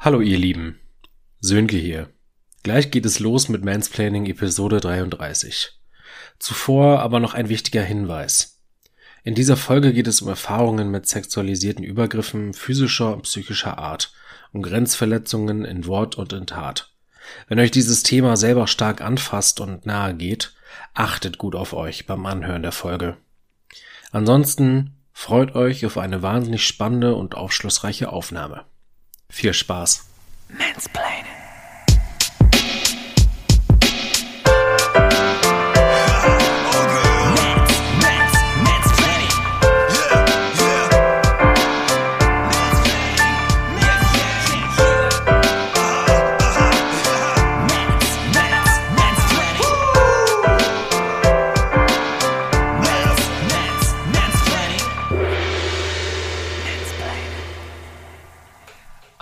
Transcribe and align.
Hallo 0.00 0.20
ihr 0.20 0.38
Lieben, 0.38 0.78
Sönke 1.40 1.76
hier. 1.76 2.08
Gleich 2.62 2.92
geht 2.92 3.04
es 3.04 3.18
los 3.18 3.48
mit 3.48 3.64
Mansplaining 3.64 4.26
Episode 4.26 4.78
33. 4.78 5.72
Zuvor 6.38 7.00
aber 7.00 7.18
noch 7.18 7.34
ein 7.34 7.48
wichtiger 7.48 7.82
Hinweis. 7.82 8.62
In 9.24 9.34
dieser 9.34 9.56
Folge 9.56 9.92
geht 9.92 10.06
es 10.06 10.22
um 10.22 10.28
Erfahrungen 10.28 10.92
mit 10.92 11.08
sexualisierten 11.08 11.82
Übergriffen 11.82 12.54
physischer 12.54 13.12
und 13.12 13.22
psychischer 13.22 13.78
Art, 13.78 14.12
um 14.52 14.62
Grenzverletzungen 14.62 15.64
in 15.64 15.84
Wort 15.86 16.14
und 16.14 16.32
in 16.32 16.46
Tat. 16.46 16.92
Wenn 17.48 17.58
euch 17.58 17.72
dieses 17.72 18.04
Thema 18.04 18.36
selber 18.36 18.68
stark 18.68 19.00
anfasst 19.00 19.58
und 19.58 19.84
nahe 19.84 20.14
geht, 20.14 20.54
achtet 20.94 21.38
gut 21.38 21.56
auf 21.56 21.72
euch 21.72 22.06
beim 22.06 22.24
Anhören 22.24 22.62
der 22.62 22.70
Folge. 22.70 23.16
Ansonsten 24.12 24.94
freut 25.12 25.56
euch 25.56 25.84
auf 25.84 25.98
eine 25.98 26.22
wahnsinnig 26.22 26.64
spannende 26.64 27.16
und 27.16 27.34
aufschlussreiche 27.34 28.12
Aufnahme. 28.12 28.64
Viel 29.30 29.54
Spaß. 29.54 30.04
Mansplaining. 30.48 31.27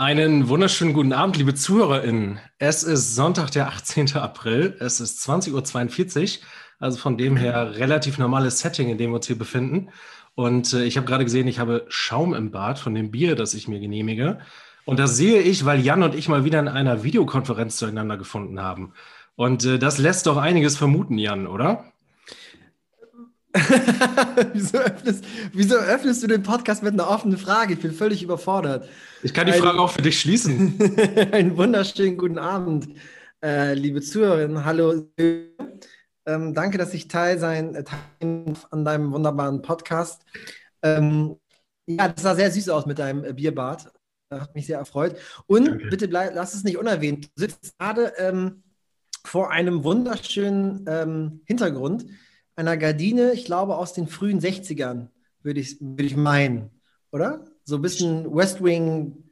Einen 0.07 0.49
wunderschönen 0.49 0.93
guten 0.93 1.13
Abend, 1.13 1.37
liebe 1.37 1.57
ZuhörerInnen. 1.57 2.39
Es 2.61 2.85
ist 2.85 3.17
Sonntag, 3.17 3.51
der 3.51 3.67
18. 3.67 4.15
April. 4.15 4.77
Es 4.79 5.01
ist 5.01 5.29
20.42 5.29 6.39
Uhr, 6.39 6.45
also 6.79 6.97
von 6.97 7.19
dem 7.19 7.37
her 7.37 7.75
relativ 7.75 8.17
normales 8.17 8.61
Setting, 8.61 8.89
in 8.89 8.99
dem 8.99 9.11
wir 9.11 9.17
uns 9.17 9.27
hier 9.27 9.37
befinden. 9.37 9.89
Und 10.37 10.73
äh, 10.75 10.85
ich 10.85 10.97
habe 10.97 11.09
gerade 11.09 11.25
gesehen, 11.25 11.49
ich 11.49 11.59
habe 11.59 11.87
Schaum 11.89 12.35
im 12.35 12.53
Bad 12.53 12.79
von 12.79 12.95
dem 12.95 13.11
Bier, 13.11 13.35
das 13.35 13.53
ich 13.53 13.67
mir 13.67 13.81
genehmige. 13.81 14.39
Und 14.85 15.01
das 15.01 15.17
sehe 15.17 15.41
ich, 15.41 15.65
weil 15.65 15.81
Jan 15.81 16.05
und 16.05 16.15
ich 16.15 16.29
mal 16.29 16.45
wieder 16.45 16.61
in 16.61 16.69
einer 16.69 17.03
Videokonferenz 17.03 17.77
zueinander 17.77 18.17
gefunden 18.17 18.63
haben. 18.63 18.93
Und 19.35 19.65
äh, 19.65 19.81
das 19.81 19.99
lässt 19.99 20.29
doch 20.29 20.37
einiges 20.37 20.77
vermuten, 20.77 21.19
Jan, 21.19 21.49
oder? 21.49 21.85
wieso, 24.53 24.79
öffnest, 24.79 25.25
wieso, 25.53 25.77
öffnest, 25.77 26.23
du 26.23 26.27
den 26.27 26.43
Podcast 26.43 26.83
mit 26.83 26.93
einer 26.93 27.09
offenen 27.09 27.39
Frage? 27.39 27.75
Ich 27.75 27.81
bin 27.81 27.93
völlig 27.93 28.23
überfordert. 28.23 28.89
Ich 29.27 29.35
kann 29.35 29.49
die 29.49 29.55
Ein, 29.55 29.61
Frage 29.61 29.81
auch 29.81 29.91
für 29.91 30.03
dich 30.03 30.21
schließen. 30.21 30.79
Einen 31.33 31.57
wunderschönen 31.57 32.17
guten 32.17 32.39
Abend, 32.39 32.87
äh, 33.43 33.75
liebe 33.75 34.01
Zuhörerinnen. 34.01 34.65
Hallo. 34.65 35.11
Ähm, 35.19 36.55
danke, 36.55 36.79
dass 36.79 36.95
ich 36.95 37.09
Teil 37.09 37.37
sein 37.41 37.75
äh, 37.75 37.83
Teil 37.83 38.55
an 38.71 38.85
deinem 38.85 39.11
wunderbaren 39.11 39.63
Podcast. 39.63 40.23
Ähm, 40.81 41.41
ja, 41.87 42.07
das 42.07 42.23
sah 42.23 42.37
sehr 42.37 42.53
süß 42.53 42.69
aus 42.69 42.87
mit 42.87 43.01
deinem 43.01 43.25
äh, 43.25 43.33
Bierbad. 43.33 43.93
Das 44.29 44.43
hat 44.43 44.55
mich 44.55 44.67
sehr 44.67 44.79
erfreut. 44.79 45.17
Und 45.49 45.67
danke. 45.67 45.89
bitte 45.89 46.07
bleib, 46.07 46.33
lass 46.33 46.55
es 46.55 46.63
nicht 46.63 46.77
unerwähnt. 46.77 47.27
Du 47.35 47.41
sitzt 47.41 47.77
gerade 47.81 48.13
ähm, 48.19 48.63
vor 49.25 49.51
einem 49.51 49.83
wunderschönen 49.83 50.85
ähm, 50.87 51.41
Hintergrund 51.47 52.07
einer 52.55 52.77
Gardine, 52.77 53.33
ich 53.33 53.45
glaube 53.45 53.75
aus 53.77 53.93
den 53.93 54.07
frühen 54.07 54.39
60ern, 54.39 55.09
würde 55.43 55.59
ich, 55.59 55.79
würd 55.81 56.03
ich 56.03 56.17
meinen, 56.17 56.71
oder? 57.11 57.45
So 57.67 57.77
ein 57.77 57.83
bisschen 57.83 58.33
West 58.33 58.63
Wing, 58.63 59.25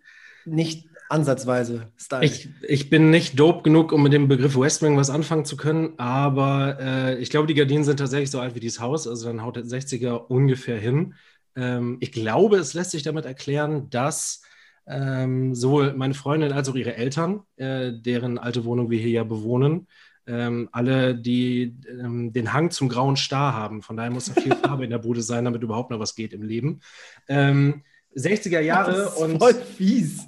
nicht 0.44 0.88
ansatzweise 1.08 1.92
Style. 1.96 2.24
Ich, 2.24 2.48
ich 2.62 2.90
bin 2.90 3.10
nicht 3.10 3.38
dope 3.38 3.62
genug, 3.62 3.92
um 3.92 4.02
mit 4.02 4.12
dem 4.12 4.26
Begriff 4.26 4.58
West 4.58 4.82
Wing 4.82 4.96
was 4.96 5.08
anfangen 5.08 5.44
zu 5.44 5.56
können, 5.56 5.94
aber 5.98 6.78
äh, 6.80 7.18
ich 7.18 7.30
glaube, 7.30 7.46
die 7.46 7.54
Gardinen 7.54 7.84
sind 7.84 7.98
tatsächlich 7.98 8.32
so 8.32 8.40
alt 8.40 8.56
wie 8.56 8.60
dieses 8.60 8.80
Haus, 8.80 9.06
also 9.06 9.28
dann 9.28 9.42
haut 9.42 9.54
der 9.54 9.62
60er 9.62 10.16
ungefähr 10.16 10.78
hin. 10.78 11.14
Ähm, 11.54 11.98
ich 12.00 12.10
glaube, 12.10 12.56
es 12.56 12.74
lässt 12.74 12.90
sich 12.90 13.04
damit 13.04 13.24
erklären, 13.24 13.88
dass 13.90 14.42
ähm, 14.88 15.54
sowohl 15.54 15.94
meine 15.94 16.14
Freundin 16.14 16.52
als 16.52 16.68
auch 16.68 16.74
ihre 16.74 16.96
Eltern, 16.96 17.42
äh, 17.54 17.92
deren 17.92 18.36
alte 18.36 18.64
Wohnung 18.64 18.90
wir 18.90 18.98
hier 18.98 19.10
ja 19.10 19.24
bewohnen, 19.24 19.86
ähm, 20.26 20.68
alle, 20.72 21.14
die 21.14 21.76
ähm, 21.88 22.32
den 22.32 22.52
Hang 22.52 22.72
zum 22.72 22.88
grauen 22.88 23.14
Star 23.14 23.54
haben. 23.54 23.80
Von 23.80 23.96
daher 23.96 24.10
muss 24.10 24.26
da 24.26 24.40
viel 24.40 24.56
Farbe 24.56 24.82
in 24.82 24.90
der 24.90 24.98
Bude 24.98 25.22
sein, 25.22 25.44
damit 25.44 25.62
überhaupt 25.62 25.90
noch 25.90 26.00
was 26.00 26.16
geht 26.16 26.32
im 26.32 26.42
Leben. 26.42 26.80
Ähm, 27.28 27.84
60er 28.16 28.60
Jahre 28.60 28.92
das 28.92 29.12
ist 29.12 29.18
und. 29.18 29.38
Voll 29.38 29.54
fies. 29.54 30.26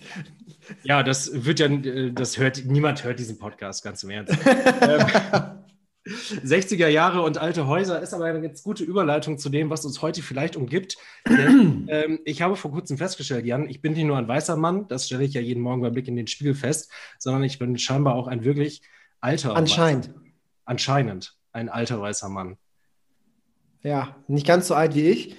Ja, 0.83 1.03
das 1.03 1.45
wird 1.45 1.61
ja, 1.61 1.69
das 2.11 2.39
hört, 2.39 2.65
niemand 2.65 3.05
hört 3.05 3.19
diesen 3.19 3.39
Podcast 3.39 3.85
ganz 3.85 4.03
im 4.03 4.11
Ernst. 4.11 4.35
60er 6.05 6.87
ähm, 6.87 6.91
Jahre 6.93 7.23
und 7.23 7.39
alte 7.39 7.67
Häuser 7.67 8.01
ist 8.01 8.13
aber 8.15 8.25
eine 8.25 8.41
ganz 8.41 8.63
gute 8.63 8.85
Überleitung 8.85 9.39
zu 9.39 9.49
dem, 9.49 9.71
was 9.71 9.85
uns 9.85 10.03
heute 10.03 10.23
vielleicht 10.23 10.57
umgibt. 10.57 10.97
Denn, 11.29 11.87
ähm, 11.89 12.19
ich 12.25 12.43
habe 12.43 12.57
vor 12.57 12.73
kurzem 12.73 12.99
festgestellt, 12.99 13.47
Jan, 13.47 13.69
ich 13.69 13.81
bin 13.81 13.93
nicht 13.93 14.05
nur 14.05 14.17
ein 14.17 14.29
weißer 14.29 14.57
Mann, 14.57 14.89
das 14.89 15.07
stelle 15.07 15.25
ich 15.25 15.35
ja 15.35 15.41
jeden 15.41 15.63
Morgen 15.63 15.83
beim 15.83 15.93
Blick 15.93 16.09
in 16.09 16.17
den 16.17 16.27
Spiegel 16.27 16.55
fest, 16.55 16.91
sondern 17.19 17.45
ich 17.45 17.59
bin 17.59 17.79
scheinbar 17.79 18.15
auch 18.15 18.27
ein 18.27 18.45
wirklich 18.45 18.83
alter. 19.21 19.55
Anscheinend. 19.55 20.09
Weißer, 20.09 20.21
anscheinend 20.65 21.37
ein 21.53 21.69
alter 21.69 22.01
weißer 22.01 22.29
Mann. 22.29 22.59
Ja, 23.83 24.17
nicht 24.27 24.47
ganz 24.47 24.67
so 24.67 24.75
alt 24.75 24.95
wie 24.95 25.09
ich. 25.09 25.37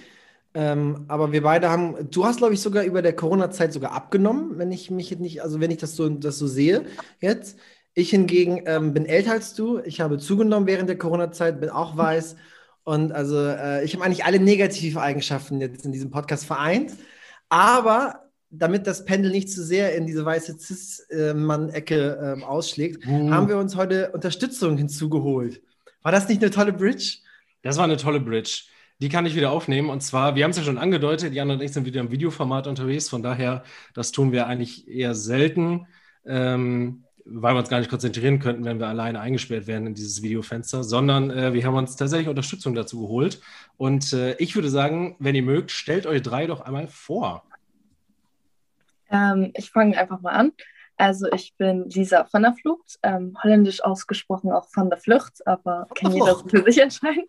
Ähm, 0.58 1.04
aber 1.06 1.30
wir 1.30 1.44
beide 1.44 1.70
haben, 1.70 2.10
du 2.10 2.24
hast, 2.24 2.38
glaube 2.38 2.52
ich, 2.52 2.60
sogar 2.60 2.82
über 2.82 3.00
der 3.00 3.14
Corona-Zeit 3.14 3.72
sogar 3.72 3.92
abgenommen, 3.92 4.58
wenn 4.58 4.72
ich 4.72 4.90
mich 4.90 5.16
nicht, 5.16 5.40
also 5.40 5.60
wenn 5.60 5.70
ich 5.70 5.76
das 5.76 5.94
so, 5.94 6.08
das 6.08 6.36
so 6.36 6.48
sehe 6.48 6.84
jetzt. 7.20 7.60
Ich 7.94 8.10
hingegen 8.10 8.62
ähm, 8.66 8.92
bin 8.92 9.06
älter 9.06 9.30
als 9.30 9.54
du. 9.54 9.78
Ich 9.78 10.00
habe 10.00 10.18
zugenommen 10.18 10.66
während 10.66 10.88
der 10.88 10.98
Corona-Zeit, 10.98 11.60
bin 11.60 11.70
auch 11.70 11.96
weiß. 11.96 12.34
Und 12.82 13.12
also 13.12 13.38
äh, 13.38 13.84
ich 13.84 13.94
habe 13.94 14.04
eigentlich 14.04 14.24
alle 14.24 14.40
negative 14.40 15.00
Eigenschaften 15.00 15.60
jetzt 15.60 15.84
in 15.86 15.92
diesem 15.92 16.10
Podcast 16.10 16.44
vereint. 16.44 16.92
Aber 17.48 18.24
damit 18.50 18.88
das 18.88 19.04
Pendel 19.04 19.30
nicht 19.30 19.52
zu 19.52 19.62
sehr 19.62 19.94
in 19.94 20.08
diese 20.08 20.24
weiße 20.24 20.58
Cis-Mann-Ecke 20.58 22.36
äh, 22.40 22.42
ausschlägt, 22.42 23.06
uh. 23.06 23.30
haben 23.30 23.48
wir 23.48 23.58
uns 23.58 23.76
heute 23.76 24.10
Unterstützung 24.10 24.76
hinzugeholt. 24.76 25.62
War 26.02 26.10
das 26.10 26.28
nicht 26.28 26.42
eine 26.42 26.50
tolle 26.50 26.72
Bridge? 26.72 27.18
Das 27.62 27.76
war 27.76 27.84
eine 27.84 27.96
tolle 27.96 28.18
Bridge. 28.18 28.64
Die 29.00 29.08
kann 29.08 29.26
ich 29.26 29.36
wieder 29.36 29.52
aufnehmen. 29.52 29.90
Und 29.90 30.02
zwar, 30.02 30.34
wir 30.34 30.44
haben 30.44 30.50
es 30.50 30.56
ja 30.56 30.64
schon 30.64 30.78
angedeutet, 30.78 31.32
Jan 31.32 31.50
und 31.50 31.62
ich 31.62 31.72
sind 31.72 31.86
wieder 31.86 32.00
im 32.00 32.10
Videoformat 32.10 32.66
unterwegs. 32.66 33.08
Von 33.08 33.22
daher, 33.22 33.62
das 33.94 34.10
tun 34.10 34.32
wir 34.32 34.46
eigentlich 34.48 34.88
eher 34.88 35.14
selten, 35.14 35.86
ähm, 36.26 37.04
weil 37.24 37.54
wir 37.54 37.60
uns 37.60 37.68
gar 37.68 37.78
nicht 37.78 37.90
konzentrieren 37.90 38.40
könnten, 38.40 38.64
wenn 38.64 38.80
wir 38.80 38.88
alleine 38.88 39.20
eingesperrt 39.20 39.66
werden 39.66 39.86
in 39.86 39.94
dieses 39.94 40.22
Videofenster, 40.22 40.82
sondern 40.82 41.30
äh, 41.30 41.52
wir 41.52 41.64
haben 41.64 41.76
uns 41.76 41.94
tatsächlich 41.94 42.28
Unterstützung 42.28 42.74
dazu 42.74 43.00
geholt. 43.02 43.40
Und 43.76 44.12
äh, 44.12 44.34
ich 44.38 44.56
würde 44.56 44.70
sagen, 44.70 45.14
wenn 45.20 45.34
ihr 45.34 45.42
mögt, 45.42 45.70
stellt 45.70 46.06
euch 46.06 46.22
drei 46.22 46.46
doch 46.46 46.60
einmal 46.60 46.88
vor. 46.88 47.44
Ähm, 49.10 49.52
ich 49.54 49.70
fange 49.70 49.96
einfach 49.96 50.20
mal 50.20 50.32
an. 50.32 50.52
Also 50.98 51.30
ich 51.32 51.54
bin 51.56 51.88
Lisa 51.88 52.24
von 52.24 52.42
der 52.42 52.54
Flucht, 52.54 52.98
ähm, 53.04 53.38
holländisch 53.42 53.82
ausgesprochen 53.84 54.50
auch 54.50 54.68
von 54.68 54.90
der 54.90 54.98
Flucht, 54.98 55.46
aber 55.46 55.86
kann 55.94 56.10
jeder 56.10 56.36
für 56.48 56.64
sich 56.64 56.78
entscheiden. 56.78 57.24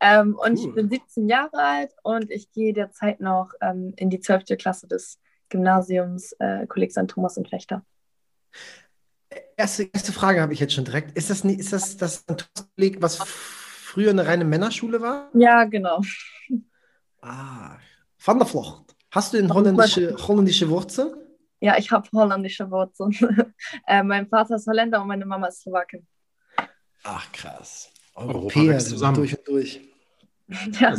Ähm, 0.00 0.34
und 0.36 0.58
cool. 0.58 0.68
ich 0.68 0.74
bin 0.74 0.88
17 0.88 1.28
Jahre 1.28 1.58
alt 1.58 1.92
und 2.02 2.30
ich 2.30 2.50
gehe 2.50 2.72
derzeit 2.72 3.20
noch 3.20 3.52
ähm, 3.60 3.92
in 3.96 4.08
die 4.08 4.20
12. 4.20 4.56
Klasse 4.56 4.88
des 4.88 5.18
Gymnasiums 5.50 6.32
äh, 6.38 6.66
Kolleg 6.66 6.92
St. 6.92 7.08
Thomas 7.08 7.36
und 7.36 7.48
Fechter. 7.48 7.84
Erste, 9.54 9.90
erste 9.92 10.12
Frage 10.12 10.40
habe 10.40 10.54
ich 10.54 10.60
jetzt 10.60 10.72
schon 10.72 10.86
direkt. 10.86 11.14
Ist 11.16 11.28
das, 11.28 11.44
nie, 11.44 11.54
ist 11.54 11.74
das 11.74 11.98
das 11.98 12.24
Kolleg, 12.74 13.02
was 13.02 13.16
früher 13.16 14.10
eine 14.10 14.26
reine 14.26 14.46
Männerschule 14.46 15.02
war? 15.02 15.28
Ja, 15.34 15.64
genau. 15.64 16.00
Ah, 17.20 17.76
von 18.16 18.38
der 18.38 18.46
Flucht. 18.46 18.96
Hast 19.10 19.34
du 19.34 19.38
eine 19.38 19.52
holländische, 19.52 20.16
holländische 20.26 20.70
Wurzel? 20.70 21.14
Ja, 21.60 21.76
ich 21.76 21.90
habe 21.90 22.08
holländische 22.12 22.70
Wurzeln. 22.70 23.14
äh, 23.86 24.02
mein 24.02 24.26
Vater 24.28 24.56
ist 24.56 24.66
Holländer 24.66 25.02
und 25.02 25.08
meine 25.08 25.26
Mama 25.26 25.48
ist 25.48 25.60
Slowakin. 25.60 26.06
Ach, 27.04 27.30
krass. 27.32 27.92
Europäer 28.14 28.78
zusammen. 28.78 29.16
durch 29.16 29.38
und 29.38 29.48
durch. 29.48 29.80
Ja. 30.80 30.96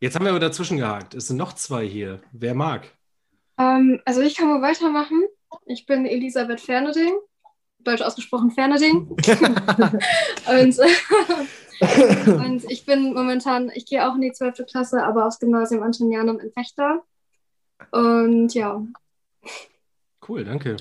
Jetzt 0.00 0.14
haben 0.14 0.24
wir 0.24 0.30
aber 0.30 0.40
dazwischen 0.40 0.78
gehakt. 0.78 1.14
Es 1.14 1.26
sind 1.26 1.36
noch 1.36 1.52
zwei 1.52 1.86
hier. 1.86 2.22
Wer 2.32 2.54
mag? 2.54 2.90
Ähm, 3.58 4.00
also 4.06 4.22
ich 4.22 4.34
kann 4.34 4.48
mal 4.48 4.62
weitermachen. 4.62 5.22
Ich 5.66 5.84
bin 5.84 6.06
Elisabeth 6.06 6.62
Ferneding, 6.62 7.12
deutsch 7.80 8.00
ausgesprochen 8.00 8.50
Ferneding. 8.50 9.08
und, 10.48 10.78
und, 12.26 12.70
ich 12.70 12.86
bin 12.86 13.12
momentan, 13.12 13.70
ich 13.74 13.84
gehe 13.84 14.08
auch 14.08 14.14
in 14.14 14.22
die 14.22 14.32
12. 14.32 14.64
Klasse, 14.66 15.02
aber 15.02 15.26
aufs 15.26 15.38
Gymnasium 15.38 15.82
Antonianum 15.82 16.40
in 16.40 16.50
Fechter. 16.50 17.02
Und 17.90 18.54
ja, 18.54 18.82
Cool, 20.26 20.44
danke. 20.44 20.76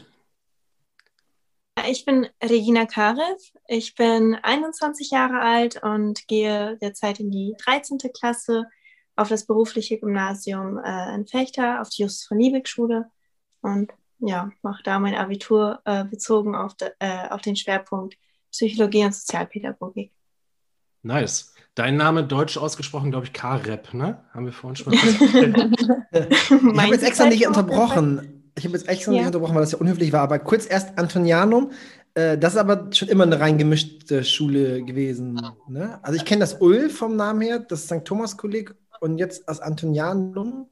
Ich 1.88 2.06
bin 2.06 2.28
Regina 2.44 2.86
Karev. 2.86 3.40
Ich 3.68 3.96
bin 3.96 4.36
21 4.36 5.12
Jahre 5.12 5.40
alt 5.40 5.82
und 5.82 6.28
gehe 6.28 6.78
derzeit 6.82 7.20
in 7.20 7.32
die 7.32 7.56
13. 7.64 7.98
Klasse 8.14 8.66
auf 9.16 9.30
das 9.30 9.46
berufliche 9.46 10.00
Gymnasium 10.00 10.78
äh, 10.78 11.14
in 11.16 11.28
Fechter, 11.28 11.82
auf 11.82 11.90
die 11.90 12.04
Justus 12.04 12.28
von 12.28 12.40
Liebig 12.40 12.68
Schule. 12.68 13.10
Und 13.62 13.92
ja, 14.20 14.52
mache 14.62 14.84
da 14.84 15.00
mein 15.00 15.16
Abitur 15.16 15.82
äh, 15.86 16.06
bezogen 16.06 16.56
auf, 16.56 16.76
de, 16.76 16.92
äh, 17.00 17.30
auf 17.30 17.42
den 17.42 17.56
Schwerpunkt 17.56 18.18
Psychologie 18.52 19.06
und 19.06 19.14
Sozialpädagogik. 19.14 20.12
Nice. 21.04 21.54
Dein 21.76 21.96
Name 21.96 22.26
deutsch 22.26 22.58
ausgesprochen, 22.58 23.12
glaube 23.12 23.26
ich, 23.26 23.34
K-Rep, 23.34 23.94
ne? 23.94 24.26
Haben 24.34 24.46
wir 24.46 24.54
vorhin 24.54 24.76
schon 24.76 24.94
mal 24.94 25.00
Ich 26.12 26.52
habe 26.52 26.94
jetzt 26.94 27.04
extra 27.04 27.26
nicht 27.26 27.48
unterbrochen. 27.48 28.38
Ich 28.60 28.66
habe 28.66 28.78
jetzt 28.78 28.88
extra 28.88 29.12
ja. 29.12 29.20
nicht 29.20 29.28
unterbrochen, 29.28 29.56
weil 29.56 29.62
das 29.62 29.72
ja 29.72 29.78
unhöflich 29.80 30.14
war. 30.14 30.22
Aber 30.22 30.40
kurz 30.40 30.70
erst 30.70 30.98
Antonianum. 30.98 31.72
Äh, 32.14 32.38
das 32.38 32.54
ist 32.54 32.60
aber 32.60 32.90
schon 32.94 33.08
immer 33.08 33.24
eine 33.24 33.40
rein 33.40 33.58
gemischte 33.58 34.24
Schule 34.24 34.84
gewesen. 34.84 35.42
Ne? 35.68 36.00
Also 36.04 36.18
ich 36.18 36.26
kenne 36.26 36.42
das 36.42 36.56
Ulf 36.56 36.98
vom 36.98 37.16
Namen 37.16 37.42
her, 37.42 37.60
das 37.60 37.86
St. 37.86 38.06
Thomas-Kolleg. 38.06 38.76
Und 39.00 39.18
jetzt 39.18 39.48
das 39.48 39.62
Antonianum. 39.62 40.68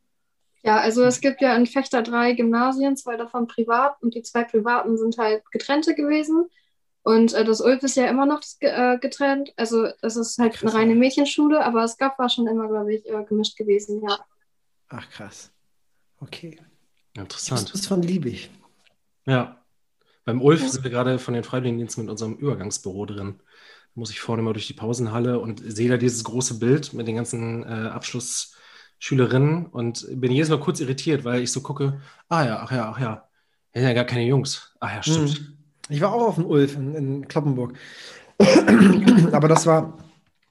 Ja, 0.63 0.80
also 0.80 1.06
es 1.06 1.22
gibt 1.22 1.39
ja 1.39 1.56
in 1.56 1.66
Fechter 1.66 2.04
drei 2.04 2.34
Gymnasien, 2.34 2.98
zwei 2.98 3.16
davon 3.16 3.48
privat 3.48 3.95
und 4.01 4.16
die 4.16 4.24
zwei 4.24 4.44
privaten 4.44 4.98
sind 4.98 5.18
halt 5.18 5.50
getrennte 5.51 5.95
gewesen. 5.95 6.50
Und 7.04 7.34
äh, 7.34 7.45
das 7.45 7.62
Ulf 7.62 7.81
ist 7.84 7.95
ja 7.95 8.07
immer 8.07 8.25
noch 8.25 8.42
äh, 8.60 8.98
getrennt. 8.98 9.54
Also 9.56 9.88
das 10.01 10.18
ist 10.18 10.38
halt 10.39 10.56
krass, 10.56 10.74
eine 10.74 10.81
reine 10.81 10.95
Mädchenschule, 10.95 11.63
aber 11.63 11.84
das 11.84 11.98
GAF 11.98 12.19
war 12.19 12.28
schon 12.28 12.48
immer, 12.48 12.68
glaube 12.68 12.95
ich, 12.95 13.07
äh, 13.07 13.24
gemischt 13.24 13.56
gewesen, 13.56 14.01
ja. 14.06 14.19
Ach 14.89 15.10
krass. 15.10 15.54
Okay. 16.19 16.60
Interessant. 17.17 17.73
Das 17.73 17.81
ist 17.81 17.87
von 17.87 18.01
Liebig. 18.01 18.49
Ja. 19.25 19.57
Beim 20.25 20.41
Ulf 20.41 20.61
ja. 20.61 20.67
sind 20.67 20.83
wir 20.83 20.91
gerade 20.91 21.19
von 21.19 21.33
den 21.33 21.43
Freiwilligendiensten 21.43 22.03
mit 22.03 22.11
unserem 22.11 22.35
Übergangsbüro 22.35 23.05
drin. 23.05 23.35
Da 23.39 23.99
muss 23.99 24.11
ich 24.11 24.19
vorne 24.19 24.41
mal 24.41 24.53
durch 24.53 24.67
die 24.67 24.73
Pausenhalle 24.73 25.39
und 25.39 25.61
sehe 25.65 25.89
da 25.89 25.97
dieses 25.97 26.23
große 26.23 26.59
Bild 26.59 26.93
mit 26.93 27.07
den 27.07 27.15
ganzen 27.15 27.63
äh, 27.63 27.89
Abschlussschülerinnen 27.89 29.67
und 29.67 30.05
bin 30.11 30.31
jedes 30.31 30.49
Mal 30.49 30.59
kurz 30.59 30.79
irritiert, 30.79 31.23
weil 31.23 31.41
ich 31.41 31.51
so 31.51 31.61
gucke, 31.61 32.01
ah 32.29 32.45
ja, 32.45 32.59
ach 32.61 32.71
ja, 32.71 32.89
ach 32.91 32.99
ja. 32.99 33.27
Das 33.71 33.81
sind 33.81 33.89
ja 33.89 33.93
gar 33.93 34.05
keine 34.05 34.25
Jungs. 34.25 34.75
Ach 34.79 34.93
ja, 34.93 35.03
stimmt. 35.03 35.41
Mhm. 35.41 35.57
Ich 35.89 36.01
war 36.01 36.13
auch 36.13 36.27
auf 36.27 36.35
dem 36.35 36.45
Ulf 36.45 36.75
in, 36.75 36.95
in 36.95 37.27
Kloppenburg. 37.27 37.73
Aber 39.31 39.47
das 39.47 39.65
war, 39.65 39.97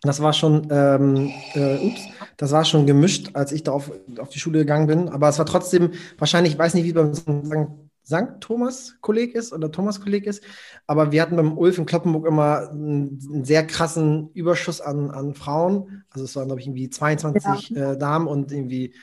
das 0.06 0.23
war 0.23 0.32
schon, 0.32 0.69
ähm, 0.70 1.31
äh, 1.55 1.79
ups, 1.79 2.00
das 2.37 2.53
war 2.53 2.64
schon 2.64 2.87
gemischt, 2.87 3.31
als 3.35 3.53
ich 3.53 3.62
da 3.62 3.73
auf, 3.73 3.91
auf 4.19 4.29
die 4.29 4.38
Schule 4.38 4.61
gegangen 4.61 4.87
bin. 4.87 5.08
Aber 5.08 5.29
es 5.29 5.38
war 5.38 5.47
trotzdem, 5.47 5.93
wahrscheinlich, 6.19 6.55
ich 6.55 6.58
weiß 6.58 6.75
nicht, 6.75 6.85
wie 6.85 6.99
es 6.99 7.25
beim 7.25 7.88
St. 8.06 8.41
Thomas-Kolleg 8.41 9.35
ist 9.35 9.53
oder 9.53 9.70
Thomas-Kolleg 9.73 10.26
ist, 10.26 10.43
aber 10.87 11.11
wir 11.11 11.20
hatten 11.23 11.37
beim 11.37 11.58
Ulf 11.58 11.79
in 11.79 11.87
Kloppenburg 11.87 12.26
immer 12.26 12.70
einen, 12.70 13.19
einen, 13.31 13.44
sehr 13.44 13.67
krassen 13.67 14.31
Überschuss 14.32 14.81
an, 14.81 15.11
an 15.11 15.35
Frauen. 15.35 16.05
Also 16.11 16.25
es 16.25 16.37
waren, 16.37 16.47
glaube 16.47 16.61
ich, 16.61 16.69
irgendwie 16.69 16.88
22 16.88 17.70
ja. 17.70 17.93
äh, 17.93 17.99
Damen 17.99 18.29
und 18.29 18.52
irgendwie 18.52 18.94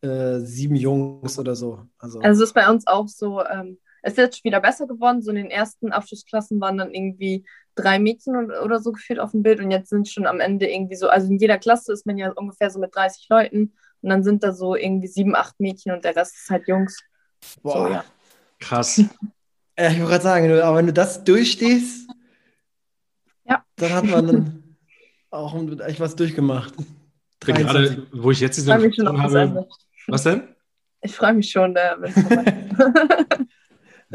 äh, 0.00 0.38
sieben 0.38 0.76
Jungs 0.76 1.38
oder 1.38 1.54
so. 1.54 1.82
Also, 1.98 2.20
also 2.20 2.42
es 2.42 2.48
ist 2.48 2.54
bei 2.54 2.68
uns 2.70 2.86
auch 2.86 3.08
so, 3.08 3.44
ähm, 3.44 3.78
es 4.02 4.12
ist 4.12 4.18
jetzt 4.18 4.44
wieder 4.44 4.60
besser 4.60 4.86
geworden. 4.86 5.20
So 5.20 5.30
in 5.30 5.36
den 5.36 5.50
ersten 5.50 5.92
Abschlussklassen 5.92 6.60
waren 6.60 6.78
dann 6.78 6.92
irgendwie 6.92 7.44
drei 7.76 7.98
Mädchen 7.98 8.50
oder 8.50 8.80
so 8.80 8.90
geführt 8.90 9.20
auf 9.20 9.30
dem 9.30 9.42
Bild 9.42 9.60
und 9.60 9.70
jetzt 9.70 9.90
sind 9.90 10.08
schon 10.08 10.26
am 10.26 10.40
Ende 10.40 10.68
irgendwie 10.68 10.96
so, 10.96 11.08
also 11.08 11.28
in 11.28 11.38
jeder 11.38 11.58
Klasse 11.58 11.92
ist 11.92 12.06
man 12.06 12.18
ja 12.18 12.32
ungefähr 12.32 12.70
so 12.70 12.80
mit 12.80 12.94
30 12.94 13.28
Leuten 13.28 13.74
und 14.02 14.10
dann 14.10 14.24
sind 14.24 14.42
da 14.42 14.52
so 14.52 14.74
irgendwie 14.74 15.06
sieben, 15.06 15.36
acht 15.36 15.60
Mädchen 15.60 15.92
und 15.92 16.04
der 16.04 16.16
Rest 16.16 16.34
ist 16.36 16.50
halt 16.50 16.66
Jungs. 16.66 16.98
Boah, 17.62 17.86
so, 17.86 17.92
ja. 17.92 18.04
krass. 18.58 18.96
Ja, 18.98 19.06
ich 19.90 19.98
wollte 19.98 20.10
gerade 20.10 20.24
sagen, 20.24 20.60
aber 20.60 20.76
wenn 20.78 20.86
du 20.86 20.92
das 20.92 21.22
durchstehst, 21.22 22.08
ja. 23.44 23.64
dann 23.76 23.92
hat 23.92 24.04
man 24.04 24.26
dann 24.26 24.76
auch 25.30 25.54
echt 25.80 26.00
was 26.00 26.16
durchgemacht. 26.16 26.74
Gerade, 27.40 28.06
wo 28.12 28.30
ich 28.30 28.40
jetzt 28.40 28.56
diese 28.56 28.72
habe. 28.72 29.66
Was 30.08 30.22
denn? 30.22 30.48
Ich 31.02 31.14
freue 31.14 31.34
mich 31.34 31.50
schon, 31.50 31.76
äh, 31.76 31.94
wenn 31.98 32.10
es 32.10 33.46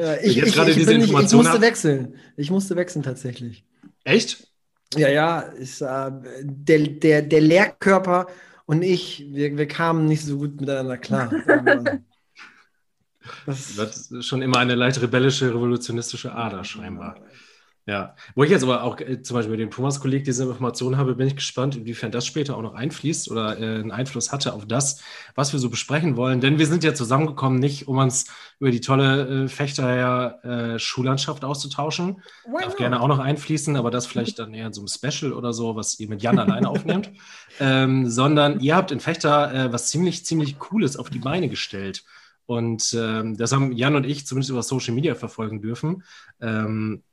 Ja, 0.01 0.15
ich, 0.15 0.35
jetzt 0.35 0.47
ich, 0.47 0.55
gerade 0.55 0.71
ich, 0.71 0.77
diese 0.77 0.95
nicht, 0.95 1.13
ich 1.13 1.33
musste 1.33 1.61
wechseln. 1.61 2.15
Ich 2.35 2.49
musste 2.49 2.75
wechseln 2.75 3.03
tatsächlich. 3.03 3.63
Echt? 4.03 4.47
Ja, 4.95 5.09
ja. 5.09 5.41
Ist, 5.41 5.81
äh, 5.81 6.11
der, 6.41 6.79
der, 6.87 7.21
der 7.21 7.41
Lehrkörper 7.41 8.25
und 8.65 8.81
ich, 8.81 9.27
wir, 9.29 9.55
wir 9.55 9.67
kamen 9.67 10.07
nicht 10.07 10.25
so 10.25 10.39
gut 10.39 10.59
miteinander 10.59 10.97
klar. 10.97 11.31
das, 13.45 13.75
das 13.75 14.09
ist 14.09 14.25
schon 14.25 14.41
immer 14.41 14.57
eine 14.57 14.73
leicht 14.73 14.99
rebellische, 15.03 15.49
revolutionistische 15.53 16.33
Ader 16.33 16.63
scheinbar. 16.63 17.19
Ja, 17.87 18.15
wo 18.35 18.43
ich 18.43 18.51
jetzt 18.51 18.61
aber 18.61 18.83
auch 18.83 18.99
äh, 18.99 19.23
zum 19.23 19.35
Beispiel 19.35 19.51
mit 19.51 19.59
dem 19.59 19.71
Thomas-Kolleg 19.71 20.23
diese 20.23 20.43
Information 20.43 20.97
habe, 20.97 21.15
bin 21.15 21.25
ich 21.25 21.35
gespannt, 21.35 21.75
inwiefern 21.75 22.11
das 22.11 22.27
später 22.27 22.55
auch 22.55 22.61
noch 22.61 22.75
einfließt 22.75 23.31
oder 23.31 23.59
äh, 23.59 23.79
einen 23.79 23.91
Einfluss 23.91 24.31
hatte 24.31 24.53
auf 24.53 24.67
das, 24.67 25.01
was 25.33 25.51
wir 25.51 25.59
so 25.59 25.71
besprechen 25.71 26.15
wollen. 26.15 26.41
Denn 26.41 26.59
wir 26.59 26.67
sind 26.67 26.83
ja 26.83 26.93
zusammengekommen, 26.93 27.57
nicht 27.57 27.87
um 27.87 27.97
uns 27.97 28.25
über 28.59 28.69
die 28.69 28.81
tolle 28.81 29.45
äh, 29.45 29.47
Fechter 29.47 30.43
äh, 30.43 30.79
Schullandschaft 30.79 31.43
auszutauschen. 31.43 32.21
Wow. 32.45 32.61
Darf 32.61 32.75
gerne 32.75 33.01
auch 33.01 33.07
noch 33.07 33.19
einfließen, 33.19 33.75
aber 33.75 33.89
das 33.89 34.05
vielleicht 34.05 34.37
dann 34.37 34.53
eher 34.53 34.67
in 34.67 34.73
so 34.73 34.81
einem 34.81 34.87
Special 34.87 35.33
oder 35.33 35.51
so, 35.51 35.75
was 35.75 35.99
ihr 35.99 36.07
mit 36.07 36.21
Jan 36.21 36.39
alleine 36.39 36.69
aufnehmt. 36.69 37.11
Ähm, 37.59 38.09
sondern 38.09 38.61
ihr 38.61 38.75
habt 38.75 38.91
in 38.91 39.01
Fechter 39.01 39.53
äh, 39.53 39.73
was 39.73 39.89
ziemlich, 39.89 40.25
ziemlich 40.25 40.57
Cooles 40.57 40.95
auf 40.95 41.09
die 41.09 41.19
Beine 41.19 41.49
gestellt. 41.49 42.03
Und 42.45 42.95
ähm, 42.97 43.37
das 43.37 43.51
haben 43.51 43.73
Jan 43.73 43.95
und 43.95 44.05
ich 44.05 44.25
zumindest 44.25 44.49
über 44.49 44.63
Social 44.63 44.95
Media 44.95 45.15
verfolgen 45.15 45.61
dürfen. 45.61 46.03
Ähm, 46.39 47.03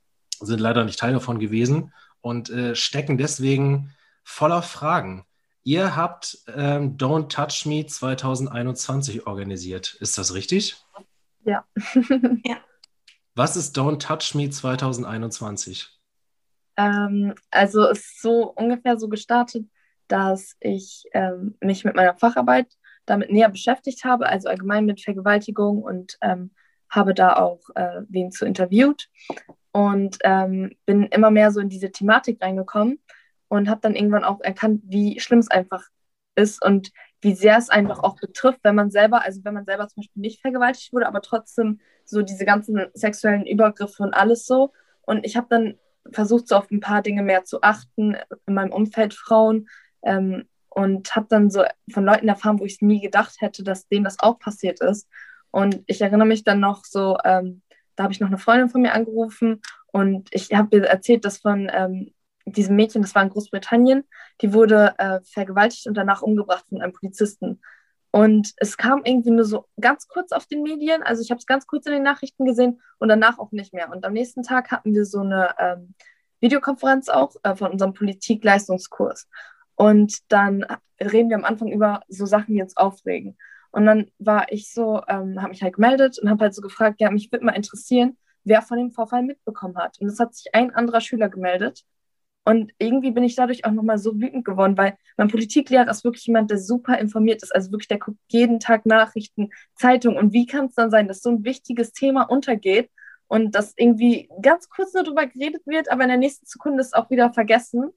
sind 0.45 0.59
leider 0.59 0.83
nicht 0.85 0.99
Teil 0.99 1.13
davon 1.13 1.39
gewesen 1.39 1.93
und 2.21 2.49
äh, 2.49 2.75
stecken 2.75 3.17
deswegen 3.17 3.93
voller 4.23 4.61
Fragen. 4.61 5.25
Ihr 5.63 5.95
habt 5.95 6.39
ähm, 6.55 6.97
Don't 6.97 7.29
Touch 7.29 7.65
Me 7.65 7.85
2021 7.85 9.27
organisiert. 9.27 9.93
Ist 9.99 10.17
das 10.17 10.33
richtig? 10.33 10.77
Ja. 11.43 11.65
ja. 12.45 12.57
Was 13.35 13.55
ist 13.55 13.77
Don't 13.77 13.99
Touch 13.99 14.35
Me 14.35 14.49
2021? 14.49 15.89
Ähm, 16.77 17.35
also 17.51 17.83
es 17.87 17.99
ist 17.99 18.21
so 18.21 18.51
ungefähr 18.53 18.97
so 18.97 19.09
gestartet, 19.09 19.65
dass 20.07 20.55
ich 20.59 21.03
ähm, 21.13 21.57
mich 21.61 21.85
mit 21.85 21.95
meiner 21.95 22.15
Facharbeit 22.15 22.67
damit 23.05 23.31
näher 23.31 23.49
beschäftigt 23.49 24.03
habe, 24.05 24.27
also 24.27 24.49
allgemein 24.49 24.85
mit 24.85 25.01
Vergewaltigung 25.01 25.83
und 25.83 26.17
ähm, 26.21 26.51
habe 26.89 27.13
da 27.13 27.35
auch 27.35 27.61
äh, 27.75 28.01
wen 28.07 28.31
zu 28.31 28.45
interviewt 28.45 29.09
und 29.71 30.17
ähm, 30.23 30.75
bin 30.85 31.03
immer 31.03 31.31
mehr 31.31 31.51
so 31.51 31.59
in 31.59 31.69
diese 31.69 31.91
Thematik 31.91 32.41
reingekommen 32.41 32.99
und 33.47 33.69
habe 33.69 33.81
dann 33.81 33.95
irgendwann 33.95 34.23
auch 34.23 34.41
erkannt, 34.41 34.81
wie 34.85 35.19
schlimm 35.19 35.39
es 35.39 35.51
einfach 35.51 35.83
ist 36.35 36.63
und 36.63 36.91
wie 37.21 37.33
sehr 37.33 37.57
es 37.57 37.69
einfach 37.69 37.99
auch 37.99 38.15
betrifft, 38.19 38.59
wenn 38.63 38.75
man 38.75 38.91
selber, 38.91 39.23
also 39.23 39.41
wenn 39.43 39.53
man 39.53 39.65
selber 39.65 39.87
zum 39.87 40.01
Beispiel 40.01 40.21
nicht 40.21 40.41
vergewaltigt 40.41 40.93
wurde, 40.93 41.07
aber 41.07 41.21
trotzdem 41.21 41.79
so 42.05 42.21
diese 42.21 42.45
ganzen 42.45 42.85
sexuellen 42.93 43.45
Übergriffe 43.45 44.03
und 44.03 44.13
alles 44.13 44.45
so. 44.45 44.71
Und 45.01 45.25
ich 45.25 45.35
habe 45.35 45.47
dann 45.49 45.77
versucht, 46.11 46.47
so 46.47 46.55
auf 46.55 46.71
ein 46.71 46.79
paar 46.79 47.01
Dinge 47.01 47.23
mehr 47.23 47.43
zu 47.43 47.61
achten 47.61 48.15
in 48.47 48.53
meinem 48.53 48.71
Umfeld 48.71 49.13
Frauen 49.13 49.67
ähm, 50.03 50.47
und 50.69 51.15
habe 51.15 51.27
dann 51.29 51.49
so 51.49 51.63
von 51.91 52.05
Leuten 52.05 52.29
erfahren, 52.29 52.59
wo 52.59 52.65
ich 52.65 52.73
es 52.73 52.81
nie 52.81 53.01
gedacht 53.01 53.35
hätte, 53.39 53.63
dass 53.63 53.87
denen 53.87 54.05
das 54.05 54.19
auch 54.19 54.39
passiert 54.39 54.81
ist. 54.81 55.07
Und 55.51 55.81
ich 55.87 56.01
erinnere 56.01 56.27
mich 56.27 56.43
dann 56.43 56.59
noch 56.59 56.85
so, 56.85 57.17
ähm, 57.25 57.61
da 57.99 58.03
habe 58.03 58.13
ich 58.13 58.21
noch 58.21 58.29
eine 58.29 58.37
Freundin 58.37 58.69
von 58.69 58.81
mir 58.81 58.93
angerufen 58.93 59.61
und 59.87 60.29
ich 60.31 60.53
habe 60.53 60.77
ihr 60.77 60.85
erzählt, 60.85 61.25
dass 61.25 61.39
von 61.39 61.69
ähm, 61.69 62.13
diesem 62.45 62.77
Mädchen, 62.77 63.01
das 63.01 63.13
war 63.13 63.23
in 63.23 63.29
Großbritannien, 63.29 64.05
die 64.39 64.53
wurde 64.53 64.93
äh, 64.97 65.19
vergewaltigt 65.25 65.85
und 65.85 65.95
danach 65.95 66.21
umgebracht 66.21 66.63
von 66.69 66.81
einem 66.81 66.93
Polizisten. 66.93 67.61
Und 68.11 68.53
es 68.55 68.77
kam 68.77 69.01
irgendwie 69.03 69.31
nur 69.31 69.43
so 69.43 69.65
ganz 69.81 70.07
kurz 70.07 70.31
auf 70.31 70.45
den 70.45 70.63
Medien, 70.63 71.03
also 71.03 71.21
ich 71.21 71.29
habe 71.29 71.39
es 71.39 71.45
ganz 71.45 71.67
kurz 71.67 71.87
in 71.87 71.91
den 71.91 72.03
Nachrichten 72.03 72.45
gesehen 72.45 72.81
und 72.99 73.09
danach 73.09 73.37
auch 73.37 73.51
nicht 73.51 73.73
mehr. 73.73 73.91
Und 73.91 74.05
am 74.05 74.13
nächsten 74.13 74.43
Tag 74.43 74.71
hatten 74.71 74.95
wir 74.95 75.03
so 75.03 75.19
eine 75.19 75.53
ähm, 75.59 75.93
Videokonferenz 76.39 77.09
auch 77.09 77.35
äh, 77.43 77.53
von 77.53 77.69
unserem 77.69 77.93
Politikleistungskurs. 77.93 79.27
Und 79.75 80.19
dann 80.29 80.65
reden 81.01 81.29
wir 81.29 81.35
am 81.35 81.43
Anfang 81.43 81.67
über 81.67 81.99
so 82.07 82.25
Sachen, 82.25 82.55
die 82.55 82.61
uns 82.61 82.77
aufregen. 82.77 83.37
Und 83.71 83.85
dann 83.85 84.11
war 84.17 84.51
ich 84.51 84.73
so, 84.73 85.01
ähm, 85.07 85.41
habe 85.41 85.49
mich 85.49 85.61
halt 85.61 85.75
gemeldet 85.75 86.19
und 86.19 86.29
habe 86.29 86.45
halt 86.45 86.55
so 86.55 86.61
gefragt, 86.61 86.99
ja, 86.99 87.11
mich 87.11 87.31
würde 87.31 87.45
mal 87.45 87.55
interessieren, 87.55 88.17
wer 88.43 88.61
von 88.61 88.77
dem 88.77 88.91
Vorfall 88.91 89.23
mitbekommen 89.23 89.77
hat. 89.77 89.99
Und 89.99 90.07
es 90.07 90.19
hat 90.19 90.33
sich 90.35 90.53
ein 90.55 90.73
anderer 90.73 91.01
Schüler 91.01 91.29
gemeldet. 91.29 91.83
Und 92.45 92.71
irgendwie 92.79 93.11
bin 93.11 93.23
ich 93.23 93.35
dadurch 93.35 93.65
auch 93.65 93.71
nochmal 93.71 93.99
so 93.99 94.19
wütend 94.19 94.43
geworden, 94.43 94.75
weil 94.77 94.97
mein 95.17 95.27
Politiklehrer 95.27 95.89
ist 95.89 96.03
wirklich 96.03 96.25
jemand, 96.25 96.49
der 96.49 96.57
super 96.57 96.97
informiert 96.97 97.43
ist. 97.43 97.53
Also 97.53 97.71
wirklich, 97.71 97.89
der 97.89 97.99
guckt 97.99 98.17
jeden 98.29 98.59
Tag 98.59 98.85
Nachrichten, 98.87 99.51
Zeitungen. 99.75 100.17
Und 100.17 100.33
wie 100.33 100.47
kann 100.47 100.65
es 100.65 100.73
dann 100.73 100.89
sein, 100.89 101.07
dass 101.07 101.21
so 101.21 101.29
ein 101.29 101.43
wichtiges 101.43 101.91
Thema 101.91 102.23
untergeht 102.23 102.89
und 103.27 103.53
dass 103.53 103.73
irgendwie 103.77 104.29
ganz 104.41 104.67
kurz 104.69 104.93
nur 104.93 105.03
darüber 105.03 105.27
geredet 105.27 105.61
wird, 105.67 105.91
aber 105.91 106.03
in 106.03 106.09
der 106.09 106.17
nächsten 106.17 106.47
Sekunde 106.47 106.81
ist 106.81 106.95
auch 106.95 107.11
wieder 107.11 107.31
vergessen. 107.31 107.91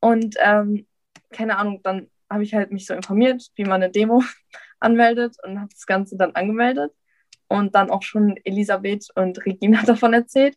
Und 0.00 0.36
ähm, 0.38 0.86
keine 1.30 1.56
Ahnung, 1.56 1.80
dann 1.82 2.10
habe 2.28 2.42
ich 2.42 2.52
halt 2.54 2.72
mich 2.72 2.86
so 2.86 2.92
informiert, 2.92 3.50
wie 3.54 3.64
man 3.64 3.82
eine 3.82 3.90
Demo 3.90 4.22
anmeldet 4.84 5.36
und 5.42 5.60
habe 5.60 5.70
das 5.72 5.86
Ganze 5.86 6.16
dann 6.16 6.32
angemeldet 6.32 6.92
und 7.48 7.74
dann 7.74 7.90
auch 7.90 8.02
schon 8.02 8.36
Elisabeth 8.44 9.08
und 9.14 9.44
Regina 9.44 9.82
davon 9.86 10.14
erzählt. 10.14 10.56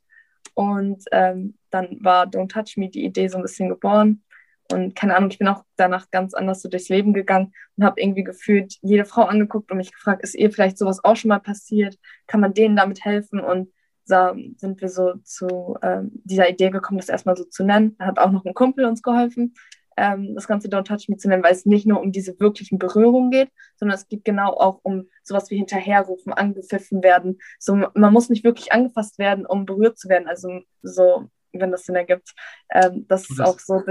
Und 0.54 1.04
ähm, 1.12 1.58
dann 1.70 1.98
war 2.02 2.26
Don't 2.26 2.50
Touch 2.50 2.78
Me 2.78 2.90
die 2.90 3.06
Idee 3.06 3.28
so 3.28 3.38
ein 3.38 3.44
bisschen 3.44 3.70
geboren. 3.70 4.24
Und 4.72 4.96
keine 4.96 5.16
Ahnung, 5.16 5.30
ich 5.30 5.38
bin 5.38 5.48
auch 5.48 5.64
danach 5.78 6.10
ganz 6.12 6.34
anders 6.34 6.62
so 6.62 6.70
durchs 6.70 6.90
Leben 6.90 7.14
gegangen 7.14 7.54
und 7.78 7.86
habe 7.86 8.02
irgendwie 8.02 8.24
gefühlt 8.24 8.76
jede 8.82 9.06
Frau 9.06 9.24
angeguckt 9.24 9.72
und 9.72 9.78
mich 9.78 9.94
gefragt, 9.94 10.24
ist 10.24 10.36
ihr 10.36 10.52
vielleicht 10.52 10.78
sowas 10.78 11.04
auch 11.04 11.16
schon 11.16 11.30
mal 11.30 11.40
passiert? 11.40 11.98
Kann 12.26 12.42
man 12.42 12.54
denen 12.54 12.76
damit 12.76 13.06
helfen? 13.06 13.40
Und 13.40 13.72
da 14.08 14.36
sind 14.58 14.82
wir 14.82 14.90
so 14.90 15.16
zu 15.24 15.78
ähm, 15.82 16.12
dieser 16.24 16.50
Idee 16.50 16.70
gekommen, 16.70 17.00
das 17.00 17.10
erstmal 17.10 17.38
so 17.38 17.46
zu 17.46 17.64
nennen. 17.64 17.96
Da 17.98 18.06
hat 18.06 18.20
auch 18.20 18.32
noch 18.32 18.46
ein 18.46 18.54
Kumpel 18.54 18.86
uns 18.86 19.02
geholfen, 19.02 19.54
ähm, 19.98 20.36
das 20.36 20.48
Ganze 20.48 20.70
Don't 20.70 20.84
Touch 20.84 21.10
Me 21.10 21.18
zu 21.18 21.28
nennen, 21.28 21.44
weil 21.44 21.54
es 21.54 21.66
nicht 21.66 21.86
nur 21.86 22.00
um 22.00 22.12
diese 22.12 22.40
wirklichen 22.40 22.78
Berührungen 22.78 23.32
geht, 23.32 23.50
sondern 23.76 23.96
es 23.96 24.08
geht 24.08 24.24
genau 24.24 24.54
auch 24.54 24.80
um 24.84 25.10
sowas 25.24 25.50
wie 25.50 25.58
hinterherrufen, 25.58 26.32
angepfiffen 26.34 27.04
werden. 27.04 27.40
So, 27.60 27.76
man 27.76 28.14
muss 28.14 28.30
nicht 28.30 28.44
wirklich 28.44 28.72
angefasst 28.72 29.20
werden, 29.20 29.46
um 29.46 29.66
berührt 29.66 29.98
zu 29.98 30.08
werden. 30.08 30.28
Also 30.28 30.62
so 30.82 31.30
wenn 31.54 31.72
das 31.72 31.86
Sinn 31.86 31.96
ergibt, 31.96 32.34
ähm, 32.72 33.08
dass 33.08 33.28
das 33.28 33.40
auch 33.40 33.60
so 33.60 33.82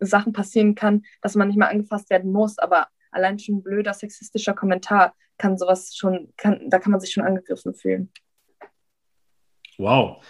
Sachen 0.00 0.32
passieren 0.32 0.74
kann, 0.74 1.02
dass 1.22 1.34
man 1.34 1.48
nicht 1.48 1.56
mal 1.56 1.68
angefasst 1.68 2.10
werden 2.10 2.32
muss, 2.32 2.58
aber 2.58 2.88
allein 3.10 3.38
schon 3.38 3.56
ein 3.56 3.62
blöder 3.62 3.94
sexistischer 3.94 4.54
Kommentar 4.54 5.14
kann 5.38 5.56
sowas 5.56 5.94
schon, 5.96 6.32
kann, 6.36 6.68
da 6.68 6.78
kann 6.78 6.92
man 6.92 7.00
sich 7.00 7.12
schon 7.12 7.24
angegriffen 7.24 7.74
fühlen. 7.74 8.12
Wow. 9.78 10.22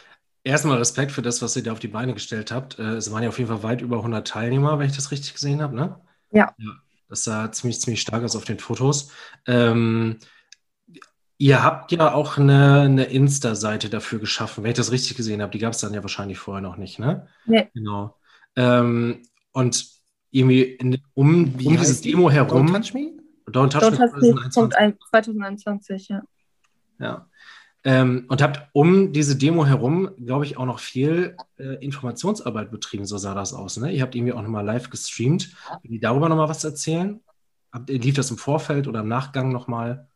Erstmal 0.45 0.79
Respekt 0.79 1.13
für 1.13 1.23
das, 1.23 1.41
was 1.41 1.57
ihr 1.57 1.63
da 1.63 1.73
auf 1.73 1.79
die 1.79 1.89
Beine 1.89 2.15
gestellt 2.15 2.51
habt. 2.51 2.79
Äh, 2.79 2.95
es 2.95 3.13
waren 3.13 3.23
ja 3.23 3.29
auf 3.29 3.39
jeden 3.39 3.49
Fall 3.49 3.63
weit 3.63 3.81
über 3.81 3.99
100 3.99 4.27
Teilnehmer, 4.27 4.79
wenn 4.79 4.89
ich 4.89 4.97
das 4.97 5.11
richtig 5.11 5.35
gesehen 5.35 5.63
habe, 5.63 5.77
ne? 5.77 6.01
Ja. 6.33 6.53
ja 6.59 6.73
das 7.09 7.25
sah 7.25 7.53
ziemlich, 7.53 7.81
ziemlich 7.81 8.01
stark 8.01 8.25
aus 8.25 8.35
auf 8.35 8.45
den 8.45 8.59
Fotos. 8.59 9.13
Ähm, 9.47 10.17
ihr 11.37 11.63
habt 11.63 11.93
ja 11.93 12.15
auch 12.15 12.39
eine, 12.39 12.81
eine 12.81 13.05
Insta-Seite 13.05 13.91
dafür 13.91 14.19
geschaffen, 14.19 14.65
wenn 14.65 14.71
ich 14.71 14.79
das 14.79 14.93
richtig 14.93 15.17
gesehen 15.17 15.43
habe. 15.43 15.53
Die 15.53 15.59
gab 15.59 15.75
es 15.75 15.81
dann 15.81 15.93
ja 15.93 16.03
wahrscheinlich 16.03 16.39
vorher 16.39 16.63
noch 16.63 16.79
nicht, 16.79 16.99
ne? 16.99 17.29
Nee. 17.45 17.69
Genau. 17.75 18.19
Ähm, 18.57 19.23
und 19.53 19.87
irgendwie 20.31 20.63
in, 20.63 21.03
um, 21.13 21.45
um 21.45 21.59
dieses 21.59 22.01
Demo 22.01 22.31
herum. 22.31 22.69
Don't 22.69 22.73
Touch 22.73 22.95
Me? 22.95 23.13
Don't 23.47 23.69
Touch 23.69 23.83
Don't 23.83 23.91
Me 23.91 24.51
2021. 24.51 24.99
2021, 25.11 26.09
ja. 26.09 26.23
Ja. 26.99 27.29
Ähm, 27.85 28.27
und 28.29 28.41
habt 28.43 28.69
um 28.73 29.13
diese 29.13 29.37
Demo 29.37 29.67
herum, 29.67 30.11
glaube 30.25 30.45
ich, 30.45 30.57
auch 30.57 30.67
noch 30.67 30.79
viel 30.79 31.37
äh, 31.59 31.85
Informationsarbeit 31.85 32.71
betrieben, 32.71 33.07
so 33.07 33.19
sah 33.19 33.35
das 33.35 33.53
aus. 33.53 33.77
Ne? 33.77 33.91
Ihr 33.93 34.03
habt 34.03 34.15
irgendwie 34.15 34.33
auch 34.33 34.43
nochmal 34.43 34.65
live 34.65 34.89
gestreamt. 34.89 35.51
Könnt 35.69 35.93
ihr 35.93 36.01
darüber 36.01 36.29
nochmal 36.29 36.49
was 36.49 36.63
erzählen? 36.63 37.21
Habt, 37.73 37.91
lief 37.91 38.15
das 38.15 38.31
im 38.31 38.39
Vorfeld 38.39 38.87
oder 38.87 39.01
im 39.01 39.09
Nachgang 39.09 39.51
nochmal? 39.51 40.09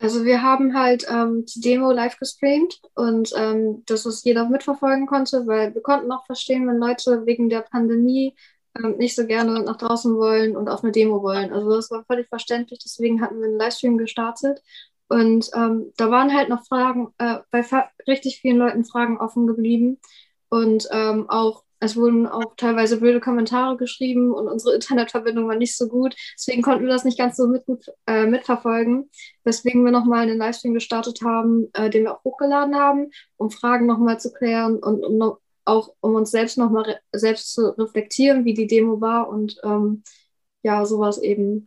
Also 0.00 0.24
wir 0.24 0.42
haben 0.42 0.76
halt 0.76 1.06
ähm, 1.08 1.46
die 1.46 1.60
Demo 1.60 1.92
live 1.92 2.18
gestreamt 2.18 2.80
und 2.94 3.32
ähm, 3.36 3.82
dass 3.86 4.04
es 4.04 4.24
jeder 4.24 4.48
mitverfolgen 4.48 5.06
konnte, 5.06 5.46
weil 5.46 5.74
wir 5.74 5.82
konnten 5.82 6.10
auch 6.12 6.26
verstehen, 6.26 6.66
wenn 6.66 6.78
Leute 6.78 7.24
wegen 7.24 7.48
der 7.48 7.62
Pandemie 7.62 8.34
ähm, 8.76 8.96
nicht 8.98 9.14
so 9.14 9.26
gerne 9.26 9.62
nach 9.62 9.76
draußen 9.76 10.14
wollen 10.16 10.56
und 10.56 10.68
auf 10.68 10.82
eine 10.82 10.92
Demo 10.92 11.22
wollen. 11.22 11.52
Also 11.52 11.70
das 11.70 11.90
war 11.90 12.04
völlig 12.04 12.28
verständlich, 12.28 12.80
deswegen 12.84 13.22
hatten 13.22 13.38
wir 13.38 13.46
einen 13.46 13.58
Livestream 13.58 13.96
gestartet 13.96 14.60
und 15.08 15.50
ähm, 15.54 15.92
da 15.96 16.10
waren 16.10 16.34
halt 16.34 16.48
noch 16.48 16.66
Fragen, 16.66 17.08
äh, 17.18 17.38
bei 17.50 17.64
richtig 18.08 18.40
vielen 18.40 18.58
Leuten 18.58 18.84
Fragen 18.84 19.18
offen 19.18 19.46
geblieben. 19.46 19.98
Und 20.48 20.88
ähm, 20.90 21.28
auch, 21.28 21.64
es 21.80 21.96
wurden 21.96 22.26
auch 22.26 22.56
teilweise 22.56 22.98
blöde 22.98 23.20
Kommentare 23.20 23.76
geschrieben 23.76 24.32
und 24.32 24.48
unsere 24.48 24.74
Internetverbindung 24.76 25.46
war 25.46 25.56
nicht 25.56 25.76
so 25.76 25.88
gut. 25.88 26.16
Deswegen 26.36 26.62
konnten 26.62 26.84
wir 26.84 26.92
das 26.92 27.04
nicht 27.04 27.18
ganz 27.18 27.36
so 27.36 27.46
mit, 27.46 27.64
äh, 28.06 28.26
mitverfolgen. 28.26 29.10
Weswegen 29.44 29.84
wir 29.84 29.92
nochmal 29.92 30.22
einen 30.22 30.38
Livestream 30.38 30.74
gestartet 30.74 31.20
haben, 31.22 31.68
äh, 31.74 31.88
den 31.90 32.04
wir 32.04 32.14
auch 32.14 32.24
hochgeladen 32.24 32.74
haben, 32.76 33.10
um 33.36 33.50
Fragen 33.50 33.86
nochmal 33.86 34.18
zu 34.18 34.32
klären 34.32 34.76
und 34.76 35.04
um 35.04 35.18
noch, 35.18 35.38
auch 35.64 35.94
um 36.00 36.14
uns 36.14 36.30
selbst 36.30 36.58
nochmal 36.58 37.00
selbst 37.12 37.52
zu 37.52 37.76
reflektieren, 37.78 38.44
wie 38.44 38.54
die 38.54 38.66
Demo 38.66 39.00
war 39.00 39.28
und 39.28 39.56
ähm, 39.64 40.02
ja, 40.62 40.84
sowas 40.84 41.18
eben 41.18 41.66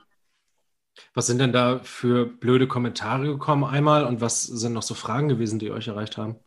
was 1.14 1.28
sind 1.28 1.40
denn 1.40 1.52
da 1.52 1.80
für 1.84 2.26
blöde 2.26 2.68
Kommentare 2.68 3.26
gekommen 3.26 3.64
einmal 3.64 4.06
und 4.06 4.22
was 4.22 4.44
sind 4.44 4.74
noch 4.74 4.84
so 4.84 4.94
Fragen 4.94 5.30
gewesen, 5.30 5.60
die 5.60 5.72
euch 5.72 5.88
erreicht 5.88 6.18
haben? 6.18 6.38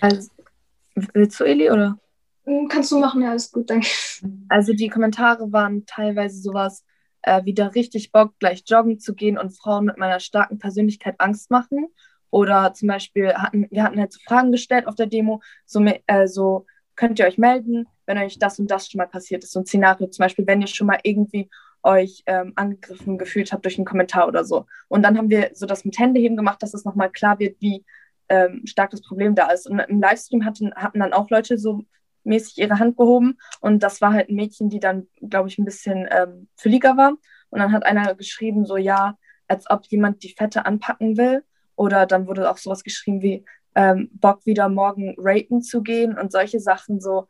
Also, 0.00 0.30
willst 1.12 1.40
du, 1.40 1.44
Eli, 1.44 1.70
oder? 1.70 1.98
Hm, 2.44 2.68
kannst 2.68 2.92
du 2.92 2.98
machen, 2.98 3.22
ja, 3.22 3.30
alles 3.30 3.50
gut, 3.50 3.70
danke. 3.70 3.88
Also 4.48 4.72
die 4.72 4.88
Kommentare 4.88 5.50
waren 5.52 5.86
teilweise 5.86 6.40
sowas, 6.40 6.84
äh, 7.22 7.44
wieder 7.44 7.74
richtig 7.74 8.12
Bock, 8.12 8.34
gleich 8.38 8.64
joggen 8.66 8.98
zu 8.98 9.14
gehen 9.14 9.38
und 9.38 9.56
Frauen 9.56 9.86
mit 9.86 9.98
meiner 9.98 10.20
starken 10.20 10.58
Persönlichkeit 10.58 11.16
Angst 11.18 11.50
machen. 11.50 11.88
Oder 12.30 12.74
zum 12.74 12.88
Beispiel 12.88 13.32
hatten 13.34 13.68
wir 13.70 13.82
hatten 13.82 13.98
halt 13.98 14.12
so 14.12 14.18
Fragen 14.26 14.52
gestellt 14.52 14.86
auf 14.86 14.94
der 14.94 15.06
Demo, 15.06 15.40
so, 15.64 15.82
äh, 15.84 16.26
so 16.26 16.66
könnt 16.96 17.18
ihr 17.18 17.26
euch 17.26 17.38
melden, 17.38 17.86
wenn 18.06 18.18
euch 18.18 18.38
das 18.38 18.58
und 18.58 18.70
das 18.70 18.88
schon 18.88 18.98
mal 18.98 19.06
passiert 19.06 19.44
ist. 19.44 19.52
So 19.52 19.60
ein 19.60 19.66
Szenario 19.66 20.08
zum 20.08 20.24
Beispiel, 20.24 20.46
wenn 20.46 20.60
ihr 20.60 20.66
schon 20.66 20.86
mal 20.86 20.98
irgendwie 21.02 21.48
euch 21.84 22.22
ähm, 22.26 22.52
angegriffen 22.56 23.18
gefühlt 23.18 23.52
habt 23.52 23.64
durch 23.64 23.78
einen 23.78 23.84
Kommentar 23.84 24.26
oder 24.26 24.44
so. 24.44 24.66
Und 24.88 25.02
dann 25.02 25.16
haben 25.18 25.30
wir 25.30 25.50
so 25.54 25.66
das 25.66 25.84
mit 25.84 25.98
Händeheben 25.98 26.36
gemacht, 26.36 26.62
dass 26.62 26.74
es 26.74 26.84
nochmal 26.84 27.10
klar 27.10 27.38
wird, 27.38 27.56
wie 27.60 27.84
ähm, 28.28 28.62
stark 28.64 28.90
das 28.90 29.02
Problem 29.02 29.34
da 29.34 29.50
ist. 29.50 29.68
Und 29.68 29.78
im 29.78 30.00
Livestream 30.00 30.44
hatten, 30.44 30.74
hatten 30.74 31.00
dann 31.00 31.12
auch 31.12 31.30
Leute 31.30 31.58
so 31.58 31.84
mäßig 32.24 32.58
ihre 32.58 32.78
Hand 32.78 32.96
gehoben 32.96 33.36
und 33.60 33.82
das 33.82 34.00
war 34.00 34.14
halt 34.14 34.30
ein 34.30 34.34
Mädchen, 34.34 34.70
die 34.70 34.80
dann, 34.80 35.06
glaube 35.28 35.48
ich, 35.48 35.58
ein 35.58 35.66
bisschen 35.66 36.08
ähm, 36.10 36.48
fülliger 36.56 36.96
war. 36.96 37.12
Und 37.50 37.58
dann 37.60 37.72
hat 37.72 37.84
einer 37.84 38.14
geschrieben, 38.14 38.64
so 38.64 38.76
ja, 38.76 39.16
als 39.46 39.70
ob 39.70 39.84
jemand 39.86 40.22
die 40.22 40.34
Fette 40.36 40.66
anpacken 40.66 41.16
will. 41.16 41.44
Oder 41.76 42.06
dann 42.06 42.26
wurde 42.26 42.50
auch 42.50 42.56
sowas 42.56 42.82
geschrieben 42.82 43.20
wie 43.20 43.44
ähm, 43.74 44.08
Bock 44.12 44.46
wieder 44.46 44.68
morgen 44.68 45.14
raten 45.18 45.60
zu 45.62 45.82
gehen 45.82 46.16
und 46.16 46.32
solche 46.32 46.60
Sachen 46.60 47.00
so 47.00 47.26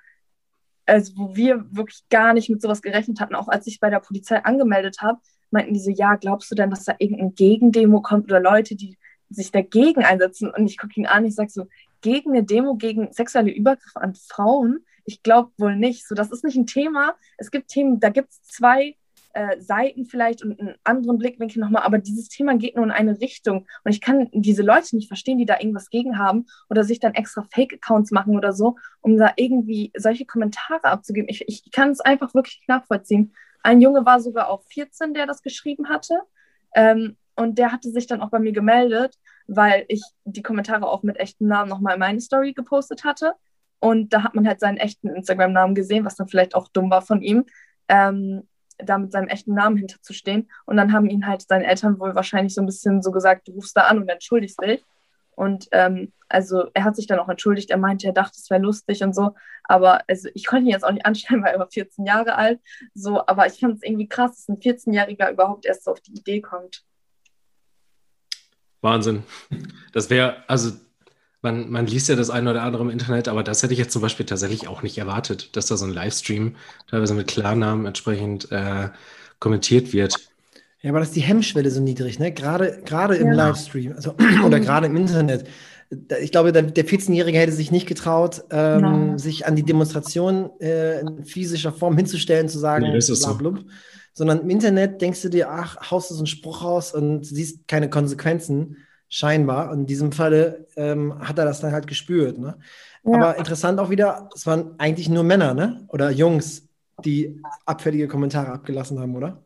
also 0.86 1.12
wo 1.16 1.36
wir 1.36 1.64
wirklich 1.70 2.04
gar 2.10 2.34
nicht 2.34 2.50
mit 2.50 2.60
sowas 2.60 2.82
gerechnet 2.82 3.20
hatten, 3.20 3.34
auch 3.34 3.48
als 3.48 3.66
ich 3.66 3.80
bei 3.80 3.90
der 3.90 4.00
Polizei 4.00 4.44
angemeldet 4.44 4.98
habe, 5.00 5.20
meinten 5.50 5.74
die 5.74 5.80
so, 5.80 5.90
ja, 5.90 6.16
glaubst 6.16 6.50
du 6.50 6.54
denn, 6.54 6.70
dass 6.70 6.84
da 6.84 6.94
irgendein 6.98 7.34
Gegendemo 7.34 8.02
kommt 8.02 8.24
oder 8.26 8.40
Leute, 8.40 8.74
die 8.76 8.98
sich 9.30 9.50
dagegen 9.50 10.04
einsetzen? 10.04 10.50
Und 10.50 10.66
ich 10.66 10.78
gucke 10.78 10.94
ihn 10.96 11.06
an, 11.06 11.24
ich 11.24 11.34
sage 11.34 11.50
so, 11.50 11.66
gegen 12.00 12.30
eine 12.30 12.44
Demo 12.44 12.76
gegen 12.76 13.12
sexuelle 13.12 13.50
Übergriffe 13.50 14.00
an 14.00 14.14
Frauen? 14.14 14.84
Ich 15.04 15.22
glaube 15.22 15.52
wohl 15.58 15.76
nicht. 15.76 16.06
So, 16.06 16.14
das 16.14 16.30
ist 16.30 16.44
nicht 16.44 16.56
ein 16.56 16.66
Thema. 16.66 17.14
Es 17.38 17.50
gibt 17.50 17.68
Themen, 17.68 18.00
da 18.00 18.10
gibt 18.10 18.30
es 18.30 18.42
zwei 18.42 18.96
äh, 19.34 19.60
Seiten 19.60 20.06
vielleicht 20.06 20.42
und 20.42 20.58
einen 20.58 20.76
anderen 20.84 21.18
Blickwinkel 21.18 21.60
nochmal, 21.60 21.82
aber 21.82 21.98
dieses 21.98 22.28
Thema 22.28 22.56
geht 22.56 22.76
nur 22.76 22.84
in 22.84 22.90
eine 22.90 23.20
Richtung. 23.20 23.66
Und 23.84 23.92
ich 23.92 24.00
kann 24.00 24.28
diese 24.32 24.62
Leute 24.62 24.94
nicht 24.96 25.08
verstehen, 25.08 25.38
die 25.38 25.44
da 25.44 25.58
irgendwas 25.58 25.90
gegen 25.90 26.18
haben 26.18 26.46
oder 26.70 26.84
sich 26.84 27.00
dann 27.00 27.14
extra 27.14 27.44
Fake-Accounts 27.52 28.12
machen 28.12 28.36
oder 28.36 28.52
so, 28.52 28.76
um 29.00 29.16
da 29.16 29.32
irgendwie 29.36 29.92
solche 29.96 30.24
Kommentare 30.24 30.84
abzugeben. 30.84 31.28
Ich, 31.28 31.46
ich 31.48 31.70
kann 31.72 31.90
es 31.90 32.00
einfach 32.00 32.32
wirklich 32.34 32.62
nachvollziehen. 32.68 33.34
Ein 33.62 33.80
Junge 33.80 34.06
war 34.06 34.20
sogar 34.20 34.48
auch 34.48 34.62
14, 34.68 35.14
der 35.14 35.26
das 35.26 35.42
geschrieben 35.42 35.88
hatte. 35.88 36.20
Ähm, 36.74 37.16
und 37.36 37.58
der 37.58 37.72
hatte 37.72 37.90
sich 37.90 38.06
dann 38.06 38.20
auch 38.20 38.30
bei 38.30 38.38
mir 38.38 38.52
gemeldet, 38.52 39.18
weil 39.46 39.84
ich 39.88 40.02
die 40.24 40.42
Kommentare 40.42 40.86
auch 40.86 41.02
mit 41.02 41.18
echten 41.18 41.48
Namen 41.48 41.68
nochmal 41.68 41.94
in 41.94 42.00
meine 42.00 42.20
Story 42.20 42.52
gepostet 42.52 43.04
hatte. 43.04 43.34
Und 43.80 44.12
da 44.12 44.22
hat 44.22 44.34
man 44.34 44.46
halt 44.46 44.60
seinen 44.60 44.76
echten 44.76 45.08
Instagram-Namen 45.08 45.74
gesehen, 45.74 46.04
was 46.04 46.14
dann 46.14 46.28
vielleicht 46.28 46.54
auch 46.54 46.68
dumm 46.68 46.90
war 46.90 47.02
von 47.02 47.20
ihm. 47.20 47.44
Ähm, 47.88 48.46
da 48.78 48.98
mit 48.98 49.12
seinem 49.12 49.28
echten 49.28 49.54
Namen 49.54 49.76
hinterzustehen. 49.76 50.50
Und 50.66 50.76
dann 50.76 50.92
haben 50.92 51.08
ihn 51.08 51.26
halt 51.26 51.42
seine 51.48 51.66
Eltern 51.66 51.98
wohl 51.98 52.14
wahrscheinlich 52.14 52.54
so 52.54 52.62
ein 52.62 52.66
bisschen 52.66 53.02
so 53.02 53.10
gesagt, 53.10 53.48
du 53.48 53.52
rufst 53.52 53.76
da 53.76 53.82
an 53.82 53.98
und 53.98 54.08
entschuldigst 54.08 54.60
dich. 54.62 54.84
Und 55.36 55.68
ähm, 55.72 56.12
also 56.28 56.70
er 56.74 56.84
hat 56.84 56.96
sich 56.96 57.06
dann 57.06 57.18
auch 57.18 57.28
entschuldigt, 57.28 57.70
er 57.70 57.76
meinte, 57.76 58.06
er 58.06 58.12
dachte, 58.12 58.36
es 58.36 58.50
wäre 58.50 58.62
lustig 58.62 59.02
und 59.02 59.14
so. 59.14 59.34
Aber 59.64 60.02
also 60.08 60.28
ich 60.34 60.46
konnte 60.46 60.64
ihn 60.64 60.70
jetzt 60.70 60.84
auch 60.84 60.92
nicht 60.92 61.06
anschreiben, 61.06 61.42
weil 61.44 61.54
er 61.54 61.58
war 61.58 61.70
14 61.70 62.04
Jahre 62.04 62.36
alt. 62.36 62.60
So, 62.94 63.26
aber 63.26 63.46
ich 63.46 63.60
fand 63.60 63.76
es 63.76 63.82
irgendwie 63.82 64.08
krass, 64.08 64.36
dass 64.36 64.48
ein 64.48 64.60
14-Jähriger 64.60 65.30
überhaupt 65.30 65.66
erst 65.66 65.84
so 65.84 65.92
auf 65.92 66.00
die 66.00 66.12
Idee 66.12 66.40
kommt. 66.40 66.84
Wahnsinn. 68.80 69.24
Das 69.92 70.10
wäre, 70.10 70.44
also 70.46 70.72
man, 71.44 71.70
man 71.70 71.86
liest 71.86 72.08
ja 72.08 72.16
das 72.16 72.30
eine 72.30 72.50
oder 72.50 72.62
andere 72.62 72.82
im 72.82 72.90
Internet, 72.90 73.28
aber 73.28 73.44
das 73.44 73.62
hätte 73.62 73.74
ich 73.74 73.78
jetzt 73.78 73.92
zum 73.92 74.02
Beispiel 74.02 74.26
tatsächlich 74.26 74.66
auch 74.66 74.82
nicht 74.82 74.98
erwartet, 74.98 75.54
dass 75.56 75.66
da 75.66 75.76
so 75.76 75.84
ein 75.84 75.92
Livestream 75.92 76.56
teilweise 76.90 77.14
mit 77.14 77.28
Klarnamen 77.28 77.86
entsprechend 77.86 78.50
äh, 78.50 78.88
kommentiert 79.38 79.92
wird. 79.92 80.16
Ja, 80.80 80.90
aber 80.90 80.98
das 80.98 81.08
ist 81.08 81.16
die 81.16 81.20
Hemmschwelle 81.20 81.70
so 81.70 81.80
niedrig, 81.80 82.18
ne? 82.18 82.32
Gerade, 82.32 82.80
gerade 82.84 83.16
im 83.16 83.28
ja. 83.28 83.34
Livestream 83.34 83.92
also, 83.92 84.14
oder 84.44 84.58
gerade 84.58 84.86
im 84.86 84.96
Internet. 84.96 85.46
Ich 86.20 86.32
glaube, 86.32 86.50
der, 86.50 86.62
der 86.62 86.86
14-Jährige 86.86 87.38
hätte 87.38 87.52
sich 87.52 87.70
nicht 87.70 87.86
getraut, 87.86 88.42
ähm, 88.50 89.18
sich 89.18 89.46
an 89.46 89.54
die 89.54 89.62
Demonstration 89.62 90.50
äh, 90.60 91.00
in 91.00 91.24
physischer 91.24 91.72
Form 91.72 91.96
hinzustellen, 91.96 92.48
zu 92.48 92.58
sagen, 92.58 92.90
nee, 92.90 92.98
bla, 92.98 93.32
blub. 93.34 93.58
So. 93.58 93.64
sondern 94.14 94.40
im 94.40 94.50
Internet 94.50 95.00
denkst 95.00 95.22
du 95.22 95.28
dir, 95.28 95.50
ach, 95.50 95.90
haust 95.90 96.10
du 96.10 96.14
so 96.14 96.20
einen 96.20 96.26
Spruch 96.26 96.64
raus 96.64 96.92
und 96.94 97.24
siehst 97.24 97.68
keine 97.68 97.88
Konsequenzen 97.90 98.78
scheinbar. 99.08 99.70
Und 99.70 99.80
in 99.80 99.86
diesem 99.86 100.12
Falle 100.12 100.66
ähm, 100.76 101.18
hat 101.20 101.38
er 101.38 101.44
das 101.44 101.60
dann 101.60 101.72
halt 101.72 101.86
gespürt. 101.86 102.38
Ne? 102.38 102.58
Ja. 103.04 103.14
Aber 103.14 103.36
interessant 103.38 103.78
auch 103.78 103.90
wieder, 103.90 104.28
es 104.34 104.46
waren 104.46 104.74
eigentlich 104.78 105.08
nur 105.08 105.24
Männer, 105.24 105.54
ne? 105.54 105.86
Oder 105.88 106.10
Jungs, 106.10 106.68
die 107.04 107.40
abfällige 107.66 108.08
Kommentare 108.08 108.52
abgelassen 108.52 108.98
haben, 108.98 109.14
oder? 109.14 109.44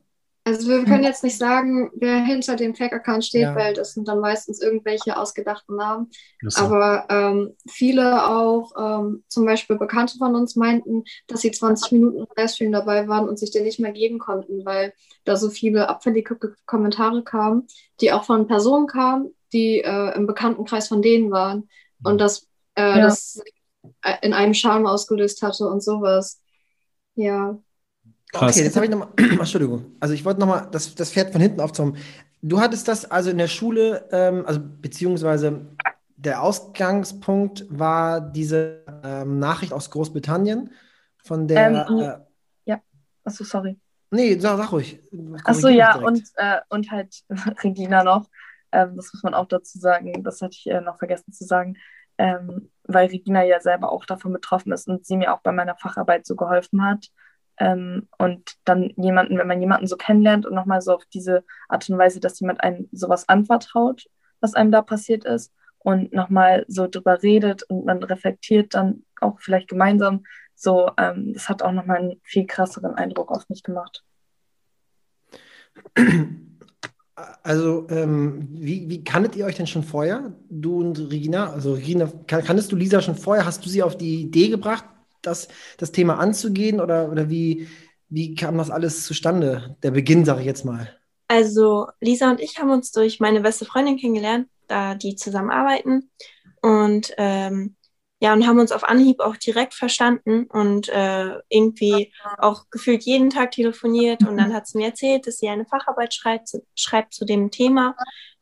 Also 0.49 0.67
wir 0.71 0.85
können 0.85 1.05
jetzt 1.05 1.25
nicht 1.25 1.37
sagen, 1.37 1.91
wer 1.95 2.25
hinter 2.25 2.57
dem 2.57 2.75
Fake-Account 2.75 3.23
steht, 3.23 3.43
Ja. 3.43 3.55
weil 3.55 3.75
das 3.75 3.93
sind 3.93 4.09
dann 4.09 4.21
meistens 4.21 4.63
irgendwelche 4.63 5.15
ausgedachten 5.19 5.77
Namen. 5.77 6.11
So. 6.43 6.63
Aber 6.63 7.05
ähm, 7.11 7.55
viele 7.69 8.27
auch, 8.27 8.73
ähm, 8.79 9.25
zum 9.29 9.45
Beispiel 9.45 9.77
Bekannte 9.77 10.17
von 10.17 10.35
uns 10.35 10.57
meinten, 10.57 11.05
dass 11.27 11.43
sie 11.43 11.51
20 11.51 11.93
Minuten 11.93 12.21
im 12.21 12.27
Livestream 12.35 12.73
dabei 12.73 13.07
waren 13.09 13.29
und 13.29 13.39
sich 13.39 13.51
den 13.51 13.65
nicht 13.65 13.79
mehr 13.79 13.93
geben 13.93 14.19
konnten, 14.19 14.65
weil 14.65 14.95
da 15.25 15.37
so 15.37 15.51
viele 15.51 15.91
abfällige 15.91 16.39
Kommentare 16.65 17.23
kamen, 17.23 17.67
die 18.01 18.13
auch 18.13 18.25
von 18.25 18.47
Personen 18.47 18.87
kamen, 18.87 19.35
die 19.53 19.81
äh, 19.81 20.15
im 20.17 20.27
Bekanntenkreis 20.27 20.89
von 20.89 21.03
denen 21.03 21.31
waren. 21.31 21.69
Und 22.03 22.19
das, 22.21 22.47
äh, 22.75 22.83
Ja. 22.99 23.01
das 23.01 23.41
in 24.23 24.33
einem 24.33 24.55
Charme 24.55 24.87
ausgelöst 24.87 25.43
hatte 25.43 25.67
und 25.69 25.83
sowas. 25.83 26.41
Ja. 27.15 27.59
Krass. 28.33 28.57
Okay, 28.57 28.65
jetzt 28.65 28.77
habe 28.77 28.87
ich 28.87 28.91
nochmal, 28.93 29.09
Entschuldigung. 29.17 29.97
Also 30.01 30.15
ich 30.15 30.25
wollte 30.25 30.41
nochmal 30.41 30.69
das, 30.71 30.95
das 30.95 31.13
Pferd 31.13 31.33
von 31.33 31.41
hinten 31.41 31.61
aufzäumen. 31.61 31.97
Du 32.43 32.61
hattest 32.61 32.87
das 32.87 33.11
also 33.11 33.31
in 33.31 33.39
der 33.39 33.49
Schule, 33.49 34.09
ähm, 34.13 34.45
also 34.47 34.61
beziehungsweise 34.63 35.67
der 36.17 36.43
Ausgangspunkt 36.43 37.67
war 37.71 38.21
diese 38.21 38.85
ähm, 39.03 39.39
Nachricht 39.39 39.73
aus 39.73 39.91
Großbritannien 39.91 40.71
von 41.25 41.49
der, 41.49 41.87
Ähm, 41.89 41.99
äh, 42.01 42.77
Achso, 43.25 43.45
sorry. 43.45 43.79
nee, 44.11 44.39
sag, 44.39 44.57
sag 44.57 44.73
ruhig. 44.73 45.01
Achso, 45.45 45.69
ja, 45.69 45.93
direkt. 45.99 46.07
und, 46.07 46.23
äh, 46.37 46.61
und 46.71 46.91
halt 46.91 47.25
Regina 47.63 48.03
noch. 48.03 48.27
Ähm, 48.73 48.97
das 48.97 49.13
muss 49.13 49.23
man 49.23 49.35
auch 49.35 49.47
dazu 49.47 49.79
sagen. 49.79 50.23
Das 50.25 50.43
hatte 50.43 50.57
ich 50.59 50.67
äh, 50.67 50.81
noch 50.81 50.99
vergessen 50.99 51.33
zu 51.33 51.45
sagen. 51.45 51.77
Ähm, 52.19 52.71
weil 52.85 53.09
Regina 53.09 53.45
ja 53.45 53.61
selber 53.61 53.93
auch 53.93 54.05
davon 54.05 54.33
betroffen 54.33 54.73
ist 54.73 54.89
und 54.89 55.07
sie 55.07 55.17
mir 55.17 55.33
auch 55.33 55.41
bei 55.41 55.53
meiner 55.53 55.77
Facharbeit 55.77 56.27
so 56.27 56.35
geholfen 56.35 56.85
hat. 56.85 57.09
Ähm, 57.59 58.09
und 58.19 58.57
dann 58.65 58.93
jemanden, 58.97 59.39
wenn 59.39 59.47
man 59.47 59.61
jemanden 59.61 59.87
so 59.87 59.97
kennenlernt 59.97 60.47
und 60.47 60.55
nochmal 60.55 60.81
so 60.81 60.95
auf 60.95 61.05
diese 61.07 61.45
Art 61.69 61.89
und 61.89 61.99
Weise, 61.99 62.21
dass 62.21 62.41
jemand 62.41 62.63
einem 62.63 62.89
sowas 62.93 63.29
anvertraut, 63.29 64.07
was 64.41 64.55
einem 64.55 64.73
da 64.73 64.83
passiert 64.83 65.25
ist 65.25 65.53
und 65.79 66.13
nochmal 66.13 66.65
so 66.69 66.87
drüber 66.89 67.23
redet 67.23 67.63
und 67.65 67.85
man 67.85 68.03
reflektiert 68.03 68.75
dann 68.75 69.05
auch 69.21 69.41
vielleicht 69.41 69.69
gemeinsam, 69.69 70.25
so, 70.55 70.91
ähm, 70.97 71.33
das 71.35 71.49
hat 71.49 71.63
auch 71.63 71.73
nochmal 71.73 71.99
einen 71.99 72.21
viel 72.25 72.47
krasseren 72.47 72.95
Eindruck 72.95 73.31
auf 73.31 73.49
mich 73.49 73.63
gemacht. 73.63 74.05
Also, 77.43 77.87
ähm, 77.91 78.49
wie, 78.51 78.89
wie 78.89 79.05
kanntet 79.05 79.37
ihr 79.37 79.47
euch 79.47 79.57
denn 79.57 79.67
schon 79.67 79.83
vorher? 79.83 80.33
Du 80.51 80.81
und 80.81 81.11
Regina? 81.11 81.51
Also, 81.51 81.75
Regina, 81.75 82.11
kan 82.27 82.45
kanntest 82.45 82.71
du 82.73 82.77
Lisa 82.77 83.01
schon 83.01 83.17
vorher? 83.17 83.45
Hast 83.45 83.65
du 83.65 83.69
sie 83.69 83.83
auf 83.83 83.97
die 83.97 84.23
Idee 84.23 84.49
gebracht, 84.49 84.85
das, 85.23 85.49
das 85.79 85.93
Thema 85.93 86.19
anzugehen? 86.19 86.81
Oder, 86.81 87.11
oder 87.11 87.29
wie, 87.31 87.69
wie 88.09 88.35
kam 88.35 88.59
das 88.59 88.71
alles 88.71 89.05
zustande? 89.05 89.77
Der 89.83 89.91
Beginn, 89.91 90.25
sage 90.25 90.41
ich 90.41 90.47
jetzt 90.47 90.65
mal. 90.65 90.97
Also 91.29 91.89
Lisa 92.01 92.31
und 92.31 92.41
ich 92.41 92.59
haben 92.59 92.71
uns 92.71 92.91
durch 92.93 93.21
meine 93.21 93.41
beste 93.41 93.65
Freundin 93.65 93.99
kennengelernt, 93.99 94.49
da 94.67 94.95
die 94.95 95.17
zusammenarbeiten. 95.17 96.11
Und 96.63 97.13
ähm, 97.19 97.77
ja, 98.21 98.33
und 98.33 98.47
haben 98.47 98.59
uns 98.59 98.73
auf 98.73 98.85
Anhieb 98.85 99.21
auch 99.21 99.37
direkt 99.37 99.75
verstanden 99.75 100.45
und 100.47 100.89
äh, 100.89 101.39
irgendwie 101.49 102.13
auch 102.39 102.65
gefühlt 102.71 103.05
jeden 103.05 103.31
Tag 103.31 103.53
telefoniert. 103.53 104.25
Und 104.25 104.37
dann 104.37 104.53
hat 104.53 104.67
sie 104.67 104.79
mir 104.79 104.87
erzählt, 104.89 105.27
dass 105.27 105.39
sie 105.39 105.49
eine 105.49 105.67
Facharbeit 105.67 106.15
schreibt, 106.15 106.49
zu- 106.49 106.67
schreibt 106.75 107.15
zu 107.15 107.25
dem 107.25 107.51
Thema. 107.51 107.97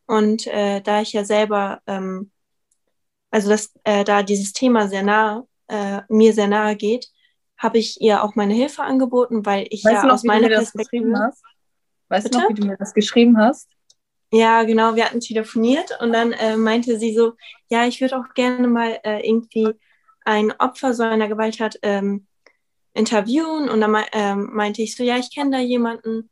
Und 0.06 0.46
äh, 0.46 0.80
da 0.80 1.02
ich 1.02 1.12
ja 1.12 1.24
selber, 1.24 1.80
ähm, 1.86 2.30
also 3.30 3.48
dass 3.50 3.72
äh, 3.84 4.04
da 4.04 4.22
dieses 4.22 4.52
Thema 4.52 4.88
sehr 4.88 5.02
nahe, 5.02 5.46
äh, 5.68 6.02
mir 6.08 6.32
sehr 6.32 6.48
nahe 6.48 6.76
geht, 6.76 7.08
habe 7.58 7.78
ich 7.78 8.00
ihr 8.00 8.22
auch 8.22 8.34
meine 8.34 8.54
Hilfe 8.54 8.82
angeboten, 8.82 9.46
weil 9.46 9.66
ich 9.70 9.82
Weißt 9.84 10.02
ja 10.02 10.08
noch, 10.08 10.14
aus 10.14 10.22
wie 10.22 10.30
du 10.30 10.38
meiner 10.38 10.48
mir 10.48 10.50
das 10.56 10.72
geschrieben 10.72 11.14
Perspektive. 11.14 11.18
hast? 11.18 11.42
Weißt 12.08 12.30
du 12.30 12.34
noch, 12.34 12.42
Bitte? 12.42 12.48
wie 12.48 12.54
du 12.54 12.64
mir 12.66 12.76
das 12.76 12.94
geschrieben 12.94 13.38
hast? 13.38 13.68
Ja, 14.32 14.64
genau, 14.64 14.96
wir 14.96 15.04
hatten 15.04 15.20
telefoniert 15.20 15.90
und 16.00 16.12
dann 16.12 16.32
äh, 16.32 16.56
meinte 16.56 16.98
sie 16.98 17.14
so, 17.14 17.34
ja, 17.68 17.86
ich 17.86 18.00
würde 18.00 18.18
auch 18.18 18.34
gerne 18.34 18.66
mal 18.68 18.98
äh, 19.04 19.26
irgendwie 19.26 19.68
ein 20.24 20.52
Opfer 20.58 20.92
so 20.94 21.04
einer 21.04 21.28
Gewalttat 21.28 21.78
ähm, 21.82 22.26
interviewen 22.94 23.68
und 23.68 23.80
dann 23.80 23.92
mei- 23.92 24.08
ähm, 24.12 24.50
meinte 24.52 24.82
ich 24.82 24.96
so, 24.96 25.04
ja, 25.04 25.16
ich 25.18 25.34
kenne 25.34 25.50
da 25.52 25.58
jemanden 25.58 26.30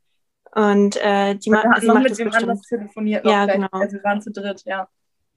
und 0.54 0.96
äh, 0.96 1.36
die, 1.36 1.50
ma 1.50 1.80
sie 1.80 1.86
macht 1.88 2.02
mit 2.02 2.10
das 2.12 2.18
dem 2.18 2.26
bestimmt. 2.28 2.50
anders 2.50 2.62
telefoniert. 2.62 3.24
Ja, 3.24 3.46
genau. 3.46 3.68
Also 3.72 3.96
wir 3.96 4.04
waren 4.04 4.22
zu 4.22 4.32
dritt, 4.32 4.62
ja. 4.64 4.88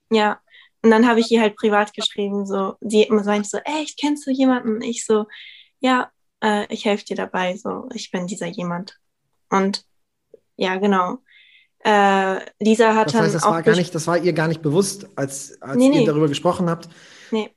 Ja, 0.09 0.39
und 0.83 0.91
dann 0.91 1.07
habe 1.07 1.19
ich 1.19 1.31
ihr 1.31 1.41
halt 1.41 1.55
privat 1.57 1.93
geschrieben, 1.93 2.45
so, 2.45 2.75
sie 2.81 3.07
meinte 3.09 3.49
so, 3.49 3.57
echt, 3.59 3.99
kennst 3.99 4.25
du 4.25 4.31
jemanden? 4.31 4.81
Ich 4.81 5.05
so, 5.05 5.25
ja, 5.79 6.11
äh, 6.41 6.65
ich 6.73 6.85
helfe 6.85 7.05
dir 7.05 7.15
dabei, 7.15 7.55
so, 7.57 7.87
ich 7.93 8.11
bin 8.11 8.27
dieser 8.27 8.47
jemand. 8.47 8.97
Und 9.49 9.85
ja, 10.57 10.77
genau. 10.77 11.19
Äh, 11.79 12.39
Lisa 12.59 12.95
hat 12.95 13.07
Das 13.07 13.13
dann 13.13 13.23
heißt, 13.23 13.35
das 13.35 13.43
auch 13.43 13.51
war 13.51 13.63
gar 13.63 13.75
nicht, 13.75 13.93
das 13.93 14.07
war 14.07 14.17
ihr 14.17 14.33
gar 14.33 14.47
nicht 14.47 14.61
bewusst, 14.61 15.07
als, 15.15 15.61
als 15.61 15.77
Nee, 15.77 15.85
ihr 15.87 15.91
nee. 15.91 16.05
darüber 16.05 16.27
gesprochen 16.27 16.69
habt. 16.69 16.89
Nee. 17.31 17.53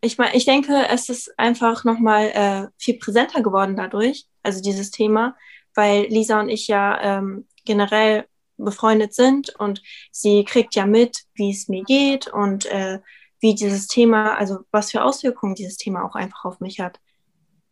Ich 0.00 0.18
meine, 0.18 0.36
ich 0.36 0.44
denke, 0.44 0.86
es 0.88 1.08
ist 1.08 1.38
einfach 1.38 1.84
nochmal 1.84 2.26
äh, 2.28 2.68
viel 2.76 2.98
präsenter 2.98 3.42
geworden 3.42 3.76
dadurch, 3.76 4.26
also 4.42 4.60
dieses 4.60 4.90
Thema, 4.90 5.36
weil 5.74 6.06
Lisa 6.06 6.40
und 6.40 6.48
ich 6.48 6.68
ja 6.68 7.00
ähm, 7.18 7.46
generell 7.64 8.26
befreundet 8.56 9.14
sind 9.14 9.54
und 9.58 9.82
sie 10.10 10.44
kriegt 10.44 10.74
ja 10.74 10.86
mit, 10.86 11.24
wie 11.34 11.50
es 11.50 11.68
mir 11.68 11.84
geht 11.84 12.28
und 12.28 12.66
äh, 12.66 13.00
wie 13.40 13.54
dieses 13.54 13.86
Thema, 13.86 14.36
also 14.36 14.60
was 14.70 14.90
für 14.90 15.04
Auswirkungen 15.04 15.54
dieses 15.54 15.76
Thema 15.76 16.04
auch 16.04 16.14
einfach 16.14 16.44
auf 16.44 16.60
mich 16.60 16.80
hat. 16.80 17.00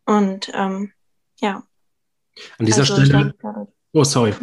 Und 0.05 0.49
ähm, 0.53 0.93
ja. 1.39 1.63
An 2.57 2.65
dieser 2.65 2.81
also 2.81 2.95
Stelle, 2.95 3.33
denke, 3.33 3.67
oh 3.93 4.03
sorry, 4.03 4.33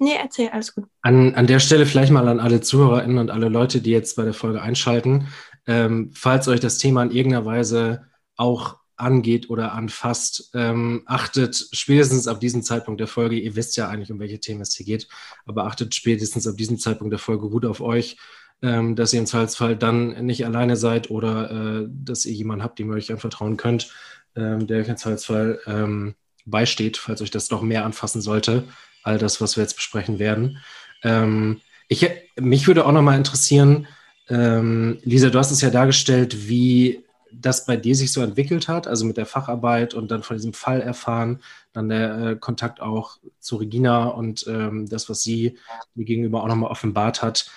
nee, 0.00 0.16
erzähl, 0.20 0.48
alles 0.48 0.74
gut. 0.74 0.86
an, 1.02 1.34
an 1.34 1.46
der 1.46 1.60
Stelle 1.60 1.86
vielleicht 1.86 2.10
mal 2.10 2.26
an 2.26 2.40
alle 2.40 2.60
ZuhörerInnen 2.60 3.18
und 3.18 3.30
alle 3.30 3.48
Leute, 3.48 3.80
die 3.80 3.90
jetzt 3.90 4.16
bei 4.16 4.24
der 4.24 4.34
Folge 4.34 4.60
einschalten, 4.60 5.28
ähm, 5.66 6.10
falls 6.14 6.48
euch 6.48 6.60
das 6.60 6.78
Thema 6.78 7.02
in 7.04 7.12
irgendeiner 7.12 7.44
Weise 7.44 8.06
auch 8.36 8.80
angeht 8.96 9.50
oder 9.50 9.72
anfasst, 9.72 10.50
ähm, 10.54 11.02
achtet 11.06 11.68
spätestens 11.72 12.28
ab 12.28 12.40
diesem 12.40 12.62
Zeitpunkt 12.62 13.00
der 13.00 13.08
Folge, 13.08 13.38
ihr 13.38 13.56
wisst 13.56 13.76
ja 13.76 13.88
eigentlich, 13.88 14.12
um 14.12 14.20
welche 14.20 14.40
Themen 14.40 14.60
es 14.60 14.74
hier 14.74 14.86
geht, 14.86 15.08
aber 15.46 15.66
achtet 15.66 15.94
spätestens 15.94 16.46
ab 16.46 16.56
diesem 16.56 16.78
Zeitpunkt 16.78 17.12
der 17.12 17.18
Folge 17.18 17.48
gut 17.48 17.64
auf 17.64 17.80
euch, 17.80 18.16
ähm, 18.62 18.96
dass 18.96 19.12
ihr 19.12 19.20
im 19.20 19.26
Zweifelsfall 19.26 19.76
dann 19.76 20.26
nicht 20.26 20.44
alleine 20.44 20.76
seid 20.76 21.10
oder 21.10 21.50
äh, 21.50 21.88
dass 21.88 22.26
ihr 22.26 22.34
jemanden 22.34 22.62
habt, 22.62 22.78
dem 22.78 22.90
ihr 22.90 22.96
euch 22.96 23.10
anvertrauen 23.10 23.56
könnt, 23.56 23.92
ähm, 24.36 24.66
der 24.66 24.80
euch 24.80 24.88
im 24.88 24.96
Zweifelsfall 24.96 25.60
ähm, 25.66 26.14
beisteht, 26.44 26.96
falls 26.96 27.22
euch 27.22 27.30
das 27.30 27.48
doch 27.48 27.62
mehr 27.62 27.84
anfassen 27.84 28.20
sollte, 28.20 28.64
all 29.02 29.18
das, 29.18 29.40
was 29.40 29.56
wir 29.56 29.62
jetzt 29.62 29.76
besprechen 29.76 30.18
werden. 30.18 30.58
Ähm, 31.02 31.60
ich, 31.88 32.08
mich 32.38 32.66
würde 32.66 32.86
auch 32.86 32.92
noch 32.92 33.02
mal 33.02 33.16
interessieren, 33.16 33.86
ähm, 34.28 34.98
Lisa, 35.02 35.30
du 35.30 35.38
hast 35.38 35.50
es 35.50 35.60
ja 35.60 35.70
dargestellt, 35.70 36.48
wie 36.48 37.04
das 37.32 37.66
bei 37.66 37.76
dir 37.76 37.94
sich 37.94 38.12
so 38.12 38.22
entwickelt 38.22 38.68
hat, 38.68 38.86
also 38.86 39.04
mit 39.04 39.16
der 39.16 39.26
Facharbeit 39.26 39.94
und 39.94 40.10
dann 40.10 40.22
von 40.22 40.36
diesem 40.36 40.52
Fall 40.52 40.80
erfahren, 40.80 41.40
dann 41.72 41.88
der 41.88 42.18
äh, 42.18 42.36
Kontakt 42.36 42.80
auch 42.80 43.18
zu 43.38 43.56
Regina 43.56 44.06
und 44.08 44.46
ähm, 44.48 44.88
das, 44.88 45.08
was 45.08 45.22
sie 45.22 45.58
mir 45.94 46.04
gegenüber 46.04 46.42
auch 46.42 46.48
nochmal 46.48 46.70
offenbart 46.70 47.22
hat. 47.22 47.50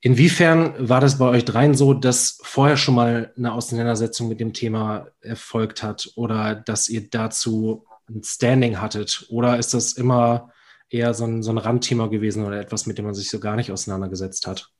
Inwiefern 0.00 0.88
war 0.88 1.00
das 1.00 1.18
bei 1.18 1.26
euch 1.26 1.44
dreien 1.44 1.74
so, 1.74 1.94
dass 1.94 2.38
vorher 2.42 2.76
schon 2.76 2.94
mal 2.94 3.32
eine 3.36 3.52
Auseinandersetzung 3.52 4.28
mit 4.28 4.40
dem 4.40 4.52
Thema 4.52 5.08
erfolgt 5.20 5.82
hat 5.82 6.10
oder 6.14 6.54
dass 6.54 6.88
ihr 6.88 7.08
dazu 7.08 7.86
ein 8.08 8.22
Standing 8.22 8.80
hattet? 8.80 9.26
Oder 9.30 9.58
ist 9.58 9.74
das 9.74 9.94
immer 9.94 10.52
eher 10.90 11.14
so 11.14 11.24
ein, 11.24 11.42
so 11.42 11.50
ein 11.50 11.58
Randthema 11.58 12.06
gewesen 12.06 12.44
oder 12.44 12.60
etwas, 12.60 12.86
mit 12.86 12.98
dem 12.98 13.04
man 13.04 13.14
sich 13.14 13.30
so 13.30 13.40
gar 13.40 13.56
nicht 13.56 13.72
auseinandergesetzt 13.72 14.46
hat? 14.46 14.70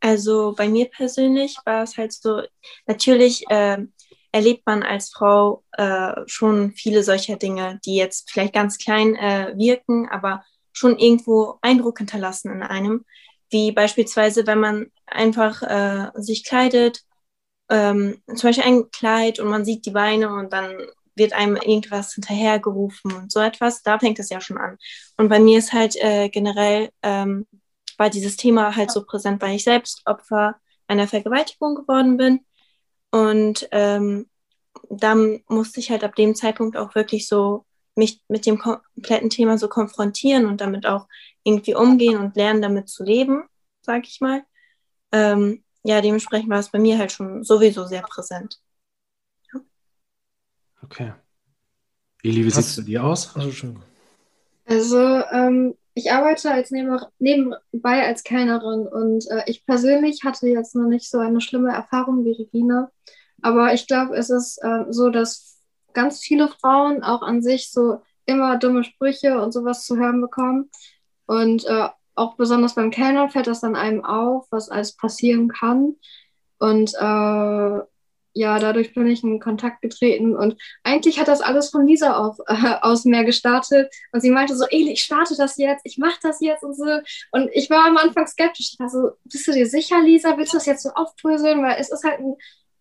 Also 0.00 0.54
bei 0.56 0.68
mir 0.68 0.86
persönlich 0.90 1.56
war 1.64 1.82
es 1.82 1.96
halt 1.96 2.12
so, 2.12 2.42
natürlich 2.86 3.44
ähm, 3.48 3.92
erlebt 4.32 4.66
man 4.66 4.82
als 4.82 5.10
Frau 5.10 5.64
äh, 5.72 6.12
schon 6.26 6.72
viele 6.72 7.02
solcher 7.02 7.36
Dinge, 7.36 7.80
die 7.84 7.96
jetzt 7.96 8.30
vielleicht 8.30 8.52
ganz 8.52 8.78
klein 8.78 9.14
äh, 9.14 9.54
wirken, 9.56 10.08
aber 10.10 10.44
schon 10.72 10.98
irgendwo 10.98 11.58
Eindruck 11.62 11.98
hinterlassen 11.98 12.52
in 12.52 12.62
einem. 12.62 13.04
Wie 13.48 13.72
beispielsweise, 13.72 14.46
wenn 14.46 14.58
man 14.60 14.92
einfach 15.06 15.62
äh, 15.62 16.10
sich 16.16 16.44
kleidet, 16.44 17.02
ähm, 17.70 18.20
zum 18.26 18.48
Beispiel 18.48 18.64
ein 18.64 18.90
Kleid 18.90 19.40
und 19.40 19.48
man 19.48 19.64
sieht 19.64 19.86
die 19.86 19.92
Beine 19.92 20.28
und 20.28 20.52
dann 20.52 20.76
wird 21.16 21.32
einem 21.32 21.56
irgendwas 21.56 22.14
hinterhergerufen 22.14 23.12
und 23.12 23.32
so 23.32 23.40
etwas, 23.40 23.82
da 23.82 23.98
fängt 23.98 24.18
es 24.18 24.30
ja 24.30 24.40
schon 24.40 24.58
an. 24.58 24.78
Und 25.16 25.28
bei 25.28 25.38
mir 25.38 25.58
ist 25.58 25.72
halt 25.72 25.96
äh, 25.96 26.28
generell 26.28 26.90
ähm, 27.02 27.46
war 27.98 28.10
dieses 28.10 28.36
Thema 28.36 28.74
halt 28.76 28.90
so 28.90 29.04
präsent, 29.04 29.40
weil 29.42 29.56
ich 29.56 29.64
selbst 29.64 30.02
Opfer 30.06 30.56
einer 30.86 31.08
Vergewaltigung 31.08 31.74
geworden 31.74 32.16
bin. 32.16 32.40
Und 33.10 33.68
ähm, 33.70 34.28
dann 34.90 35.42
musste 35.48 35.80
ich 35.80 35.90
halt 35.90 36.04
ab 36.04 36.16
dem 36.16 36.34
Zeitpunkt 36.34 36.76
auch 36.76 36.94
wirklich 36.94 37.28
so 37.28 37.64
mich 37.96 38.20
mit 38.28 38.44
dem 38.46 38.58
kompletten 38.58 39.30
Thema 39.30 39.56
so 39.56 39.68
konfrontieren 39.68 40.46
und 40.46 40.60
damit 40.60 40.86
auch 40.86 41.06
irgendwie 41.44 41.74
umgehen 41.74 42.18
und 42.18 42.36
lernen, 42.36 42.62
damit 42.62 42.88
zu 42.88 43.04
leben, 43.04 43.44
sag 43.82 44.06
ich 44.08 44.20
mal. 44.20 44.42
Ähm, 45.12 45.62
ja, 45.84 46.00
dementsprechend 46.00 46.50
war 46.50 46.58
es 46.58 46.70
bei 46.70 46.78
mir 46.78 46.98
halt 46.98 47.12
schon 47.12 47.44
sowieso 47.44 47.86
sehr 47.86 48.02
präsent. 48.02 48.58
Okay. 50.94 51.12
Eli, 52.22 52.44
wie 52.44 52.50
sieht 52.50 52.64
es 52.64 52.76
bei 52.76 52.82
dir 52.82 53.02
aus? 53.02 53.34
Also, 53.34 53.50
schon. 53.50 53.82
Also, 54.64 54.98
ähm, 55.32 55.74
ich 55.94 56.12
arbeite 56.12 56.52
als 56.52 56.70
neben, 56.70 57.00
nebenbei 57.18 58.06
als 58.06 58.22
Kellnerin 58.22 58.86
und 58.86 59.28
äh, 59.28 59.42
ich 59.46 59.66
persönlich 59.66 60.22
hatte 60.22 60.46
jetzt 60.46 60.76
noch 60.76 60.86
nicht 60.86 61.10
so 61.10 61.18
eine 61.18 61.40
schlimme 61.40 61.72
Erfahrung 61.72 62.24
wie 62.24 62.32
Regina. 62.32 62.92
Aber 63.42 63.74
ich 63.74 63.88
glaube, 63.88 64.14
es 64.16 64.30
ist 64.30 64.58
äh, 64.62 64.84
so, 64.90 65.10
dass 65.10 65.58
ganz 65.94 66.20
viele 66.20 66.48
Frauen 66.48 67.02
auch 67.02 67.22
an 67.22 67.42
sich 67.42 67.72
so 67.72 68.00
immer 68.24 68.56
dumme 68.56 68.84
Sprüche 68.84 69.40
und 69.40 69.52
sowas 69.52 69.84
zu 69.84 69.96
hören 69.96 70.20
bekommen. 70.20 70.70
Und 71.26 71.64
äh, 71.66 71.88
auch 72.14 72.36
besonders 72.36 72.76
beim 72.76 72.92
Kellnern 72.92 73.30
fällt 73.30 73.48
das 73.48 73.60
dann 73.60 73.74
einem 73.74 74.04
auf, 74.04 74.46
was 74.50 74.68
alles 74.68 74.94
passieren 74.96 75.48
kann. 75.48 75.96
Und 76.58 76.94
äh, 76.94 77.80
ja, 78.34 78.58
dadurch 78.58 78.92
bin 78.94 79.06
ich 79.06 79.22
in 79.22 79.38
Kontakt 79.38 79.80
getreten 79.80 80.36
und 80.36 80.60
eigentlich 80.82 81.20
hat 81.20 81.28
das 81.28 81.40
alles 81.40 81.70
von 81.70 81.86
Lisa 81.86 82.16
auf, 82.16 82.36
äh, 82.46 82.74
aus 82.82 83.04
mehr 83.04 83.24
gestartet 83.24 83.92
und 84.12 84.20
sie 84.20 84.30
meinte 84.30 84.56
so, 84.56 84.66
Eli, 84.66 84.92
ich 84.92 85.04
starte 85.04 85.36
das 85.36 85.56
jetzt, 85.56 85.82
ich 85.84 85.98
mache 85.98 86.18
das 86.20 86.40
jetzt 86.40 86.64
und 86.64 86.76
so 86.76 86.84
und 87.30 87.48
ich 87.52 87.70
war 87.70 87.86
am 87.86 87.96
Anfang 87.96 88.26
skeptisch, 88.26 88.72
ich 88.72 88.80
war 88.80 88.88
so, 88.88 89.12
bist 89.24 89.46
du 89.46 89.52
dir 89.52 89.66
sicher, 89.66 90.02
Lisa, 90.02 90.36
willst 90.36 90.52
du 90.52 90.56
das 90.56 90.66
jetzt 90.66 90.82
so 90.82 90.90
aufdröseln, 90.90 91.62
weil 91.62 91.76
es 91.78 91.90
ist 91.90 92.02
halt 92.04 92.18
ein 92.18 92.36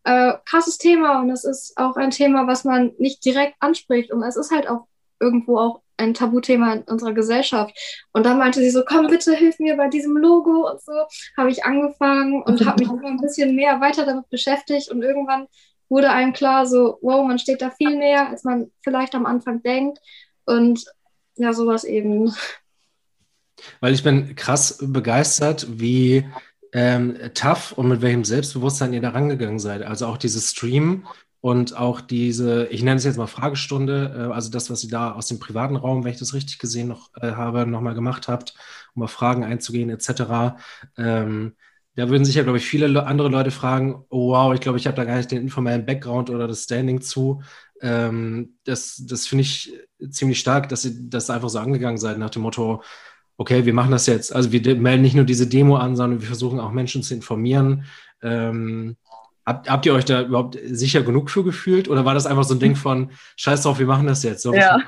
äh, 0.05 0.33
krasses 0.45 0.79
Thema 0.79 1.21
und 1.21 1.29
es 1.29 1.43
ist 1.43 1.77
auch 1.77 1.95
ein 1.97 2.09
Thema, 2.09 2.47
was 2.47 2.63
man 2.63 2.93
nicht 2.97 3.23
direkt 3.23 3.55
anspricht 3.59 4.11
und 4.11 4.23
es 4.23 4.35
ist 4.35 4.51
halt 4.51 4.67
auch 4.67 4.87
irgendwo 5.19 5.59
auch 5.59 5.81
ein 6.03 6.13
Tabuthema 6.13 6.73
in 6.73 6.81
unserer 6.83 7.13
Gesellschaft. 7.13 7.75
Und 8.11 8.25
dann 8.25 8.37
meinte 8.37 8.59
sie 8.59 8.69
so, 8.69 8.83
komm 8.85 9.07
bitte, 9.07 9.35
hilf 9.35 9.59
mir 9.59 9.77
bei 9.77 9.89
diesem 9.89 10.17
Logo 10.17 10.69
und 10.71 10.81
so. 10.81 10.93
Habe 11.37 11.49
ich 11.49 11.65
angefangen 11.65 12.43
und 12.43 12.65
habe 12.65 12.83
mich 12.83 12.89
immer 12.91 13.07
ein 13.07 13.21
bisschen 13.21 13.55
mehr 13.55 13.81
weiter 13.81 14.05
damit 14.05 14.29
beschäftigt 14.29 14.89
und 14.89 15.01
irgendwann 15.01 15.47
wurde 15.89 16.09
einem 16.09 16.33
klar, 16.33 16.65
so, 16.65 16.97
wow, 17.01 17.25
man 17.25 17.39
steht 17.39 17.61
da 17.61 17.69
viel 17.69 17.95
näher, 17.95 18.27
als 18.29 18.43
man 18.43 18.71
vielleicht 18.81 19.15
am 19.15 19.25
Anfang 19.25 19.61
denkt. 19.61 19.99
Und 20.45 20.85
ja, 21.35 21.53
sowas 21.53 21.83
eben. 21.83 22.33
Weil 23.79 23.93
ich 23.93 24.03
bin 24.03 24.35
krass 24.35 24.79
begeistert, 24.81 25.67
wie 25.69 26.25
ähm, 26.73 27.17
tough 27.33 27.73
und 27.73 27.87
mit 27.87 28.01
welchem 28.01 28.25
Selbstbewusstsein 28.25 28.93
ihr 28.93 29.01
da 29.01 29.09
rangegangen 29.09 29.59
seid. 29.59 29.83
Also 29.83 30.07
auch 30.07 30.17
dieses 30.17 30.49
Stream 30.49 31.05
und 31.43 31.75
auch 31.75 31.99
diese, 31.99 32.67
ich 32.67 32.84
nenne 32.84 32.95
es 32.95 33.03
jetzt 33.03 33.17
mal 33.17 33.27
Fragestunde, 33.27 34.29
äh, 34.29 34.34
also 34.34 34.49
das, 34.49 34.69
was 34.69 34.82
ihr 34.86 34.89
da 34.89 35.12
aus 35.12 35.27
dem 35.27 35.39
privaten 35.39 35.75
Raum, 35.75 36.06
wenn 36.06 36.13
ich 36.13 36.19
das 36.19 36.34
richtig 36.34 36.58
gesehen 36.58 36.88
noch 36.88 37.10
äh, 37.17 37.32
habe, 37.32 37.65
nochmal 37.65 37.95
gemacht 37.95 38.29
habt, 38.29 38.56
um 38.95 39.03
auf 39.03 39.12
Fragen 39.12 39.43
einzugehen, 39.43 39.89
etc. 39.89 40.56
Ähm, 40.97 41.58
da 41.95 42.08
würden 42.08 42.23
sich 42.23 42.36
ja, 42.36 42.43
glaube 42.43 42.60
ich, 42.60 42.65
viele 42.65 43.06
andere 43.06 43.27
Leute 43.27 43.51
fragen, 43.51 44.06
oh 44.08 44.29
wow, 44.29 44.53
ich 44.53 44.62
glaube, 44.62 44.77
ich 44.77 44.88
habe 44.88 44.95
da 44.95 45.03
gar 45.03 45.17
nicht 45.17 45.32
den 45.32 45.41
informellen 45.41 45.86
Background 45.86 46.29
oder 46.29 46.47
das 46.47 46.63
Standing 46.63 47.01
zu. 47.01 47.41
Ähm, 47.82 48.56
das 48.63 49.03
das 49.06 49.27
finde 49.27 49.41
ich 49.41 49.73
ziemlich 50.12 50.39
stark, 50.39 50.69
dass 50.69 50.86
ihr 50.86 50.93
das 50.95 51.29
einfach 51.29 51.49
so 51.49 51.60
angegangen 51.60 51.97
seid, 51.97 52.19
nach 52.19 52.29
dem 52.29 52.43
Motto, 52.43 52.84
okay, 53.36 53.65
wir 53.65 53.73
machen 53.73 53.91
das 53.91 54.06
jetzt. 54.06 54.34
Also 54.34 54.53
wir 54.53 54.75
melden 54.77 55.01
nicht 55.01 55.15
nur 55.15 55.25
diese 55.25 55.47
Demo 55.47 55.75
an, 55.75 55.97
sondern 55.97 56.21
wir 56.21 56.27
versuchen 56.27 56.62
auch 56.62 56.71
Menschen 56.71 57.03
zu 57.03 57.13
informieren. 57.13 57.84
Ähm, 58.21 58.95
Habt, 59.45 59.69
habt 59.69 59.86
ihr 59.86 59.93
euch 59.93 60.06
da 60.06 60.21
überhaupt 60.21 60.58
sicher 60.65 61.01
genug 61.01 61.29
für 61.29 61.43
gefühlt 61.43 61.89
oder 61.89 62.06
war 62.06 62.13
das 62.13 62.25
einfach 62.25 62.43
so 62.43 62.56
ein 62.56 62.60
Ding 62.60 62.75
von 62.77 63.12
Scheiß 63.36 63.63
drauf, 63.63 63.79
wir 63.79 63.88
machen 63.88 64.08
das 64.08 64.23
jetzt? 64.23 64.41
So, 64.41 64.53
ja. 64.53 64.79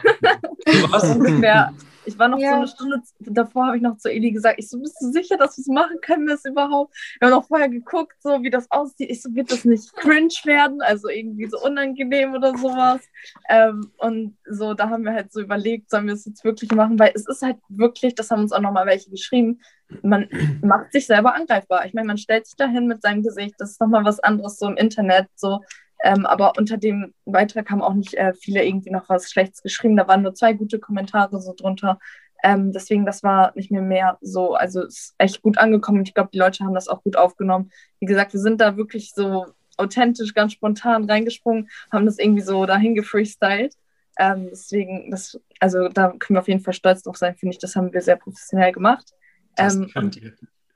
ungefähr. 1.04 1.74
Ich 2.08 2.20
war 2.20 2.28
noch 2.28 2.40
ja. 2.40 2.52
so 2.52 2.56
eine 2.56 2.68
Stunde 2.68 3.02
davor, 3.20 3.68
habe 3.68 3.78
ich 3.78 3.84
noch 3.84 3.98
zu 3.98 4.12
Eli 4.12 4.32
gesagt, 4.32 4.60
ich 4.60 4.70
so, 4.70 4.80
bist 4.80 4.98
du 5.02 5.12
sicher, 5.12 5.38
dass 5.38 5.58
wir 5.58 5.62
es 5.62 5.68
machen 5.68 5.98
können, 6.02 6.28
wir 6.28 6.36
es 6.36 6.46
überhaupt? 6.46 6.96
Wir 7.20 7.28
haben 7.28 7.36
noch 7.36 7.48
vorher 7.48 7.70
geguckt, 7.70 8.14
so 8.22 8.44
wie 8.44 8.50
das 8.50 8.70
aussieht. 8.70 9.10
Ich 9.10 9.22
so, 9.22 9.34
wird 9.34 9.52
das 9.52 9.66
nicht 9.66 9.92
cringe 9.96 10.34
werden, 10.44 10.82
also 10.82 11.10
irgendwie 11.10 11.48
so 11.48 11.60
unangenehm 11.62 12.34
oder 12.34 12.56
sowas. 12.58 13.02
Ähm, 13.50 13.92
und 13.98 14.38
so, 14.48 14.74
da 14.74 14.90
haben 14.90 15.04
wir 15.04 15.14
halt 15.14 15.34
so 15.34 15.42
überlegt, 15.42 15.90
sollen 15.90 16.08
wir 16.08 16.14
es 16.14 16.26
jetzt 16.26 16.44
wirklich 16.44 16.72
machen, 16.72 17.00
weil 17.00 17.12
es 17.16 17.28
ist 17.28 17.42
halt 17.42 17.58
wirklich, 17.70 18.16
das 18.16 18.30
haben 18.30 18.42
uns 18.42 18.52
auch 18.52 18.62
nochmal 18.62 18.86
welche 18.86 19.10
geschrieben, 19.10 19.62
man 20.02 20.28
macht 20.62 20.92
sich 20.94 21.06
selber 21.06 21.36
angreifbar. 21.36 21.86
Ich 21.86 21.94
meine, 21.94 22.08
man 22.08 22.18
stellt 22.18 22.48
sich 22.48 22.56
dahin 22.56 22.88
mit 22.88 23.02
seinem 23.02 23.24
Gesicht, 23.24 23.56
das 23.60 23.72
ist 23.72 23.82
nochmal 23.82 24.06
was 24.06 24.20
anderes 24.20 24.58
so 24.58 24.68
im 24.68 24.78
Internet, 24.78 25.28
so 25.36 25.62
ähm, 26.04 26.26
aber 26.26 26.54
unter 26.58 26.78
dem 26.78 27.14
Beitrag 27.26 27.72
haben 27.72 27.82
auch 27.82 27.94
nicht 27.94 28.14
äh, 28.14 28.34
viele 28.34 28.64
irgendwie 28.64 28.92
noch 28.92 29.10
was 29.10 29.32
Schlechtes 29.32 29.62
geschrieben. 29.64 29.96
Da 29.96 30.08
waren 30.08 30.22
nur 30.22 30.36
zwei 30.36 30.54
gute 30.54 30.80
Kommentare 30.80 31.42
so 31.42 31.54
drunter. 31.54 32.00
Ähm, 32.44 32.72
deswegen, 32.72 33.06
das 33.06 33.24
war 33.24 33.54
nicht 33.56 33.72
mehr 33.72 33.82
mehr 33.82 34.18
so. 34.22 34.54
Also 34.54 34.84
es 34.84 34.98
ist 34.98 35.16
echt 35.18 35.42
gut 35.42 35.58
angekommen. 35.58 36.04
Ich 36.04 36.14
glaube, 36.14 36.30
die 36.34 36.38
Leute 36.38 36.64
haben 36.64 36.76
das 36.76 36.88
auch 36.88 37.02
gut 37.04 37.18
aufgenommen. 37.18 37.72
Wie 38.00 38.06
gesagt, 38.06 38.34
wir 38.34 38.40
sind 38.40 38.62
da 38.62 38.78
wirklich 38.78 39.14
so 39.14 39.48
authentisch, 39.78 40.34
ganz 40.34 40.54
spontan 40.54 41.10
reingesprungen, 41.10 41.70
haben 41.92 42.06
das 42.06 42.20
irgendwie 42.20 42.44
so 42.44 42.66
dahin 42.66 42.96
gefreestylt. 42.96 43.74
Ähm, 44.18 44.48
deswegen, 44.52 45.12
das, 45.12 45.40
also 45.60 45.90
da 45.90 46.10
können 46.10 46.36
wir 46.38 46.42
auf 46.42 46.48
jeden 46.48 46.62
Fall 46.62 46.74
stolz 46.74 47.04
drauf 47.04 47.18
sein, 47.18 47.36
finde 47.36 47.54
ich. 47.54 47.60
Das 47.60 47.76
haben 47.76 47.92
wir 47.92 48.02
sehr 48.02 48.16
professionell 48.16 48.72
gemacht. 48.72 49.12
Ähm, 49.58 49.90
und, 49.96 50.22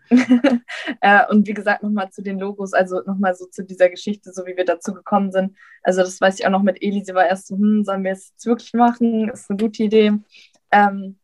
äh, 1.01 1.27
und 1.29 1.47
wie 1.47 1.53
gesagt, 1.53 1.83
nochmal 1.83 2.09
zu 2.11 2.21
den 2.21 2.39
Logos, 2.39 2.73
also 2.73 3.01
nochmal 3.05 3.35
so 3.35 3.45
zu 3.45 3.63
dieser 3.63 3.89
Geschichte, 3.89 4.31
so 4.31 4.45
wie 4.45 4.57
wir 4.57 4.65
dazu 4.65 4.93
gekommen 4.93 5.31
sind. 5.31 5.55
Also 5.83 6.01
das 6.01 6.19
weiß 6.19 6.39
ich 6.39 6.45
auch 6.45 6.51
noch 6.51 6.63
mit 6.63 6.81
Eli, 6.81 7.03
sie 7.03 7.13
war 7.13 7.27
erst 7.27 7.47
so, 7.47 7.55
hm, 7.55 7.83
sollen 7.83 8.03
wir 8.03 8.11
es 8.11 8.29
jetzt 8.29 8.45
wirklich 8.45 8.73
machen? 8.73 9.29
Ist 9.29 9.49
eine 9.49 9.57
gute 9.57 9.83
Idee. 9.83 10.13
Ähm, 10.71 11.17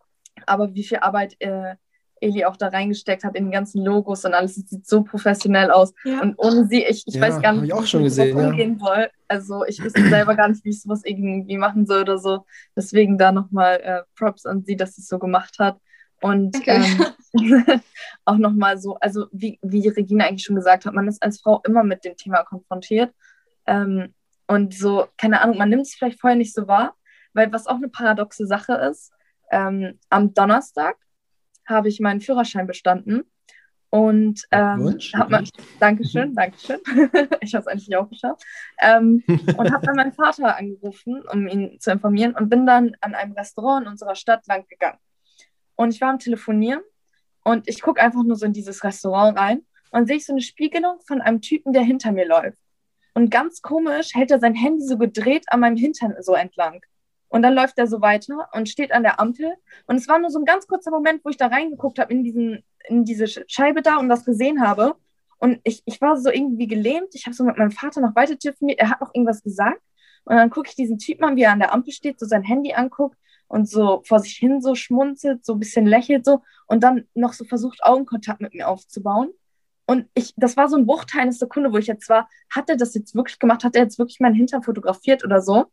aber 0.46 0.74
wie 0.74 0.84
viel 0.84 0.98
Arbeit 1.00 1.36
äh, 1.40 1.76
Eli 2.22 2.46
auch 2.46 2.56
da 2.58 2.70
reingesteckt 2.70 3.24
hat 3.24 3.36
in 3.36 3.46
die 3.46 3.52
ganzen 3.52 3.84
Logos 3.84 4.26
und 4.26 4.34
alles, 4.34 4.58
es 4.58 4.70
sieht 4.70 4.88
so 4.88 5.04
professionell 5.04 5.70
aus. 5.70 5.94
Ja. 6.04 6.22
Und 6.22 6.36
ohne 6.38 6.68
sie, 6.68 6.84
ich, 6.84 7.04
ich 7.06 7.16
ja, 7.16 7.22
weiß 7.22 7.42
gar 7.42 7.54
nicht, 7.54 7.64
wie 7.64 7.68
ich 7.68 7.74
auch 7.74 7.86
schon 7.86 8.04
gesehen, 8.04 8.38
ja. 8.38 8.50
umgehen 8.50 8.80
soll. 8.80 9.10
Also 9.28 9.66
ich 9.66 9.84
wüsste 9.84 10.08
selber 10.08 10.36
gar 10.36 10.48
nicht, 10.48 10.64
wie 10.64 10.70
ich 10.70 10.82
sowas 10.82 11.02
irgendwie 11.04 11.58
machen 11.58 11.86
soll 11.86 12.02
oder 12.02 12.18
so. 12.18 12.46
Deswegen 12.76 13.18
da 13.18 13.32
nochmal 13.32 13.80
äh, 13.82 14.02
Props 14.16 14.46
an 14.46 14.64
sie, 14.64 14.76
dass 14.76 14.96
sie 14.96 15.02
es 15.02 15.08
so 15.08 15.20
gemacht 15.20 15.58
hat. 15.60 15.78
Und 16.22 16.58
ähm, 16.66 17.06
auch 18.26 18.38
nochmal 18.38 18.78
so, 18.78 18.96
also 18.96 19.28
wie, 19.32 19.60
wie 19.62 19.88
Regina 19.88 20.26
eigentlich 20.26 20.44
schon 20.44 20.56
gesagt 20.56 20.86
hat, 20.86 20.94
man 20.94 21.08
ist 21.08 21.22
als 21.22 21.42
Frau 21.42 21.62
immer 21.66 21.84
mit 21.84 22.06
dem 22.06 22.16
Thema 22.16 22.44
konfrontiert. 22.44 23.14
Ähm, 23.66 24.14
und 24.48 24.74
so, 24.74 25.08
keine 25.18 25.42
Ahnung, 25.42 25.58
man 25.58 25.70
nimmt 25.70 25.84
es 25.84 25.96
vielleicht 25.96 26.20
vorher 26.20 26.38
nicht 26.38 26.54
so 26.54 26.68
wahr, 26.68 26.96
weil 27.34 27.52
was 27.52 27.68
auch 27.68 27.76
eine 27.76 27.90
paradoxe 27.90 28.46
Sache 28.46 28.74
ist, 28.74 29.12
ähm, 29.52 30.00
am 30.10 30.34
Donnerstag 30.34 30.98
habe 31.66 31.90
ich 31.90 32.00
meinen 32.00 32.22
Führerschein 32.22 32.68
bestanden 32.68 33.24
und 33.90 34.46
ähm, 34.52 34.98
habe 35.16 35.32
man, 35.32 35.48
Dankeschön, 35.80 36.36
Dankeschön. 36.36 36.80
ich 37.42 37.56
habe 37.56 37.62
es 37.62 37.68
eigentlich 37.68 37.96
auch 37.96 38.10
geschafft. 38.10 38.44
Ähm, 38.80 39.24
und 39.28 39.72
habe 39.72 39.86
dann 39.86 39.96
meinen 39.96 40.12
Vater 40.12 40.58
angerufen, 40.58 41.24
um 41.32 41.48
ihn 41.48 41.80
zu 41.80 41.92
informieren 41.92 42.36
und 42.36 42.50
bin 42.50 42.66
dann 42.66 42.96
an 43.02 43.16
einem 43.16 43.32
Restaurant 43.34 43.86
in 43.86 43.92
unserer 43.92 44.16
Stadt 44.16 44.46
lang 44.48 44.68
gegangen. 44.68 45.00
Und 45.76 45.94
ich 45.94 46.02
war 46.02 46.10
am 46.10 46.20
Telefonieren 46.20 46.82
und 47.44 47.68
ich 47.68 47.82
gucke 47.82 48.02
einfach 48.02 48.24
nur 48.24 48.36
so 48.36 48.46
in 48.46 48.54
dieses 48.54 48.84
Restaurant 48.84 49.38
rein 49.38 49.66
und 49.92 50.08
sehe 50.08 50.18
ich 50.18 50.26
so 50.26 50.34
eine 50.34 50.42
Spiegelung 50.42 51.00
von 51.06 51.22
einem 51.22 51.42
Typen, 51.42 51.74
der 51.74 51.84
hinter 51.84 52.12
mir 52.12 52.28
läuft. 52.28 52.60
Und 53.14 53.30
ganz 53.30 53.62
komisch 53.62 54.14
hält 54.14 54.32
er 54.32 54.40
sein 54.40 54.56
Handy 54.56 54.86
so 54.86 54.98
gedreht 54.98 55.46
an 55.48 55.62
meinem 55.62 55.78
Hintern 55.78 56.16
so 56.20 56.34
entlang. 56.34 56.82
Und 57.30 57.42
dann 57.42 57.54
läuft 57.54 57.78
er 57.78 57.88
so 57.88 58.02
weiter 58.02 58.50
und 58.54 58.70
steht 58.70 58.92
an 58.92 59.04
der 59.04 59.20
Ampel. 59.20 59.54
Und 59.88 59.96
es 59.96 60.08
war 60.08 60.20
nur 60.20 60.30
so 60.30 60.40
ein 60.40 60.46
ganz 60.46 60.68
kurzer 60.68 60.92
Moment, 60.92 61.24
wo 61.24 61.30
ich 61.30 61.38
da 61.38 61.48
reingeguckt 61.48 62.00
habe 62.00 62.14
in, 62.14 62.64
in 62.88 63.06
diese 63.06 63.28
Scheibe 63.48 63.82
da 63.82 63.98
und 63.98 64.10
das 64.10 64.26
gesehen 64.26 64.62
habe. 64.62 64.96
Und 65.38 65.60
ich, 65.64 65.82
ich 65.86 66.02
war 66.02 66.18
so 66.18 66.30
irgendwie 66.30 66.68
gelähmt. 66.68 67.10
Ich 67.14 67.26
habe 67.26 67.36
so 67.36 67.44
mit 67.44 67.58
meinem 67.58 67.72
Vater 67.72 68.02
noch 68.02 68.16
weiter 68.16 68.38
telefoniert. 68.38 68.80
Er 68.80 68.90
hat 68.90 69.02
noch 69.02 69.14
irgendwas 69.14 69.44
gesagt. 69.44 69.82
Und 70.26 70.36
dann 70.36 70.50
gucke 70.50 70.70
ich 70.70 70.76
diesen 70.76 70.98
Typen 70.98 71.24
an, 71.24 71.36
wie 71.36 71.44
er 71.44 71.52
an 71.52 71.60
der 71.60 71.74
Ampel 71.74 71.94
steht, 71.94 72.20
so 72.20 72.26
sein 72.26 72.44
Handy 72.44 72.74
anguckt 72.74 73.18
und 73.48 73.70
so 73.70 74.02
vor 74.06 74.20
sich 74.20 74.34
hin 74.34 74.62
so 74.62 74.76
schmunzelt, 74.76 75.46
so 75.46 75.54
ein 75.54 75.60
bisschen 75.60 75.86
lächelt 75.86 76.26
so 76.26 76.42
und 76.68 76.84
dann 76.84 77.08
noch 77.14 77.34
so 77.34 77.46
versucht, 77.46 77.84
Augenkontakt 77.84 78.42
mit 78.42 78.54
mir 78.54 78.68
aufzubauen. 78.68 79.30
Und 79.86 80.08
ich, 80.16 80.34
das 80.36 80.58
war 80.58 80.68
so 80.68 80.78
ein 80.78 80.86
Bruchteil 80.86 81.22
einer 81.22 81.32
Sekunde, 81.32 81.72
wo 81.72 81.78
ich 81.78 81.88
jetzt 81.88 82.10
war, 82.10 82.28
hat 82.50 82.70
er 82.70 82.76
das 82.78 82.96
jetzt 82.96 83.14
wirklich 83.14 83.38
gemacht? 83.38 83.64
Hat 83.64 83.76
er 83.76 83.84
jetzt 83.84 84.00
wirklich 84.00 84.20
meinen 84.20 84.36
Hintern 84.36 84.64
fotografiert 84.64 85.24
oder 85.24 85.42
so? 85.42 85.66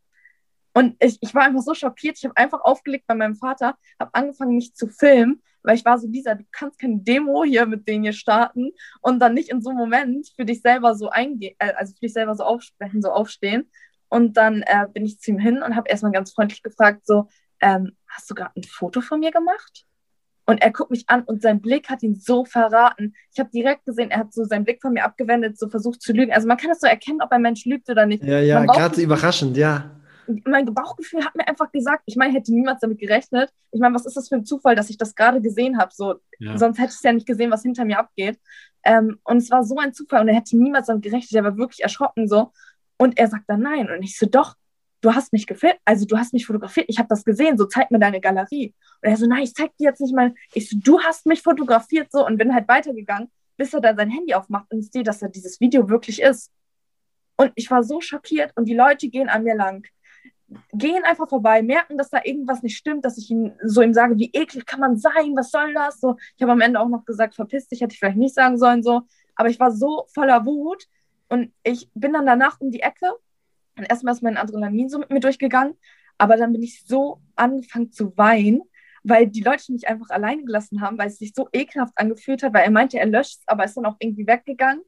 Und 0.74 0.96
ich, 1.00 1.18
ich 1.20 1.34
war 1.34 1.42
einfach 1.42 1.62
so 1.62 1.74
schockiert. 1.74 2.18
Ich 2.18 2.24
habe 2.24 2.36
einfach 2.36 2.60
aufgelegt 2.62 3.06
bei 3.06 3.14
meinem 3.14 3.36
Vater, 3.36 3.76
habe 3.98 4.14
angefangen, 4.14 4.54
mich 4.54 4.74
zu 4.74 4.88
filmen, 4.88 5.42
weil 5.62 5.76
ich 5.76 5.84
war 5.84 5.98
so 5.98 6.08
dieser, 6.08 6.34
du 6.34 6.44
kannst 6.50 6.78
keine 6.78 6.98
Demo 6.98 7.44
hier 7.44 7.66
mit 7.66 7.86
denen 7.86 8.04
hier 8.04 8.12
starten 8.12 8.72
und 9.00 9.20
dann 9.20 9.34
nicht 9.34 9.50
in 9.50 9.62
so 9.62 9.70
einem 9.70 9.78
Moment 9.78 10.28
für 10.34 10.44
dich 10.44 10.62
selber 10.62 10.94
so 10.94 11.10
eingehen, 11.10 11.54
äh, 11.58 11.72
also 11.74 11.94
für 11.94 12.00
dich 12.00 12.12
selber 12.12 12.34
so 12.34 12.44
aufsprechen, 12.44 13.02
so 13.02 13.10
aufstehen. 13.10 13.70
Und 14.08 14.36
dann 14.36 14.62
äh, 14.62 14.86
bin 14.92 15.06
ich 15.06 15.20
zu 15.20 15.30
ihm 15.30 15.38
hin 15.38 15.62
und 15.62 15.74
habe 15.76 15.88
erstmal 15.88 16.12
ganz 16.12 16.32
freundlich 16.32 16.62
gefragt, 16.62 17.06
so, 17.06 17.28
ähm, 17.62 17.96
hast 18.08 18.30
du 18.30 18.34
gerade 18.34 18.52
ein 18.56 18.64
Foto 18.64 19.00
von 19.00 19.20
mir 19.20 19.30
gemacht? 19.30 19.86
Und 20.44 20.60
er 20.60 20.72
guckt 20.72 20.90
mich 20.90 21.04
an 21.06 21.22
und 21.22 21.40
sein 21.40 21.60
Blick 21.60 21.88
hat 21.88 22.02
ihn 22.02 22.16
so 22.16 22.44
verraten. 22.44 23.14
Ich 23.32 23.38
habe 23.38 23.50
direkt 23.50 23.84
gesehen, 23.84 24.10
er 24.10 24.18
hat 24.18 24.34
so 24.34 24.44
seinen 24.44 24.64
Blick 24.64 24.82
von 24.82 24.92
mir 24.92 25.04
abgewendet, 25.04 25.56
so 25.56 25.68
versucht 25.68 26.02
zu 26.02 26.12
lügen. 26.12 26.32
Also 26.32 26.48
man 26.48 26.56
kann 26.56 26.68
das 26.68 26.80
so 26.80 26.88
erkennen, 26.88 27.22
ob 27.22 27.30
ein 27.30 27.42
Mensch 27.42 27.64
lügt 27.64 27.88
oder 27.88 28.06
nicht. 28.06 28.24
Ja, 28.24 28.40
ja, 28.40 28.64
gerade 28.64 29.00
überraschend, 29.00 29.56
ja. 29.56 29.90
Mein 30.44 30.66
Bauchgefühl 30.66 31.24
hat 31.24 31.34
mir 31.36 31.46
einfach 31.46 31.70
gesagt, 31.70 32.02
ich 32.06 32.16
meine, 32.16 32.32
hätte 32.32 32.52
niemals 32.52 32.80
damit 32.80 32.98
gerechnet. 32.98 33.50
Ich 33.70 33.80
meine, 33.80 33.94
was 33.94 34.04
ist 34.04 34.16
das 34.16 34.28
für 34.28 34.36
ein 34.36 34.44
Zufall, 34.44 34.74
dass 34.74 34.90
ich 34.90 34.96
das 34.96 35.14
gerade 35.14 35.40
gesehen 35.40 35.78
habe? 35.78 35.92
So, 35.94 36.16
ja. 36.38 36.58
Sonst 36.58 36.78
hätte 36.78 36.90
ich 36.90 36.96
es 36.96 37.02
ja 37.02 37.12
nicht 37.12 37.26
gesehen, 37.26 37.50
was 37.50 37.62
hinter 37.62 37.84
mir 37.84 37.98
abgeht. 37.98 38.40
Ähm, 38.84 39.18
und 39.24 39.36
es 39.36 39.50
war 39.50 39.64
so 39.64 39.76
ein 39.78 39.94
Zufall 39.94 40.22
und 40.22 40.28
er 40.28 40.34
hätte 40.34 40.56
niemals 40.56 40.88
damit 40.88 41.04
gerechnet. 41.04 41.34
Er 41.34 41.44
war 41.44 41.56
wirklich 41.56 41.82
erschrocken 41.82 42.26
so. 42.26 42.52
Und 42.98 43.18
er 43.18 43.28
sagt 43.28 43.44
dann 43.48 43.60
nein. 43.60 43.88
Und 43.90 44.02
ich 44.02 44.18
so, 44.18 44.26
doch, 44.26 44.54
du 45.02 45.14
hast 45.14 45.32
mich 45.32 45.46
gefilmt, 45.46 45.78
also 45.84 46.06
du 46.06 46.16
hast 46.16 46.32
mich 46.32 46.46
fotografiert, 46.46 46.86
ich 46.88 46.98
habe 46.98 47.08
das 47.08 47.24
gesehen, 47.24 47.58
so 47.58 47.66
zeig 47.66 47.90
mir 47.90 47.98
deine 47.98 48.20
Galerie. 48.20 48.74
Und 49.02 49.10
er 49.10 49.16
so, 49.16 49.26
nein, 49.26 49.42
ich 49.42 49.52
zeig 49.52 49.76
dir 49.76 49.90
jetzt 49.90 50.00
nicht 50.00 50.14
mal. 50.14 50.34
Ich 50.54 50.70
so, 50.70 50.76
du 50.78 51.00
hast 51.00 51.26
mich 51.26 51.42
fotografiert 51.42 52.10
so 52.10 52.24
und 52.24 52.38
bin 52.38 52.54
halt 52.54 52.68
weitergegangen, 52.68 53.30
bis 53.56 53.74
er 53.74 53.80
dann 53.80 53.96
sein 53.96 54.10
Handy 54.10 54.32
aufmacht 54.32 54.72
und 54.72 54.80
ich 54.80 54.90
sehe, 54.90 55.02
dass 55.02 55.20
er 55.20 55.28
dieses 55.28 55.60
Video 55.60 55.88
wirklich 55.88 56.22
ist. 56.22 56.50
Und 57.36 57.52
ich 57.56 57.70
war 57.70 57.82
so 57.82 58.00
schockiert 58.00 58.52
und 58.54 58.66
die 58.66 58.74
Leute 58.74 59.08
gehen 59.08 59.28
an 59.28 59.42
mir 59.42 59.56
lang, 59.56 59.84
gehen 60.72 61.02
einfach 61.04 61.28
vorbei, 61.28 61.62
merken, 61.62 61.98
dass 61.98 62.10
da 62.10 62.20
irgendwas 62.22 62.62
nicht 62.62 62.76
stimmt, 62.76 63.04
dass 63.04 63.18
ich 63.18 63.30
ihm 63.30 63.52
so 63.64 63.82
ihm 63.82 63.94
sage, 63.94 64.18
wie 64.18 64.30
eklig 64.32 64.66
kann 64.66 64.80
man 64.80 64.96
sein, 64.98 65.34
was 65.34 65.50
soll 65.50 65.74
das? 65.74 65.98
So, 65.98 66.16
ich 66.36 66.42
habe 66.42 66.52
am 66.52 66.60
Ende 66.60 66.78
auch 66.78 66.88
noch 66.88 67.04
gesagt, 67.04 67.34
verpiss 67.34 67.66
dich, 67.66 67.80
hätte 67.80 67.94
ich 67.94 67.98
vielleicht 67.98 68.18
nicht 68.18 68.34
sagen 68.34 68.58
sollen, 68.58 68.82
so. 68.82 69.02
Aber 69.34 69.48
ich 69.48 69.58
war 69.58 69.72
so 69.72 70.06
voller 70.14 70.44
Wut 70.44 70.86
und 71.28 71.52
ich 71.64 71.90
bin 71.94 72.12
dann 72.12 72.26
danach 72.26 72.60
um 72.60 72.70
die 72.70 72.82
Ecke 72.82 73.12
und 73.76 73.84
erstmal 73.88 74.14
ist 74.14 74.22
mein 74.22 74.36
Adrenalin 74.36 74.88
so 74.88 74.98
mit 74.98 75.10
mir 75.10 75.20
durchgegangen, 75.20 75.74
aber 76.18 76.36
dann 76.36 76.52
bin 76.52 76.62
ich 76.62 76.84
so 76.84 77.20
angefangen 77.36 77.92
zu 77.92 78.16
weinen, 78.16 78.62
weil 79.02 79.26
die 79.26 79.40
Leute 79.40 79.72
mich 79.72 79.88
einfach 79.88 80.10
alleine 80.10 80.44
gelassen 80.44 80.80
haben, 80.80 80.98
weil 80.98 81.08
es 81.08 81.18
sich 81.18 81.32
so 81.34 81.48
ekelhaft 81.52 81.94
angefühlt 81.96 82.42
hat, 82.42 82.54
weil 82.54 82.64
er 82.64 82.70
meinte, 82.70 82.98
er 82.98 83.06
löscht 83.06 83.38
es, 83.40 83.42
aber 83.46 83.64
ist 83.64 83.76
dann 83.76 83.86
auch 83.86 83.96
irgendwie 83.98 84.26
weggegangen. 84.26 84.82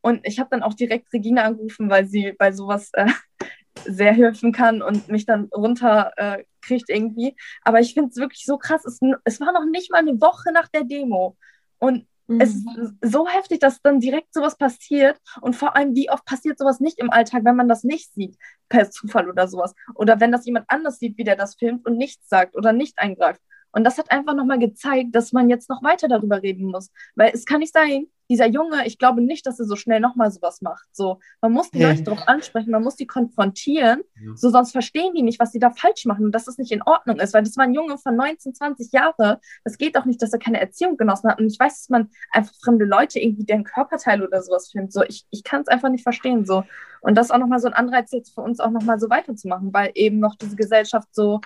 Und 0.00 0.24
ich 0.24 0.38
habe 0.38 0.50
dann 0.50 0.62
auch 0.62 0.74
direkt 0.74 1.12
Regina 1.12 1.42
angerufen, 1.42 1.90
weil 1.90 2.06
sie 2.06 2.32
bei 2.38 2.52
sowas 2.52 2.90
äh, 2.92 3.08
sehr 3.84 4.12
helfen 4.12 4.52
kann 4.52 4.82
und 4.82 5.08
mich 5.08 5.26
dann 5.26 5.46
runterkriegt 5.46 6.90
äh, 6.90 6.94
irgendwie. 6.94 7.34
Aber 7.62 7.80
ich 7.80 7.94
finde 7.94 8.10
es 8.10 8.16
wirklich 8.16 8.44
so 8.44 8.56
krass. 8.56 8.84
Es, 8.84 9.00
es 9.24 9.40
war 9.40 9.52
noch 9.52 9.64
nicht 9.64 9.90
mal 9.90 9.98
eine 9.98 10.20
Woche 10.20 10.52
nach 10.52 10.68
der 10.68 10.84
Demo. 10.84 11.36
Und 11.78 12.06
Mhm. 12.28 12.40
Es 12.40 12.54
ist 12.54 12.66
so 13.02 13.26
heftig, 13.28 13.60
dass 13.60 13.80
dann 13.82 14.00
direkt 14.00 14.34
sowas 14.34 14.56
passiert 14.56 15.18
und 15.40 15.54
vor 15.56 15.76
allem, 15.76 15.94
wie 15.94 16.10
oft 16.10 16.24
passiert 16.24 16.58
sowas 16.58 16.80
nicht 16.80 16.98
im 16.98 17.10
Alltag, 17.10 17.44
wenn 17.44 17.56
man 17.56 17.68
das 17.68 17.84
nicht 17.84 18.12
sieht, 18.14 18.36
per 18.68 18.90
Zufall 18.90 19.28
oder 19.28 19.48
sowas. 19.48 19.74
Oder 19.94 20.20
wenn 20.20 20.32
das 20.32 20.46
jemand 20.46 20.66
anders 20.68 20.98
sieht, 20.98 21.18
wie 21.18 21.24
der 21.24 21.36
das 21.36 21.54
filmt 21.56 21.86
und 21.86 21.96
nichts 21.96 22.28
sagt 22.28 22.56
oder 22.56 22.72
nicht 22.72 22.98
eingreift. 22.98 23.40
Und 23.76 23.84
das 23.84 23.98
hat 23.98 24.10
einfach 24.10 24.34
nochmal 24.34 24.58
gezeigt, 24.58 25.14
dass 25.14 25.34
man 25.34 25.50
jetzt 25.50 25.68
noch 25.68 25.82
weiter 25.82 26.08
darüber 26.08 26.42
reden 26.42 26.70
muss. 26.70 26.90
Weil 27.14 27.32
es 27.34 27.44
kann 27.44 27.60
nicht 27.60 27.74
sein, 27.74 28.06
dieser 28.30 28.48
Junge, 28.48 28.86
ich 28.86 28.98
glaube 28.98 29.20
nicht, 29.20 29.44
dass 29.44 29.60
er 29.60 29.66
so 29.66 29.76
schnell 29.76 30.00
nochmal 30.00 30.30
sowas 30.30 30.62
macht. 30.62 30.88
So, 30.92 31.18
man 31.42 31.52
muss 31.52 31.70
die 31.70 31.80
ja. 31.80 31.90
Leute 31.90 32.04
darauf 32.04 32.26
ansprechen, 32.26 32.70
man 32.70 32.82
muss 32.82 32.96
die 32.96 33.06
konfrontieren, 33.06 34.00
ja. 34.18 34.34
so 34.34 34.48
sonst 34.48 34.72
verstehen 34.72 35.12
die 35.14 35.22
nicht, 35.22 35.38
was 35.40 35.52
sie 35.52 35.58
da 35.58 35.68
falsch 35.70 36.06
machen 36.06 36.24
und 36.24 36.32
dass 36.32 36.46
das 36.46 36.56
nicht 36.56 36.72
in 36.72 36.80
Ordnung 36.84 37.20
ist, 37.20 37.34
weil 37.34 37.42
das 37.42 37.58
war 37.58 37.64
ein 37.64 37.74
Junge 37.74 37.98
von 37.98 38.16
19, 38.16 38.54
20 38.54 38.92
Jahre. 38.92 39.40
Es 39.62 39.76
geht 39.76 39.98
auch 39.98 40.06
nicht, 40.06 40.22
dass 40.22 40.32
er 40.32 40.38
keine 40.38 40.58
Erziehung 40.58 40.96
genossen 40.96 41.30
hat. 41.30 41.38
Und 41.38 41.46
ich 41.46 41.60
weiß, 41.60 41.80
dass 41.80 41.90
man 41.90 42.08
einfach 42.32 42.54
fremde 42.64 42.86
Leute 42.86 43.20
irgendwie 43.20 43.44
deren 43.44 43.64
Körperteile 43.64 44.26
oder 44.26 44.42
sowas 44.42 44.70
filmt. 44.70 44.90
So, 44.90 45.02
ich, 45.02 45.26
ich 45.30 45.44
kann 45.44 45.60
es 45.60 45.68
einfach 45.68 45.90
nicht 45.90 46.02
verstehen. 46.02 46.46
So. 46.46 46.64
Und 47.02 47.14
das 47.14 47.26
ist 47.26 47.30
auch 47.30 47.38
nochmal 47.38 47.60
so 47.60 47.66
ein 47.66 47.74
Anreiz 47.74 48.10
jetzt 48.12 48.34
für 48.34 48.40
uns 48.40 48.58
auch 48.58 48.70
nochmal 48.70 48.98
so 48.98 49.10
weiterzumachen, 49.10 49.74
weil 49.74 49.90
eben 49.96 50.18
noch 50.18 50.34
diese 50.34 50.56
Gesellschaft 50.56 51.08
so 51.12 51.42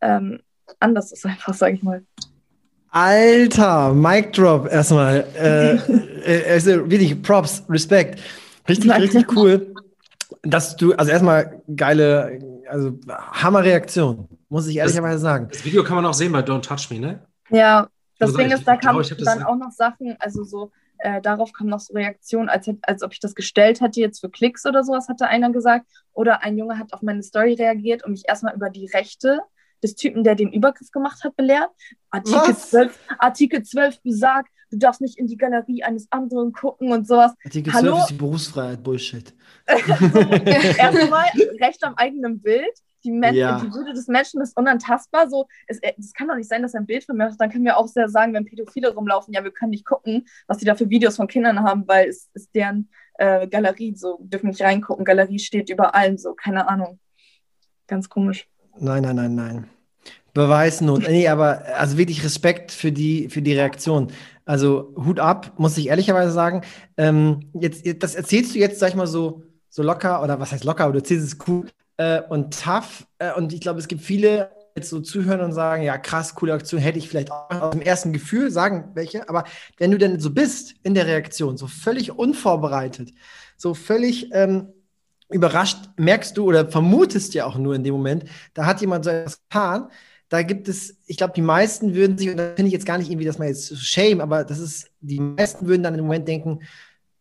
ähm, 0.00 0.40
anders 0.80 1.12
ist 1.12 1.24
einfach, 1.26 1.54
sage 1.54 1.74
ich 1.74 1.82
mal. 1.82 2.04
Alter, 2.90 3.92
Mic 3.92 4.32
Drop 4.32 4.66
erstmal. 4.70 5.26
Äh, 5.34 5.74
äh, 6.24 6.52
also 6.52 6.90
wirklich 6.90 7.20
Props, 7.20 7.62
Respekt. 7.68 8.20
Richtig, 8.68 8.88
Danke. 8.88 9.04
richtig 9.04 9.36
cool. 9.36 9.74
Dass 10.42 10.76
du, 10.76 10.94
also 10.94 11.10
erstmal 11.10 11.62
geile, 11.74 12.38
also 12.68 12.98
Hammerreaktion, 13.08 14.28
muss 14.48 14.66
ich 14.66 14.76
ehrlicherweise 14.76 15.18
sagen. 15.18 15.48
Das 15.50 15.64
Video 15.64 15.84
kann 15.84 15.96
man 15.96 16.06
auch 16.06 16.14
sehen 16.14 16.32
bei 16.32 16.40
Don't 16.40 16.62
Touch 16.62 16.90
Me, 16.90 16.98
ne? 16.98 17.20
Ja, 17.50 17.88
das 18.18 18.32
Ding 18.32 18.50
ist, 18.50 18.66
da 18.66 18.76
kamen 18.76 19.04
dann 19.24 19.42
auch 19.42 19.56
noch 19.56 19.70
Sachen, 19.70 20.16
also 20.18 20.42
so, 20.42 20.70
äh, 20.98 21.20
darauf 21.20 21.52
kamen 21.52 21.70
noch 21.70 21.80
so 21.80 21.92
Reaktionen, 21.92 22.48
als, 22.48 22.68
als 22.82 23.02
ob 23.02 23.12
ich 23.12 23.20
das 23.20 23.34
gestellt 23.34 23.80
hätte, 23.80 24.00
jetzt 24.00 24.20
für 24.20 24.30
Klicks 24.30 24.64
oder 24.64 24.82
sowas, 24.84 25.08
hatte 25.08 25.26
einer 25.26 25.50
gesagt. 25.50 25.86
Oder 26.12 26.42
ein 26.42 26.56
Junge 26.56 26.78
hat 26.78 26.92
auf 26.92 27.02
meine 27.02 27.22
Story 27.22 27.54
reagiert 27.54 28.04
und 28.04 28.12
mich 28.12 28.24
erstmal 28.26 28.54
über 28.54 28.70
die 28.70 28.86
Rechte 28.86 29.40
des 29.82 29.94
Typen, 29.94 30.24
der 30.24 30.34
den 30.34 30.52
Übergriff 30.52 30.90
gemacht 30.90 31.22
hat, 31.24 31.36
belehrt. 31.36 31.70
Artikel 32.10 32.56
12, 32.56 32.98
Artikel 33.18 33.62
12 33.62 34.02
besagt, 34.02 34.50
du 34.70 34.78
darfst 34.78 35.00
nicht 35.00 35.18
in 35.18 35.26
die 35.26 35.36
Galerie 35.36 35.82
eines 35.82 36.10
anderen 36.10 36.52
gucken 36.52 36.92
und 36.92 37.06
sowas. 37.06 37.34
Artikel 37.44 37.72
Hallo? 37.72 37.92
12 37.92 38.00
ist 38.00 38.10
die 38.10 38.14
Berufsfreiheit, 38.14 38.82
Bullshit. 38.82 39.34
Erstmal 39.66 41.24
Recht 41.60 41.82
am 41.84 41.94
eigenen 41.94 42.40
Bild. 42.40 42.72
Die, 43.04 43.12
Men 43.12 43.34
ja. 43.34 43.60
die 43.60 43.72
Würde 43.72 43.92
des 43.92 44.08
Menschen 44.08 44.40
ist 44.40 44.56
unantastbar. 44.56 45.30
So, 45.30 45.46
es, 45.68 45.78
äh, 45.78 45.92
es 45.96 46.12
kann 46.12 46.26
doch 46.26 46.34
nicht 46.34 46.48
sein, 46.48 46.62
dass 46.62 46.74
er 46.74 46.80
ein 46.80 46.86
Bild 46.86 47.04
von 47.04 47.16
mir 47.16 47.24
hat. 47.24 47.34
Dann 47.38 47.50
können 47.50 47.64
wir 47.64 47.76
auch 47.76 47.86
sehr 47.86 48.08
sagen, 48.08 48.34
wenn 48.34 48.44
Pädophile 48.44 48.92
rumlaufen, 48.92 49.32
ja, 49.32 49.44
wir 49.44 49.52
können 49.52 49.70
nicht 49.70 49.86
gucken, 49.86 50.26
was 50.48 50.58
die 50.58 50.64
da 50.64 50.74
für 50.74 50.90
Videos 50.90 51.16
von 51.16 51.28
Kindern 51.28 51.60
haben, 51.62 51.86
weil 51.86 52.08
es 52.08 52.28
ist 52.34 52.52
deren 52.54 52.90
äh, 53.14 53.46
Galerie, 53.46 53.94
so 53.94 54.18
dürfen 54.20 54.48
nicht 54.48 54.62
reingucken. 54.62 55.04
Galerie 55.04 55.38
steht 55.38 55.70
über 55.70 55.94
allem, 55.94 56.18
so, 56.18 56.34
keine 56.34 56.68
Ahnung. 56.68 56.98
Ganz 57.86 58.08
komisch. 58.08 58.48
Nein, 58.78 59.02
nein, 59.02 59.16
nein, 59.16 59.34
nein. 59.34 59.70
Beweisnot. 60.34 61.08
Nee, 61.08 61.28
aber 61.28 61.62
also 61.76 61.96
wirklich 61.96 62.22
Respekt 62.22 62.70
für 62.70 62.92
die, 62.92 63.30
für 63.30 63.40
die 63.40 63.54
Reaktion. 63.54 64.08
Also 64.44 64.92
Hut 64.96 65.18
ab, 65.18 65.52
muss 65.56 65.78
ich 65.78 65.88
ehrlicherweise 65.88 66.30
sagen. 66.30 66.60
Ähm, 66.96 67.50
jetzt, 67.54 67.84
das 68.02 68.14
erzählst 68.14 68.54
du 68.54 68.58
jetzt, 68.58 68.78
sag 68.78 68.90
ich 68.90 68.94
mal, 68.94 69.06
so, 69.06 69.44
so 69.70 69.82
locker, 69.82 70.22
oder 70.22 70.38
was 70.38 70.52
heißt 70.52 70.64
locker, 70.64 70.84
aber 70.84 70.92
du 70.92 70.98
erzählst 70.98 71.26
es 71.26 71.48
cool 71.48 71.66
äh, 71.96 72.20
und 72.28 72.62
tough. 72.62 73.06
Äh, 73.18 73.32
und 73.32 73.52
ich 73.52 73.60
glaube, 73.60 73.80
es 73.80 73.88
gibt 73.88 74.02
viele, 74.02 74.50
jetzt 74.76 74.90
so 74.90 75.00
zuhören 75.00 75.40
und 75.40 75.52
sagen, 75.52 75.82
ja, 75.82 75.96
krass, 75.96 76.34
coole 76.34 76.52
Aktion, 76.52 76.80
hätte 76.80 76.98
ich 76.98 77.08
vielleicht 77.08 77.32
auch 77.32 77.62
aus 77.62 77.70
dem 77.70 77.80
ersten 77.80 78.12
Gefühl 78.12 78.50
sagen, 78.50 78.90
welche. 78.92 79.28
Aber 79.30 79.44
wenn 79.78 79.90
du 79.90 79.98
denn 79.98 80.20
so 80.20 80.30
bist 80.30 80.74
in 80.82 80.94
der 80.94 81.06
Reaktion, 81.06 81.56
so 81.56 81.66
völlig 81.66 82.12
unvorbereitet, 82.12 83.10
so 83.56 83.72
völlig 83.72 84.28
ähm, 84.32 84.68
überrascht 85.28 85.78
merkst 85.96 86.36
du 86.36 86.44
oder 86.44 86.68
vermutest 86.68 87.34
ja 87.34 87.46
auch 87.46 87.56
nur 87.56 87.74
in 87.74 87.84
dem 87.84 87.94
Moment, 87.94 88.24
da 88.54 88.66
hat 88.66 88.80
jemand 88.80 89.04
so 89.04 89.10
etwas 89.10 89.40
getan. 89.42 89.88
Da 90.28 90.42
gibt 90.42 90.68
es, 90.68 90.96
ich 91.06 91.16
glaube, 91.16 91.34
die 91.36 91.42
meisten 91.42 91.94
würden 91.94 92.18
sich, 92.18 92.30
und 92.30 92.36
da 92.36 92.52
finde 92.54 92.66
ich 92.66 92.72
jetzt 92.72 92.86
gar 92.86 92.98
nicht 92.98 93.10
irgendwie, 93.10 93.26
dass 93.26 93.38
man 93.38 93.48
jetzt 93.48 93.76
shame, 93.78 94.20
aber 94.20 94.44
das 94.44 94.58
ist, 94.58 94.90
die 95.00 95.20
meisten 95.20 95.66
würden 95.68 95.84
dann 95.84 95.94
im 95.94 96.04
Moment 96.04 96.26
denken, 96.26 96.60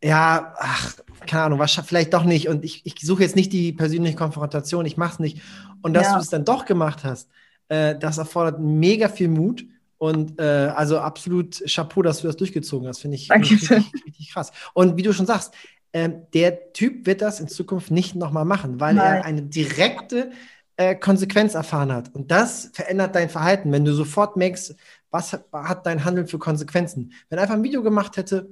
ja, 0.03 0.53
ach, 0.57 0.95
keine 1.25 1.43
Ahnung, 1.43 1.59
was 1.59 1.73
vielleicht 1.73 2.13
doch 2.13 2.23
nicht. 2.23 2.47
Und 2.47 2.63
ich, 2.63 2.85
ich 2.85 2.95
suche 3.01 3.23
jetzt 3.23 3.35
nicht 3.35 3.51
die 3.53 3.73
persönliche 3.73 4.15
Konfrontation, 4.15 4.85
ich 4.85 4.97
mache 4.97 5.13
es 5.13 5.19
nicht. 5.19 5.41
Und 5.81 5.93
dass 5.93 6.07
ja. 6.07 6.15
du 6.15 6.21
es 6.21 6.29
dann 6.29 6.45
doch 6.45 6.65
gemacht 6.65 7.03
hast, 7.03 7.29
äh, 7.69 7.97
das 7.97 8.17
erfordert 8.17 8.59
mega 8.59 9.09
viel 9.09 9.29
Mut. 9.29 9.65
Und 9.97 10.39
äh, 10.39 10.71
also 10.75 10.99
absolut 10.99 11.63
Chapeau, 11.67 12.01
dass 12.01 12.21
du 12.21 12.27
das 12.27 12.35
durchgezogen 12.35 12.87
hast, 12.87 12.99
finde 12.99 13.15
ich, 13.15 13.31
richtig, 13.31 13.69
richtig, 14.05 14.31
krass. 14.31 14.51
Und 14.73 14.97
wie 14.97 15.03
du 15.03 15.13
schon 15.13 15.25
sagst, 15.25 15.53
der 15.95 16.73
Typ 16.73 17.05
wird 17.05 17.21
das 17.21 17.39
in 17.39 17.47
Zukunft 17.47 17.89
nicht 17.89 18.15
nochmal 18.15 18.43
machen, 18.43 18.79
weil 18.81 18.95
Nein. 18.95 19.15
er 19.17 19.25
eine 19.25 19.43
direkte 19.43 20.31
äh, 20.75 20.95
Konsequenz 20.95 21.55
erfahren 21.55 21.93
hat. 21.93 22.13
Und 22.13 22.31
das 22.31 22.69
verändert 22.73 23.15
dein 23.15 23.29
Verhalten, 23.29 23.71
wenn 23.71 23.85
du 23.85 23.93
sofort 23.93 24.35
merkst, 24.35 24.75
was 25.09 25.31
hat, 25.31 25.45
hat 25.53 25.85
dein 25.85 26.03
Handeln 26.03 26.27
für 26.27 26.37
Konsequenzen. 26.37 27.13
Wenn 27.29 27.39
er 27.39 27.43
einfach 27.43 27.55
ein 27.55 27.63
Video 27.63 27.81
gemacht 27.81 28.17
hätte, 28.17 28.49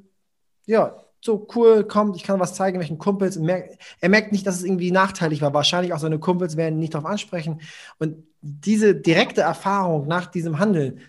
ja, 0.66 1.04
so 1.20 1.48
cool, 1.56 1.86
kommt, 1.86 2.16
ich 2.16 2.24
kann 2.24 2.40
was 2.40 2.54
zeigen, 2.54 2.80
welchen 2.80 2.98
Kumpels. 2.98 3.38
Merkt, 3.38 3.78
er 4.00 4.10
merkt 4.10 4.32
nicht, 4.32 4.48
dass 4.48 4.56
es 4.56 4.64
irgendwie 4.64 4.92
nachteilig 4.92 5.42
war. 5.42 5.54
Wahrscheinlich 5.54 5.94
auch 5.94 6.00
seine 6.00 6.20
Kumpels 6.20 6.56
werden 6.58 6.80
nicht 6.80 6.94
darauf 6.94 7.10
ansprechen. 7.10 7.62
Und 7.98 8.26
diese 8.42 8.96
direkte 8.96 9.42
Erfahrung 9.42 10.08
nach 10.08 10.28
diesem 10.28 10.60
Handeln, 10.60 11.00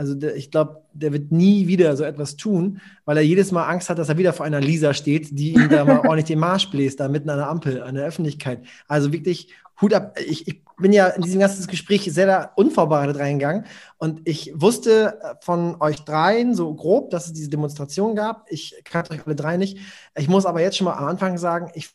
also 0.00 0.14
der, 0.14 0.34
ich 0.34 0.50
glaube, 0.50 0.80
der 0.94 1.12
wird 1.12 1.30
nie 1.30 1.66
wieder 1.66 1.94
so 1.94 2.04
etwas 2.04 2.36
tun, 2.36 2.80
weil 3.04 3.18
er 3.18 3.22
jedes 3.22 3.52
Mal 3.52 3.66
Angst 3.66 3.90
hat, 3.90 3.98
dass 3.98 4.08
er 4.08 4.16
wieder 4.16 4.32
vor 4.32 4.46
einer 4.46 4.58
Lisa 4.58 4.94
steht, 4.94 5.38
die 5.38 5.52
ihm 5.52 5.68
da 5.68 5.84
mal 5.84 5.98
ordentlich 6.08 6.24
den 6.24 6.38
Marsch 6.38 6.70
bläst, 6.70 7.00
da 7.00 7.08
mitten 7.08 7.28
an 7.28 7.36
der 7.36 7.50
Ampel, 7.50 7.82
an 7.82 7.96
der 7.96 8.06
Öffentlichkeit. 8.06 8.62
Also 8.88 9.12
wirklich 9.12 9.48
Hut 9.80 9.94
ab. 9.94 10.18
Ich, 10.18 10.46
ich 10.46 10.62
bin 10.78 10.92
ja 10.92 11.08
in 11.08 11.22
diesem 11.22 11.40
ganzen 11.40 11.66
Gespräch 11.66 12.08
sehr 12.12 12.52
unvorbereitet 12.56 13.18
reingegangen 13.18 13.66
und 13.98 14.20
ich 14.24 14.52
wusste 14.54 15.18
von 15.40 15.80
euch 15.80 16.00
dreien 16.00 16.54
so 16.54 16.72
grob, 16.74 17.10
dass 17.10 17.26
es 17.26 17.32
diese 17.32 17.50
Demonstration 17.50 18.14
gab. 18.14 18.46
Ich 18.48 18.80
kannte 18.84 19.12
euch 19.12 19.26
alle 19.26 19.36
drei 19.36 19.56
nicht. 19.56 19.78
Ich 20.16 20.28
muss 20.28 20.46
aber 20.46 20.60
jetzt 20.60 20.76
schon 20.76 20.86
mal 20.86 20.94
am 20.94 21.06
Anfang 21.06 21.38
sagen, 21.38 21.70
ich 21.74 21.90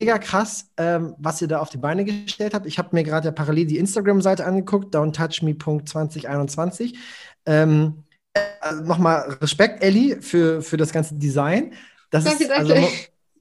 mega 0.00 0.18
krass, 0.18 0.70
ähm, 0.76 1.14
was 1.18 1.42
ihr 1.42 1.48
da 1.48 1.60
auf 1.60 1.70
die 1.70 1.78
Beine 1.78 2.04
gestellt 2.04 2.54
habt. 2.54 2.66
Ich 2.66 2.78
habe 2.78 2.90
mir 2.92 3.04
gerade 3.04 3.26
ja 3.26 3.32
parallel 3.32 3.66
die 3.66 3.78
Instagram-Seite 3.78 4.44
angeguckt, 4.44 4.94
downtouchme.2021. 4.94 6.94
Ähm, 7.44 8.04
also 8.60 8.84
Nochmal 8.84 9.36
Respekt, 9.40 9.82
Ellie, 9.82 10.20
für, 10.20 10.62
für 10.62 10.76
das 10.76 10.92
ganze 10.92 11.14
Design. 11.14 11.72
Das 12.10 12.24
danke, 12.24 12.44
ist 12.44 12.50
also, 12.50 12.74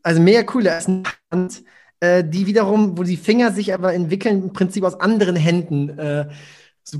also 0.04 0.22
mega 0.22 0.44
cool. 0.54 0.64
Da 0.64 0.78
ist 0.78 0.88
eine 0.88 1.04
Hand, 1.32 1.64
äh, 2.00 2.24
die 2.24 2.46
wiederum, 2.46 2.98
wo 2.98 3.04
die 3.04 3.18
Finger 3.18 3.52
sich 3.52 3.74
aber 3.74 3.94
entwickeln, 3.94 4.44
im 4.44 4.54
Prinzip 4.54 4.84
aus 4.84 5.00
anderen 5.00 5.36
Händen. 5.36 5.98
Äh, 5.98 6.30
so 6.84 7.00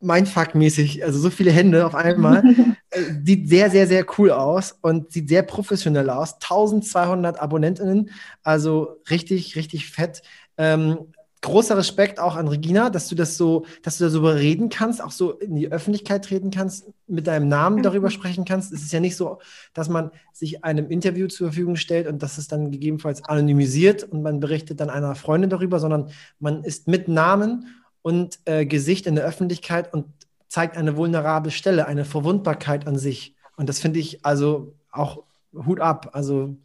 Mindfuck-mäßig, 0.00 1.04
also 1.04 1.18
so 1.18 1.30
viele 1.30 1.50
Hände 1.50 1.86
auf 1.86 1.94
einmal. 1.94 2.44
äh, 2.90 3.00
sieht 3.24 3.48
sehr, 3.48 3.70
sehr, 3.70 3.86
sehr 3.86 4.04
cool 4.18 4.30
aus 4.30 4.76
und 4.82 5.12
sieht 5.12 5.28
sehr 5.28 5.42
professionell 5.42 6.10
aus. 6.10 6.34
1200 6.34 7.40
AbonnentInnen, 7.40 8.10
also 8.42 9.00
richtig, 9.10 9.56
richtig 9.56 9.90
fett. 9.90 10.22
Ähm, 10.58 11.12
großer 11.42 11.76
Respekt 11.76 12.18
auch 12.18 12.36
an 12.36 12.48
Regina, 12.48 12.90
dass 12.90 13.08
du 13.08 13.14
das 13.14 13.36
so, 13.36 13.66
dass 13.82 13.98
du 13.98 14.08
darüber 14.08 14.36
reden 14.36 14.68
kannst, 14.68 15.02
auch 15.02 15.10
so 15.10 15.32
in 15.32 15.54
die 15.54 15.70
Öffentlichkeit 15.70 16.24
treten 16.24 16.50
kannst, 16.50 16.88
mit 17.06 17.26
deinem 17.26 17.48
Namen 17.48 17.82
darüber 17.82 18.10
sprechen 18.10 18.44
kannst. 18.44 18.72
Es 18.72 18.82
ist 18.82 18.92
ja 18.92 19.00
nicht 19.00 19.16
so, 19.16 19.38
dass 19.74 19.88
man 19.88 20.10
sich 20.32 20.64
einem 20.64 20.90
Interview 20.90 21.28
zur 21.28 21.48
Verfügung 21.48 21.76
stellt 21.76 22.06
und 22.06 22.22
das 22.22 22.38
ist 22.38 22.52
dann 22.52 22.70
gegebenenfalls 22.70 23.24
anonymisiert 23.24 24.04
und 24.04 24.22
man 24.22 24.40
berichtet 24.40 24.80
dann 24.80 24.90
einer 24.90 25.14
Freundin 25.14 25.50
darüber, 25.50 25.78
sondern 25.78 26.10
man 26.38 26.64
ist 26.64 26.88
mit 26.88 27.08
Namen 27.08 27.66
und 28.02 28.38
äh, 28.44 28.66
Gesicht 28.66 29.06
in 29.06 29.14
der 29.14 29.24
Öffentlichkeit 29.24 29.92
und 29.92 30.06
zeigt 30.48 30.76
eine 30.76 30.96
vulnerable 30.96 31.50
Stelle, 31.50 31.86
eine 31.86 32.04
Verwundbarkeit 32.04 32.86
an 32.86 32.98
sich. 32.98 33.34
Und 33.56 33.68
das 33.68 33.78
finde 33.78 34.00
ich 34.00 34.24
also 34.24 34.74
auch 34.90 35.22
Hut 35.52 35.80
ab. 35.80 36.10
Also 36.12 36.56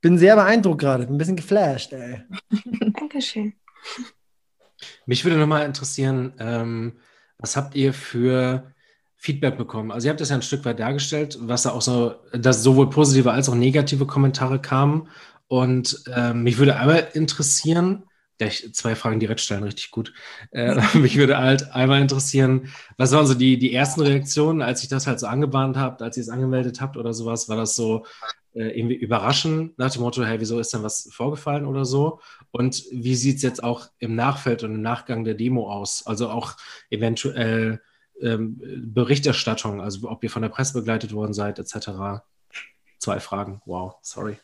bin 0.00 0.18
sehr 0.18 0.36
beeindruckt 0.36 0.80
gerade, 0.80 1.06
bin 1.06 1.14
ein 1.14 1.18
bisschen 1.18 1.36
geflasht, 1.36 1.92
ey. 1.92 2.22
Dankeschön. 2.98 3.54
Mich 5.06 5.24
würde 5.24 5.36
nochmal 5.36 5.66
interessieren, 5.66 6.34
ähm, 6.38 6.94
was 7.38 7.56
habt 7.56 7.74
ihr 7.74 7.92
für 7.92 8.72
Feedback 9.16 9.56
bekommen? 9.56 9.90
Also 9.90 10.06
ihr 10.06 10.10
habt 10.10 10.20
das 10.20 10.30
ja 10.30 10.36
ein 10.36 10.42
Stück 10.42 10.64
weit 10.64 10.80
dargestellt, 10.80 11.38
was 11.40 11.62
da 11.62 11.70
auch 11.70 11.82
so, 11.82 12.14
dass 12.32 12.62
sowohl 12.62 12.90
positive 12.90 13.32
als 13.32 13.48
auch 13.48 13.54
negative 13.54 14.06
Kommentare 14.06 14.60
kamen. 14.60 15.08
Und 15.46 16.02
ähm, 16.14 16.42
mich 16.42 16.58
würde 16.58 16.76
einmal 16.76 17.08
interessieren, 17.12 18.04
ja, 18.40 18.48
ich 18.48 18.74
zwei 18.74 18.96
Fragen 18.96 19.20
direkt 19.20 19.40
stellen, 19.40 19.62
richtig 19.62 19.90
gut. 19.90 20.12
Äh, 20.50 20.80
mich 20.98 21.16
würde 21.16 21.38
halt 21.38 21.70
einmal 21.72 22.00
interessieren, 22.00 22.68
was 22.96 23.12
waren 23.12 23.26
so 23.26 23.34
die, 23.34 23.58
die 23.58 23.72
ersten 23.72 24.00
Reaktionen, 24.00 24.62
als 24.62 24.82
ich 24.82 24.88
das 24.88 25.06
halt 25.06 25.20
so 25.20 25.26
angebahnt 25.26 25.76
habt, 25.76 26.02
als 26.02 26.16
ihr 26.16 26.22
es 26.22 26.28
angemeldet 26.28 26.80
habt 26.80 26.96
oder 26.96 27.14
sowas? 27.14 27.48
War 27.48 27.56
das 27.56 27.76
so 27.76 28.04
äh, 28.54 28.78
irgendwie 28.78 28.96
überraschend 28.96 29.78
nach 29.78 29.90
dem 29.90 30.02
Motto, 30.02 30.24
hey, 30.24 30.40
wieso 30.40 30.58
ist 30.58 30.72
denn 30.74 30.82
was 30.82 31.08
vorgefallen 31.12 31.66
oder 31.66 31.84
so? 31.84 32.20
Und 32.54 32.84
wie 32.92 33.16
sieht 33.16 33.38
es 33.38 33.42
jetzt 33.42 33.64
auch 33.64 33.88
im 33.98 34.14
Nachfeld 34.14 34.62
und 34.62 34.76
im 34.76 34.80
Nachgang 34.80 35.24
der 35.24 35.34
Demo 35.34 35.68
aus? 35.68 36.06
Also 36.06 36.28
auch 36.28 36.54
eventuell 36.88 37.82
ähm, 38.22 38.62
Berichterstattung, 38.94 39.80
also 39.80 40.08
ob 40.08 40.22
ihr 40.22 40.30
von 40.30 40.42
der 40.42 40.50
Presse 40.50 40.74
begleitet 40.74 41.12
worden 41.12 41.32
seid, 41.32 41.58
etc. 41.58 42.22
Zwei 43.00 43.18
Fragen. 43.18 43.60
Wow, 43.66 43.96
sorry. 44.02 44.36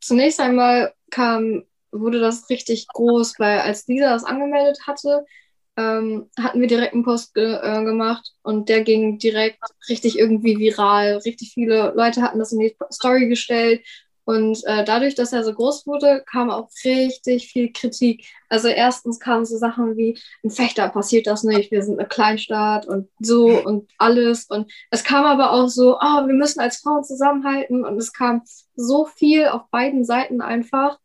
Zunächst 0.00 0.40
einmal 0.40 0.92
kam 1.12 1.62
wurde 1.92 2.18
das 2.18 2.50
richtig 2.50 2.88
groß, 2.88 3.38
weil 3.38 3.60
als 3.60 3.86
Lisa 3.86 4.10
das 4.10 4.24
angemeldet 4.24 4.80
hatte, 4.84 5.24
ähm, 5.76 6.28
hatten 6.40 6.60
wir 6.60 6.66
direkt 6.66 6.94
einen 6.94 7.04
Post 7.04 7.32
ge 7.34 7.60
äh, 7.62 7.84
gemacht 7.84 8.32
und 8.42 8.68
der 8.68 8.80
ging 8.82 9.18
direkt 9.18 9.60
richtig 9.88 10.18
irgendwie 10.18 10.58
viral. 10.58 11.18
Richtig 11.18 11.52
viele 11.54 11.92
Leute 11.94 12.22
hatten 12.22 12.40
das 12.40 12.50
in 12.50 12.58
die 12.58 12.76
Story 12.90 13.28
gestellt 13.28 13.82
und 14.26 14.64
äh, 14.66 14.84
dadurch, 14.84 15.14
dass 15.14 15.32
er 15.32 15.44
so 15.44 15.54
groß 15.54 15.86
wurde, 15.86 16.24
kam 16.28 16.50
auch 16.50 16.68
richtig 16.84 17.46
viel 17.46 17.72
Kritik. 17.72 18.26
Also 18.48 18.66
erstens 18.66 19.20
kamen 19.20 19.46
so 19.46 19.56
Sachen 19.56 19.96
wie, 19.96 20.18
in 20.42 20.50
Fechter 20.50 20.88
passiert 20.88 21.28
das 21.28 21.44
nicht, 21.44 21.70
wir 21.70 21.84
sind 21.84 22.00
eine 22.00 22.08
Kleinstadt 22.08 22.86
und 22.86 23.08
so 23.20 23.46
und 23.64 23.88
alles. 23.98 24.46
Und 24.46 24.72
es 24.90 25.04
kam 25.04 25.24
aber 25.24 25.52
auch 25.52 25.68
so, 25.68 25.96
oh, 25.98 26.26
wir 26.26 26.34
müssen 26.34 26.58
als 26.58 26.78
Frauen 26.78 27.04
zusammenhalten. 27.04 27.84
Und 27.84 27.98
es 27.98 28.12
kam 28.12 28.42
so 28.74 29.04
viel 29.06 29.46
auf 29.46 29.70
beiden 29.70 30.04
Seiten 30.04 30.40
einfach. 30.40 30.98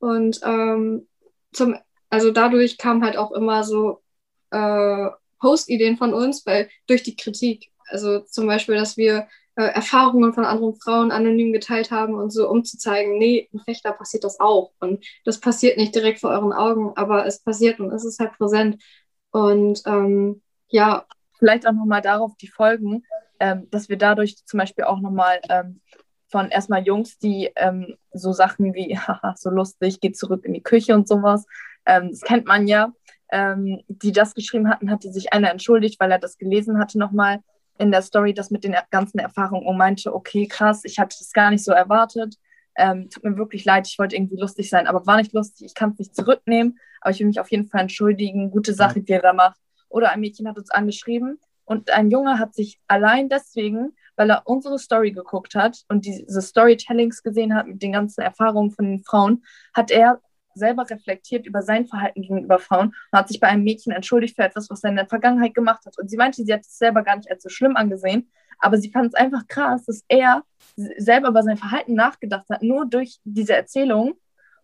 Und 0.00 0.40
ähm, 0.42 1.06
zum, 1.52 1.76
also 2.10 2.32
dadurch 2.32 2.76
kam 2.76 3.04
halt 3.04 3.16
auch 3.16 3.30
immer 3.30 3.62
so 3.62 4.02
äh, 4.50 5.10
Post-Ideen 5.38 5.96
von 5.96 6.12
uns, 6.12 6.44
weil 6.44 6.68
durch 6.88 7.04
die 7.04 7.14
Kritik. 7.14 7.70
Also 7.86 8.18
zum 8.18 8.48
Beispiel, 8.48 8.74
dass 8.74 8.96
wir 8.96 9.28
äh, 9.56 9.64
Erfahrungen 9.64 10.32
von 10.32 10.44
anderen 10.44 10.74
Frauen 10.74 11.12
anonym 11.12 11.52
geteilt 11.52 11.90
haben 11.90 12.14
und 12.14 12.30
so, 12.30 12.48
um 12.48 12.64
zu 12.64 12.76
zeigen, 12.76 13.18
nee, 13.18 13.48
in 13.52 13.60
Fechter 13.60 13.92
passiert 13.92 14.24
das 14.24 14.40
auch. 14.40 14.72
Und 14.80 15.04
das 15.24 15.40
passiert 15.40 15.76
nicht 15.76 15.94
direkt 15.94 16.20
vor 16.20 16.30
euren 16.30 16.52
Augen, 16.52 16.92
aber 16.96 17.26
es 17.26 17.40
passiert 17.40 17.78
und 17.80 17.92
es 17.92 18.04
ist 18.04 18.18
halt 18.18 18.32
präsent. 18.32 18.82
Und 19.30 19.82
ähm, 19.86 20.42
ja. 20.68 21.04
Vielleicht 21.38 21.66
auch 21.66 21.72
nochmal 21.72 22.00
darauf 22.00 22.36
die 22.36 22.48
Folgen, 22.48 23.04
ähm, 23.40 23.68
dass 23.70 23.88
wir 23.88 23.98
dadurch 23.98 24.44
zum 24.44 24.58
Beispiel 24.58 24.84
auch 24.84 25.00
nochmal 25.00 25.40
ähm, 25.48 25.80
von 26.28 26.48
erstmal 26.48 26.84
Jungs, 26.84 27.18
die 27.18 27.50
ähm, 27.54 27.96
so 28.12 28.32
Sachen 28.32 28.74
wie, 28.74 28.98
haha, 28.98 29.34
so 29.36 29.50
lustig, 29.50 30.00
geht 30.00 30.16
zurück 30.16 30.44
in 30.44 30.52
die 30.52 30.62
Küche 30.62 30.94
und 30.94 31.06
sowas, 31.06 31.46
ähm, 31.86 32.10
das 32.10 32.22
kennt 32.22 32.46
man 32.46 32.66
ja, 32.66 32.92
ähm, 33.30 33.82
die 33.88 34.12
das 34.12 34.34
geschrieben 34.34 34.68
hatten, 34.68 34.90
hatte 34.90 35.12
sich 35.12 35.32
einer 35.32 35.50
entschuldigt, 35.50 36.00
weil 36.00 36.10
er 36.10 36.18
das 36.18 36.38
gelesen 36.38 36.78
hatte 36.78 36.98
nochmal 36.98 37.40
in 37.78 37.90
der 37.90 38.02
Story, 38.02 38.34
das 38.34 38.50
mit 38.50 38.64
den 38.64 38.76
ganzen 38.90 39.18
Erfahrungen 39.18 39.66
und 39.66 39.76
meinte, 39.76 40.14
okay, 40.14 40.46
krass, 40.46 40.84
ich 40.84 40.98
hatte 40.98 41.16
das 41.18 41.32
gar 41.32 41.50
nicht 41.50 41.64
so 41.64 41.72
erwartet, 41.72 42.36
ähm, 42.76 43.08
tut 43.10 43.24
mir 43.24 43.36
wirklich 43.36 43.64
leid, 43.64 43.86
ich 43.86 43.98
wollte 43.98 44.16
irgendwie 44.16 44.36
lustig 44.36 44.68
sein, 44.68 44.86
aber 44.86 45.06
war 45.06 45.16
nicht 45.16 45.32
lustig, 45.32 45.66
ich 45.66 45.74
kann 45.74 45.90
es 45.90 45.98
nicht 45.98 46.16
zurücknehmen, 46.16 46.78
aber 47.00 47.10
ich 47.10 47.20
will 47.20 47.26
mich 47.26 47.40
auf 47.40 47.50
jeden 47.50 47.66
Fall 47.66 47.82
entschuldigen, 47.82 48.50
gute 48.50 48.74
Sache, 48.74 49.00
die 49.00 49.12
er 49.12 49.22
da 49.22 49.32
macht. 49.32 49.60
Oder 49.88 50.10
ein 50.10 50.20
Mädchen 50.20 50.48
hat 50.48 50.58
uns 50.58 50.70
angeschrieben 50.70 51.38
und 51.64 51.90
ein 51.90 52.10
Junge 52.10 52.38
hat 52.38 52.54
sich 52.54 52.80
allein 52.88 53.28
deswegen 53.28 53.92
weil 54.16 54.30
er 54.30 54.42
unsere 54.44 54.78
Story 54.78 55.12
geguckt 55.12 55.54
hat 55.54 55.84
und 55.88 56.04
diese 56.04 56.40
Storytellings 56.40 57.22
gesehen 57.22 57.54
hat 57.54 57.66
mit 57.66 57.82
den 57.82 57.92
ganzen 57.92 58.20
Erfahrungen 58.20 58.70
von 58.70 58.84
den 58.84 59.02
Frauen, 59.02 59.44
hat 59.72 59.90
er 59.90 60.20
selber 60.54 60.88
reflektiert 60.88 61.46
über 61.46 61.62
sein 61.62 61.86
Verhalten 61.86 62.22
gegenüber 62.22 62.58
Frauen 62.58 62.88
und 62.88 63.18
hat 63.18 63.28
sich 63.28 63.40
bei 63.40 63.48
einem 63.48 63.64
Mädchen 63.64 63.92
entschuldigt 63.92 64.36
für 64.36 64.42
etwas, 64.42 64.70
was 64.70 64.84
er 64.84 64.90
in 64.90 64.96
der 64.96 65.06
Vergangenheit 65.06 65.54
gemacht 65.54 65.84
hat. 65.86 65.98
Und 65.98 66.08
sie 66.08 66.16
meinte, 66.16 66.44
sie 66.44 66.52
hat 66.52 66.60
es 66.60 66.78
selber 66.78 67.02
gar 67.02 67.16
nicht 67.16 67.30
als 67.30 67.42
so 67.42 67.48
schlimm 67.48 67.76
angesehen, 67.76 68.30
aber 68.58 68.78
sie 68.78 68.90
fand 68.90 69.08
es 69.08 69.14
einfach 69.14 69.46
krass, 69.46 69.84
dass 69.84 70.04
er 70.08 70.42
selber 70.76 71.28
über 71.28 71.42
sein 71.42 71.56
Verhalten 71.56 71.94
nachgedacht 71.94 72.48
hat, 72.50 72.62
nur 72.62 72.86
durch 72.86 73.18
diese 73.24 73.54
Erzählung 73.54 74.14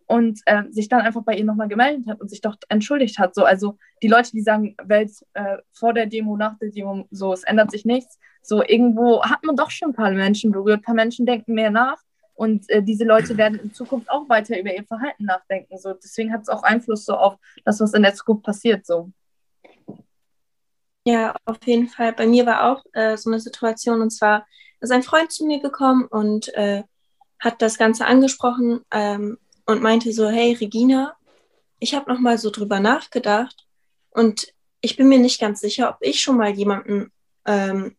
und 0.06 0.40
äh, 0.46 0.64
sich 0.70 0.88
dann 0.88 1.02
einfach 1.02 1.22
bei 1.22 1.36
ihr 1.36 1.44
nochmal 1.44 1.68
gemeldet 1.68 2.08
hat 2.08 2.20
und 2.20 2.28
sich 2.28 2.40
doch 2.40 2.56
entschuldigt 2.68 3.18
hat. 3.18 3.34
So, 3.34 3.44
also 3.44 3.78
die 4.02 4.08
Leute, 4.08 4.32
die 4.32 4.42
sagen, 4.42 4.74
Welt 4.82 5.12
äh, 5.34 5.58
vor 5.72 5.94
der 5.94 6.06
Demo, 6.06 6.36
nach 6.36 6.58
der 6.58 6.70
Demo, 6.70 7.06
so, 7.10 7.32
es 7.32 7.44
ändert 7.44 7.70
sich 7.70 7.84
nichts. 7.84 8.18
So, 8.42 8.64
irgendwo 8.64 9.22
hat 9.22 9.44
man 9.44 9.54
doch 9.54 9.70
schon 9.70 9.90
ein 9.90 9.94
paar 9.94 10.10
Menschen 10.10 10.50
berührt, 10.50 10.80
ein 10.80 10.82
paar 10.82 10.94
Menschen 10.94 11.26
denken 11.26 11.54
mehr 11.54 11.70
nach 11.70 11.98
und 12.40 12.68
äh, 12.70 12.82
diese 12.82 13.04
Leute 13.04 13.36
werden 13.36 13.58
in 13.58 13.74
Zukunft 13.74 14.08
auch 14.08 14.28
weiter 14.30 14.58
über 14.58 14.74
ihr 14.74 14.84
Verhalten 14.84 15.24
nachdenken. 15.24 15.76
So, 15.76 15.92
deswegen 15.92 16.32
hat 16.32 16.42
es 16.42 16.48
auch 16.48 16.62
Einfluss 16.62 17.04
so 17.04 17.14
auf 17.14 17.36
das, 17.66 17.80
was 17.80 17.92
in 17.92 18.02
der 18.02 18.14
Zukunft 18.14 18.44
passiert. 18.44 18.86
So. 18.86 19.10
Ja, 21.04 21.36
auf 21.44 21.58
jeden 21.66 21.88
Fall. 21.88 22.14
Bei 22.14 22.26
mir 22.26 22.46
war 22.46 22.72
auch 22.72 22.84
äh, 22.92 23.16
so 23.18 23.30
eine 23.30 23.40
Situation 23.40 24.00
und 24.00 24.10
zwar 24.10 24.46
ist 24.80 24.90
ein 24.90 25.02
Freund 25.02 25.30
zu 25.30 25.44
mir 25.44 25.60
gekommen 25.60 26.06
und 26.06 26.48
äh, 26.54 26.82
hat 27.38 27.60
das 27.60 27.76
Ganze 27.76 28.06
angesprochen. 28.06 28.80
Ähm, 28.90 29.36
und 29.66 29.82
meinte 29.82 30.12
so, 30.12 30.28
hey 30.28 30.52
Regina, 30.54 31.16
ich 31.78 31.94
habe 31.94 32.10
noch 32.10 32.20
mal 32.20 32.38
so 32.38 32.50
drüber 32.50 32.80
nachgedacht 32.80 33.66
und 34.10 34.52
ich 34.80 34.96
bin 34.96 35.08
mir 35.08 35.18
nicht 35.18 35.40
ganz 35.40 35.60
sicher, 35.60 35.90
ob 35.90 35.96
ich 36.00 36.20
schon 36.20 36.36
mal 36.36 36.50
jemandem 36.50 37.12
ähm, 37.46 37.96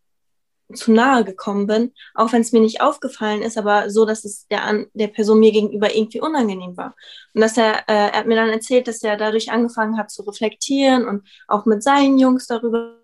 zu 0.74 0.92
nahe 0.92 1.24
gekommen 1.24 1.68
bin, 1.68 1.94
auch 2.16 2.32
wenn 2.32 2.42
es 2.42 2.52
mir 2.52 2.62
nicht 2.62 2.82
aufgefallen 2.82 3.42
ist, 3.42 3.58
aber 3.58 3.90
so, 3.90 4.06
dass 4.06 4.26
es 4.26 4.48
der, 4.48 4.86
der 4.94 5.08
Person 5.08 5.40
mir 5.40 5.52
gegenüber 5.52 5.94
irgendwie 5.94 6.22
unangenehm 6.22 6.78
war. 6.78 6.96
Und 7.34 7.42
dass 7.42 7.58
er, 7.58 7.80
äh, 7.90 8.12
er 8.12 8.14
hat 8.14 8.28
mir 8.28 8.36
dann 8.36 8.50
erzählt, 8.50 8.88
dass 8.88 9.04
er 9.04 9.18
dadurch 9.18 9.52
angefangen 9.52 9.98
hat 9.98 10.12
zu 10.12 10.24
reflektieren 10.24 11.08
und 11.08 11.28
auch 11.48 11.66
mit 11.66 11.84
seinen 11.84 12.18
Jungs 12.18 12.48
darüber 12.48 12.98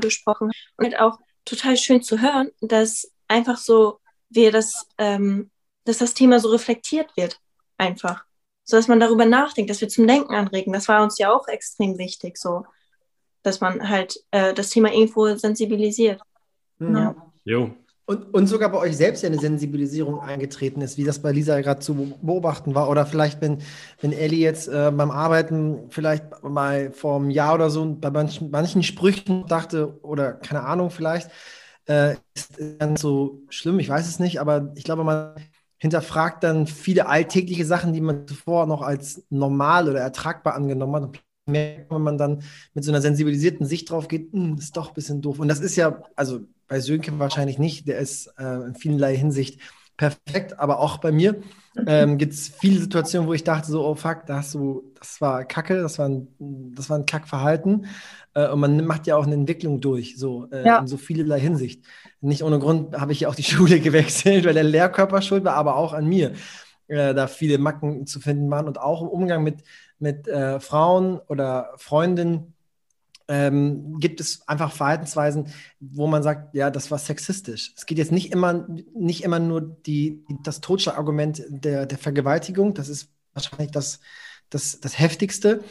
gesprochen 0.00 0.50
und 0.78 0.84
halt 0.84 0.98
auch 0.98 1.18
total 1.44 1.76
schön 1.76 2.02
zu 2.02 2.22
hören, 2.22 2.50
dass 2.62 3.12
einfach 3.28 3.58
so 3.58 4.00
wir 4.30 4.50
das 4.50 4.86
ähm, 4.96 5.50
dass 5.84 5.98
das 5.98 6.14
Thema 6.14 6.40
so 6.40 6.50
reflektiert 6.50 7.16
wird, 7.16 7.40
einfach. 7.78 8.24
So 8.64 8.76
dass 8.76 8.88
man 8.88 9.00
darüber 9.00 9.26
nachdenkt, 9.26 9.70
dass 9.70 9.80
wir 9.80 9.88
zum 9.88 10.06
Denken 10.06 10.34
anregen. 10.34 10.72
Das 10.72 10.88
war 10.88 11.02
uns 11.02 11.18
ja 11.18 11.32
auch 11.32 11.46
extrem 11.48 11.98
wichtig, 11.98 12.38
so, 12.38 12.64
dass 13.44 13.60
man 13.60 13.88
halt 13.88 14.18
äh, 14.32 14.52
das 14.52 14.70
Thema 14.70 14.92
irgendwo 14.92 15.32
sensibilisiert. 15.36 16.20
Mhm. 16.78 16.96
Ja. 16.96 17.14
Jo. 17.44 17.70
Und, 18.06 18.34
und 18.34 18.46
sogar 18.48 18.70
bei 18.70 18.78
euch 18.78 18.96
selbst 18.96 19.22
ja 19.22 19.28
eine 19.28 19.38
Sensibilisierung 19.38 20.20
eingetreten 20.20 20.82
ist, 20.82 20.98
wie 20.98 21.04
das 21.04 21.22
bei 21.22 21.32
Lisa 21.32 21.60
gerade 21.60 21.80
zu 21.80 21.94
beobachten 22.20 22.74
war. 22.74 22.90
Oder 22.90 23.06
vielleicht, 23.06 23.40
wenn, 23.40 23.62
wenn 24.00 24.12
Ellie 24.12 24.40
jetzt 24.40 24.68
äh, 24.68 24.92
beim 24.94 25.10
Arbeiten 25.10 25.86
vielleicht 25.88 26.24
mal 26.42 26.92
vor 26.92 27.16
einem 27.16 27.30
Jahr 27.30 27.54
oder 27.54 27.70
so 27.70 27.96
bei 27.98 28.10
manchen, 28.10 28.50
manchen 28.50 28.82
Sprüchen 28.82 29.46
dachte, 29.46 29.98
oder 30.02 30.34
keine 30.34 30.64
Ahnung, 30.64 30.90
vielleicht, 30.90 31.30
äh, 31.86 32.16
ist 32.34 32.58
ganz 32.78 33.00
so 33.00 33.42
schlimm, 33.48 33.78
ich 33.78 33.88
weiß 33.88 34.06
es 34.06 34.18
nicht, 34.18 34.38
aber 34.38 34.72
ich 34.74 34.84
glaube, 34.84 35.04
man 35.04 35.34
hinterfragt 35.78 36.44
dann 36.44 36.66
viele 36.66 37.06
alltägliche 37.06 37.64
Sachen, 37.64 37.92
die 37.94 38.00
man 38.00 38.26
zuvor 38.26 38.66
noch 38.66 38.82
als 38.82 39.24
normal 39.30 39.88
oder 39.88 40.00
ertragbar 40.00 40.54
angenommen 40.54 40.94
hat. 40.94 41.02
Und 41.02 41.20
merkt, 41.46 41.90
wenn 41.90 42.02
man 42.02 42.18
dann 42.18 42.42
mit 42.74 42.84
so 42.84 42.90
einer 42.90 43.00
sensibilisierten 43.00 43.66
Sicht 43.66 43.90
drauf 43.90 44.08
geht, 44.08 44.32
hm, 44.32 44.56
ist 44.58 44.76
doch 44.76 44.88
ein 44.88 44.94
bisschen 44.94 45.20
doof. 45.20 45.38
Und 45.38 45.48
das 45.48 45.60
ist 45.60 45.76
ja, 45.76 46.02
also 46.16 46.40
bei 46.68 46.80
Sönke 46.80 47.18
wahrscheinlich 47.18 47.58
nicht, 47.58 47.88
der 47.88 47.98
ist 47.98 48.32
äh, 48.38 48.66
in 48.66 48.74
vielerlei 48.74 49.16
Hinsicht 49.16 49.60
perfekt, 49.96 50.58
aber 50.58 50.80
auch 50.80 50.98
bei 50.98 51.12
mir 51.12 51.40
ähm, 51.86 52.18
gibt 52.18 52.32
es 52.32 52.48
viele 52.48 52.80
Situationen, 52.80 53.28
wo 53.28 53.34
ich 53.34 53.44
dachte 53.44 53.70
so, 53.70 53.86
oh 53.86 53.94
fuck, 53.94 54.26
da 54.26 54.38
hast 54.38 54.54
du, 54.54 54.92
das 54.98 55.20
war 55.20 55.44
Kacke, 55.44 55.80
das 55.80 55.98
war 55.98 56.08
ein, 56.08 56.28
das 56.74 56.90
war 56.90 56.98
ein 56.98 57.06
Kackverhalten. 57.06 57.86
Äh, 58.34 58.48
und 58.48 58.60
man 58.60 58.84
macht 58.84 59.06
ja 59.06 59.16
auch 59.16 59.26
eine 59.26 59.34
Entwicklung 59.34 59.80
durch, 59.80 60.16
so 60.16 60.48
äh, 60.50 60.66
ja. 60.66 60.78
in 60.78 60.86
so 60.86 60.96
vielerlei 60.96 61.40
Hinsicht. 61.40 61.84
Nicht 62.20 62.42
ohne 62.42 62.58
Grund 62.58 62.98
habe 62.98 63.12
ich 63.12 63.20
ja 63.20 63.28
auch 63.28 63.34
die 63.34 63.42
Schule 63.44 63.80
gewechselt, 63.80 64.44
weil 64.46 64.54
der 64.54 64.64
Lehrkörper 64.64 65.22
schuld 65.22 65.44
war, 65.44 65.54
aber 65.54 65.76
auch 65.76 65.92
an 65.92 66.06
mir. 66.06 66.32
Äh, 66.86 67.14
da 67.14 67.28
viele 67.28 67.56
Macken 67.56 68.06
zu 68.06 68.20
finden 68.20 68.50
waren 68.50 68.66
und 68.66 68.78
auch 68.78 69.00
im 69.00 69.08
Umgang 69.08 69.42
mit, 69.42 69.62
mit 69.98 70.28
äh, 70.28 70.60
Frauen 70.60 71.18
oder 71.28 71.72
Freundinnen 71.76 72.54
ähm, 73.28 73.98
gibt 74.00 74.20
es 74.20 74.46
einfach 74.46 74.72
Verhaltensweisen, 74.72 75.52
wo 75.80 76.06
man 76.06 76.22
sagt, 76.22 76.54
ja, 76.54 76.70
das 76.70 76.90
war 76.90 76.98
sexistisch. 76.98 77.72
Es 77.76 77.86
geht 77.86 77.98
jetzt 77.98 78.12
nicht 78.12 78.32
immer, 78.32 78.66
nicht 78.94 79.24
immer 79.24 79.38
nur 79.38 79.62
die, 79.62 80.24
das 80.42 80.60
Totschlagargument 80.60 81.42
der, 81.48 81.86
der 81.86 81.98
Vergewaltigung, 81.98 82.74
das 82.74 82.88
ist 82.88 83.08
wahrscheinlich 83.32 83.70
das, 83.70 84.00
das, 84.50 84.80
das 84.80 84.98
Heftigste. 84.98 85.62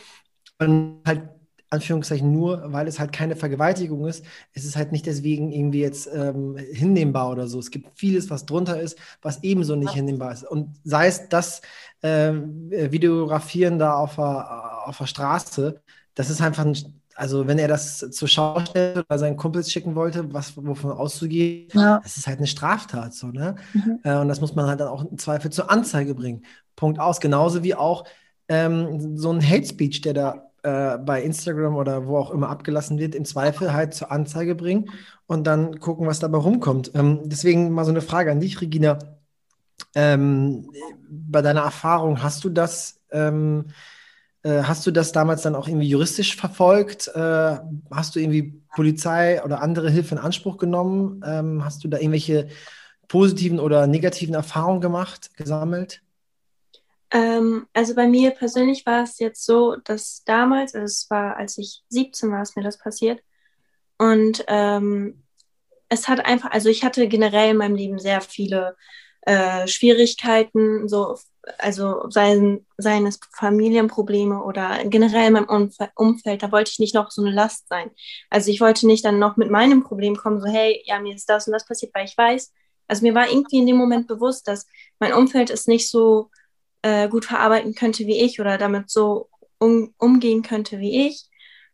Und 0.60 1.02
halt 1.06 1.30
Anführungszeichen 1.74 2.32
nur, 2.32 2.72
weil 2.72 2.88
es 2.88 3.00
halt 3.00 3.12
keine 3.12 3.36
Vergewaltigung 3.36 4.06
ist, 4.08 4.24
ist 4.54 4.66
es 4.66 4.76
halt 4.76 4.92
nicht 4.92 5.06
deswegen 5.06 5.52
irgendwie 5.52 5.82
jetzt 5.82 6.08
ähm, 6.14 6.56
hinnehmbar 6.58 7.32
oder 7.32 7.48
so. 7.48 7.60
Es 7.60 7.72
gibt 7.72 7.98
vieles, 7.98 8.30
was 8.30 8.46
drunter 8.46 8.80
ist, 8.80 8.98
was 9.22 9.44
ebenso 9.44 9.76
nicht 9.76 9.94
hinnehmbar 9.94 10.32
ist. 10.32 10.44
Und 10.44 10.76
sei 10.84 11.08
es 11.08 11.28
das 11.30 11.62
äh, 12.02 12.32
Videografieren 12.32 13.80
da 13.80 13.96
auf 13.96 14.16
der, 14.16 14.88
auf 14.88 14.98
der 14.98 15.08
Straße, 15.08 15.82
das 16.16 16.30
ist 16.30 16.42
einfach 16.42 16.66
ein, 16.66 16.78
also 17.16 17.48
wenn 17.48 17.60
er 17.60 17.68
das 17.68 18.00
zur 18.12 18.28
Schau 18.28 18.60
stellt 18.60 18.98
oder 18.98 19.18
seinen 19.18 19.38
Kumpels 19.38 19.72
schicken 19.72 19.96
wollte, 19.96 20.32
was 20.34 20.56
wovon 20.56 20.92
auszugehen, 20.92 21.70
ja. 21.74 22.00
das 22.04 22.18
ist 22.18 22.28
halt 22.28 22.38
eine 22.38 22.48
Straftat 22.48 23.14
so, 23.14 23.28
ne? 23.28 23.56
Mhm. 23.74 24.00
Äh, 24.04 24.18
und 24.18 24.28
das 24.28 24.42
muss 24.42 24.56
man 24.56 24.68
halt 24.68 24.80
dann 24.80 24.88
auch 24.88 25.04
im 25.06 25.18
Zweifel 25.18 25.52
zur 25.52 25.72
Anzeige 25.72 26.14
bringen. 26.16 26.46
Punkt 26.76 27.00
aus. 27.00 27.20
Genauso 27.20 27.64
wie 27.64 27.76
auch 27.76 28.06
ähm, 28.48 29.18
so 29.18 29.32
ein 29.32 29.48
Hate 29.48 29.66
Speech, 29.66 30.02
der 30.02 30.14
da 30.14 30.53
äh, 30.64 30.98
bei 30.98 31.22
Instagram 31.22 31.76
oder 31.76 32.08
wo 32.08 32.18
auch 32.18 32.32
immer 32.32 32.50
abgelassen 32.50 32.98
wird, 33.00 33.16
im 33.16 33.26
Zweifel 33.26 33.74
halt 33.74 33.94
zur 33.94 34.12
Anzeige 34.12 34.56
bringen 34.56 34.90
und 35.28 35.46
dann 35.46 35.80
gucken, 35.80 36.08
was 36.08 36.20
dabei 36.20 36.38
rumkommt. 36.38 36.92
Ähm, 36.96 37.22
deswegen 37.26 37.72
mal 37.72 37.86
so 37.86 37.92
eine 37.92 38.02
Frage 38.02 38.32
an 38.32 38.40
dich, 38.40 38.62
Regina. 38.62 39.00
Ähm, 39.96 40.70
bei 41.10 41.42
deiner 41.42 41.62
Erfahrung, 41.62 42.24
hast 42.24 42.44
du 42.44 42.50
das, 42.50 43.02
ähm, 43.12 43.66
äh, 44.44 44.64
hast 44.64 44.86
du 44.88 44.92
das 44.92 45.12
damals 45.12 45.42
dann 45.42 45.56
auch 45.56 45.68
irgendwie 45.68 45.90
juristisch 45.90 46.36
verfolgt? 46.36 47.10
Äh, 47.16 47.58
hast 47.92 48.16
du 48.16 48.20
irgendwie 48.20 48.62
Polizei 48.76 49.44
oder 49.44 49.62
andere 49.62 49.90
Hilfe 49.90 50.16
in 50.16 50.22
Anspruch 50.22 50.58
genommen? 50.58 51.22
Ähm, 51.26 51.66
hast 51.66 51.84
du 51.84 51.88
da 51.88 51.98
irgendwelche 51.98 52.50
positiven 53.08 53.60
oder 53.60 53.88
negativen 53.88 54.36
Erfahrungen 54.36 54.82
gemacht, 54.82 55.36
gesammelt? 55.38 56.03
Ähm, 57.14 57.68
also 57.74 57.94
bei 57.94 58.08
mir 58.08 58.32
persönlich 58.32 58.86
war 58.86 59.04
es 59.04 59.20
jetzt 59.20 59.46
so, 59.46 59.76
dass 59.76 60.24
damals, 60.26 60.74
also 60.74 60.86
es 60.86 61.10
war, 61.12 61.38
als 61.38 61.58
ich 61.60 61.84
17 61.90 62.32
war, 62.32 62.42
ist 62.42 62.58
mir 62.58 62.64
das 62.64 62.80
passiert. 62.80 63.22
Und 64.00 64.44
ähm, 64.48 65.24
es 65.90 66.08
hat 66.08 66.26
einfach, 66.26 66.52
also 66.52 66.70
ich 66.70 66.84
hatte 66.84 67.08
generell 67.08 67.52
in 67.52 67.58
meinem 67.58 67.76
Leben 67.76 68.00
sehr 68.00 68.20
viele 68.22 68.76
äh, 69.22 69.68
Schwierigkeiten, 69.68 70.90
so, 70.90 71.18
also 71.60 72.10
seien, 72.10 72.66
seien 72.78 73.06
es 73.06 73.20
Familienprobleme 73.38 74.44
oder 74.44 74.84
generell 74.86 75.28
in 75.28 75.34
meinem 75.34 75.50
Umf 75.50 75.78
Umfeld, 75.96 76.42
da 76.42 76.52
wollte 76.52 76.72
ich 76.72 76.80
nicht 76.80 76.96
noch 76.96 77.12
so 77.12 77.22
eine 77.22 77.32
Last 77.32 77.68
sein. 77.70 77.92
Also 78.32 78.50
ich 78.50 78.60
wollte 78.60 78.88
nicht 78.88 79.06
dann 79.06 79.20
noch 79.20 79.38
mit 79.38 79.52
meinem 79.52 79.84
Problem 79.84 80.16
kommen, 80.16 80.42
so 80.42 80.48
hey, 80.48 80.82
ja, 80.86 81.00
mir 81.00 81.16
ist 81.16 81.30
das 81.30 81.46
und 81.48 81.54
das 81.54 81.66
passiert, 81.66 81.94
weil 81.94 82.06
ich 82.06 82.18
weiß, 82.18 82.52
also 82.88 83.04
mir 83.04 83.14
war 83.14 83.30
irgendwie 83.30 83.60
in 83.60 83.68
dem 83.68 83.78
Moment 83.78 84.08
bewusst, 84.08 84.48
dass 84.48 84.66
mein 85.00 85.14
Umfeld 85.14 85.50
ist 85.52 85.68
nicht 85.68 85.90
so 85.90 86.32
äh, 86.84 87.10
gut 87.10 87.26
verarbeiten 87.26 87.74
könnte 87.74 88.06
wie 88.06 88.22
ich 88.22 88.40
oder 88.40 88.58
damit 88.58 88.92
so 88.92 89.30
um, 89.58 89.94
umgehen 89.98 90.44
könnte 90.44 90.80
wie 90.80 91.08
ich. 91.08 91.26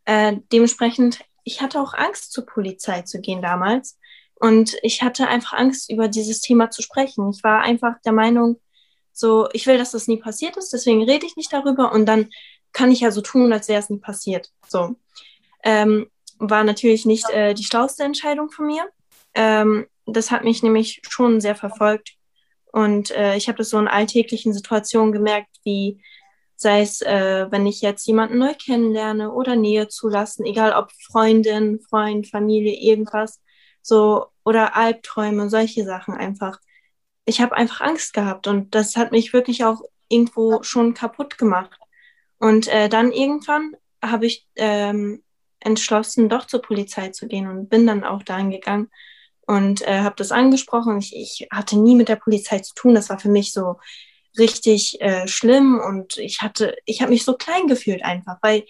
Äh, 0.05 0.37
dementsprechend, 0.51 1.19
ich 1.43 1.61
hatte 1.61 1.81
auch 1.81 1.93
Angst, 1.93 2.31
zur 2.31 2.45
Polizei 2.45 3.01
zu 3.01 3.19
gehen 3.19 3.41
damals. 3.41 3.97
Und 4.35 4.77
ich 4.83 5.01
hatte 5.01 5.27
einfach 5.27 5.53
Angst, 5.53 5.91
über 5.91 6.07
dieses 6.07 6.39
Thema 6.39 6.69
zu 6.69 6.81
sprechen. 6.81 7.29
Ich 7.29 7.43
war 7.43 7.61
einfach 7.61 7.95
der 8.05 8.13
Meinung, 8.13 8.61
so, 9.11 9.49
ich 9.51 9.67
will, 9.67 9.77
dass 9.77 9.91
das 9.91 10.07
nie 10.07 10.17
passiert 10.17 10.55
ist, 10.55 10.71
deswegen 10.71 11.03
rede 11.03 11.25
ich 11.25 11.35
nicht 11.35 11.51
darüber 11.51 11.91
und 11.91 12.05
dann 12.05 12.29
kann 12.71 12.91
ich 12.91 13.01
ja 13.01 13.11
so 13.11 13.19
tun, 13.19 13.51
als 13.51 13.67
wäre 13.67 13.79
es 13.79 13.89
nie 13.89 13.99
passiert. 13.99 14.49
So. 14.65 14.95
Ähm, 15.63 16.09
war 16.37 16.63
natürlich 16.63 17.05
nicht 17.05 17.29
äh, 17.31 17.53
die 17.53 17.65
schlauste 17.65 18.03
Entscheidung 18.03 18.49
von 18.49 18.67
mir. 18.67 18.87
Ähm, 19.33 19.87
das 20.05 20.31
hat 20.31 20.45
mich 20.45 20.63
nämlich 20.63 21.01
schon 21.09 21.41
sehr 21.41 21.55
verfolgt 21.55 22.13
und 22.71 23.11
äh, 23.11 23.35
ich 23.35 23.47
habe 23.47 23.57
das 23.57 23.69
so 23.69 23.79
in 23.79 23.87
alltäglichen 23.87 24.53
Situationen 24.53 25.11
gemerkt, 25.11 25.57
wie 25.63 26.01
sei 26.55 26.81
es, 26.81 27.01
äh, 27.01 27.47
wenn 27.49 27.65
ich 27.65 27.81
jetzt 27.81 28.05
jemanden 28.05 28.37
neu 28.37 28.53
kennenlerne 28.53 29.31
oder 29.31 29.55
Nähe 29.55 29.87
zulassen, 29.87 30.45
egal 30.45 30.73
ob 30.73 30.91
Freundin, 30.91 31.79
Freund, 31.79 32.27
Familie, 32.27 32.73
irgendwas, 32.73 33.41
so 33.81 34.27
oder 34.43 34.75
Albträume, 34.75 35.49
solche 35.49 35.85
Sachen 35.85 36.15
einfach. 36.15 36.59
Ich 37.25 37.41
habe 37.41 37.55
einfach 37.55 37.81
Angst 37.81 38.13
gehabt 38.13 38.47
und 38.47 38.75
das 38.75 38.97
hat 38.97 39.11
mich 39.11 39.33
wirklich 39.33 39.63
auch 39.63 39.81
irgendwo 40.09 40.63
schon 40.63 40.93
kaputt 40.93 41.37
gemacht. 41.37 41.79
Und 42.39 42.67
äh, 42.67 42.89
dann 42.89 43.11
irgendwann 43.11 43.75
habe 44.03 44.25
ich 44.25 44.47
ähm, 44.55 45.23
entschlossen, 45.59 46.29
doch 46.29 46.45
zur 46.45 46.61
Polizei 46.61 47.09
zu 47.09 47.27
gehen 47.27 47.47
und 47.47 47.69
bin 47.69 47.87
dann 47.87 48.03
auch 48.03 48.23
dahin 48.23 48.51
gegangen 48.51 48.89
und 49.49 49.81
äh, 49.87 50.01
habe 50.01 50.15
das 50.15 50.31
angesprochen. 50.31 50.99
Ich, 50.99 51.15
ich, 51.15 51.47
hatte 51.51 51.79
nie 51.79 51.95
mit 51.95 52.07
der 52.07 52.17
Polizei 52.17 52.59
zu 52.59 52.75
tun. 52.75 52.93
Das 52.93 53.09
war 53.09 53.17
für 53.17 53.29
mich 53.29 53.51
so 53.51 53.77
richtig 54.37 55.01
äh, 55.01 55.27
schlimm 55.27 55.79
und 55.79 56.17
ich 56.17 56.41
hatte, 56.43 56.77
ich 56.85 57.01
habe 57.01 57.09
mich 57.09 57.25
so 57.25 57.33
klein 57.33 57.65
gefühlt 57.65 58.03
einfach, 58.03 58.37
weil 58.43 58.63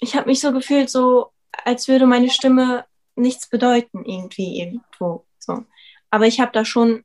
ich 0.00 0.16
habe 0.16 0.30
mich 0.30 0.40
so 0.40 0.52
gefühlt, 0.52 0.88
so 0.88 1.32
als 1.52 1.86
würde 1.86 2.06
meine 2.06 2.30
Stimme 2.30 2.86
nichts 3.14 3.50
bedeuten 3.50 4.06
irgendwie 4.06 4.60
irgendwo. 4.62 5.26
So. 5.38 5.64
Aber 6.08 6.26
ich 6.26 6.40
habe 6.40 6.52
da 6.52 6.64
schon 6.64 7.04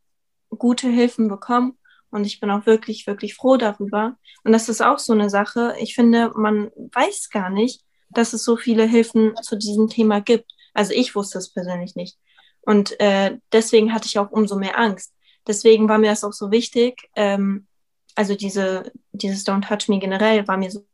gute 0.58 0.88
Hilfen 0.88 1.28
bekommen 1.28 1.78
und 2.12 2.26
ich 2.26 2.39
bin 2.39 2.50
auch 2.50 2.66
wirklich, 2.66 3.08
wirklich 3.08 3.36
froh 3.36 3.58
darüber. 3.58 4.16
Und 4.46 4.54
das 4.54 4.70
ist 4.70 4.82
auch 4.82 5.00
so 5.00 5.12
eine 5.12 5.30
Sache. 5.30 5.76
Ich 5.80 5.96
finde, 5.96 6.32
man 6.38 6.72
weiß 6.93 7.30
gar 7.30 7.50
nicht, 7.50 7.82
dass 8.10 8.32
es 8.32 8.46
so 8.46 8.56
viele 8.56 8.86
Hilfen 8.86 9.36
zu 9.41 9.58
diesem 9.58 9.89
Thema 9.89 10.22
gibt. 10.22 10.50
Also 10.74 10.93
ich 10.93 11.14
wusste 11.14 11.39
es 11.39 11.52
persönlich 11.52 11.98
nicht. 11.98 12.18
Und 12.66 12.99
äh, 12.99 13.38
deswegen 13.51 13.93
hatte 13.93 14.07
ich 14.07 14.18
auch 14.20 14.32
umso 14.32 14.57
mehr 14.57 14.78
Angst. 14.78 15.13
Deswegen 15.47 15.88
war 15.88 15.97
mir 15.97 16.09
das 16.09 16.24
auch 16.24 16.34
so 16.34 16.51
wichtig. 16.51 17.09
Ähm, 17.16 17.68
also 18.16 18.36
diese, 18.36 18.91
dieses 19.11 19.45
Don't 19.45 19.68
Touch 19.68 19.88
Me 19.88 19.99
generell 19.99 20.47
war 20.47 20.57
mir 20.57 20.72
so 20.72 20.86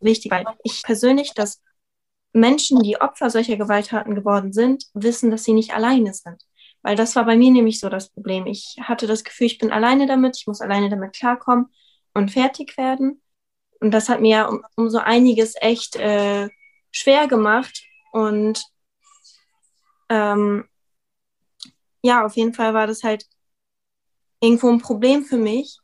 wichtig, 0.00 0.30
weil 0.30 0.44
ich 0.64 0.82
persönlich, 0.82 1.32
dass 1.34 1.62
Menschen, 2.32 2.80
die 2.80 3.00
Opfer 3.00 3.30
solcher 3.30 3.56
Gewalttaten 3.56 4.14
geworden 4.14 4.52
sind, 4.52 4.84
wissen, 4.94 5.30
dass 5.30 5.44
sie 5.44 5.52
nicht 5.52 5.74
alleine 5.74 6.14
sind. 6.14 6.42
Weil 6.82 6.96
das 6.96 7.16
war 7.16 7.24
bei 7.24 7.36
mir 7.36 7.50
nämlich 7.50 7.80
so 7.80 7.88
das 7.88 8.10
Problem. 8.10 8.46
Ich 8.46 8.76
hatte 8.80 9.06
das 9.06 9.24
Gefühl, 9.24 9.46
ich 9.46 9.58
bin 9.58 9.72
alleine 9.72 10.06
damit, 10.06 10.36
ich 10.36 10.46
muss 10.46 10.60
alleine 10.60 10.88
damit 10.88 11.14
klarkommen 11.14 11.66
und 12.14 12.30
fertig 12.30 12.76
werden. 12.76 13.20
Und 13.80 13.90
das 13.92 14.08
hat 14.08 14.20
mir 14.20 14.48
um, 14.48 14.64
um 14.76 14.90
so 14.90 14.98
einiges 14.98 15.54
echt 15.60 15.96
äh, 15.96 16.48
schwer 16.90 17.26
gemacht. 17.28 17.82
Und 18.12 18.62
ähm, 20.10 20.68
ja, 22.02 22.24
auf 22.24 22.36
jeden 22.36 22.52
Fall 22.54 22.74
war 22.74 22.86
das 22.86 23.02
halt 23.02 23.26
irgendwo 24.40 24.68
ein 24.70 24.80
Problem 24.80 25.24
für 25.24 25.36
mich. 25.38 25.78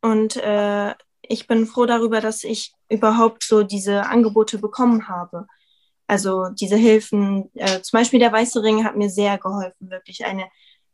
Und 0.00 0.36
äh, 0.36 0.94
ich 1.22 1.46
bin 1.46 1.66
froh 1.66 1.86
darüber, 1.86 2.20
dass 2.20 2.44
ich 2.44 2.72
überhaupt 2.88 3.42
so 3.44 3.62
diese 3.62 4.06
Angebote 4.06 4.58
bekommen 4.58 5.08
habe. 5.08 5.46
Also 6.06 6.48
diese 6.48 6.76
Hilfen, 6.76 7.50
äh, 7.54 7.82
zum 7.82 7.98
Beispiel 7.98 8.20
der 8.20 8.32
Weiße 8.32 8.62
Ring 8.62 8.84
hat 8.84 8.96
mir 8.96 9.10
sehr 9.10 9.38
geholfen, 9.38 9.90
wirklich 9.90 10.24
eine 10.24 10.48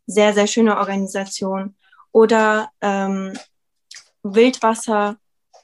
sehr, 0.07 0.35
sehr 0.35 0.47
schöne 0.47 0.77
Organisation. 0.77 1.77
Oder 2.13 2.71
ähm, 2.81 3.33
Wildwasser, 4.23 5.17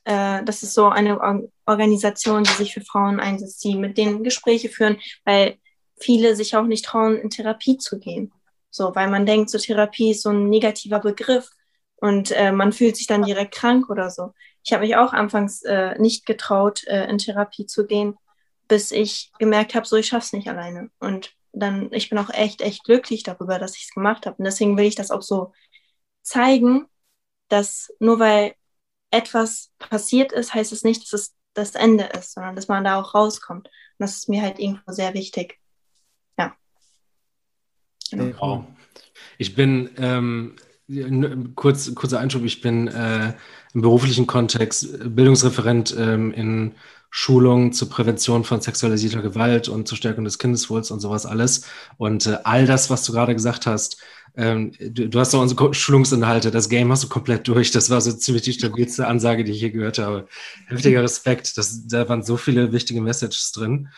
äh, 0.05 0.45
das 0.45 0.63
ist 0.63 0.75
so 0.75 0.89
eine 0.89 1.49
Organisation, 1.67 2.45
die 2.45 2.53
sich 2.53 2.75
für 2.75 2.83
Frauen 2.83 3.21
einsetzt, 3.21 3.65
die 3.65 3.77
mit 3.77 3.99
denen 3.99 4.23
Gespräche 4.23 4.69
führen, 4.69 4.99
weil 5.25 5.59
viele 6.01 6.37
sich 6.37 6.57
auch 6.57 6.67
nicht 6.67 6.85
trauen, 6.85 7.17
in 7.17 7.31
Therapie 7.31 7.77
zu 7.79 7.99
gehen. 7.99 8.33
So, 8.71 8.95
weil 8.95 9.11
man 9.11 9.27
denkt, 9.27 9.51
so 9.51 9.59
Therapie 9.59 10.13
ist 10.13 10.23
so 10.23 10.31
ein 10.31 10.49
negativer 10.49 11.01
Begriff 11.01 11.51
und 11.97 12.31
äh, 12.33 12.53
man 12.53 12.73
fühlt 12.73 12.97
sich 12.97 13.07
dann 13.07 13.25
direkt 13.25 13.55
krank 13.55 13.91
oder 13.91 14.11
so. 14.11 14.33
Ich 14.65 14.73
habe 14.73 14.85
mich 14.85 14.97
auch 14.97 15.13
anfangs 15.13 15.63
äh, 15.63 15.99
nicht 15.99 16.27
getraut, 16.27 16.85
äh, 16.87 17.09
in 17.09 17.19
Therapie 17.19 17.67
zu 17.67 17.87
gehen, 17.87 18.17
bis 18.69 18.93
ich 18.93 19.33
gemerkt 19.39 19.75
habe, 19.75 19.87
so 19.87 19.97
ich 19.97 20.07
schaff's 20.09 20.33
nicht 20.33 20.49
alleine. 20.49 20.91
Und 21.01 21.35
dann, 21.53 21.93
ich 21.93 22.09
bin 22.09 22.19
auch 22.19 22.31
echt, 22.31 22.61
echt 22.63 22.85
glücklich 22.85 23.23
darüber, 23.23 23.59
dass 23.59 23.77
ich 23.77 23.85
es 23.85 23.95
gemacht 23.95 24.27
habe. 24.27 24.37
Und 24.39 24.45
deswegen 24.45 24.77
will 24.77 24.87
ich 24.87 24.95
das 24.95 25.11
auch 25.11 25.23
so 25.23 25.53
zeigen, 26.23 26.87
dass 27.49 27.93
nur 27.99 28.19
weil 28.19 28.55
etwas 29.11 29.73
passiert 29.79 30.33
ist, 30.33 30.55
heißt 30.55 30.73
es 30.73 30.85
nicht, 30.85 31.03
dass 31.03 31.13
es 31.13 31.37
das 31.55 31.75
Ende 31.75 32.05
ist, 32.05 32.33
sondern 32.35 32.57
dass 32.57 32.69
man 32.69 32.85
da 32.85 33.01
auch 33.01 33.15
rauskommt. 33.15 33.67
Und 33.69 33.75
das 33.99 34.17
ist 34.17 34.29
mir 34.29 34.43
halt 34.43 34.59
irgendwo 34.59 34.93
sehr 34.93 35.15
wichtig. 35.15 35.60
Genau. 38.11 38.67
Ich 39.39 39.55
bin, 39.55 39.91
ähm, 39.99 40.57
kurz, 41.55 41.95
kurzer 41.95 42.21
Einschub, 42.21 42.45
ich 42.45 42.61
bin 42.61 42.89
äh, 42.89 43.35
im 43.75 43.83
beruflichen 43.83 44.27
Kontext 44.27 45.15
Bildungsreferent 45.15 45.95
ähm, 45.99 46.33
in 46.33 46.73
Schulungen 47.11 47.73
zur 47.73 47.89
Prävention 47.91 48.45
von 48.45 48.61
sexualisierter 48.61 49.23
Gewalt 49.23 49.69
und 49.69 49.89
zur 49.89 49.99
Stärkung 49.99 50.25
des 50.25 50.39
Kindeswohls 50.39 50.91
und 50.91 51.01
sowas 51.01 51.27
alles. 51.27 51.67
Und 51.97 52.27
äh, 52.27 52.39
all 52.45 52.67
das, 52.67 52.91
was 52.91 53.05
du 53.05 53.13
gerade 53.13 53.35
gesagt 53.35 53.67
hast, 53.67 53.99
Ähm, 54.37 54.71
du, 54.79 55.09
du, 55.09 55.19
hast 55.19 55.35
doch 55.35 55.41
unsere 55.43 55.75
Schulungsinhalte, 55.75 56.53
das 56.53 56.69
Game 56.69 56.93
hast 56.93 57.03
du 57.03 57.09
komplett 57.09 57.49
durch. 57.49 57.73
Das 57.73 57.91
war 57.91 58.01
so 58.01 58.13
ziemlich 58.13 58.45
die 58.45 58.53
stabilste 58.53 59.09
Ansage, 59.09 59.43
die 59.43 59.51
ich 59.51 59.61
je 59.61 59.71
gehört 59.71 59.99
habe. 59.99 60.29
Heftiger 60.69 61.03
Respekt. 61.03 61.59
Das, 61.59 61.89
da 61.89 62.09
waren 62.09 62.23
so 62.23 62.37
viele 62.37 62.71
wichtige 62.71 63.01
Messages 63.01 63.51
drin. 63.51 63.89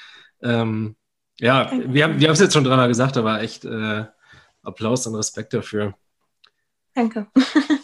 Ähm, 0.43 0.97
ja, 1.41 1.71
wir 1.73 2.05
haben 2.05 2.21
wir 2.21 2.31
es 2.31 2.41
jetzt 2.41 2.53
schon 2.53 2.65
dreimal 2.65 2.89
gesagt, 2.89 3.17
aber 3.17 3.41
echt 3.41 3.65
äh, 3.65 4.05
Applaus 4.63 5.07
und 5.07 5.15
Respekt 5.15 5.55
dafür. 5.55 5.95
Danke. 6.95 7.27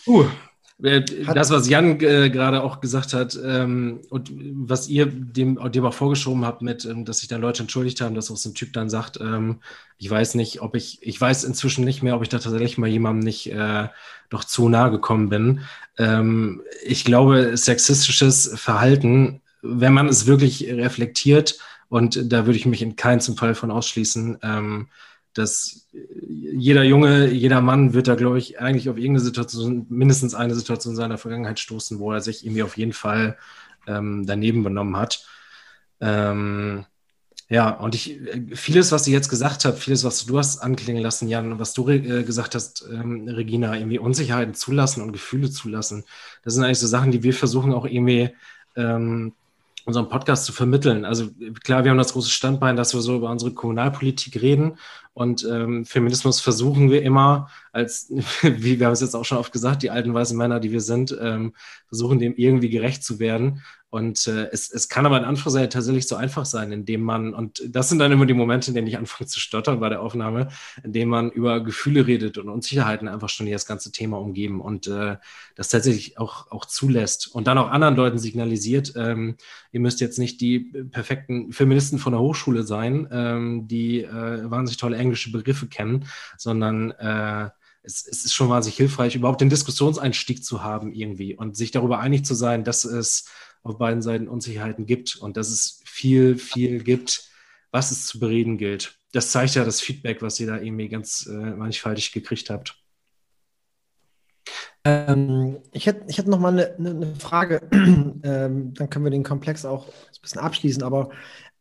Uh, 0.07 0.26
das, 0.78 1.51
was 1.51 1.68
Jan 1.68 2.01
äh, 2.01 2.30
gerade 2.30 2.62
auch 2.62 2.80
gesagt 2.80 3.12
hat 3.12 3.36
ähm, 3.44 4.01
und 4.11 4.30
was 4.55 4.88
ihr 4.88 5.07
dem, 5.07 5.59
dem 5.72 5.84
auch 5.84 5.94
vorgeschoben 5.94 6.44
habt, 6.44 6.62
mit, 6.62 6.84
ähm, 6.84 7.05
dass 7.05 7.18
sich 7.18 7.28
dann 7.28 7.40
Leute 7.40 7.62
entschuldigt 7.62 8.01
haben, 8.01 8.14
dass 8.14 8.30
auch 8.30 8.36
so 8.36 8.51
ein 8.51 8.55
Typ 8.55 8.72
dann 8.74 8.88
sagt, 8.88 9.18
ähm, 9.20 9.61
ich 9.96 10.09
weiß 10.09 10.36
nicht, 10.36 10.62
ob 10.62 10.76
ich, 10.76 10.99
ich 11.03 11.20
weiß 11.20 11.42
inzwischen 11.44 11.84
nicht 11.84 12.03
mehr, 12.03 12.14
ob 12.14 12.22
ich 12.22 12.28
da 12.28 12.38
tatsächlich 12.38 12.78
mal 12.78 12.86
jemandem 12.86 13.24
nicht 13.24 13.51
äh, 13.51 13.88
doch 14.30 14.44
zu 14.44 14.68
nahe 14.68 14.92
gekommen 14.92 15.28
bin. 15.30 15.62
Ähm, 15.99 16.62
ich 16.84 17.05
glaube, 17.05 17.57
sexistisches 17.57 18.53
Verhalten, 18.55 19.40
wenn 19.62 19.94
man 19.94 20.07
es 20.07 20.26
wirklich 20.26 20.68
reflektiert, 20.70 21.59
und 21.89 22.32
da 22.32 22.47
würde 22.47 22.59
ich 22.59 22.66
mich 22.66 22.82
in 22.82 22.97
keinem 22.97 23.20
Fall 23.36 23.55
von 23.55 23.70
ausschließen, 23.70 24.39
ähm, 24.43 24.89
dass 25.34 25.86
jeder 25.93 26.82
Junge, 26.82 27.30
jeder 27.30 27.61
Mann 27.61 27.95
wird 27.95 28.09
da, 28.09 28.14
glaube 28.14 28.39
ich, 28.39 28.61
eigentlich 28.61 28.89
auf 28.89 28.97
irgendeine 28.97 29.24
Situation, 29.24 29.86
mindestens 29.89 30.34
eine 30.34 30.55
Situation 30.55 30.93
in 30.93 30.97
seiner 30.97 31.18
Vergangenheit 31.18 31.61
stoßen, 31.61 31.99
wo 31.99 32.12
er 32.12 32.20
sich 32.20 32.45
irgendwie 32.45 32.62
auf 32.62 32.76
jeden 32.76 32.93
Fall 32.93 33.39
ähm, 33.86 34.26
daneben 34.26 34.64
benommen 34.64 34.97
hat. 34.97 35.24
Ähm, 36.01 36.84
ja, 37.51 37.70
und 37.70 37.95
ich, 37.95 38.20
vieles, 38.53 38.93
was 38.93 39.07
ich 39.07 39.12
jetzt 39.12 39.30
gesagt 39.30 39.64
habe, 39.64 39.76
vieles, 39.76 40.05
was 40.05 40.26
du 40.26 40.39
hast 40.39 40.59
anklingen 40.59 41.03
lassen, 41.03 41.28
Jan, 41.28 41.59
was 41.59 41.72
du 41.72 41.89
äh, 41.89 42.22
gesagt 42.22 42.55
hast, 42.55 42.86
ähm, 42.93 43.26
Regina, 43.28 43.74
irgendwie 43.74 43.99
Unsicherheiten 43.99 44.55
zulassen 44.55 45.03
und 45.03 45.12
Gefühle 45.12 45.51
zulassen, 45.51 46.05
das 46.43 46.55
sind 46.55 46.64
eigentlich 46.64 46.78
so 46.78 46.86
Sachen, 46.86 47.11
die 47.11 47.22
wir 47.22 47.32
versuchen 47.32 47.72
auch 47.72 47.86
irgendwie 47.86 48.30
ähm, 48.76 49.34
unseren 49.89 50.09
Podcast 50.09 50.45
zu 50.45 50.53
vermitteln. 50.53 51.05
Also 51.05 51.30
klar, 51.64 51.82
wir 51.82 51.91
haben 51.91 51.99
das 51.99 52.12
große 52.12 52.30
Standbein, 52.30 52.76
dass 52.76 52.95
wir 52.95 53.01
so 53.01 53.16
über 53.16 53.30
unsere 53.30 53.53
Kommunalpolitik 53.53 54.41
reden 54.41 54.76
und 55.18 55.44
ähm, 55.50 55.84
Feminismus 55.84 56.40
versuchen 56.40 56.92
wir 56.92 57.02
immer 57.02 57.50
als, 57.72 58.08
wie 58.42 58.78
wir 58.78 58.86
haben 58.86 58.92
es 58.92 59.00
jetzt 59.00 59.16
auch 59.16 59.24
schon 59.24 59.38
oft 59.38 59.52
gesagt, 59.52 59.82
die 59.82 59.90
alten 59.90 60.14
weißen 60.14 60.38
Männer, 60.38 60.60
die 60.60 60.70
wir 60.70 60.80
sind, 60.80 61.16
ähm, 61.20 61.54
versuchen 61.88 62.20
dem 62.20 62.34
irgendwie 62.36 62.70
gerecht 62.70 63.02
zu 63.02 63.18
werden. 63.18 63.62
Und 63.90 64.26
äh, 64.26 64.48
es, 64.52 64.70
es 64.70 64.90
kann 64.90 65.06
aber 65.06 65.16
in 65.16 65.24
Anführungszeichen 65.24 65.70
tatsächlich 65.70 66.06
so 66.06 66.14
einfach 66.14 66.44
sein, 66.44 66.72
indem 66.72 67.00
man, 67.00 67.32
und 67.32 67.62
das 67.66 67.88
sind 67.88 67.98
dann 67.98 68.12
immer 68.12 68.26
die 68.26 68.34
Momente, 68.34 68.70
in 68.70 68.74
denen 68.74 68.86
ich 68.86 68.98
anfange 68.98 69.26
zu 69.26 69.40
stottern 69.40 69.80
bei 69.80 69.88
der 69.88 70.02
Aufnahme, 70.02 70.48
indem 70.84 71.08
man 71.08 71.30
über 71.30 71.60
Gefühle 71.64 72.06
redet 72.06 72.36
und 72.36 72.50
Unsicherheiten 72.50 73.08
einfach 73.08 73.30
schon 73.30 73.50
das 73.50 73.64
ganze 73.64 73.90
Thema 73.90 74.18
umgeben 74.18 74.60
und 74.60 74.88
äh, 74.88 75.16
das 75.54 75.70
tatsächlich 75.70 76.18
auch, 76.18 76.50
auch 76.50 76.66
zulässt 76.66 77.34
und 77.34 77.46
dann 77.46 77.56
auch 77.56 77.70
anderen 77.70 77.96
Leuten 77.96 78.18
signalisiert, 78.18 78.92
ähm, 78.94 79.36
ihr 79.72 79.80
müsst 79.80 80.02
jetzt 80.02 80.18
nicht 80.18 80.42
die 80.42 80.60
perfekten 80.90 81.52
Feministen 81.52 81.98
von 81.98 82.12
der 82.12 82.20
Hochschule 82.20 82.64
sein, 82.64 83.08
ähm, 83.10 83.68
die 83.68 84.02
äh, 84.02 84.50
wahnsinnig 84.50 84.76
tolle 84.76 84.98
englische 85.09 85.32
Begriffe 85.32 85.66
kennen, 85.66 86.06
sondern 86.36 86.90
äh, 86.92 87.50
es, 87.82 88.06
es, 88.06 88.24
ist 88.24 88.34
schon 88.34 88.48
wahnsinnig 88.48 88.76
hilfreich, 88.76 89.14
überhaupt 89.16 89.40
den 89.40 89.50
Diskussionseinstieg 89.50 90.44
zu 90.44 90.62
haben 90.62 90.92
irgendwie 90.92 91.34
und 91.34 91.56
sich 91.56 91.70
darüber 91.70 92.00
einig 92.00 92.24
zu 92.24 92.34
sein, 92.34 92.64
dass 92.64 92.84
es 92.84 93.28
auf 93.62 93.78
beiden 93.78 94.02
Seiten 94.02 94.28
Unsicherheiten 94.28 94.86
gibt 94.86 95.16
und 95.16 95.36
dass 95.36 95.48
es 95.48 95.82
viel, 95.84 96.36
viel 96.36 96.82
gibt, 96.82 97.28
was 97.70 97.90
es 97.90 98.06
zu 98.06 98.18
bereden 98.18 98.59
gilt. 98.59 98.98
Das 99.12 99.30
zeigt 99.30 99.54
ja 99.54 99.64
das 99.64 99.80
Feedback, 99.80 100.22
was 100.22 100.38
ihr 100.38 100.46
da 100.46 100.59
irgendwie 100.59 100.88
ganz 100.88 101.26
äh, 101.26 101.32
mannigfaltig 101.32 102.12
gekriegt 102.12 102.50
habt. 102.50 102.76
Ähm, 104.84 105.59
ich 105.72 105.86
hätte, 105.86 106.04
ich 106.09 106.18
hätte 106.18 106.30
noch 106.30 106.38
mal 106.38 106.52
eine, 106.52 106.74
eine 106.76 107.14
Frage, 107.16 107.61
ähm, 107.72 108.74
dann 108.74 108.90
können 108.90 109.04
wir 109.04 109.11
den 109.11 109.24
Komplex 109.24 109.64
auch 109.64 109.86
ein 109.86 110.22
bisschen 110.22 110.40
abschließen, 110.40 110.82
aber 110.82 111.11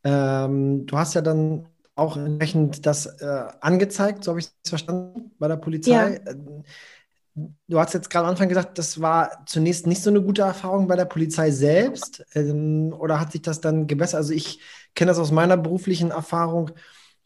ähm, 0.04 0.86
du 0.86 0.98
hast 0.98 1.16
ja 1.16 1.22
dann 1.22 1.68
auch 1.98 2.16
entsprechend 2.18 2.86
das 2.86 3.06
äh, 3.06 3.44
angezeigt, 3.60 4.24
so 4.24 4.32
habe 4.32 4.40
ich 4.40 4.48
es 4.64 4.70
verstanden, 4.70 5.32
bei 5.40 5.48
der 5.48 5.58
Polizei. 5.58 5.92
Ja. 5.92 6.08
Äh, 6.08 6.36
du 7.68 7.80
hast 7.80 7.94
jetzt 7.94 8.10
gerade 8.10 8.26
am 8.26 8.32
Anfang 8.32 8.50
gesagt, 8.50 8.78
das 8.78 9.02
war 9.02 9.44
zunächst 9.46 9.88
nicht 9.88 10.02
so 10.02 10.10
eine 10.10 10.22
gute 10.22 10.44
Erfahrung 10.44 10.88
bei 10.88 10.96
der 10.96 11.06
Polizei 11.06 11.52
selbst. 11.52 12.26
Ähm, 12.34 12.94
oder 12.98 13.20
hat 13.20 13.32
sich 13.32 13.42
das 13.42 13.62
dann 13.62 13.88
gebessert? 13.88 14.18
Also 14.18 14.34
ich 14.34 14.60
kenne 14.96 15.10
das 15.10 15.20
aus 15.20 15.32
meiner 15.32 15.58
beruflichen 15.58 16.12
Erfahrung, 16.12 16.72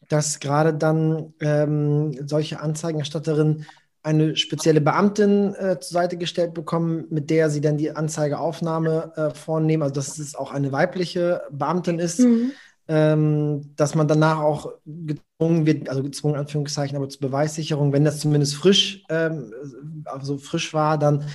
dass 0.08 0.40
gerade 0.40 0.74
dann 0.74 1.34
ähm, 1.42 2.28
solche 2.28 2.60
Anzeigenerstatterinnen 2.60 3.66
eine 4.04 4.36
spezielle 4.36 4.82
Beamtin 4.82 5.54
äh, 5.54 5.80
zur 5.80 5.94
Seite 5.94 6.18
gestellt 6.18 6.54
bekommen, 6.54 7.06
mit 7.10 7.30
der 7.30 7.50
sie 7.50 7.62
dann 7.62 7.78
die 7.78 7.92
Anzeigeaufnahme 7.92 9.14
äh, 9.16 9.36
vornehmen. 9.36 9.84
Also 9.84 9.96
dass 9.96 10.18
es 10.18 10.34
auch 10.34 10.52
eine 10.52 10.72
weibliche 10.72 11.44
Beamtin 11.52 12.00
ist. 12.00 12.20
Mhm 12.20 12.54
ähm, 12.92 13.74
dass 13.78 13.96
man 13.96 14.10
danach 14.10 14.40
auch 14.40 14.74
gezwungen 14.86 15.66
wird, 15.66 15.88
also 15.88 16.04
gezwungen 16.04 16.36
Anführungszeichen, 16.36 16.98
aber 16.98 17.08
zur 17.08 17.22
Beweissicherung, 17.22 17.94
wenn 17.94 18.04
das 18.04 18.20
zumindest 18.20 18.56
frisch, 18.56 19.06
ähm, 19.10 19.54
also 20.04 20.38
frisch 20.38 20.74
war, 20.74 20.98
dann 20.98 21.26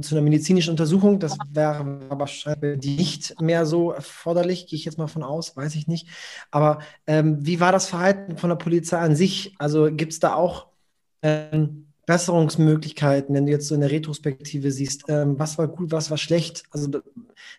zu 0.00 0.16
einer 0.16 0.22
medizinischen 0.22 0.70
Untersuchung. 0.70 1.20
Das 1.20 1.38
wäre 1.52 2.00
wahrscheinlich 2.08 2.98
nicht 2.98 3.40
mehr 3.40 3.64
so 3.64 3.92
erforderlich, 3.92 4.66
gehe 4.66 4.76
ich 4.76 4.84
jetzt 4.84 4.98
mal 4.98 5.06
von 5.06 5.22
aus, 5.22 5.56
weiß 5.56 5.76
ich 5.76 5.86
nicht. 5.86 6.08
Aber 6.50 6.80
ähm, 7.06 7.46
wie 7.46 7.60
war 7.60 7.70
das 7.70 7.86
Verhalten 7.86 8.36
von 8.36 8.50
der 8.50 8.56
Polizei 8.56 8.98
an 8.98 9.14
sich? 9.14 9.54
Also 9.60 9.88
gibt 9.92 10.12
es 10.12 10.18
da 10.18 10.34
auch 10.34 10.66
ähm, 11.22 11.89
Besserungsmöglichkeiten, 12.10 13.32
wenn 13.36 13.46
du 13.46 13.52
jetzt 13.52 13.68
so 13.68 13.76
in 13.76 13.82
der 13.82 13.92
Retrospektive 13.92 14.72
siehst, 14.72 15.04
ähm, 15.06 15.38
was 15.38 15.58
war 15.58 15.68
gut, 15.68 15.92
was 15.92 16.10
war 16.10 16.18
schlecht? 16.18 16.64
Also 16.72 16.88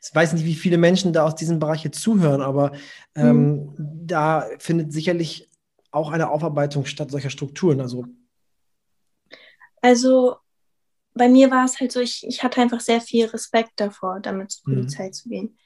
ich 0.03 0.13
weiß 0.13 0.33
nicht, 0.33 0.43
wie 0.43 0.55
viele 0.55 0.77
Menschen 0.77 1.13
da 1.13 1.23
aus 1.23 1.35
diesem 1.35 1.57
Bereich 1.57 1.85
jetzt 1.85 2.01
zuhören, 2.01 2.41
aber 2.41 2.73
ähm, 3.15 3.51
mhm. 3.53 3.73
da 3.77 4.45
findet 4.59 4.91
sicherlich 4.91 5.49
auch 5.91 6.11
eine 6.11 6.29
Aufarbeitung 6.29 6.83
statt 6.83 7.11
solcher 7.11 7.29
Strukturen. 7.29 7.79
Also, 7.79 8.07
also 9.81 10.35
bei 11.13 11.29
mir 11.29 11.49
war 11.49 11.63
es 11.63 11.79
halt 11.79 11.93
so, 11.93 12.01
ich, 12.01 12.27
ich 12.27 12.43
hatte 12.43 12.59
einfach 12.59 12.81
sehr 12.81 12.99
viel 12.99 13.27
Respekt 13.27 13.71
davor, 13.77 14.19
damit 14.19 14.51
zur 14.51 14.69
mhm. 14.69 14.75
Polizei 14.75 15.07
mhm. 15.07 15.13
zu 15.13 15.29
gehen 15.29 15.57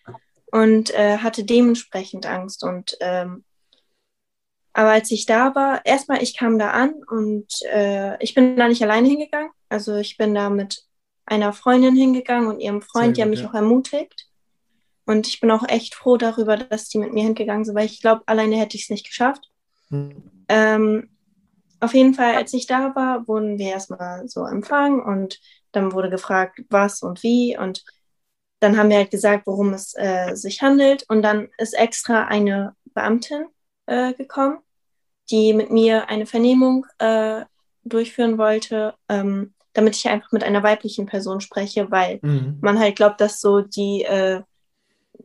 und 0.52 0.94
äh, 0.94 1.18
hatte 1.18 1.44
dementsprechend 1.44 2.28
Angst 2.28 2.64
und 2.64 2.96
ähm, 3.00 3.46
aber 4.78 4.90
als 4.90 5.10
ich 5.10 5.26
da 5.26 5.56
war, 5.56 5.86
erstmal, 5.86 6.22
ich 6.22 6.36
kam 6.36 6.60
da 6.60 6.72
an 6.72 6.96
und 7.10 7.48
äh, 7.72 8.22
ich 8.22 8.34
bin 8.34 8.58
da 8.58 8.68
nicht 8.68 8.84
alleine 8.84 9.08
hingegangen. 9.08 9.52
Also 9.70 9.96
ich 9.96 10.18
bin 10.18 10.36
da 10.36 10.50
mit 10.50 10.84
einer 11.26 11.54
Freundin 11.54 11.96
hingegangen 11.96 12.50
und 12.50 12.60
ihrem 12.60 12.82
Freund, 12.82 13.08
gut, 13.08 13.18
die 13.18 13.22
haben 13.22 13.30
mich 13.30 13.40
ja. 13.40 13.48
auch 13.48 13.54
ermutigt. 13.54 14.28
Und 15.06 15.28
ich 15.28 15.40
bin 15.40 15.50
auch 15.50 15.66
echt 15.70 15.96
froh 15.96 16.18
darüber, 16.18 16.58
dass 16.58 16.90
die 16.90 16.98
mit 16.98 17.14
mir 17.14 17.24
hingegangen 17.24 17.64
sind, 17.64 17.74
weil 17.74 17.86
ich 17.86 18.02
glaube, 18.02 18.24
alleine 18.26 18.58
hätte 18.58 18.76
ich 18.76 18.84
es 18.84 18.90
nicht 18.90 19.08
geschafft. 19.08 19.50
Hm. 19.92 20.30
Ähm, 20.50 21.10
auf 21.80 21.94
jeden 21.94 22.14
Fall, 22.14 22.36
als 22.36 22.54
ich 22.54 22.68
da 22.68 22.94
war, 22.96 23.30
wurden 23.30 23.58
wir 23.58 23.70
erstmal 23.70 24.28
so 24.28 24.46
empfangen 24.46 25.02
und 25.02 25.40
dann 25.72 25.94
wurde 25.94 26.10
gefragt, 26.10 26.60
was 26.70 27.02
und 27.02 27.24
wie. 27.24 27.58
Und 27.58 27.86
dann 28.60 28.76
haben 28.76 28.90
wir 28.90 28.98
halt 28.98 29.12
gesagt, 29.12 29.48
worum 29.48 29.72
es 29.72 29.94
äh, 29.96 30.36
sich 30.36 30.62
handelt. 30.62 31.06
Und 31.08 31.22
dann 31.22 31.48
ist 31.58 31.78
extra 31.78 32.26
eine 32.26 32.76
Beamtin 32.94 33.46
äh, 33.86 34.14
gekommen 34.14 34.58
die 35.30 35.54
mit 35.54 35.72
mir 35.72 36.10
eine 36.10 36.26
Vernehmung 36.26 36.86
äh, 37.00 37.46
durchführen 37.84 38.38
wollte, 38.38 38.94
ähm, 39.10 39.54
damit 39.74 39.96
ich 39.96 40.08
einfach 40.08 40.32
mit 40.32 40.44
einer 40.44 40.64
weiblichen 40.64 41.06
Person 41.06 41.42
spreche, 41.42 41.92
weil 41.92 42.20
mhm. 42.22 42.58
man 42.62 42.80
halt 42.80 42.96
glaubt, 42.96 43.22
dass 43.22 43.42
so 43.42 43.62
die, 43.62 44.04
äh, 44.04 44.42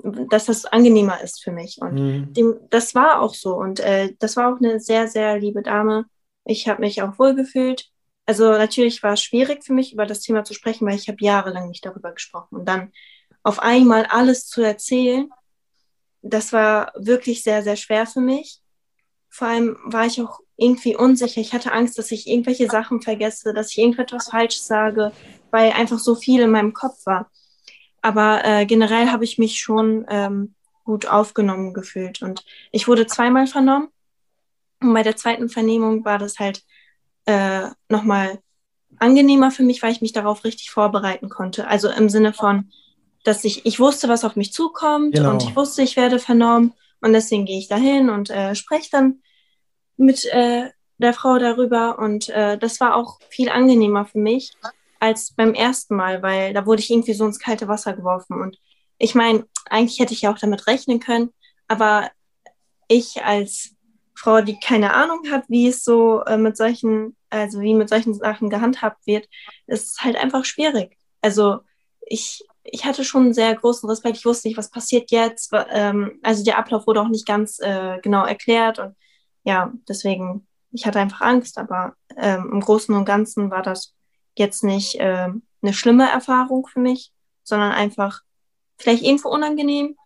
dass 0.02 0.46
das 0.46 0.66
angenehmer 0.66 1.20
ist 1.20 1.42
für 1.42 1.52
mich. 1.52 1.78
Und 1.80 1.94
mhm. 1.94 2.32
dem, 2.32 2.56
das 2.70 2.94
war 2.94 3.20
auch 3.20 3.34
so. 3.34 3.54
Und 3.54 3.80
äh, 3.80 4.14
das 4.18 4.36
war 4.36 4.52
auch 4.52 4.58
eine 4.58 4.80
sehr, 4.80 5.08
sehr 5.08 5.38
liebe 5.38 5.62
Dame. 5.62 6.06
Ich 6.44 6.68
habe 6.68 6.80
mich 6.80 7.02
auch 7.02 7.18
wohlgefühlt. 7.18 7.90
Also 8.26 8.50
natürlich 8.50 9.02
war 9.02 9.14
es 9.14 9.22
schwierig 9.22 9.64
für 9.64 9.72
mich, 9.72 9.92
über 9.92 10.06
das 10.06 10.20
Thema 10.20 10.44
zu 10.44 10.54
sprechen, 10.54 10.86
weil 10.86 10.96
ich 10.96 11.08
habe 11.08 11.18
jahrelang 11.20 11.68
nicht 11.68 11.84
darüber 11.84 12.12
gesprochen. 12.12 12.56
Und 12.56 12.66
dann 12.66 12.92
auf 13.42 13.60
einmal 13.60 14.06
alles 14.06 14.46
zu 14.46 14.62
erzählen, 14.62 15.30
das 16.22 16.52
war 16.52 16.92
wirklich 16.96 17.42
sehr, 17.42 17.62
sehr 17.62 17.76
schwer 17.76 18.06
für 18.06 18.20
mich. 18.20 18.59
Vor 19.30 19.48
allem 19.48 19.76
war 19.84 20.06
ich 20.06 20.20
auch 20.20 20.40
irgendwie 20.56 20.96
unsicher. 20.96 21.40
Ich 21.40 21.54
hatte 21.54 21.72
Angst, 21.72 21.98
dass 21.98 22.10
ich 22.10 22.28
irgendwelche 22.28 22.68
Sachen 22.68 23.00
vergesse, 23.00 23.54
dass 23.54 23.70
ich 23.70 23.78
irgendetwas 23.78 24.28
falsch 24.28 24.58
sage, 24.60 25.12
weil 25.50 25.72
einfach 25.72 25.98
so 25.98 26.14
viel 26.14 26.42
in 26.42 26.50
meinem 26.50 26.74
Kopf 26.74 27.06
war. 27.06 27.30
Aber 28.02 28.44
äh, 28.44 28.66
generell 28.66 29.08
habe 29.10 29.24
ich 29.24 29.38
mich 29.38 29.60
schon 29.60 30.04
ähm, 30.08 30.54
gut 30.84 31.06
aufgenommen 31.06 31.72
gefühlt. 31.72 32.22
Und 32.22 32.44
ich 32.72 32.88
wurde 32.88 33.06
zweimal 33.06 33.46
vernommen. 33.46 33.88
Und 34.80 34.94
bei 34.94 35.02
der 35.02 35.16
zweiten 35.16 35.48
Vernehmung 35.48 36.04
war 36.04 36.18
das 36.18 36.38
halt 36.38 36.62
äh, 37.26 37.68
nochmal 37.88 38.40
angenehmer 38.98 39.50
für 39.50 39.62
mich, 39.62 39.82
weil 39.82 39.92
ich 39.92 40.00
mich 40.00 40.12
darauf 40.12 40.44
richtig 40.44 40.70
vorbereiten 40.70 41.28
konnte. 41.28 41.68
Also 41.68 41.88
im 41.88 42.08
Sinne 42.08 42.32
von, 42.32 42.70
dass 43.24 43.44
ich, 43.44 43.66
ich 43.66 43.78
wusste, 43.78 44.08
was 44.08 44.24
auf 44.24 44.36
mich 44.36 44.52
zukommt 44.52 45.14
genau. 45.14 45.30
und 45.30 45.42
ich 45.42 45.54
wusste, 45.54 45.82
ich 45.82 45.96
werde 45.96 46.18
vernommen 46.18 46.72
und 47.00 47.12
deswegen 47.12 47.44
gehe 47.44 47.58
ich 47.58 47.68
dahin 47.68 48.10
und 48.10 48.30
äh, 48.30 48.54
spreche 48.54 48.90
dann 48.90 49.22
mit, 49.96 50.24
äh, 50.26 50.70
der 51.00 51.14
Frau 51.14 51.38
darüber 51.38 51.98
und 51.98 52.28
äh, 52.28 52.58
das 52.58 52.78
war 52.80 52.94
auch 52.94 53.18
viel 53.30 53.48
angenehmer 53.48 54.04
für 54.04 54.18
mich 54.18 54.52
als 54.98 55.32
beim 55.34 55.54
ersten 55.54 55.96
Mal, 55.96 56.22
weil 56.22 56.52
da 56.52 56.66
wurde 56.66 56.82
ich 56.82 56.90
irgendwie 56.90 57.14
so 57.14 57.24
ins 57.24 57.38
kalte 57.38 57.68
Wasser 57.68 57.94
geworfen. 57.94 58.38
Und 58.38 58.58
ich 58.98 59.14
meine, 59.14 59.46
eigentlich 59.64 59.98
hätte 59.98 60.12
ich 60.12 60.22
ja 60.22 60.32
auch 60.32 60.38
damit 60.38 60.66
rechnen 60.66 61.00
können, 61.00 61.30
aber 61.68 62.10
ich 62.86 63.24
als 63.24 63.74
Frau, 64.14 64.42
die 64.42 64.58
keine 64.60 64.92
Ahnung 64.92 65.30
hat, 65.30 65.44
wie 65.48 65.68
es 65.68 65.84
so 65.84 66.22
äh, 66.24 66.36
mit 66.36 66.58
solchen, 66.58 67.16
also 67.30 67.60
wie 67.60 67.72
mit 67.72 67.88
solchen 67.88 68.12
Sachen 68.12 68.50
gehandhabt 68.50 69.06
wird, 69.06 69.26
ist 69.66 70.02
halt 70.02 70.16
einfach 70.16 70.44
schwierig. 70.44 70.98
Also 71.22 71.60
ich, 72.06 72.44
ich 72.62 72.84
hatte 72.84 73.04
schon 73.04 73.24
einen 73.24 73.34
sehr 73.34 73.54
großen 73.54 73.88
Respekt. 73.88 74.18
Ich 74.18 74.24
wusste 74.24 74.48
nicht, 74.48 74.58
was 74.58 74.70
passiert 74.70 75.10
jetzt. 75.10 75.52
Ähm, 75.70 76.18
also 76.22 76.44
der 76.44 76.58
Ablauf 76.58 76.86
wurde 76.86 77.00
auch 77.00 77.08
nicht 77.08 77.26
ganz 77.26 77.58
äh, 77.60 77.98
genau 78.02 78.24
erklärt 78.24 78.78
und 78.78 78.94
ja, 79.44 79.72
deswegen, 79.88 80.46
ich 80.70 80.86
hatte 80.86 81.00
einfach 81.00 81.22
Angst, 81.22 81.58
aber 81.58 81.94
ähm, 82.16 82.50
im 82.52 82.60
Großen 82.60 82.94
und 82.94 83.04
Ganzen 83.04 83.50
war 83.50 83.62
das 83.62 83.94
jetzt 84.36 84.62
nicht 84.62 84.96
äh, 84.96 85.28
eine 85.62 85.72
schlimme 85.72 86.10
Erfahrung 86.10 86.66
für 86.66 86.80
mich, 86.80 87.12
sondern 87.42 87.72
einfach 87.72 88.20
vielleicht 88.76 89.02
irgendwo 89.02 89.28
unangenehm, 89.28 89.96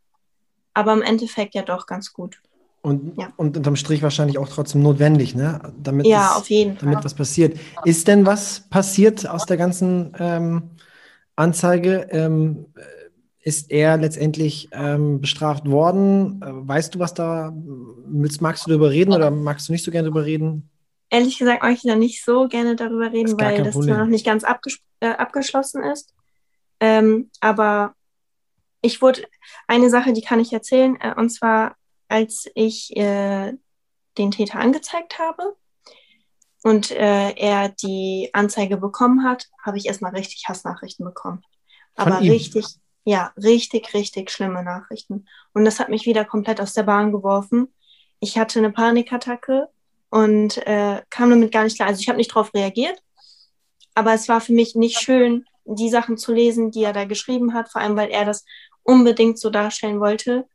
aber 0.72 0.92
im 0.92 1.02
Endeffekt 1.02 1.54
ja 1.54 1.62
doch 1.62 1.86
ganz 1.86 2.12
gut. 2.12 2.40
Und, 2.82 3.16
ja. 3.18 3.32
und 3.36 3.56
unterm 3.56 3.76
Strich 3.76 4.02
wahrscheinlich 4.02 4.36
auch 4.36 4.48
trotzdem 4.48 4.82
notwendig, 4.82 5.34
ne? 5.34 5.72
Damit 5.82 6.06
ja, 6.06 6.32
es, 6.32 6.36
auf 6.36 6.50
jeden 6.50 6.76
Fall. 6.76 6.90
Damit 6.90 7.04
was 7.04 7.14
passiert. 7.14 7.58
Ist 7.84 8.08
denn 8.08 8.26
was 8.26 8.60
passiert 8.68 9.26
aus 9.26 9.46
der 9.46 9.56
ganzen 9.56 10.14
ähm, 10.18 10.70
Anzeige? 11.36 12.08
Ähm, 12.10 12.66
ist 13.40 13.70
er 13.70 13.98
letztendlich 13.98 14.70
ähm, 14.72 15.20
bestraft 15.20 15.68
worden? 15.68 16.40
Äh, 16.42 16.68
weißt 16.68 16.94
du, 16.94 16.98
was 16.98 17.12
da, 17.12 17.54
magst 18.40 18.66
du 18.66 18.70
darüber 18.70 18.90
reden 18.90 19.12
oder 19.12 19.30
magst 19.30 19.68
du 19.68 19.72
nicht 19.72 19.84
so 19.84 19.90
gerne 19.90 20.08
darüber 20.08 20.24
reden? 20.24 20.70
ehrlich 21.14 21.38
gesagt 21.38 21.62
möchte 21.62 21.86
ich 21.86 21.92
da 21.92 21.96
nicht 21.96 22.24
so 22.24 22.48
gerne 22.48 22.76
darüber 22.76 23.12
reden, 23.12 23.38
weil 23.40 23.62
das 23.62 23.74
Problem. 23.74 23.98
noch 23.98 24.06
nicht 24.06 24.26
ganz 24.26 24.44
äh, 25.00 25.08
abgeschlossen 25.08 25.82
ist. 25.84 26.12
Ähm, 26.80 27.30
aber 27.40 27.94
ich 28.80 29.00
wurde, 29.00 29.22
eine 29.68 29.90
Sache, 29.90 30.12
die 30.12 30.22
kann 30.22 30.40
ich 30.40 30.52
erzählen, 30.52 30.96
äh, 31.00 31.14
und 31.16 31.30
zwar, 31.30 31.76
als 32.08 32.50
ich 32.54 32.96
äh, 32.96 33.52
den 34.18 34.30
Täter 34.30 34.58
angezeigt 34.58 35.18
habe 35.18 35.56
und 36.64 36.90
äh, 36.90 37.32
er 37.32 37.68
die 37.68 38.30
Anzeige 38.32 38.78
bekommen 38.78 39.22
hat, 39.22 39.48
habe 39.62 39.76
ich 39.76 39.84
erstmal 39.84 40.12
richtig 40.12 40.48
Hassnachrichten 40.48 41.04
bekommen. 41.04 41.42
Aber 41.94 42.20
richtig, 42.20 42.64
ja, 43.04 43.32
richtig, 43.36 43.92
richtig 43.92 44.30
schlimme 44.30 44.64
Nachrichten. 44.64 45.26
Und 45.52 45.66
das 45.66 45.78
hat 45.78 45.90
mich 45.90 46.06
wieder 46.06 46.24
komplett 46.24 46.62
aus 46.62 46.72
der 46.72 46.84
Bahn 46.84 47.12
geworfen. 47.12 47.72
Ich 48.18 48.38
hatte 48.38 48.60
eine 48.60 48.72
Panikattacke 48.72 49.68
und 50.08 50.56
äh, 50.66 51.02
kam 51.10 51.28
damit 51.28 51.52
gar 51.52 51.64
nicht 51.64 51.76
klar. 51.76 51.88
Also 51.88 52.00
ich 52.00 52.08
habe 52.08 52.16
nicht 52.16 52.30
darauf 52.30 52.54
reagiert, 52.54 52.98
aber 53.94 54.14
es 54.14 54.26
war 54.30 54.40
für 54.40 54.54
mich 54.54 54.74
nicht 54.74 54.98
schön, 54.98 55.44
die 55.66 55.90
Sachen 55.90 56.16
zu 56.16 56.32
lesen, 56.32 56.70
die 56.70 56.84
er 56.84 56.94
da 56.94 57.04
geschrieben 57.04 57.52
hat, 57.52 57.70
vor 57.70 57.82
allem 57.82 57.96
weil 57.96 58.10
er 58.10 58.24
das 58.24 58.46
unbedingt 58.82 59.38
so 59.38 59.50
darstellen 59.50 60.00
wollte, 60.00 60.46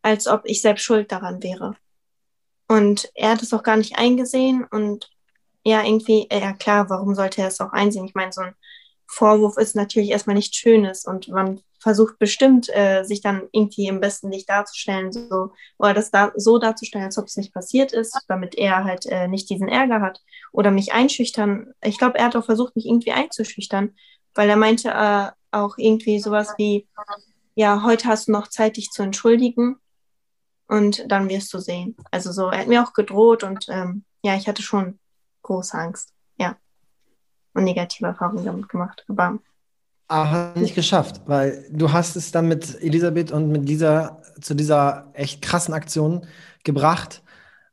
als 0.00 0.26
ob 0.26 0.40
ich 0.44 0.62
selbst 0.62 0.84
schuld 0.84 1.12
daran 1.12 1.42
wäre. 1.42 1.76
Und 2.66 3.10
er 3.14 3.32
hat 3.32 3.42
es 3.42 3.52
auch 3.52 3.62
gar 3.62 3.76
nicht 3.76 3.98
eingesehen 3.98 4.64
und 4.64 5.10
ja, 5.64 5.84
irgendwie, 5.84 6.28
ja 6.30 6.52
klar, 6.52 6.88
warum 6.90 7.14
sollte 7.14 7.42
er 7.42 7.48
es 7.48 7.60
auch 7.60 7.72
einsehen? 7.72 8.06
Ich 8.06 8.14
meine, 8.14 8.32
so 8.32 8.42
ein 8.42 8.54
Vorwurf 9.06 9.56
ist 9.56 9.76
natürlich 9.76 10.10
erstmal 10.10 10.36
nichts 10.36 10.56
Schönes 10.56 11.04
und 11.04 11.28
man 11.28 11.60
versucht 11.80 12.18
bestimmt, 12.18 12.68
äh, 12.68 13.02
sich 13.04 13.22
dann 13.22 13.48
irgendwie 13.52 13.86
im 13.86 14.00
besten 14.00 14.30
Licht 14.30 14.48
darzustellen, 14.48 15.12
so, 15.12 15.52
oder 15.78 15.94
das 15.94 16.10
da, 16.10 16.30
so 16.36 16.58
darzustellen, 16.58 17.06
als 17.06 17.18
ob 17.18 17.26
es 17.26 17.36
nicht 17.36 17.54
passiert 17.54 17.92
ist, 17.92 18.18
damit 18.28 18.54
er 18.54 18.84
halt 18.84 19.06
äh, 19.06 19.28
nicht 19.28 19.48
diesen 19.48 19.68
Ärger 19.68 20.00
hat 20.00 20.20
oder 20.52 20.70
mich 20.70 20.92
einschüchtern. 20.92 21.72
Ich 21.82 21.98
glaube, 21.98 22.18
er 22.18 22.26
hat 22.26 22.36
auch 22.36 22.44
versucht, 22.44 22.76
mich 22.76 22.86
irgendwie 22.86 23.12
einzuschüchtern, 23.12 23.94
weil 24.34 24.48
er 24.48 24.56
meinte 24.56 24.90
äh, 24.90 25.30
auch 25.50 25.78
irgendwie 25.78 26.20
sowas 26.20 26.54
wie, 26.58 26.86
ja, 27.54 27.82
heute 27.82 28.08
hast 28.08 28.28
du 28.28 28.32
noch 28.32 28.48
Zeit, 28.48 28.76
dich 28.76 28.90
zu 28.90 29.02
entschuldigen 29.02 29.76
und 30.68 31.10
dann 31.10 31.28
wirst 31.28 31.52
du 31.52 31.58
sehen. 31.58 31.96
Also 32.10 32.30
so, 32.30 32.48
er 32.48 32.60
hat 32.60 32.68
mir 32.68 32.84
auch 32.84 32.92
gedroht 32.92 33.42
und 33.42 33.66
ähm, 33.68 34.04
ja, 34.22 34.36
ich 34.36 34.46
hatte 34.46 34.62
schon 34.62 34.99
große 35.42 35.76
Angst, 35.76 36.12
ja, 36.36 36.56
und 37.54 37.64
negative 37.64 38.08
Erfahrungen 38.08 38.44
damit 38.44 38.68
gemacht, 38.68 39.04
aber 39.08 39.38
aber 40.08 40.58
nicht 40.58 40.74
geschafft, 40.74 41.20
weil 41.26 41.64
du 41.70 41.92
hast 41.92 42.16
es 42.16 42.32
dann 42.32 42.48
mit 42.48 42.82
Elisabeth 42.82 43.30
und 43.30 43.48
mit 43.52 43.68
dieser 43.68 44.20
zu 44.40 44.54
dieser 44.54 45.08
echt 45.12 45.40
krassen 45.40 45.72
Aktion 45.72 46.26
gebracht. 46.64 47.22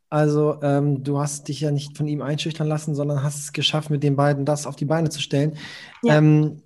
Also 0.09 0.59
ähm, 0.61 1.03
du 1.03 1.19
hast 1.19 1.47
dich 1.47 1.61
ja 1.61 1.71
nicht 1.71 1.97
von 1.97 2.07
ihm 2.07 2.21
einschüchtern 2.21 2.67
lassen, 2.67 2.93
sondern 2.93 3.23
hast 3.23 3.39
es 3.39 3.53
geschafft, 3.53 3.89
mit 3.89 4.03
den 4.03 4.15
beiden 4.15 4.45
das 4.45 4.67
auf 4.67 4.75
die 4.75 4.85
Beine 4.85 5.09
zu 5.09 5.19
stellen. 5.19 5.57
Ja. 6.03 6.17
Ähm, 6.17 6.61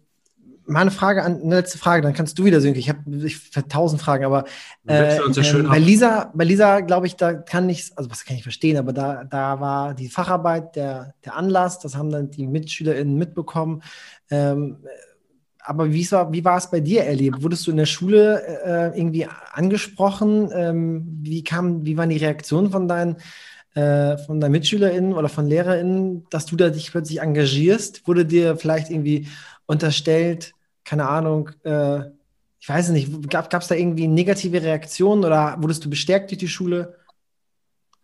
meine 0.65 0.91
Frage 0.91 1.23
an, 1.23 1.41
eine 1.41 1.55
letzte 1.55 1.77
Frage, 1.77 2.01
dann 2.01 2.13
kannst 2.13 2.37
du 2.39 2.45
wieder 2.45 2.61
sinken. 2.61 2.79
Ich 2.79 2.89
habe 2.89 2.99
ich, 3.07 3.51
tausend 3.69 4.01
Fragen, 4.01 4.25
aber 4.25 4.45
äh, 4.87 5.17
äh, 5.17 5.63
bei 5.63 5.79
Lisa, 5.79 6.31
bei 6.33 6.43
Lisa 6.43 6.81
glaube 6.81 7.07
ich, 7.07 7.15
da 7.15 7.33
kann 7.33 7.69
ich, 7.69 7.91
also 7.95 8.09
was 8.09 8.25
kann 8.25 8.37
ich 8.37 8.43
verstehen, 8.43 8.77
aber 8.77 8.93
da, 8.93 9.23
da 9.23 9.59
war 9.59 9.93
die 9.93 10.09
Facharbeit 10.09 10.75
der, 10.75 11.13
der 11.25 11.35
Anlass, 11.35 11.79
das 11.79 11.95
haben 11.95 12.11
dann 12.11 12.31
die 12.31 12.47
MitschülerInnen 12.47 13.15
mitbekommen. 13.15 13.83
Ähm, 14.29 14.77
aber 15.63 15.91
wie 15.91 16.11
war, 16.11 16.31
wie 16.33 16.43
war 16.43 16.57
es 16.57 16.69
bei 16.69 16.79
dir 16.79 17.03
erlebt? 17.03 17.43
Wurdest 17.43 17.67
du 17.67 17.71
in 17.71 17.77
der 17.77 17.85
Schule 17.85 18.43
äh, 18.65 18.97
irgendwie 18.97 19.27
angesprochen? 19.53 20.49
Ähm, 20.53 21.19
wie, 21.21 21.43
kam, 21.43 21.85
wie 21.85 21.97
waren 21.97 22.09
die 22.09 22.17
Reaktionen 22.17 22.71
von 22.71 22.87
deinen, 22.87 23.17
äh, 23.75 24.17
von 24.17 24.39
deinen 24.39 24.53
MitschülerInnen 24.53 25.13
oder 25.13 25.29
von 25.29 25.47
LehrerInnen, 25.47 26.25
dass 26.29 26.45
du 26.45 26.55
da 26.55 26.69
dich 26.69 26.91
plötzlich 26.91 27.21
engagierst? 27.21 28.07
Wurde 28.07 28.25
dir 28.25 28.57
vielleicht 28.57 28.89
irgendwie 28.89 29.27
unterstellt, 29.71 30.53
keine 30.83 31.07
Ahnung, 31.07 31.49
äh, 31.63 32.01
ich 32.59 32.69
weiß 32.69 32.89
nicht, 32.89 33.29
gab 33.29 33.51
es 33.53 33.67
da 33.67 33.75
irgendwie 33.75 34.07
negative 34.07 34.61
Reaktionen 34.61 35.25
oder 35.25 35.55
wurdest 35.59 35.83
du 35.83 35.89
bestärkt 35.89 36.29
durch 36.29 36.37
die 36.37 36.47
Schule? 36.47 36.95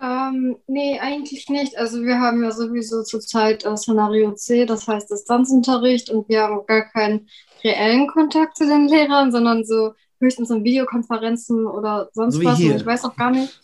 Ähm, 0.01 0.57
nee, 0.67 0.99
eigentlich 0.99 1.47
nicht. 1.49 1.77
Also 1.77 2.01
wir 2.03 2.19
haben 2.19 2.43
ja 2.43 2.51
sowieso 2.51 3.03
zurzeit 3.03 3.65
äh, 3.65 3.77
Szenario 3.77 4.33
C, 4.33 4.65
das 4.65 4.87
heißt 4.87 5.11
Distanzunterricht 5.11 6.09
und 6.09 6.27
wir 6.29 6.41
haben 6.41 6.65
gar 6.65 6.89
keinen 6.89 7.29
reellen 7.63 8.07
Kontakt 8.07 8.57
zu 8.57 8.65
den 8.65 8.87
Lehrern, 8.87 9.31
sondern 9.31 9.63
so 9.63 9.93
höchstens 10.19 10.49
in 10.49 10.63
Videokonferenzen 10.63 11.67
oder 11.67 12.09
sonst 12.13 12.35
so 12.35 12.43
was. 12.43 12.59
ich 12.59 12.85
weiß 12.85 13.05
auch 13.05 13.15
gar 13.15 13.31
nicht. 13.31 13.59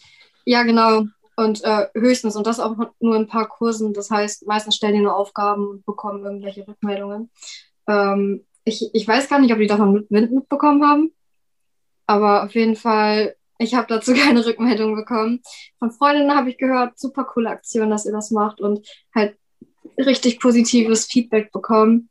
Ja, 0.45 0.64
genau. 0.64 1.06
Und 1.36 1.64
äh, 1.64 1.88
höchstens, 1.95 2.36
und 2.36 2.45
das 2.45 2.60
auch 2.60 2.76
nur 2.99 3.16
in 3.16 3.24
ein 3.24 3.28
paar 3.28 3.47
Kursen. 3.47 3.93
Das 3.93 4.12
heißt, 4.12 4.45
meistens 4.45 4.76
stellen 4.76 4.93
die 4.93 5.01
nur 5.01 5.16
Aufgaben 5.16 5.68
und 5.68 5.86
bekommen 5.86 6.24
irgendwelche 6.24 6.68
Rückmeldungen. 6.68 7.32
Ähm, 7.88 8.45
ich, 8.65 8.89
ich 8.93 9.07
weiß 9.07 9.29
gar 9.29 9.39
nicht, 9.39 9.51
ob 9.51 9.59
die 9.59 9.67
davon 9.67 10.05
mit, 10.09 10.31
mitbekommen 10.31 10.86
haben. 10.86 11.13
Aber 12.05 12.43
auf 12.43 12.55
jeden 12.55 12.75
Fall, 12.75 13.36
ich 13.57 13.75
habe 13.75 13.88
dazu 13.88 14.13
keine 14.15 14.45
Rückmeldung 14.45 14.95
bekommen. 14.95 15.41
Von 15.79 15.91
Freundinnen 15.91 16.36
habe 16.36 16.49
ich 16.49 16.57
gehört, 16.57 16.99
super 16.99 17.23
coole 17.25 17.49
Aktion, 17.49 17.89
dass 17.89 18.05
ihr 18.05 18.11
das 18.11 18.31
macht 18.31 18.61
und 18.61 18.88
halt 19.13 19.38
richtig 19.97 20.39
positives 20.39 21.05
Feedback 21.05 21.51
bekommen. 21.51 22.09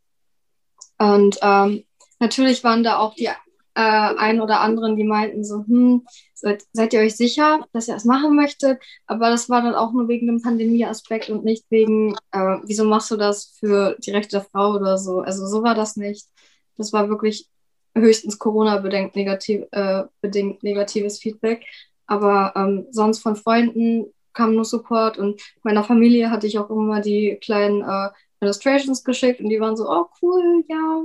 Und 0.99 1.39
ähm, 1.43 1.85
natürlich 2.21 2.63
waren 2.65 2.85
da 2.85 2.99
auch 2.99 3.15
die 3.15 3.29
äh, 3.75 3.81
ein 3.81 4.41
oder 4.41 4.61
anderen, 4.61 4.97
die 4.97 5.05
meinten 5.05 5.45
so, 5.45 5.65
hm, 5.67 6.07
seid, 6.35 6.65
seid 6.73 6.93
ihr 6.93 7.01
euch 7.01 7.17
sicher, 7.17 7.67
dass 7.73 7.89
ihr 7.89 7.95
das 7.95 8.05
machen 8.05 8.37
möchtet? 8.37 8.81
Aber 9.07 9.31
das 9.31 9.49
war 9.49 9.63
dann 9.63 9.75
auch 9.75 9.93
nur 9.93 10.09
wegen 10.09 10.27
dem 10.27 10.43
Pandemie-Aspekt 10.43 11.31
und 11.31 11.45
nicht 11.45 11.65
wegen, 11.71 12.15
äh, 12.33 12.59
wieso 12.65 12.85
machst 12.85 13.11
du 13.11 13.17
das 13.17 13.57
für 13.59 13.97
die 13.99 14.11
Rechte 14.11 14.37
der 14.37 14.45
Frau 14.45 14.75
oder 14.75 14.99
so. 14.99 15.21
Also 15.21 15.47
so 15.47 15.63
war 15.63 15.75
das 15.75 15.97
nicht. 15.97 16.27
Das 16.77 16.93
war 16.93 17.09
wirklich 17.09 17.49
höchstens 17.95 18.39
Corona-bedingt 18.39 19.17
negativ, 19.17 19.65
äh, 19.73 20.05
bedingt 20.21 20.63
negatives 20.63 21.19
Feedback. 21.19 21.65
Aber 22.07 22.53
ähm, 22.57 22.87
sonst 22.91 23.21
von 23.21 23.37
Freunden 23.37 24.13
kam 24.33 24.55
nur 24.55 24.65
Support 24.65 25.19
und 25.19 25.41
meiner 25.63 25.85
Familie 25.85 26.31
hatte 26.31 26.47
ich 26.47 26.59
auch 26.59 26.71
immer 26.71 27.01
die 27.01 27.39
kleinen 27.41 27.83
äh, 27.83 28.09
Illustrations 28.41 29.05
geschickt 29.05 29.41
und 29.41 29.49
die 29.49 29.61
waren 29.61 29.77
so, 29.77 29.89
oh 29.89 30.07
cool, 30.21 30.65
ja, 30.69 31.03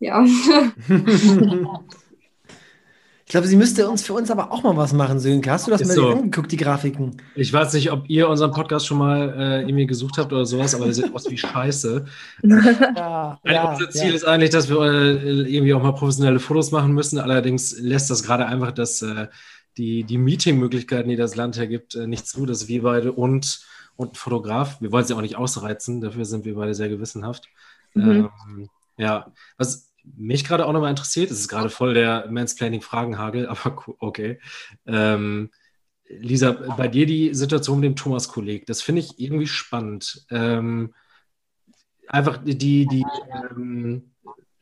ja. 0.00 0.24
ich 3.24 3.28
glaube, 3.28 3.46
sie 3.46 3.56
müsste 3.56 3.88
uns 3.88 4.02
für 4.02 4.12
uns 4.14 4.30
aber 4.30 4.52
auch 4.52 4.62
mal 4.62 4.76
was 4.76 4.92
machen, 4.92 5.18
Sönke. 5.18 5.50
Hast 5.50 5.66
du 5.66 5.70
das 5.70 5.80
Ist 5.80 5.88
mal 5.88 5.94
so. 5.94 6.10
angeguckt, 6.10 6.52
die 6.52 6.56
Grafiken? 6.56 7.16
Ich 7.34 7.52
weiß 7.52 7.72
nicht, 7.74 7.90
ob 7.90 8.08
ihr 8.08 8.28
unseren 8.28 8.52
Podcast 8.52 8.86
schon 8.86 8.98
mal 8.98 9.34
äh, 9.36 9.62
irgendwie 9.62 9.86
gesucht 9.86 10.18
habt 10.18 10.32
oder 10.32 10.46
sowas, 10.46 10.74
aber 10.74 10.84
der 10.84 10.94
sieht 10.94 11.14
aus 11.14 11.30
wie 11.30 11.38
Scheiße. 11.38 12.04
ja, 12.42 13.38
ja, 13.44 13.70
unser 13.70 13.90
Ziel 13.90 14.10
ja. 14.10 14.14
ist 14.14 14.24
eigentlich, 14.24 14.50
dass 14.50 14.68
wir 14.68 14.80
äh, 14.82 15.52
irgendwie 15.52 15.74
auch 15.74 15.82
mal 15.82 15.92
professionelle 15.92 16.40
Fotos 16.40 16.70
machen 16.70 16.92
müssen. 16.92 17.18
Allerdings 17.18 17.78
lässt 17.78 18.10
das 18.10 18.22
gerade 18.22 18.46
einfach 18.46 18.72
das, 18.72 19.02
äh, 19.02 19.28
die, 19.76 20.04
die 20.04 20.18
Meeting-Möglichkeiten, 20.18 21.08
die 21.08 21.16
das 21.16 21.34
Land 21.34 21.56
hergibt, 21.56 21.94
äh, 21.94 22.06
nicht 22.06 22.26
zu, 22.26 22.46
dass 22.46 22.68
wir 22.68 22.82
beide 22.82 23.12
und 23.12 23.64
und 23.96 24.12
ein 24.12 24.14
Fotograf. 24.16 24.80
Wir 24.80 24.92
wollen 24.92 25.04
sie 25.04 25.14
auch 25.14 25.20
nicht 25.20 25.36
ausreizen, 25.36 26.00
dafür 26.00 26.24
sind 26.24 26.44
wir 26.44 26.54
beide 26.54 26.74
sehr 26.74 26.88
gewissenhaft. 26.88 27.48
Mhm. 27.94 28.30
Ähm, 28.48 28.68
ja, 28.96 29.32
was 29.56 29.92
mich 30.04 30.44
gerade 30.44 30.66
auch 30.66 30.72
nochmal 30.72 30.90
interessiert, 30.90 31.30
es 31.30 31.40
ist 31.40 31.48
gerade 31.48 31.70
voll 31.70 31.94
der 31.94 32.30
Mansplaining-Fragenhagel, 32.30 33.46
aber 33.48 33.84
okay. 33.98 34.40
Ähm, 34.86 35.50
Lisa, 36.06 36.52
bei 36.52 36.88
dir 36.88 37.06
die 37.06 37.34
Situation 37.34 37.80
mit 37.80 37.86
dem 37.86 37.96
Thomas-Kolleg, 37.96 38.66
das 38.66 38.82
finde 38.82 39.00
ich 39.00 39.18
irgendwie 39.18 39.46
spannend. 39.46 40.26
Ähm, 40.30 40.94
einfach 42.08 42.38
die, 42.44 42.86
die 42.86 43.04
ähm, 43.50 44.12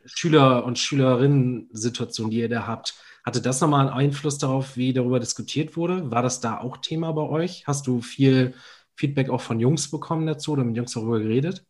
Schüler- 0.05 0.65
und 0.65 0.79
Schülerinnen-Situation, 0.79 2.31
die 2.31 2.39
ihr 2.39 2.49
da 2.49 2.67
habt, 2.67 2.95
hatte 3.25 3.41
das 3.41 3.61
nochmal 3.61 3.89
einen 3.89 3.97
Einfluss 3.97 4.39
darauf, 4.39 4.77
wie 4.77 4.93
darüber 4.93 5.21
diskutiert 5.21 5.77
wurde? 5.77 6.11
War 6.11 6.23
das 6.23 6.41
da 6.41 6.59
auch 6.59 6.79
Thema 6.79 7.13
bei 7.13 7.23
euch? 7.23 7.67
Hast 7.67 7.87
du 7.87 8.01
viel 8.01 8.55
Feedback 8.95 9.31
auch 9.31 9.41
von 9.41 9.61
Jungs 9.61 9.91
bekommen 9.91 10.27
dazu 10.27 10.53
oder 10.53 10.65
mit 10.65 10.77
Jungs 10.77 10.93
darüber 10.93 11.21
geredet? 11.21 11.65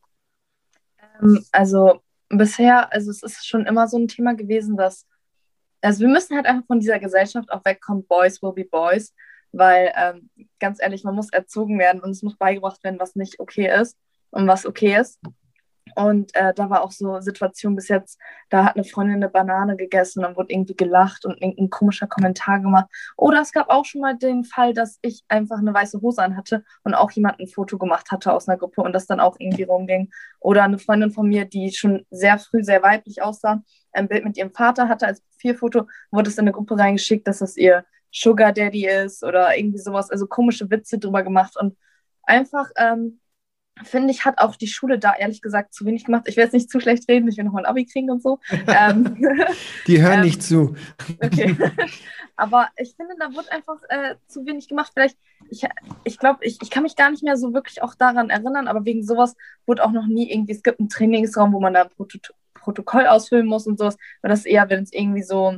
Ähm, 1.20 1.44
also 1.52 2.00
bisher, 2.38 2.92
also 2.92 3.10
es 3.10 3.22
ist 3.22 3.46
schon 3.46 3.66
immer 3.66 3.88
so 3.88 3.98
ein 3.98 4.08
Thema 4.08 4.34
gewesen, 4.34 4.76
dass, 4.76 5.06
also 5.80 6.00
wir 6.00 6.08
müssen 6.08 6.36
halt 6.36 6.46
einfach 6.46 6.66
von 6.66 6.80
dieser 6.80 6.98
Gesellschaft 6.98 7.50
auch 7.50 7.64
wegkommen, 7.64 8.06
Boys 8.06 8.42
will 8.42 8.52
be 8.52 8.64
Boys, 8.64 9.14
weil 9.52 9.92
ähm, 9.96 10.30
ganz 10.58 10.80
ehrlich, 10.82 11.04
man 11.04 11.14
muss 11.14 11.30
erzogen 11.30 11.78
werden 11.78 12.00
und 12.00 12.10
es 12.10 12.22
muss 12.22 12.36
beigebracht 12.36 12.82
werden, 12.84 12.98
was 12.98 13.16
nicht 13.16 13.38
okay 13.38 13.70
ist 13.80 13.96
und 14.30 14.48
was 14.48 14.66
okay 14.66 14.98
ist. 14.98 15.20
Und 15.94 16.34
äh, 16.34 16.54
da 16.54 16.70
war 16.70 16.82
auch 16.82 16.90
so 16.90 17.20
Situation 17.20 17.76
bis 17.76 17.88
jetzt, 17.88 18.18
da 18.48 18.64
hat 18.64 18.76
eine 18.76 18.84
Freundin 18.84 19.16
eine 19.16 19.28
Banane 19.28 19.76
gegessen 19.76 20.24
und 20.24 20.36
wurde 20.36 20.52
irgendwie 20.52 20.74
gelacht 20.76 21.24
und 21.24 21.40
irgendein 21.40 21.70
komischer 21.70 22.06
Kommentar 22.06 22.60
gemacht. 22.60 22.86
Oder 23.16 23.40
es 23.40 23.52
gab 23.52 23.68
auch 23.68 23.84
schon 23.84 24.00
mal 24.00 24.16
den 24.16 24.44
Fall, 24.44 24.72
dass 24.74 24.98
ich 25.02 25.24
einfach 25.28 25.58
eine 25.58 25.74
weiße 25.74 26.00
Hose 26.00 26.22
anhatte 26.22 26.64
und 26.84 26.94
auch 26.94 27.10
jemand 27.10 27.40
ein 27.40 27.48
Foto 27.48 27.78
gemacht 27.78 28.10
hatte 28.10 28.32
aus 28.32 28.48
einer 28.48 28.58
Gruppe 28.58 28.82
und 28.82 28.92
das 28.92 29.06
dann 29.06 29.20
auch 29.20 29.36
irgendwie 29.38 29.64
rumging. 29.64 30.10
Oder 30.40 30.62
eine 30.64 30.78
Freundin 30.78 31.10
von 31.10 31.28
mir, 31.28 31.44
die 31.44 31.72
schon 31.72 32.06
sehr 32.10 32.38
früh 32.38 32.62
sehr 32.62 32.82
weiblich 32.82 33.22
aussah, 33.22 33.62
ein 33.92 34.08
Bild 34.08 34.24
mit 34.24 34.36
ihrem 34.36 34.52
Vater 34.52 34.88
hatte 34.88 35.06
als 35.06 35.20
Profilfoto, 35.20 35.86
wurde 36.10 36.30
es 36.30 36.38
in 36.38 36.42
eine 36.42 36.52
Gruppe 36.52 36.78
reingeschickt, 36.78 37.26
dass 37.26 37.40
das 37.40 37.56
ihr 37.56 37.84
Sugar 38.10 38.52
Daddy 38.52 38.86
ist 38.86 39.24
oder 39.24 39.56
irgendwie 39.56 39.78
sowas. 39.78 40.10
Also 40.10 40.26
komische 40.26 40.70
Witze 40.70 40.98
drüber 40.98 41.22
gemacht 41.22 41.56
und 41.58 41.76
einfach... 42.22 42.70
Ähm, 42.76 43.18
finde 43.82 44.10
ich, 44.10 44.24
hat 44.24 44.38
auch 44.38 44.56
die 44.56 44.66
Schule 44.66 44.98
da 44.98 45.14
ehrlich 45.14 45.40
gesagt 45.40 45.74
zu 45.74 45.84
wenig 45.86 46.04
gemacht. 46.04 46.24
Ich 46.26 46.36
werde 46.36 46.48
jetzt 46.48 46.54
nicht 46.54 46.70
zu 46.70 46.80
schlecht 46.80 47.08
reden, 47.08 47.28
ich 47.28 47.36
will 47.36 47.44
noch 47.44 47.52
mal 47.52 47.60
ein 47.60 47.66
Abi 47.66 47.86
kriegen 47.86 48.10
und 48.10 48.22
so. 48.22 48.38
ähm, 48.66 49.16
die 49.86 50.02
hören 50.02 50.18
ähm, 50.18 50.24
nicht 50.24 50.42
zu. 50.42 50.74
Okay. 51.22 51.56
Aber 52.36 52.68
ich 52.76 52.94
finde, 52.96 53.14
da 53.18 53.34
wird 53.34 53.50
einfach 53.52 53.76
äh, 53.88 54.16
zu 54.26 54.46
wenig 54.46 54.68
gemacht. 54.68 54.92
Vielleicht, 54.94 55.16
ich, 55.50 55.66
ich 56.04 56.18
glaube, 56.18 56.40
ich, 56.42 56.58
ich 56.62 56.70
kann 56.70 56.82
mich 56.82 56.96
gar 56.96 57.10
nicht 57.10 57.22
mehr 57.22 57.36
so 57.36 57.52
wirklich 57.52 57.82
auch 57.82 57.94
daran 57.94 58.30
erinnern, 58.30 58.68
aber 58.68 58.84
wegen 58.84 59.04
sowas 59.04 59.36
wurde 59.66 59.84
auch 59.84 59.92
noch 59.92 60.06
nie 60.06 60.32
irgendwie, 60.32 60.52
es 60.52 60.62
gibt 60.62 60.80
einen 60.80 60.88
Trainingsraum, 60.88 61.52
wo 61.52 61.60
man 61.60 61.74
da 61.74 61.82
ein 61.82 61.90
Prot 61.90 62.32
Protokoll 62.54 63.06
ausfüllen 63.06 63.46
muss 63.46 63.66
und 63.66 63.78
sowas. 63.78 63.96
Aber 64.22 64.30
das 64.30 64.46
eher, 64.46 64.70
wenn 64.70 64.82
es 64.82 64.92
irgendwie 64.92 65.22
so 65.22 65.56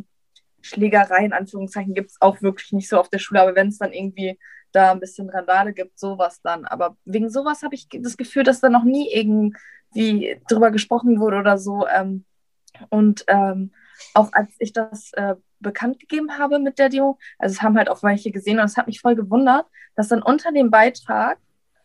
Schlägereien, 0.63 1.33
Anführungszeichen, 1.33 1.95
gibt 1.95 2.11
es 2.11 2.21
auch 2.21 2.41
wirklich 2.43 2.73
nicht 2.73 2.89
so 2.89 2.99
auf 2.99 3.11
der 3.11 3.19
Schule. 3.19 3.43
Aber 3.43 3.55
wenn 3.55 3.69
es 3.69 3.79
dann 3.79 3.93
irgendwie 3.93 4.39
da 4.75 4.93
ein 4.93 5.01
bisschen 5.01 5.31
Randale 5.31 5.73
gibt, 5.73 5.99
sowas 5.99 6.41
dann. 6.43 6.65
Aber 6.65 6.97
wegen 7.05 7.31
sowas 7.31 7.63
habe 7.63 7.75
ich 7.75 7.89
das 7.91 8.17
Gefühl, 8.17 8.43
dass 8.43 8.61
da 8.61 8.69
noch 8.69 8.85
nie 8.85 9.13
irgendwie 9.13 10.41
drüber 10.49 10.71
gesprochen 10.71 11.21
wurde 11.21 11.39
oder 11.39 11.59
so. 11.59 11.87
Ähm, 11.87 12.25
und 12.89 13.25
ähm, 13.29 13.73
auch 14.15 14.33
als 14.33 14.55
ich 14.59 14.73
das 14.73 15.13
äh, 15.13 15.37
bekannt 15.61 16.01
gegeben 16.01 16.39
habe 16.39 16.59
mit 16.59 16.79
der 16.79 16.89
Demo, 16.89 17.19
also 17.39 17.55
es 17.55 17.63
haben 17.63 17.77
halt 17.77 17.89
auch 17.89 18.03
welche 18.03 18.33
gesehen 18.33 18.59
und 18.59 18.65
es 18.65 18.77
hat 18.77 18.87
mich 18.89 19.01
voll 19.01 19.15
gewundert, 19.15 19.67
dass 19.95 20.09
dann 20.09 20.23
unter 20.23 20.53
dem 20.53 20.71
Beitrag 20.71 21.39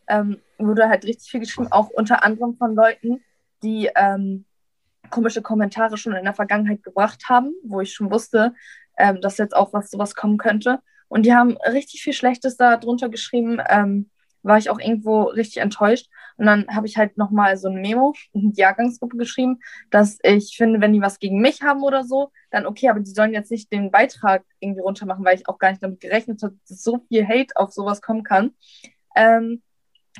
ähm, 0.07 0.41
wurde 0.57 0.89
halt 0.89 1.05
richtig 1.05 1.29
viel 1.29 1.39
geschrieben, 1.39 1.71
auch 1.71 1.89
unter 1.89 2.23
anderem 2.23 2.57
von 2.57 2.75
Leuten, 2.75 3.23
die 3.61 3.89
ähm, 3.95 4.45
komische 5.09 5.41
Kommentare 5.41 5.97
schon 5.97 6.15
in 6.15 6.23
der 6.23 6.33
Vergangenheit 6.33 6.83
gebracht 6.83 7.23
haben, 7.29 7.53
wo 7.63 7.81
ich 7.81 7.93
schon 7.93 8.11
wusste, 8.11 8.53
ähm, 8.97 9.21
dass 9.21 9.37
jetzt 9.37 9.55
auch 9.55 9.73
was 9.73 9.91
sowas 9.91 10.15
kommen 10.15 10.37
könnte. 10.37 10.79
Und 11.09 11.25
die 11.25 11.33
haben 11.33 11.57
richtig 11.57 12.01
viel 12.01 12.13
Schlechtes 12.13 12.55
da 12.55 12.77
drunter 12.77 13.09
geschrieben. 13.09 13.59
Ähm, 13.67 14.09
war 14.43 14.57
ich 14.57 14.69
auch 14.69 14.79
irgendwo 14.79 15.23
richtig 15.23 15.57
enttäuscht. 15.57 16.09
Und 16.37 16.45
dann 16.45 16.67
habe 16.69 16.87
ich 16.87 16.97
halt 16.97 17.17
nochmal 17.17 17.57
so 17.57 17.67
ein 17.67 17.81
Memo 17.81 18.13
in 18.33 18.53
die 18.53 18.61
Jahrgangsgruppe 18.61 19.17
geschrieben, 19.17 19.59
dass 19.89 20.17
ich 20.23 20.55
finde, 20.57 20.81
wenn 20.81 20.93
die 20.93 21.01
was 21.01 21.19
gegen 21.19 21.41
mich 21.41 21.61
haben 21.61 21.83
oder 21.83 22.03
so, 22.03 22.31
dann 22.51 22.65
okay, 22.65 22.89
aber 22.89 22.99
die 22.99 23.11
sollen 23.11 23.33
jetzt 23.33 23.51
nicht 23.51 23.71
den 23.71 23.91
Beitrag 23.91 24.43
irgendwie 24.59 24.81
runtermachen, 24.81 25.25
weil 25.25 25.35
ich 25.35 25.47
auch 25.47 25.59
gar 25.59 25.71
nicht 25.71 25.83
damit 25.83 25.99
gerechnet 25.99 26.41
habe, 26.43 26.55
dass 26.67 26.81
so 26.81 27.05
viel 27.07 27.27
Hate 27.27 27.55
auf 27.55 27.71
sowas 27.71 28.01
kommen 28.01 28.23
kann. 28.23 28.51
Ähm, 29.15 29.61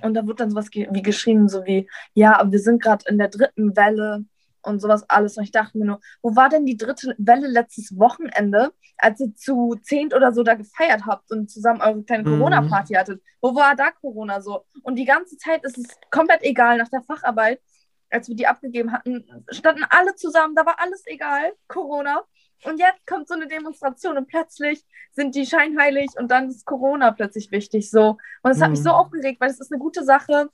und 0.01 0.13
da 0.13 0.25
wird 0.27 0.39
dann 0.39 0.49
sowas 0.49 0.69
wie 0.71 1.01
geschrieben, 1.01 1.49
so 1.49 1.65
wie, 1.65 1.89
ja, 2.13 2.39
aber 2.39 2.51
wir 2.51 2.59
sind 2.59 2.81
gerade 2.81 3.05
in 3.07 3.17
der 3.17 3.29
dritten 3.29 3.75
Welle 3.75 4.25
und 4.63 4.79
sowas 4.79 5.09
alles. 5.09 5.37
Und 5.37 5.43
ich 5.43 5.51
dachte 5.51 5.77
mir 5.77 5.85
nur, 5.85 5.99
wo 6.21 6.35
war 6.35 6.49
denn 6.49 6.65
die 6.65 6.77
dritte 6.77 7.15
Welle 7.17 7.47
letztes 7.47 7.97
Wochenende, 7.97 8.73
als 8.97 9.19
ihr 9.19 9.35
zu 9.35 9.75
zehnt 9.81 10.13
oder 10.13 10.33
so 10.33 10.43
da 10.43 10.55
gefeiert 10.55 11.05
habt 11.05 11.31
und 11.31 11.49
zusammen 11.49 11.81
eure 11.81 12.03
kleine 12.03 12.27
mhm. 12.27 12.37
Corona-Party 12.37 12.93
hattet? 12.93 13.21
Wo 13.41 13.55
war 13.55 13.75
da 13.75 13.91
Corona 13.91 14.41
so? 14.41 14.65
Und 14.83 14.95
die 14.95 15.05
ganze 15.05 15.37
Zeit 15.37 15.63
ist 15.63 15.77
es 15.77 15.87
komplett 16.11 16.43
egal 16.43 16.77
nach 16.77 16.89
der 16.89 17.01
Facharbeit, 17.03 17.61
als 18.11 18.27
wir 18.27 18.35
die 18.35 18.47
abgegeben 18.47 18.91
hatten, 18.91 19.45
standen 19.49 19.85
alle 19.89 20.15
zusammen, 20.15 20.55
da 20.55 20.65
war 20.65 20.79
alles 20.79 21.03
egal, 21.05 21.53
Corona. 21.67 22.23
Und 22.63 22.79
jetzt 22.79 23.05
kommt 23.07 23.27
so 23.27 23.35
eine 23.35 23.47
Demonstration 23.47 24.17
und 24.17 24.27
plötzlich 24.27 24.83
sind 25.11 25.35
die 25.35 25.45
scheinheilig 25.45 26.09
und 26.17 26.29
dann 26.29 26.49
ist 26.49 26.65
Corona 26.65 27.11
plötzlich 27.11 27.51
wichtig. 27.51 27.89
So. 27.89 28.17
Und 28.41 28.49
das 28.49 28.61
hat 28.61 28.71
mich 28.71 28.83
so 28.83 28.89
mhm. 28.89 28.95
aufgeregt, 28.95 29.39
weil 29.39 29.49
es 29.49 29.59
ist 29.59 29.71
eine 29.71 29.79
gute 29.79 30.03
Sache 30.03 30.49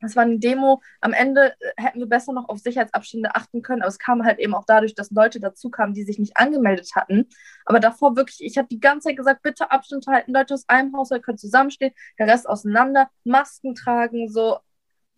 das 0.00 0.16
war 0.16 0.22
eine 0.22 0.38
Demo. 0.38 0.82
Am 1.00 1.12
Ende 1.12 1.54
äh, 1.60 1.72
hätten 1.76 1.98
wir 1.98 2.06
besser 2.06 2.32
noch 2.32 2.48
auf 2.48 2.58
Sicherheitsabstände 2.58 3.34
achten 3.34 3.62
können, 3.62 3.82
aber 3.82 3.88
es 3.88 3.98
kam 3.98 4.24
halt 4.24 4.38
eben 4.38 4.54
auch 4.54 4.64
dadurch, 4.66 4.94
dass 4.94 5.10
Leute 5.10 5.40
dazu 5.40 5.70
kamen, 5.70 5.94
die 5.94 6.04
sich 6.04 6.18
nicht 6.18 6.36
angemeldet 6.36 6.90
hatten. 6.94 7.28
Aber 7.66 7.80
davor 7.80 8.16
wirklich, 8.16 8.40
ich 8.40 8.58
habe 8.58 8.68
die 8.68 8.80
ganze 8.80 9.08
Zeit 9.08 9.16
gesagt, 9.16 9.42
bitte 9.42 9.70
Abstand 9.70 10.06
halten, 10.06 10.32
Leute 10.32 10.54
aus 10.54 10.68
einem 10.68 10.96
Haushalt 10.96 11.22
können 11.22 11.38
zusammenstehen, 11.38 11.92
der 12.18 12.26
Rest 12.28 12.48
auseinander, 12.48 13.10
Masken 13.24 13.74
tragen, 13.74 14.28
so. 14.28 14.58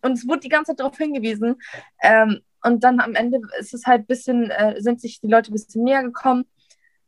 Und 0.01 0.13
es 0.13 0.27
wurde 0.27 0.41
die 0.41 0.49
ganze 0.49 0.71
Zeit 0.71 0.81
darauf 0.81 0.97
hingewiesen. 0.97 1.55
Ähm, 2.01 2.41
und 2.61 2.83
dann 2.83 2.99
am 2.99 3.15
Ende 3.15 3.39
ist 3.59 3.73
es 3.73 3.85
halt 3.85 4.03
ein 4.03 4.05
bisschen, 4.07 4.49
äh, 4.51 4.81
sind 4.81 5.01
sich 5.01 5.21
die 5.21 5.27
Leute 5.27 5.51
ein 5.51 5.53
bisschen 5.53 5.83
näher 5.83 6.03
gekommen. 6.03 6.45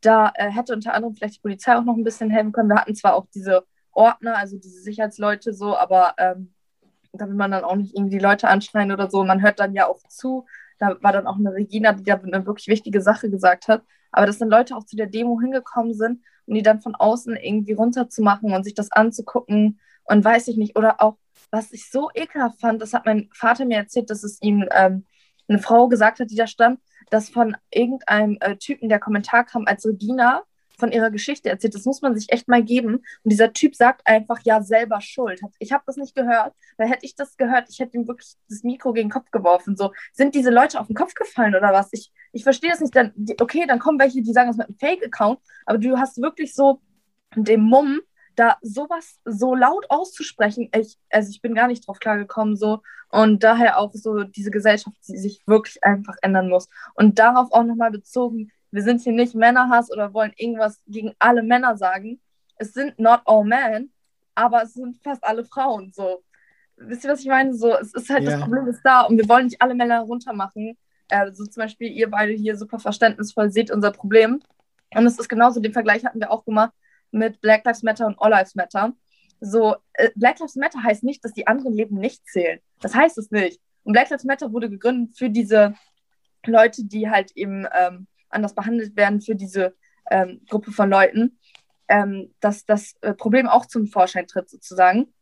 Da 0.01 0.31
äh, 0.35 0.49
hätte 0.49 0.73
unter 0.73 0.93
anderem 0.93 1.15
vielleicht 1.15 1.37
die 1.37 1.41
Polizei 1.41 1.75
auch 1.75 1.83
noch 1.83 1.95
ein 1.95 2.03
bisschen 2.03 2.29
helfen 2.29 2.51
können. 2.51 2.69
Wir 2.69 2.79
hatten 2.79 2.95
zwar 2.95 3.15
auch 3.15 3.25
diese 3.33 3.65
Ordner, 3.91 4.37
also 4.37 4.57
diese 4.57 4.81
Sicherheitsleute 4.81 5.53
so, 5.53 5.75
aber 5.75 6.15
ähm, 6.17 6.54
da 7.21 7.27
will 7.27 7.35
man 7.35 7.51
dann 7.51 7.63
auch 7.63 7.75
nicht 7.75 7.95
irgendwie 7.95 8.17
die 8.17 8.23
Leute 8.23 8.47
anschreien 8.47 8.91
oder 8.91 9.09
so. 9.09 9.23
Man 9.23 9.41
hört 9.41 9.59
dann 9.59 9.73
ja 9.73 9.87
auch 9.87 9.99
zu. 10.07 10.45
Da 10.77 10.97
war 11.01 11.13
dann 11.13 11.27
auch 11.27 11.37
eine 11.37 11.53
Regina, 11.53 11.93
die 11.93 12.03
da 12.03 12.15
eine 12.15 12.45
wirklich 12.45 12.67
wichtige 12.67 13.01
Sache 13.01 13.29
gesagt 13.29 13.67
hat. 13.67 13.83
Aber 14.11 14.25
dass 14.25 14.37
dann 14.37 14.49
Leute 14.49 14.75
auch 14.75 14.85
zu 14.85 14.95
der 14.95 15.07
Demo 15.07 15.39
hingekommen 15.39 15.93
sind, 15.93 16.21
um 16.45 16.55
die 16.55 16.61
dann 16.61 16.81
von 16.81 16.95
außen 16.95 17.35
irgendwie 17.35 17.73
runterzumachen 17.73 18.53
und 18.53 18.63
sich 18.63 18.73
das 18.73 18.91
anzugucken 18.91 19.79
und 20.03 20.23
weiß 20.23 20.47
ich 20.47 20.57
nicht. 20.57 20.77
Oder 20.77 21.01
auch, 21.01 21.17
was 21.51 21.71
ich 21.71 21.89
so 21.89 22.09
ekelhaft 22.13 22.59
fand, 22.59 22.81
das 22.81 22.93
hat 22.93 23.05
mein 23.05 23.29
Vater 23.33 23.65
mir 23.65 23.77
erzählt, 23.77 24.09
dass 24.09 24.23
es 24.23 24.41
ihm 24.41 24.67
ähm, 24.71 25.05
eine 25.47 25.59
Frau 25.59 25.87
gesagt 25.87 26.19
hat, 26.19 26.31
die 26.31 26.35
da 26.35 26.47
stand, 26.47 26.79
dass 27.09 27.29
von 27.29 27.55
irgendeinem 27.71 28.37
äh, 28.39 28.55
Typen 28.57 28.89
der 28.89 28.99
Kommentar 28.99 29.43
kam, 29.43 29.65
als 29.67 29.85
Regina 29.85 30.43
von 30.79 30.91
ihrer 30.91 31.11
Geschichte 31.11 31.49
erzählt. 31.49 31.75
Das 31.75 31.85
muss 31.85 32.01
man 32.01 32.15
sich 32.15 32.31
echt 32.31 32.47
mal 32.47 32.63
geben. 32.63 32.95
Und 32.95 33.31
dieser 33.31 33.53
Typ 33.53 33.75
sagt 33.75 34.01
einfach, 34.05 34.39
ja, 34.43 34.61
selber 34.61 35.01
schuld. 35.01 35.41
Ich 35.59 35.71
habe 35.71 35.83
das 35.85 35.97
nicht 35.97 36.15
gehört, 36.15 36.53
weil 36.77 36.89
hätte 36.89 37.05
ich 37.05 37.15
das 37.15 37.37
gehört, 37.37 37.69
ich 37.69 37.79
hätte 37.79 37.97
ihm 37.97 38.07
wirklich 38.07 38.35
das 38.49 38.63
Mikro 38.63 38.93
gegen 38.93 39.09
den 39.09 39.13
Kopf 39.13 39.31
geworfen. 39.31 39.75
So, 39.75 39.91
sind 40.13 40.35
diese 40.35 40.51
Leute 40.51 40.79
auf 40.79 40.87
den 40.87 40.95
Kopf 40.95 41.13
gefallen 41.13 41.55
oder 41.55 41.73
was? 41.73 41.89
Ich, 41.91 42.11
ich 42.31 42.43
verstehe 42.43 42.71
das 42.71 42.81
nicht. 42.81 42.95
Dann, 42.95 43.13
okay, 43.39 43.65
dann 43.67 43.79
kommen 43.79 43.99
welche, 43.99 44.21
die 44.21 44.33
sagen 44.33 44.49
das 44.49 44.57
mit 44.57 44.67
einem 44.67 44.77
Fake-Account, 44.77 45.39
aber 45.65 45.77
du 45.77 45.97
hast 45.97 46.21
wirklich 46.21 46.53
so 46.53 46.81
den 47.35 47.61
Mumm, 47.61 48.01
da 48.35 48.57
sowas 48.61 49.19
so 49.25 49.55
laut 49.55 49.85
auszusprechen, 49.89 50.69
ich, 50.75 50.97
also 51.09 51.29
ich 51.29 51.41
bin 51.41 51.55
gar 51.55 51.67
nicht 51.67 51.87
drauf 51.87 51.99
klargekommen 51.99 52.55
so 52.55 52.81
und 53.09 53.43
daher 53.43 53.77
auch 53.79 53.91
so 53.93 54.23
diese 54.23 54.51
Gesellschaft, 54.51 54.95
die 55.07 55.17
sich 55.17 55.41
wirklich 55.45 55.83
einfach 55.83 56.15
ändern 56.21 56.49
muss 56.49 56.67
und 56.95 57.19
darauf 57.19 57.51
auch 57.51 57.63
nochmal 57.63 57.91
bezogen, 57.91 58.51
wir 58.75 58.83
sind 58.83 58.99
hier 58.99 59.13
nicht 59.13 59.33
Männerhass 59.33 59.89
oder 59.89 60.13
wollen 60.13 60.33
irgendwas 60.35 60.81
gegen 60.85 61.13
alle 61.17 61.43
Männer 61.43 61.77
sagen. 61.77 62.19
Es 62.57 62.73
sind 62.73 62.99
not 62.99 63.21
all 63.23 63.45
men, 63.45 63.89
aber 64.35 64.63
es 64.63 64.73
sind 64.73 65.01
fast 65.01 65.23
alle 65.23 65.45
Frauen. 65.45 65.93
So, 65.93 66.21
wisst 66.75 67.05
ihr, 67.05 67.09
was 67.09 67.21
ich 67.21 67.27
meine? 67.27 67.53
So, 67.53 67.73
es 67.73 67.93
ist 67.93 68.09
halt 68.09 68.25
ja. 68.25 68.31
das 68.31 68.41
Problem 68.41 68.67
ist 68.67 68.81
da 68.83 69.03
und 69.03 69.17
wir 69.17 69.29
wollen 69.29 69.45
nicht 69.45 69.61
alle 69.61 69.75
Männer 69.75 70.01
runtermachen. 70.01 70.77
Äh, 71.07 71.31
so 71.31 71.45
zum 71.45 71.61
Beispiel 71.61 71.89
ihr 71.89 72.09
beide 72.11 72.33
hier 72.33 72.57
super 72.57 72.77
verständnisvoll 72.77 73.49
seht 73.49 73.71
unser 73.71 73.91
Problem. 73.91 74.41
Und 74.93 75.05
es 75.05 75.17
ist 75.17 75.29
genauso, 75.29 75.61
den 75.61 75.71
Vergleich 75.71 76.03
hatten 76.03 76.19
wir 76.19 76.29
auch 76.29 76.43
gemacht 76.43 76.73
mit 77.11 77.39
Black 77.39 77.63
Lives 77.63 77.81
Matter 77.81 78.07
und 78.07 78.19
All 78.19 78.31
Lives 78.31 78.55
Matter. 78.55 78.91
So, 79.39 79.77
äh, 79.93 80.09
Black 80.15 80.39
Lives 80.39 80.57
Matter 80.57 80.83
heißt 80.83 81.05
nicht, 81.05 81.23
dass 81.23 81.31
die 81.31 81.47
anderen 81.47 81.71
Leben 81.71 81.95
nicht 81.95 82.27
zählen. 82.27 82.59
Das 82.81 82.93
heißt 82.93 83.17
es 83.19 83.31
nicht. 83.31 83.61
Und 83.83 83.93
Black 83.93 84.09
Lives 84.09 84.25
Matter 84.25 84.51
wurde 84.51 84.69
gegründet 84.69 85.17
für 85.17 85.29
diese 85.29 85.75
Leute, 86.45 86.83
die 86.83 87.09
halt 87.09 87.31
eben 87.37 87.65
ähm, 87.73 88.07
anders 88.35 88.53
behandelt 88.53 88.95
werden 88.95 89.21
für 89.21 89.35
diese 89.35 89.75
ähm, 90.11 90.41
Gruppe 90.49 90.71
von 90.71 90.89
Leuten, 90.89 91.39
ähm, 91.87 92.33
dass 92.39 92.65
das 92.65 92.95
äh, 93.01 93.13
Problem 93.13 93.47
auch 93.47 93.65
zum 93.65 93.87
Vorschein 93.87 94.27
tritt 94.27 94.49
sozusagen. 94.49 95.13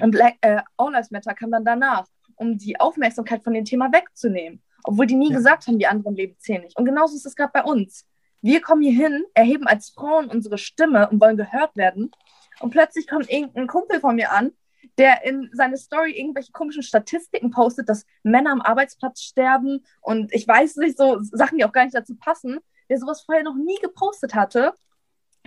Und 0.00 0.10
Black, 0.10 0.36
äh, 0.42 0.60
All 0.76 0.92
Lives 0.92 1.10
Matter 1.10 1.34
kam 1.34 1.50
dann 1.50 1.64
danach, 1.64 2.06
um 2.36 2.56
die 2.56 2.78
Aufmerksamkeit 2.78 3.42
von 3.42 3.52
dem 3.52 3.64
Thema 3.64 3.92
wegzunehmen, 3.92 4.62
obwohl 4.84 5.06
die 5.06 5.16
nie 5.16 5.30
ja. 5.30 5.36
gesagt 5.36 5.66
haben, 5.66 5.78
die 5.78 5.86
anderen 5.86 6.14
leben 6.14 6.36
nicht. 6.46 6.78
Und 6.78 6.84
genauso 6.84 7.16
ist 7.16 7.26
es 7.26 7.34
gerade 7.34 7.52
bei 7.52 7.64
uns. 7.64 8.06
Wir 8.40 8.60
kommen 8.60 8.82
hier 8.82 8.92
hin, 8.92 9.24
erheben 9.34 9.66
als 9.66 9.90
Frauen 9.90 10.26
unsere 10.30 10.58
Stimme 10.58 11.08
und 11.10 11.20
wollen 11.20 11.36
gehört 11.36 11.74
werden. 11.76 12.12
Und 12.60 12.70
plötzlich 12.70 13.08
kommt 13.08 13.30
irgendein 13.30 13.66
Kumpel 13.66 14.00
von 14.00 14.14
mir 14.14 14.30
an, 14.30 14.52
der 14.98 15.24
in 15.24 15.48
seine 15.52 15.76
Story 15.76 16.12
irgendwelche 16.12 16.52
komischen 16.52 16.82
Statistiken 16.82 17.50
postet, 17.50 17.88
dass 17.88 18.04
Männer 18.24 18.50
am 18.50 18.60
Arbeitsplatz 18.60 19.22
sterben 19.22 19.84
und 20.00 20.32
ich 20.34 20.46
weiß 20.46 20.76
nicht, 20.76 20.98
so 20.98 21.18
Sachen, 21.22 21.58
die 21.58 21.64
auch 21.64 21.72
gar 21.72 21.84
nicht 21.84 21.96
dazu 21.96 22.16
passen, 22.16 22.58
der 22.88 22.98
sowas 22.98 23.22
vorher 23.22 23.44
noch 23.44 23.54
nie 23.54 23.78
gepostet 23.80 24.34
hatte. 24.34 24.74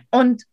Und 0.09 0.45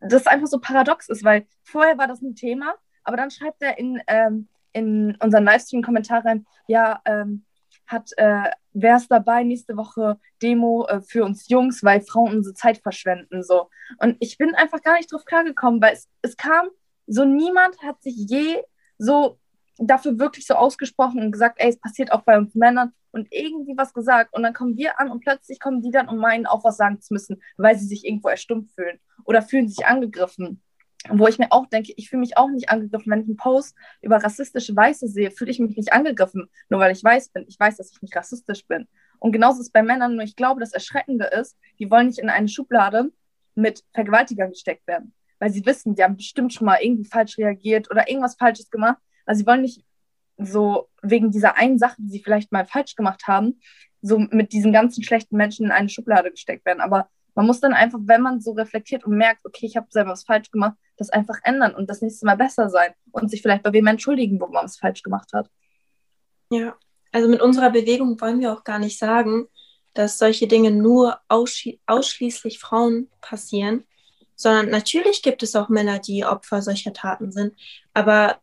das 0.00 0.26
einfach 0.26 0.46
so 0.48 0.58
paradox 0.58 1.08
ist, 1.08 1.24
weil 1.24 1.46
vorher 1.62 1.98
war 1.98 2.08
das 2.08 2.22
ein 2.22 2.34
Thema, 2.34 2.74
aber 3.04 3.16
dann 3.16 3.30
schreibt 3.30 3.62
er 3.62 3.78
in, 3.78 4.00
ähm, 4.06 4.48
in 4.72 5.16
unseren 5.16 5.44
Livestream-Kommentar 5.44 6.24
rein, 6.24 6.46
ja, 6.66 7.00
ähm, 7.04 7.44
hat, 7.86 8.10
äh, 8.16 8.50
wer 8.72 8.96
ist 8.96 9.10
dabei 9.10 9.42
nächste 9.42 9.76
Woche 9.76 10.18
Demo 10.42 10.86
äh, 10.86 11.00
für 11.00 11.24
uns 11.24 11.48
Jungs, 11.48 11.82
weil 11.82 12.00
Frauen 12.00 12.36
unsere 12.36 12.54
Zeit 12.54 12.78
verschwenden, 12.78 13.42
so. 13.42 13.68
Und 13.98 14.16
ich 14.20 14.38
bin 14.38 14.54
einfach 14.54 14.82
gar 14.82 14.96
nicht 14.96 15.12
drauf 15.12 15.24
klargekommen, 15.24 15.82
weil 15.82 15.94
es, 15.94 16.08
es 16.22 16.36
kam, 16.36 16.68
so 17.10 17.24
niemand 17.24 17.82
hat 17.82 18.02
sich 18.02 18.14
je 18.16 18.62
so 18.96 19.38
dafür 19.78 20.18
wirklich 20.18 20.46
so 20.46 20.54
ausgesprochen 20.54 21.20
und 21.20 21.32
gesagt, 21.32 21.56
ey, 21.58 21.68
es 21.68 21.80
passiert 21.80 22.12
auch 22.12 22.22
bei 22.22 22.38
uns 22.38 22.54
Männern 22.54 22.92
und 23.10 23.28
irgendwie 23.32 23.76
was 23.76 23.92
gesagt 23.92 24.32
und 24.34 24.42
dann 24.42 24.54
kommen 24.54 24.76
wir 24.76 25.00
an 25.00 25.10
und 25.10 25.20
plötzlich 25.20 25.58
kommen 25.58 25.82
die 25.82 25.90
dann 25.90 26.08
und 26.08 26.18
meinen 26.18 26.46
auch 26.46 26.62
was 26.62 26.76
sagen 26.76 27.00
zu 27.00 27.12
müssen, 27.12 27.42
weil 27.56 27.76
sie 27.76 27.86
sich 27.86 28.06
irgendwo 28.06 28.28
erstummt 28.28 28.70
fühlen 28.70 29.00
oder 29.24 29.42
fühlen 29.42 29.68
sich 29.68 29.86
angegriffen. 29.86 30.62
Wo 31.08 31.26
ich 31.26 31.38
mir 31.38 31.50
auch 31.50 31.64
denke, 31.66 31.94
ich 31.96 32.10
fühle 32.10 32.20
mich 32.20 32.36
auch 32.36 32.50
nicht 32.50 32.68
angegriffen. 32.68 33.10
Wenn 33.10 33.22
ich 33.22 33.26
einen 33.26 33.38
Post 33.38 33.74
über 34.02 34.22
rassistische 34.22 34.76
Weiße 34.76 35.08
sehe, 35.08 35.30
fühle 35.30 35.50
ich 35.50 35.58
mich 35.58 35.74
nicht 35.74 35.94
angegriffen, 35.94 36.50
nur 36.68 36.78
weil 36.78 36.92
ich 36.92 37.02
weiß 37.02 37.30
bin. 37.30 37.46
Ich 37.48 37.58
weiß, 37.58 37.78
dass 37.78 37.90
ich 37.90 38.02
nicht 38.02 38.14
rassistisch 38.14 38.66
bin. 38.66 38.86
Und 39.18 39.32
genauso 39.32 39.60
ist 39.60 39.68
es 39.68 39.72
bei 39.72 39.82
Männern, 39.82 40.14
nur 40.14 40.24
ich 40.24 40.36
glaube, 40.36 40.60
das 40.60 40.74
Erschreckende 40.74 41.24
ist, 41.24 41.56
die 41.78 41.90
wollen 41.90 42.08
nicht 42.08 42.18
in 42.18 42.28
eine 42.28 42.48
Schublade 42.48 43.10
mit 43.54 43.82
Vergewaltigern 43.94 44.50
gesteckt 44.50 44.86
werden. 44.86 45.14
Weil 45.40 45.50
sie 45.50 45.66
wissen, 45.66 45.96
die 45.96 46.04
haben 46.04 46.16
bestimmt 46.16 46.52
schon 46.52 46.66
mal 46.66 46.78
irgendwie 46.80 47.04
falsch 47.04 47.36
reagiert 47.38 47.90
oder 47.90 48.08
irgendwas 48.08 48.36
Falsches 48.36 48.70
gemacht. 48.70 48.98
Also 49.26 49.40
sie 49.40 49.46
wollen 49.46 49.62
nicht 49.62 49.84
so 50.36 50.88
wegen 51.02 51.32
dieser 51.32 51.56
einen 51.56 51.78
Sache, 51.78 51.96
die 51.98 52.10
sie 52.10 52.22
vielleicht 52.22 52.52
mal 52.52 52.64
falsch 52.66 52.94
gemacht 52.94 53.26
haben, 53.26 53.60
so 54.02 54.18
mit 54.18 54.52
diesen 54.52 54.72
ganzen 54.72 55.02
schlechten 55.02 55.36
Menschen 55.36 55.66
in 55.66 55.72
eine 55.72 55.88
Schublade 55.88 56.30
gesteckt 56.30 56.64
werden. 56.64 56.80
Aber 56.80 57.08
man 57.34 57.46
muss 57.46 57.60
dann 57.60 57.74
einfach, 57.74 57.98
wenn 58.02 58.22
man 58.22 58.40
so 58.40 58.52
reflektiert 58.52 59.04
und 59.04 59.16
merkt, 59.16 59.44
okay, 59.44 59.66
ich 59.66 59.76
habe 59.76 59.86
selber 59.90 60.10
was 60.10 60.24
falsch 60.24 60.50
gemacht, 60.50 60.76
das 60.96 61.10
einfach 61.10 61.38
ändern 61.42 61.74
und 61.74 61.88
das 61.88 62.02
nächste 62.02 62.26
Mal 62.26 62.36
besser 62.36 62.68
sein 62.68 62.92
und 63.10 63.30
sich 63.30 63.40
vielleicht 63.42 63.62
bei 63.62 63.72
wem 63.72 63.86
entschuldigen, 63.86 64.40
wo 64.40 64.46
man 64.46 64.66
es 64.66 64.78
falsch 64.78 65.02
gemacht 65.02 65.32
hat. 65.32 65.48
Ja, 66.50 66.76
also 67.12 67.28
mit 67.28 67.40
unserer 67.40 67.70
Bewegung 67.70 68.20
wollen 68.20 68.40
wir 68.40 68.52
auch 68.52 68.64
gar 68.64 68.78
nicht 68.78 68.98
sagen, 68.98 69.46
dass 69.94 70.18
solche 70.18 70.46
Dinge 70.46 70.70
nur 70.70 71.18
ausschließlich 71.28 72.58
Frauen 72.58 73.08
passieren, 73.20 73.84
sondern 74.40 74.70
natürlich 74.70 75.22
gibt 75.22 75.42
es 75.42 75.54
auch 75.54 75.68
Männer, 75.68 75.98
die 75.98 76.24
Opfer 76.24 76.62
solcher 76.62 76.92
Taten 76.92 77.30
sind, 77.30 77.54
aber 77.92 78.40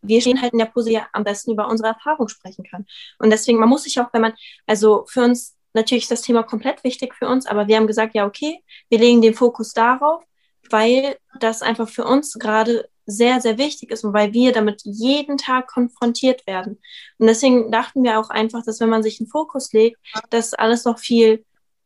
wir 0.00 0.20
stehen 0.20 0.40
halt 0.40 0.52
in 0.52 0.58
der 0.58 0.66
Position, 0.66 1.02
am 1.12 1.24
besten 1.24 1.52
über 1.52 1.68
unsere 1.68 1.90
Erfahrung 1.90 2.28
sprechen 2.28 2.64
kann. 2.64 2.86
Und 3.18 3.30
deswegen, 3.30 3.58
man 3.58 3.68
muss 3.68 3.82
sich 3.82 4.00
auch, 4.00 4.12
wenn 4.12 4.22
man, 4.22 4.34
also 4.66 5.04
für 5.08 5.22
uns 5.22 5.56
natürlich 5.74 6.04
ist 6.04 6.10
das 6.10 6.22
Thema 6.22 6.42
komplett 6.42 6.82
wichtig 6.84 7.14
für 7.14 7.28
uns, 7.28 7.46
aber 7.46 7.68
wir 7.68 7.76
haben 7.76 7.86
gesagt, 7.86 8.14
ja, 8.14 8.24
okay, 8.24 8.62
wir 8.88 8.98
legen 8.98 9.20
den 9.20 9.34
Fokus 9.34 9.72
darauf, 9.72 10.24
weil 10.70 11.16
das 11.38 11.60
einfach 11.60 11.88
für 11.88 12.04
uns 12.04 12.34
gerade 12.34 12.88
sehr, 13.04 13.40
sehr 13.40 13.58
wichtig 13.58 13.90
ist 13.90 14.02
und 14.02 14.14
weil 14.14 14.32
wir 14.32 14.52
damit 14.52 14.82
jeden 14.84 15.36
Tag 15.36 15.68
konfrontiert 15.68 16.46
werden. 16.46 16.80
Und 17.18 17.26
deswegen 17.26 17.70
dachten 17.70 18.02
wir 18.02 18.18
auch 18.18 18.30
einfach, 18.30 18.64
dass 18.64 18.80
wenn 18.80 18.88
man 18.88 19.02
sich 19.02 19.20
einen 19.20 19.28
Fokus 19.28 19.72
legt, 19.72 19.98
das 20.30 20.54
alles 20.54 20.84
noch 20.84 20.98
viel 20.98 21.44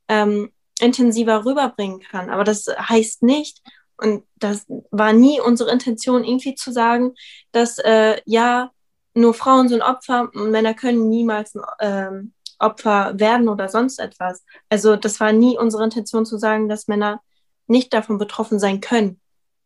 ähm, 0.08 0.50
intensiver 0.80 1.44
rüberbringen 1.44 2.00
kann. 2.00 2.30
Aber 2.30 2.44
das 2.44 2.66
heißt 2.66 3.22
nicht, 3.22 3.60
und 3.96 4.24
das 4.36 4.66
war 4.90 5.12
nie 5.12 5.40
unsere 5.40 5.70
Intention, 5.70 6.24
irgendwie 6.24 6.54
zu 6.54 6.72
sagen, 6.72 7.14
dass 7.52 7.78
äh, 7.78 8.20
ja, 8.24 8.70
nur 9.14 9.34
Frauen 9.34 9.68
sind 9.68 9.82
Opfer 9.82 10.30
und 10.32 10.50
Männer 10.50 10.74
können 10.74 11.08
niemals 11.08 11.54
ähm, 11.80 12.32
Opfer 12.58 13.18
werden 13.18 13.48
oder 13.48 13.68
sonst 13.68 13.98
etwas. 13.98 14.44
Also 14.68 14.96
das 14.96 15.20
war 15.20 15.32
nie 15.32 15.58
unsere 15.58 15.84
Intention 15.84 16.24
zu 16.24 16.38
sagen, 16.38 16.68
dass 16.68 16.88
Männer 16.88 17.20
nicht 17.66 17.92
davon 17.92 18.18
betroffen 18.18 18.58
sein 18.58 18.80
können. 18.80 19.20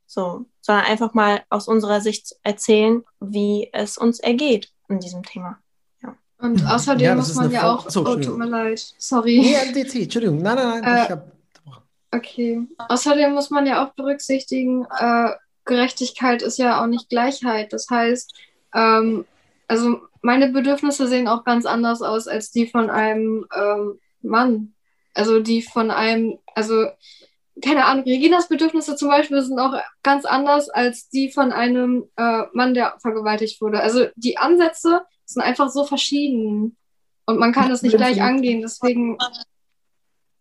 So, 0.07 0.47
sondern 0.61 0.87
einfach 0.87 1.15
mal 1.15 1.43
aus 1.49 1.67
unserer 1.69 2.01
Sicht 2.01 2.35
erzählen, 2.43 3.03
wie 3.21 3.71
es 3.73 3.99
uns 3.99 4.21
ergeht 4.21 4.71
in 4.89 5.01
diesem 5.01 5.23
Thema. 5.23 5.59
Und 6.45 6.63
außerdem 6.67 7.05
ja, 7.05 7.15
muss 7.15 7.35
man 7.35 7.51
ja 7.51 7.73
auch. 7.73 7.89
So, 7.89 8.07
oh, 8.07 8.17
tut 8.17 8.37
mir 8.37 8.47
leid. 8.47 8.95
Sorry. 8.99 9.41
Nee, 9.41 9.71
MDT, 9.71 10.03
Entschuldigung. 10.03 10.43
Nein, 10.43 10.57
nein, 10.57 10.81
nein. 10.83 10.97
Äh, 10.99 11.05
ich 11.05 11.11
hab 11.11 11.35
Okay. 12.15 12.69
Außerdem 12.79 13.33
muss 13.33 13.51
man 13.51 13.67
ja 13.67 13.85
auch 13.85 13.95
berücksichtigen, 13.95 14.87
äh, 14.99 15.31
Gerechtigkeit 15.65 16.43
ist 16.43 16.59
ja 16.59 16.81
auch 16.81 16.87
nicht 16.87 17.09
Gleichheit. 17.09 17.73
Das 17.73 17.89
heißt, 17.91 18.35
ähm, 18.75 19.25
also 19.67 20.03
meine 20.23 20.51
Bedürfnisse 20.51 21.09
sehen 21.09 21.27
auch 21.27 21.45
ganz 21.45 21.67
anders 21.67 22.03
aus 22.03 22.29
als 22.29 22.51
die 22.51 22.67
von 22.67 22.91
einem 22.91 23.47
ähm, 23.57 23.99
Mann. 24.23 24.75
Also 25.15 25.41
die 25.41 25.63
von 25.63 25.91
einem, 25.91 26.39
also 26.55 26.87
keine 27.65 27.87
Ahnung, 27.87 28.05
Reginas 28.05 28.49
Bedürfnisse 28.49 28.95
zum 28.95 29.09
Beispiel 29.09 29.43
sind 29.43 29.59
auch 29.59 29.75
ganz 30.03 30.25
anders 30.25 30.69
als 30.69 31.09
die 31.09 31.33
von 31.33 31.53
einem 31.53 32.05
äh, 32.17 32.43
Mann, 32.53 32.75
der 32.75 32.95
vergewaltigt 33.01 33.61
wurde. 33.61 33.81
Also 33.81 34.07
die 34.15 34.39
Ansätze 34.39 35.03
sind 35.25 35.43
einfach 35.43 35.71
so 35.71 35.85
verschieden 35.85 36.77
und 37.27 37.39
man 37.39 37.53
kann 37.53 37.71
das 37.71 37.83
nicht 37.83 37.97
gleich 37.97 38.23
angehen. 38.23 38.63
Deswegen 38.63 39.19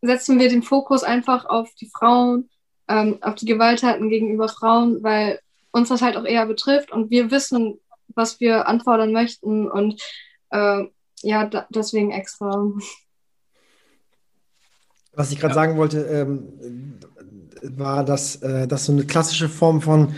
setzen 0.01 0.39
wir 0.39 0.49
den 0.49 0.63
Fokus 0.63 1.03
einfach 1.03 1.45
auf 1.45 1.69
die 1.79 1.89
Frauen, 1.89 2.49
ähm, 2.88 3.17
auf 3.21 3.36
die 3.36 3.45
Gewalttaten 3.45 4.09
gegenüber 4.09 4.49
Frauen, 4.49 5.01
weil 5.01 5.39
uns 5.71 5.89
das 5.89 6.01
halt 6.01 6.17
auch 6.17 6.25
eher 6.25 6.45
betrifft 6.45 6.91
und 6.91 7.09
wir 7.09 7.31
wissen, 7.31 7.79
was 8.15 8.39
wir 8.39 8.67
anfordern 8.67 9.11
möchten 9.11 9.69
und 9.69 10.01
äh, 10.51 10.84
ja, 11.21 11.45
da, 11.45 11.65
deswegen 11.69 12.11
extra. 12.11 12.71
Was 15.13 15.31
ich 15.31 15.39
gerade 15.39 15.51
ja. 15.51 15.55
sagen 15.55 15.77
wollte, 15.77 16.01
ähm, 16.01 16.99
war, 17.61 18.03
dass 18.03 18.36
äh, 18.38 18.67
das 18.67 18.86
so 18.86 18.91
eine 18.91 19.05
klassische 19.05 19.47
Form 19.47 19.81
von 19.81 20.15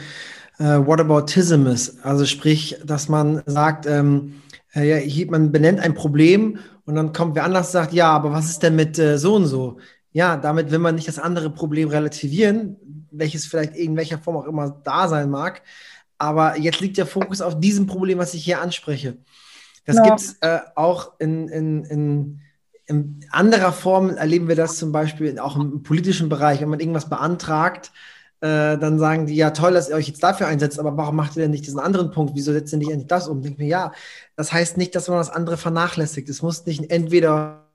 äh, 0.57 0.63
Whataboutism 0.63 1.68
ist. 1.68 2.03
Also 2.03 2.26
sprich, 2.26 2.78
dass 2.84 3.07
man 3.07 3.43
sagt, 3.45 3.86
ähm, 3.86 4.41
äh, 4.45 4.45
ja, 4.84 4.98
hier, 4.98 5.30
man 5.32 5.52
benennt 5.52 5.80
ein 5.80 5.94
Problem 5.94 6.60
und 6.86 6.96
dann 6.96 7.14
kommt 7.14 7.36
wer 7.36 7.44
anders 7.44 7.68
und 7.68 7.74
sagt, 7.74 7.94
ja, 7.94 8.12
aber 8.12 8.32
was 8.32 8.50
ist 8.50 8.64
denn 8.64 8.76
mit 8.76 9.00
äh, 9.00 9.18
so 9.18 9.36
und 9.36 9.46
so? 9.46 9.78
Ja, 10.12 10.38
damit 10.38 10.72
will 10.72 10.80
man 10.80 10.96
nicht 10.96 11.08
das 11.08 11.20
andere 11.20 11.50
Problem 11.50 11.90
relativieren, 11.90 12.78
welches 13.12 13.46
vielleicht 13.46 13.76
in 13.76 13.96
welcher 13.96 14.18
Form 14.18 14.38
auch 14.38 14.46
immer 14.46 14.82
da 14.84 15.08
sein 15.08 15.30
mag. 15.30 15.62
Aber 16.18 16.58
jetzt 16.58 16.80
liegt 16.80 16.98
der 16.98 17.06
Fokus 17.06 17.42
auf 17.42 17.60
diesem 17.60 17.88
Problem, 17.88 18.18
was 18.18 18.34
ich 18.34 18.44
hier 18.44 18.62
anspreche. 18.62 19.18
Das 19.86 19.98
ja. 19.98 20.04
gibt 20.04 20.20
es 20.20 20.38
äh, 20.42 20.60
auch 20.76 21.20
in, 21.20 21.48
in, 21.50 21.84
in, 21.86 22.42
in, 22.86 23.26
anderer 23.32 23.72
Form, 23.72 24.10
erleben 24.10 24.48
wir 24.48 24.56
das 24.56 24.78
zum 24.78 24.92
Beispiel 24.92 25.38
auch 25.40 25.56
im 25.56 25.84
politischen 25.84 26.30
Bereich, 26.30 26.62
wenn 26.62 26.70
man 26.70 26.80
irgendwas 26.80 27.10
beantragt, 27.10 27.92
äh, 28.46 28.78
dann 28.78 29.00
sagen 29.00 29.26
die, 29.26 29.36
ja 29.36 29.50
toll, 29.50 29.74
dass 29.74 29.89
ihr 29.89 29.96
euch 29.96 30.08
jetzt 30.08 30.22
dafür 30.22 30.48
einsetzt, 30.48 30.80
aber 30.80 30.96
warum 30.96 31.16
macht 31.16 31.36
ihr 31.36 31.41
denn 31.41 31.52
nicht 31.52 31.66
diesen 31.66 31.80
anderen 31.80 32.12
Punkt? 32.12 32.34
Wieso 32.36 32.54
setzt 32.54 32.72
ihr 32.74 32.78
nicht 32.78 32.91
endlich 32.91 33.08
das 33.08 33.28
um? 33.28 33.41
Denke 33.41 33.64
mir, 33.64 33.68
ja, 33.68 33.91
das 34.36 34.54
heißt 34.54 34.78
nicht, 34.78 34.93
dass 34.93 35.08
man 35.08 35.18
das 35.18 35.32
andere 35.32 35.58
vernachlässigt. 35.58 36.30
Es 36.30 36.43
muss 36.43 36.66
nicht 36.68 36.91
entweder 36.91 37.72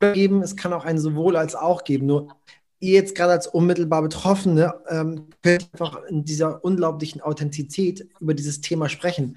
geben, 0.00 0.42
es 0.42 0.56
kann 0.56 0.72
auch 0.72 0.86
ein 0.86 0.98
sowohl 0.98 1.36
als 1.36 1.54
auch 1.54 1.84
geben. 1.84 2.06
Nur 2.06 2.36
ihr 2.80 2.94
jetzt 2.94 3.14
gerade 3.14 3.32
als 3.32 3.46
unmittelbar 3.46 4.00
Betroffene 4.00 4.74
ähm, 4.88 5.26
könnt 5.42 5.68
einfach 5.72 6.02
in 6.04 6.24
dieser 6.24 6.64
unglaublichen 6.64 7.20
Authentizität 7.20 8.08
über 8.18 8.32
dieses 8.32 8.62
Thema 8.62 8.88
sprechen. 8.88 9.36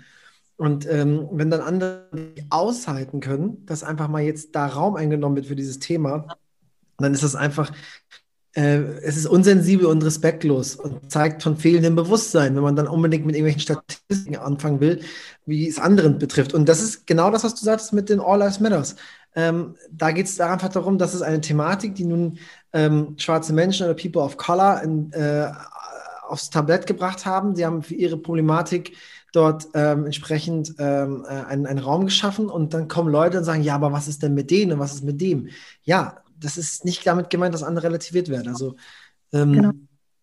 Und 0.56 0.88
ähm, 0.90 1.28
wenn 1.34 1.50
dann 1.50 1.62
andere 1.62 2.08
aushalten 2.50 3.20
können, 3.20 3.66
dass 3.66 3.84
einfach 3.84 4.08
mal 4.08 4.22
jetzt 4.22 4.56
da 4.56 4.68
Raum 4.68 4.96
eingenommen 4.96 5.36
wird 5.36 5.48
für 5.48 5.56
dieses 5.56 5.80
Thema, 5.80 6.28
dann 6.98 7.14
ist 7.14 7.24
das 7.24 7.36
einfach 7.36 7.72
es 8.64 9.18
ist 9.18 9.28
unsensibel 9.28 9.86
und 9.86 10.04
respektlos 10.04 10.76
und 10.76 11.12
zeigt 11.12 11.44
von 11.44 11.58
fehlendem 11.58 11.96
Bewusstsein, 11.96 12.56
wenn 12.56 12.64
man 12.64 12.76
dann 12.76 12.88
unbedingt 12.88 13.26
mit 13.26 13.36
irgendwelchen 13.36 13.62
Statistiken 13.62 14.38
anfangen 14.38 14.80
will, 14.80 15.02
wie 15.46 15.68
es 15.68 15.78
anderen 15.78 16.18
betrifft. 16.18 16.56
Und 16.56 16.68
das 16.68 16.82
ist 16.82 17.06
genau 17.06 17.30
das, 17.30 17.44
was 17.44 17.54
du 17.54 17.64
sagst 17.64 17.94
mit 17.94 18.10
den 18.10 18.20
All 18.20 18.40
Lives 18.40 18.60
Matters. 18.60 18.96
Ähm, 19.36 19.76
da 19.92 20.10
geht 20.10 20.26
es 20.26 20.40
einfach 20.40 20.70
darum, 20.70 20.98
dass 20.98 21.14
es 21.14 21.22
eine 21.22 21.40
Thematik, 21.40 21.94
die 21.94 22.06
nun 22.06 22.40
ähm, 22.74 23.14
schwarze 23.18 23.54
Menschen 23.54 23.86
oder 23.86 23.94
People 23.94 24.24
of 24.24 24.38
Color 24.38 24.82
in, 24.82 25.12
äh, 25.14 25.52
aufs 26.28 26.50
Tablett 26.50 26.88
gebracht 26.88 27.28
haben. 27.28 27.56
Sie 27.56 27.64
haben 27.64 27.84
für 27.84 27.94
ihre 27.94 28.18
Problematik 28.18 28.98
dort 29.34 29.68
ähm, 29.76 30.06
entsprechend 30.06 30.74
ähm, 30.80 31.26
äh, 31.30 31.34
einen, 31.34 31.68
einen 31.68 31.78
Raum 31.78 32.06
geschaffen 32.06 32.50
und 32.50 32.74
dann 32.74 32.88
kommen 32.88 33.12
Leute 33.12 33.38
und 33.38 33.44
sagen, 33.44 33.62
ja, 33.62 33.76
aber 33.76 33.92
was 33.92 34.08
ist 34.08 34.24
denn 34.24 34.34
mit 34.34 34.50
denen 34.50 34.72
und 34.72 34.80
was 34.80 34.96
ist 34.96 35.04
mit 35.04 35.22
dem? 35.22 35.50
Ja, 35.84 36.24
das 36.40 36.58
ist 36.58 36.86
nicht 36.86 37.06
damit 37.06 37.30
gemeint, 37.30 37.54
dass 37.54 37.64
andere 37.64 37.88
relativiert 37.88 38.30
werden. 38.30 38.50
Also 38.50 38.76
ähm, 39.34 39.54
genau. 39.54 39.72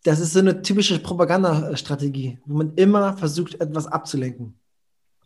das 0.02 0.20
ist 0.20 0.32
so 0.32 0.40
eine 0.40 0.62
typische 0.62 0.98
Propagandastrategie, 0.98 2.38
wo 2.46 2.58
man 2.58 2.74
immer 2.76 3.16
versucht, 3.16 3.60
etwas 3.60 3.86
abzulenken. 3.86 4.58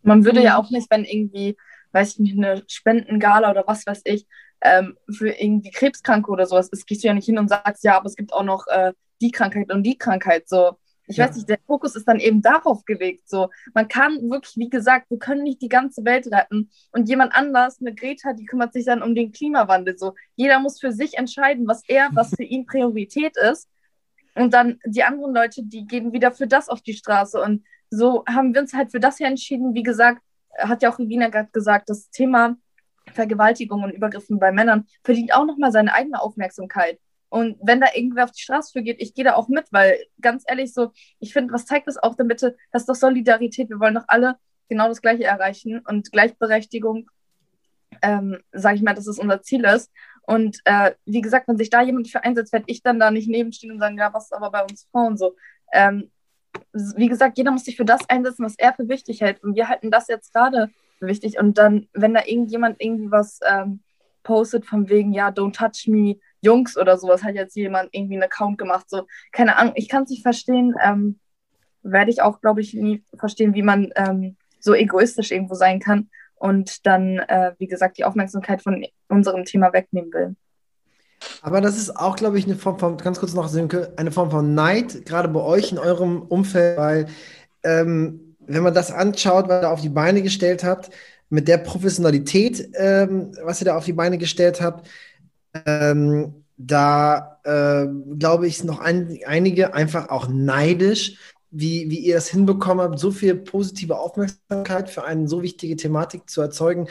Man 0.02 0.24
würde 0.24 0.42
ja 0.42 0.58
auch 0.58 0.70
nicht, 0.70 0.90
wenn 0.90 1.04
irgendwie, 1.04 1.56
weiß 1.92 2.12
ich 2.12 2.18
nicht, 2.20 2.38
eine 2.38 2.62
Spendengala 2.66 3.50
oder 3.50 3.64
was 3.66 3.86
weiß 3.86 4.02
ich, 4.04 4.26
ähm, 4.60 4.96
für 5.10 5.30
irgendwie 5.30 5.70
Krebskranke 5.70 6.30
oder 6.30 6.46
sowas 6.46 6.68
ist, 6.68 6.86
gehst 6.86 7.02
du 7.02 7.08
ja 7.08 7.14
nicht 7.14 7.26
hin 7.26 7.38
und 7.38 7.48
sagst, 7.48 7.84
ja, 7.84 7.96
aber 7.96 8.06
es 8.06 8.16
gibt 8.16 8.32
auch 8.32 8.42
noch 8.42 8.66
äh, 8.68 8.92
die 9.20 9.30
Krankheit 9.30 9.72
und 9.72 9.82
die 9.82 9.98
Krankheit. 9.98 10.48
So, 10.48 10.78
ich 11.08 11.16
ja. 11.16 11.26
weiß 11.26 11.36
nicht, 11.36 11.48
der 11.48 11.58
Fokus 11.66 11.96
ist 11.96 12.06
dann 12.06 12.20
eben 12.20 12.42
darauf 12.42 12.84
gelegt. 12.84 13.28
So, 13.28 13.50
man 13.74 13.88
kann 13.88 14.30
wirklich, 14.30 14.56
wie 14.56 14.68
gesagt, 14.68 15.10
wir 15.10 15.18
können 15.18 15.42
nicht 15.42 15.62
die 15.62 15.68
ganze 15.68 16.04
Welt 16.04 16.26
retten. 16.30 16.70
Und 16.92 17.08
jemand 17.08 17.34
anders, 17.34 17.80
eine 17.80 17.94
Greta, 17.94 18.34
die 18.34 18.44
kümmert 18.44 18.74
sich 18.74 18.84
dann 18.84 19.02
um 19.02 19.14
den 19.14 19.32
Klimawandel. 19.32 19.96
So, 19.98 20.14
jeder 20.36 20.60
muss 20.60 20.78
für 20.78 20.92
sich 20.92 21.16
entscheiden, 21.16 21.66
was 21.66 21.82
er, 21.88 22.10
was 22.12 22.34
für 22.34 22.44
ihn 22.44 22.66
Priorität 22.66 23.36
ist. 23.36 23.68
Und 24.34 24.52
dann 24.52 24.78
die 24.84 25.02
anderen 25.02 25.34
Leute, 25.34 25.62
die 25.64 25.86
gehen 25.86 26.12
wieder 26.12 26.30
für 26.30 26.46
das 26.46 26.68
auf 26.68 26.82
die 26.82 26.94
Straße. 26.94 27.40
Und 27.40 27.64
so 27.90 28.24
haben 28.26 28.54
wir 28.54 28.60
uns 28.60 28.74
halt 28.74 28.90
für 28.90 29.00
das 29.00 29.16
hier 29.16 29.26
entschieden. 29.26 29.74
Wie 29.74 29.82
gesagt, 29.82 30.22
hat 30.58 30.82
ja 30.82 30.92
auch 30.92 30.98
Regina 30.98 31.28
gerade 31.28 31.50
gesagt, 31.52 31.88
das 31.88 32.10
Thema 32.10 32.56
Vergewaltigung 33.14 33.82
und 33.82 33.90
Übergriffen 33.90 34.38
bei 34.38 34.52
Männern 34.52 34.86
verdient 35.02 35.32
auch 35.32 35.46
nochmal 35.46 35.72
seine 35.72 35.94
eigene 35.94 36.20
Aufmerksamkeit. 36.20 36.98
Und 37.30 37.58
wenn 37.62 37.80
da 37.80 37.88
irgendwer 37.94 38.24
auf 38.24 38.32
die 38.32 38.42
Straße 38.42 38.72
für 38.72 38.82
geht, 38.82 39.00
ich 39.00 39.14
gehe 39.14 39.24
da 39.24 39.34
auch 39.34 39.48
mit, 39.48 39.66
weil 39.70 39.98
ganz 40.20 40.44
ehrlich 40.46 40.72
so, 40.72 40.92
ich 41.20 41.32
finde, 41.32 41.52
was 41.52 41.66
zeigt 41.66 41.86
das 41.86 41.98
auch 41.98 42.14
damit? 42.14 42.42
Das 42.42 42.82
ist 42.82 42.88
doch 42.88 42.94
Solidarität. 42.94 43.68
Wir 43.68 43.80
wollen 43.80 43.94
doch 43.94 44.04
alle 44.08 44.36
genau 44.68 44.88
das 44.88 45.02
Gleiche 45.02 45.24
erreichen 45.24 45.80
und 45.86 46.10
Gleichberechtigung, 46.12 47.10
ähm, 48.02 48.38
sage 48.52 48.76
ich 48.76 48.82
mal, 48.82 48.94
dass 48.94 49.06
es 49.06 49.18
unser 49.18 49.42
Ziel 49.42 49.64
ist. 49.64 49.90
Und 50.22 50.60
äh, 50.64 50.92
wie 51.06 51.22
gesagt, 51.22 51.48
wenn 51.48 51.56
sich 51.56 51.70
da 51.70 51.82
jemand 51.82 52.08
für 52.08 52.22
einsetzt, 52.22 52.52
werde 52.52 52.66
ich 52.68 52.82
dann 52.82 53.00
da 53.00 53.10
nicht 53.10 53.28
nebenstehen 53.28 53.72
und 53.72 53.78
sagen, 53.78 53.96
ja, 53.98 54.12
was 54.12 54.24
ist 54.24 54.34
aber 54.34 54.50
bei 54.50 54.62
uns 54.62 54.86
Frauen 54.90 55.16
so. 55.16 55.36
Ähm, 55.72 56.10
wie 56.72 57.08
gesagt, 57.08 57.38
jeder 57.38 57.50
muss 57.50 57.64
sich 57.64 57.76
für 57.76 57.84
das 57.84 58.08
einsetzen, 58.08 58.44
was 58.44 58.58
er 58.58 58.74
für 58.74 58.88
wichtig 58.88 59.20
hält. 59.20 59.42
Und 59.42 59.54
wir 59.54 59.68
halten 59.68 59.90
das 59.90 60.08
jetzt 60.08 60.32
gerade 60.32 60.68
für 60.98 61.06
wichtig. 61.06 61.38
Und 61.38 61.58
dann, 61.58 61.88
wenn 61.92 62.14
da 62.14 62.24
irgendjemand 62.26 62.76
irgendwie 62.80 63.10
was 63.10 63.40
ähm, 63.48 63.80
postet 64.22 64.66
von 64.66 64.88
wegen, 64.88 65.12
ja, 65.12 65.30
don't 65.30 65.54
touch 65.54 65.86
me, 65.86 66.16
Jungs 66.40 66.76
oder 66.76 66.96
sowas, 66.98 67.22
hat 67.22 67.34
jetzt 67.34 67.56
jemand 67.56 67.90
irgendwie 67.92 68.14
einen 68.14 68.24
Account 68.24 68.58
gemacht. 68.58 68.88
So, 68.88 69.06
keine 69.32 69.56
Ahnung, 69.56 69.72
ich 69.76 69.88
kann 69.88 70.04
es 70.04 70.10
nicht 70.10 70.22
verstehen. 70.22 70.74
Ähm, 70.82 71.18
werde 71.82 72.10
ich 72.10 72.22
auch, 72.22 72.40
glaube 72.40 72.60
ich, 72.60 72.74
nie 72.74 73.02
verstehen, 73.16 73.54
wie 73.54 73.62
man 73.62 73.92
ähm, 73.96 74.36
so 74.60 74.74
egoistisch 74.74 75.30
irgendwo 75.30 75.54
sein 75.54 75.80
kann 75.80 76.08
und 76.34 76.86
dann, 76.86 77.18
äh, 77.18 77.52
wie 77.58 77.66
gesagt, 77.66 77.98
die 77.98 78.04
Aufmerksamkeit 78.04 78.62
von 78.62 78.84
unserem 79.08 79.44
Thema 79.44 79.72
wegnehmen 79.72 80.12
will. 80.12 80.36
Aber 81.42 81.60
das 81.60 81.76
ist 81.76 81.96
auch, 81.96 82.16
glaube 82.16 82.38
ich, 82.38 82.44
eine 82.44 82.54
Form 82.54 82.78
von, 82.78 82.96
ganz 82.96 83.18
kurz 83.18 83.34
noch, 83.34 83.52
eine 83.52 84.10
Form 84.12 84.30
von 84.30 84.54
Neid, 84.54 85.04
gerade 85.04 85.28
bei 85.28 85.40
euch 85.40 85.72
in 85.72 85.78
eurem 85.78 86.22
Umfeld, 86.22 86.78
weil 86.78 87.06
ähm, 87.64 88.36
wenn 88.46 88.62
man 88.62 88.74
das 88.74 88.92
anschaut, 88.92 89.48
was 89.48 89.62
ihr 89.62 89.70
auf 89.70 89.80
die 89.80 89.88
Beine 89.88 90.22
gestellt 90.22 90.62
habt, 90.62 90.90
mit 91.28 91.48
der 91.48 91.58
Professionalität, 91.58 92.70
ähm, 92.74 93.32
was 93.42 93.60
ihr 93.60 93.66
da 93.66 93.76
auf 93.76 93.84
die 93.84 93.92
Beine 93.92 94.16
gestellt 94.16 94.60
habt, 94.60 94.88
ähm, 95.66 96.44
da 96.56 97.38
äh, 97.48 97.86
glaube 98.18 98.46
ich, 98.46 98.62
noch 98.64 98.80
ein, 98.80 99.18
einige 99.26 99.72
einfach 99.72 100.10
auch 100.10 100.28
neidisch, 100.28 101.16
wie, 101.50 101.88
wie 101.90 102.00
ihr 102.00 102.16
es 102.16 102.28
hinbekommen 102.28 102.84
habt, 102.84 102.98
so 102.98 103.10
viel 103.10 103.34
positive 103.34 103.98
Aufmerksamkeit 103.98 104.90
für 104.90 105.04
eine 105.04 105.28
so 105.28 105.42
wichtige 105.42 105.76
Thematik 105.76 106.28
zu 106.28 106.42
erzeugen. 106.42 106.88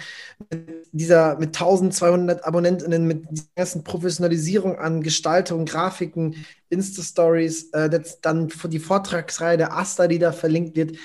Mit 0.50 0.88
dieser, 0.92 1.38
mit 1.38 1.50
1200 1.50 2.44
Abonnentinnen, 2.44 3.06
mit 3.06 3.30
dieser 3.30 3.46
ganzen 3.56 3.84
Professionalisierung 3.84 4.80
an 4.80 5.04
Gestaltung, 5.04 5.66
Grafiken, 5.66 6.36
Insta-Stories, 6.70 7.70
äh, 7.74 8.02
dann 8.24 8.52
die 8.66 8.80
Vortragsreihe 8.80 9.58
der 9.58 9.78
Asta, 9.78 10.08
die 10.08 10.18
da 10.18 10.32
verlinkt 10.32 10.76
wird. 10.76 10.98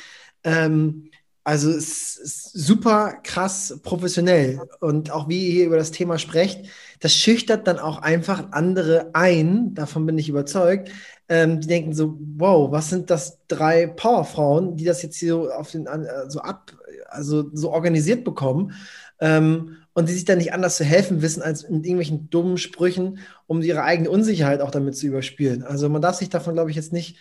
Ähm, 0.45 1.11
also 1.45 1.71
es 1.71 2.17
ist 2.17 2.53
super 2.53 3.15
krass 3.23 3.81
professionell. 3.83 4.61
Und 4.81 5.11
auch 5.11 5.29
wie 5.29 5.47
ihr 5.47 5.53
hier 5.53 5.67
über 5.67 5.77
das 5.77 5.91
Thema 5.91 6.19
sprecht, 6.19 6.67
das 7.01 7.15
schüchtert 7.15 7.67
dann 7.67 7.79
auch 7.79 8.01
einfach 8.01 8.53
andere 8.53 9.11
ein, 9.13 9.75
davon 9.75 10.07
bin 10.07 10.19
ich 10.19 10.29
überzeugt. 10.29 10.91
Ähm, 11.29 11.61
die 11.61 11.67
denken 11.67 11.95
so, 11.95 12.19
wow, 12.37 12.71
was 12.71 12.91
sind 12.91 13.11
das 13.11 13.39
drei 13.49 13.87
Powerfrauen, 13.87 14.77
die 14.77 14.85
das 14.85 15.03
jetzt 15.03 15.17
hier 15.17 15.33
so 15.33 15.51
auf 15.51 15.71
den 15.71 15.87
äh, 15.87 16.29
so 16.29 16.41
ab, 16.41 16.73
also 17.09 17.51
so 17.53 17.71
organisiert 17.73 18.23
bekommen 18.25 18.75
ähm, 19.21 19.79
und 19.95 20.09
die 20.09 20.15
sich 20.15 20.25
dann 20.25 20.39
nicht 20.39 20.53
anders 20.53 20.77
zu 20.77 20.85
helfen 20.85 21.23
wissen, 21.23 21.43
als 21.43 21.69
mit 21.69 21.85
irgendwelchen 21.85 22.31
dummen 22.31 22.57
Sprüchen, 22.57 23.19
um 23.47 23.63
ihre 23.63 23.83
eigene 23.83 24.11
Unsicherheit 24.11 24.61
auch 24.61 24.71
damit 24.71 24.97
zu 24.97 25.07
überspielen. 25.07 25.65
Also 25.65 25.89
man 25.89 26.03
darf 26.03 26.17
sich 26.17 26.29
davon, 26.29 26.55
glaube 26.55 26.71
ich, 26.71 26.77
jetzt 26.77 26.93
nicht 26.93 27.17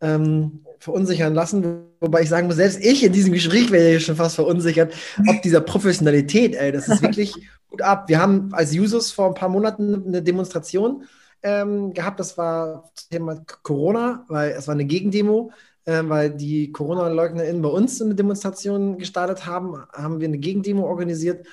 ähm, 0.00 0.64
verunsichern 0.78 1.34
lassen. 1.34 1.86
Wobei 2.00 2.22
ich 2.22 2.28
sagen 2.28 2.46
muss, 2.46 2.56
selbst 2.56 2.84
ich 2.84 3.02
in 3.02 3.12
diesem 3.12 3.32
Gespräch 3.32 3.70
werde 3.70 3.92
ja 3.92 4.00
schon 4.00 4.16
fast 4.16 4.34
verunsichert, 4.34 4.94
ob 5.26 5.40
dieser 5.42 5.60
Professionalität, 5.60 6.54
ey, 6.54 6.72
das 6.72 6.88
ist 6.88 7.02
wirklich 7.02 7.34
gut 7.68 7.82
ab. 7.82 8.08
Wir 8.08 8.20
haben 8.20 8.52
als 8.52 8.74
Jusos 8.74 9.10
vor 9.10 9.28
ein 9.28 9.34
paar 9.34 9.48
Monaten 9.48 10.06
eine 10.06 10.22
Demonstration 10.22 11.04
ähm, 11.42 11.92
gehabt, 11.92 12.20
das 12.20 12.38
war 12.38 12.90
Thema 13.10 13.36
Corona, 13.62 14.24
weil 14.28 14.52
es 14.52 14.66
war 14.66 14.74
eine 14.74 14.86
Gegendemo, 14.86 15.52
äh, 15.84 16.02
weil 16.04 16.30
die 16.30 16.72
Corona-LeugnerInnen 16.72 17.62
bei 17.62 17.68
uns 17.68 18.00
eine 18.00 18.14
Demonstration 18.14 18.98
gestartet 18.98 19.46
haben, 19.46 19.84
haben 19.92 20.20
wir 20.20 20.28
eine 20.28 20.38
Gegendemo 20.38 20.86
organisiert. 20.86 21.46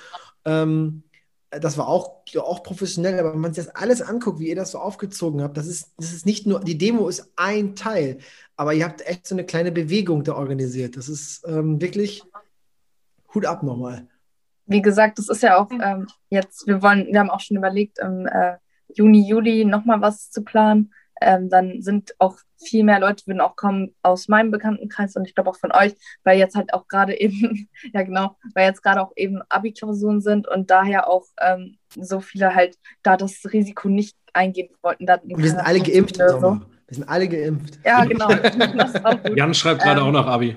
Ähm, 0.44 1.02
das 1.60 1.76
war 1.76 1.88
auch, 1.88 2.22
auch 2.36 2.62
professionell, 2.62 3.18
aber 3.18 3.32
wenn 3.32 3.40
man 3.40 3.52
sich 3.52 3.66
das 3.66 3.74
alles 3.74 4.00
anguckt, 4.00 4.40
wie 4.40 4.48
ihr 4.48 4.56
das 4.56 4.70
so 4.70 4.78
aufgezogen 4.78 5.42
habt, 5.42 5.56
das 5.56 5.66
ist, 5.66 5.92
das 5.98 6.12
ist 6.12 6.24
nicht 6.24 6.46
nur, 6.46 6.60
die 6.60 6.78
Demo 6.78 7.08
ist 7.08 7.30
ein 7.36 7.76
Teil, 7.76 8.18
aber 8.56 8.72
ihr 8.72 8.84
habt 8.84 9.06
echt 9.06 9.26
so 9.26 9.34
eine 9.34 9.44
kleine 9.44 9.70
Bewegung 9.70 10.24
da 10.24 10.34
organisiert. 10.34 10.96
Das 10.96 11.08
ist 11.08 11.46
ähm, 11.46 11.80
wirklich 11.80 12.22
Hut 13.34 13.44
ab 13.44 13.62
nochmal. 13.62 14.06
Wie 14.66 14.82
gesagt, 14.82 15.18
das 15.18 15.28
ist 15.28 15.42
ja 15.42 15.58
auch 15.58 15.70
ähm, 15.70 16.06
jetzt, 16.30 16.66
wir 16.66 16.82
wollen, 16.82 17.06
wir 17.06 17.20
haben 17.20 17.30
auch 17.30 17.40
schon 17.40 17.56
überlegt, 17.56 17.98
im 17.98 18.26
äh, 18.26 18.56
Juni, 18.94 19.26
Juli 19.26 19.64
nochmal 19.64 20.00
was 20.00 20.30
zu 20.30 20.42
planen 20.42 20.92
ähm, 21.24 21.48
dann 21.48 21.82
sind 21.82 22.14
auch 22.18 22.36
viel 22.64 22.84
mehr 22.84 23.00
Leute 23.00 23.26
würden 23.26 23.40
auch 23.40 23.56
kommen 23.56 23.94
aus 24.02 24.28
meinem 24.28 24.50
Bekanntenkreis 24.50 25.16
und 25.16 25.26
ich 25.26 25.34
glaube 25.34 25.50
auch 25.50 25.56
von 25.56 25.72
euch, 25.72 25.94
weil 26.24 26.38
jetzt 26.38 26.54
halt 26.54 26.72
auch 26.74 26.86
gerade 26.88 27.14
eben, 27.20 27.68
ja 27.92 28.02
genau, 28.02 28.36
weil 28.54 28.66
jetzt 28.66 28.82
gerade 28.82 29.00
auch 29.00 29.12
eben 29.16 29.42
Abitursuren 29.48 30.20
sind 30.20 30.48
und 30.48 30.70
daher 30.70 31.08
auch 31.08 31.26
ähm, 31.40 31.78
so 31.94 32.20
viele 32.20 32.54
halt 32.54 32.76
da 33.02 33.16
das 33.16 33.42
Risiko 33.52 33.88
nicht 33.88 34.16
eingehen 34.32 34.70
wollten. 34.82 35.06
wir 35.06 35.48
sind 35.48 35.60
alle 35.60 35.80
geimpft 35.80 36.16
so. 36.16 36.60
Wir 36.88 36.96
sind 36.96 37.08
alle 37.08 37.28
geimpft. 37.28 37.78
Ja, 37.84 38.04
genau. 38.04 38.30
Jan 39.34 39.54
schreibt 39.54 39.82
gerade 39.82 40.00
ähm, 40.00 40.06
auch 40.08 40.12
noch 40.12 40.26
Abi. 40.26 40.56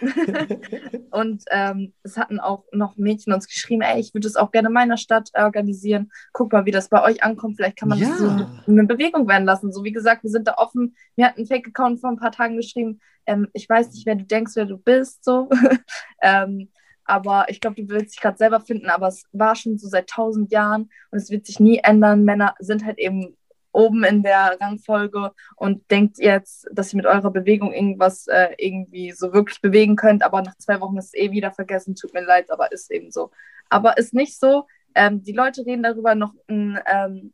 und 1.10 1.42
ähm, 1.50 1.92
es 2.02 2.16
hatten 2.16 2.40
auch 2.40 2.64
noch 2.72 2.96
Mädchen 2.96 3.32
uns 3.32 3.46
geschrieben, 3.46 3.82
ey, 3.82 4.00
ich 4.00 4.14
würde 4.14 4.26
es 4.26 4.36
auch 4.36 4.50
gerne 4.50 4.68
in 4.68 4.74
meiner 4.74 4.96
Stadt 4.96 5.30
organisieren. 5.34 6.10
Guck 6.32 6.52
mal, 6.52 6.66
wie 6.66 6.70
das 6.70 6.88
bei 6.88 7.02
euch 7.02 7.22
ankommt. 7.22 7.56
Vielleicht 7.56 7.76
kann 7.76 7.88
man 7.88 7.98
ja. 7.98 8.08
das 8.08 8.18
so 8.18 8.46
eine 8.66 8.84
Bewegung 8.84 9.28
werden 9.28 9.44
lassen. 9.44 9.72
So 9.72 9.84
wie 9.84 9.92
gesagt, 9.92 10.22
wir 10.22 10.30
sind 10.30 10.48
da 10.48 10.54
offen. 10.56 10.94
Mir 11.16 11.26
hat 11.26 11.38
ein 11.38 11.46
Fake-Account 11.46 12.00
vor 12.00 12.10
ein 12.10 12.18
paar 12.18 12.32
Tagen 12.32 12.56
geschrieben, 12.56 13.00
ähm, 13.26 13.48
ich 13.52 13.68
weiß 13.68 13.92
nicht, 13.92 14.06
wer 14.06 14.16
du 14.16 14.24
denkst, 14.24 14.52
wer 14.56 14.66
du 14.66 14.76
bist. 14.76 15.24
So. 15.24 15.48
ähm, 16.22 16.68
aber 17.04 17.46
ich 17.48 17.60
glaube, 17.60 17.82
du 17.82 17.88
willst 17.88 18.14
dich 18.14 18.20
gerade 18.20 18.38
selber 18.38 18.60
finden, 18.60 18.88
aber 18.88 19.08
es 19.08 19.24
war 19.32 19.56
schon 19.56 19.78
so 19.78 19.88
seit 19.88 20.08
tausend 20.08 20.52
Jahren 20.52 20.90
und 21.10 21.18
es 21.18 21.30
wird 21.30 21.46
sich 21.46 21.58
nie 21.58 21.78
ändern. 21.78 22.24
Männer 22.24 22.54
sind 22.60 22.84
halt 22.84 22.98
eben 22.98 23.36
oben 23.72 24.04
in 24.04 24.22
der 24.22 24.58
Rangfolge 24.60 25.32
und 25.56 25.90
denkt 25.90 26.18
jetzt, 26.18 26.68
dass 26.72 26.92
ihr 26.92 26.98
mit 26.98 27.06
eurer 27.06 27.30
Bewegung 27.30 27.72
irgendwas 27.72 28.26
äh, 28.26 28.54
irgendwie 28.58 29.12
so 29.12 29.32
wirklich 29.32 29.60
bewegen 29.60 29.96
könnt, 29.96 30.22
aber 30.22 30.42
nach 30.42 30.56
zwei 30.58 30.80
Wochen 30.80 30.98
ist 30.98 31.14
es 31.14 31.14
eh 31.14 31.30
wieder 31.30 31.52
vergessen, 31.52 31.94
tut 31.94 32.14
mir 32.14 32.24
leid, 32.24 32.50
aber 32.50 32.72
ist 32.72 32.90
eben 32.90 33.10
so. 33.10 33.30
Aber 33.68 33.96
ist 33.98 34.14
nicht 34.14 34.38
so. 34.38 34.66
Ähm, 34.94 35.22
die 35.22 35.32
Leute 35.32 35.64
reden 35.64 35.82
darüber 35.82 36.14
noch 36.14 36.34
ein 36.48 36.80
ähm, 36.86 37.32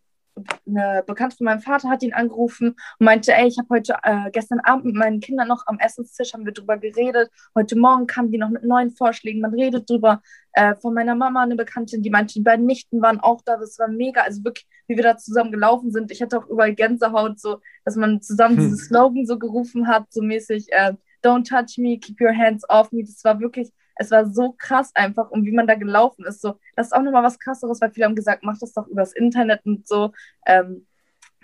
eine 0.67 1.03
Bekannte 1.07 1.37
von 1.37 1.47
meinem 1.47 1.61
Vater 1.61 1.89
hat 1.89 2.03
ihn 2.03 2.13
angerufen 2.13 2.77
und 2.99 3.05
meinte, 3.05 3.33
ey, 3.33 3.47
ich 3.47 3.59
habe 3.59 3.69
heute 3.71 3.97
äh, 4.03 4.31
gestern 4.31 4.61
Abend 4.61 4.85
mit 4.85 4.95
meinen 4.95 5.21
Kindern 5.21 5.49
noch 5.49 5.67
am 5.67 5.79
Essenstisch 5.79 6.35
haben 6.35 6.45
wir 6.45 6.53
drüber 6.53 6.77
geredet. 6.77 7.31
Heute 7.55 7.77
Morgen 7.77 8.07
kamen 8.07 8.31
die 8.31 8.39
noch 8.39 8.51
mit 8.51 8.65
neuen 8.65 8.91
Vorschlägen. 8.91 9.41
Man 9.41 9.55
redet 9.55 9.89
drüber. 9.89 10.23
Äh, 10.53 10.75
von 10.77 10.95
meiner 10.95 11.15
Mama 11.15 11.43
eine 11.43 11.57
Bekanntin, 11.57 12.03
die 12.03 12.11
meinte, 12.11 12.35
die 12.35 12.41
beiden 12.41 12.67
Nichten 12.67 13.01
waren 13.01 13.21
auch 13.21 13.41
da. 13.45 13.57
Das 13.57 13.79
war 13.79 13.89
mega. 13.89 14.23
Also 14.23 14.45
wirklich, 14.45 14.67
wie 14.87 14.97
wir 14.97 15.03
da 15.03 15.17
zusammen 15.17 15.53
gelaufen 15.53 15.91
sind. 15.91 16.11
Ich 16.11 16.23
hatte 16.23 16.39
auch 16.39 16.47
überall 16.47 16.75
Gänsehaut, 16.75 17.41
so, 17.41 17.61
dass 17.85 17.97
man 17.97 18.23
zusammen 18.23 18.57
hm. 18.57 18.65
dieses 18.65 18.87
Slogan 18.87 19.27
so 19.27 19.39
gerufen 19.39 19.89
hat, 19.89 20.13
so 20.13 20.23
mäßig, 20.23 20.67
äh, 20.71 20.95
Don't 21.25 21.49
touch 21.49 21.79
me, 21.79 21.99
keep 21.99 22.21
your 22.21 22.37
hands 22.37 22.65
off 22.69 22.93
me. 22.93 23.03
Das 23.03 23.25
war 23.25 23.41
wirklich 23.41 23.73
es 23.97 24.11
war 24.11 24.31
so 24.31 24.53
krass 24.53 24.95
einfach 24.95 25.31
und 25.31 25.45
wie 25.47 25.53
man 25.53 25.67
da 25.67 25.75
gelaufen 25.75 26.25
ist. 26.27 26.41
So, 26.41 26.59
das 26.77 26.89
ist 26.89 26.93
auch 26.93 27.03
nochmal 27.03 27.25
was 27.25 27.39
krasseres, 27.39 27.81
weil 27.81 27.91
viele 27.91 28.07
haben 28.07 28.15
gesagt, 28.15 28.43
mach 28.45 28.59
das 28.59 28.73
doch 28.73 28.87
übers 28.87 29.13
Internet 29.13 29.65
und 29.65 29.89
so. 29.89 30.13
Ähm, 30.47 30.87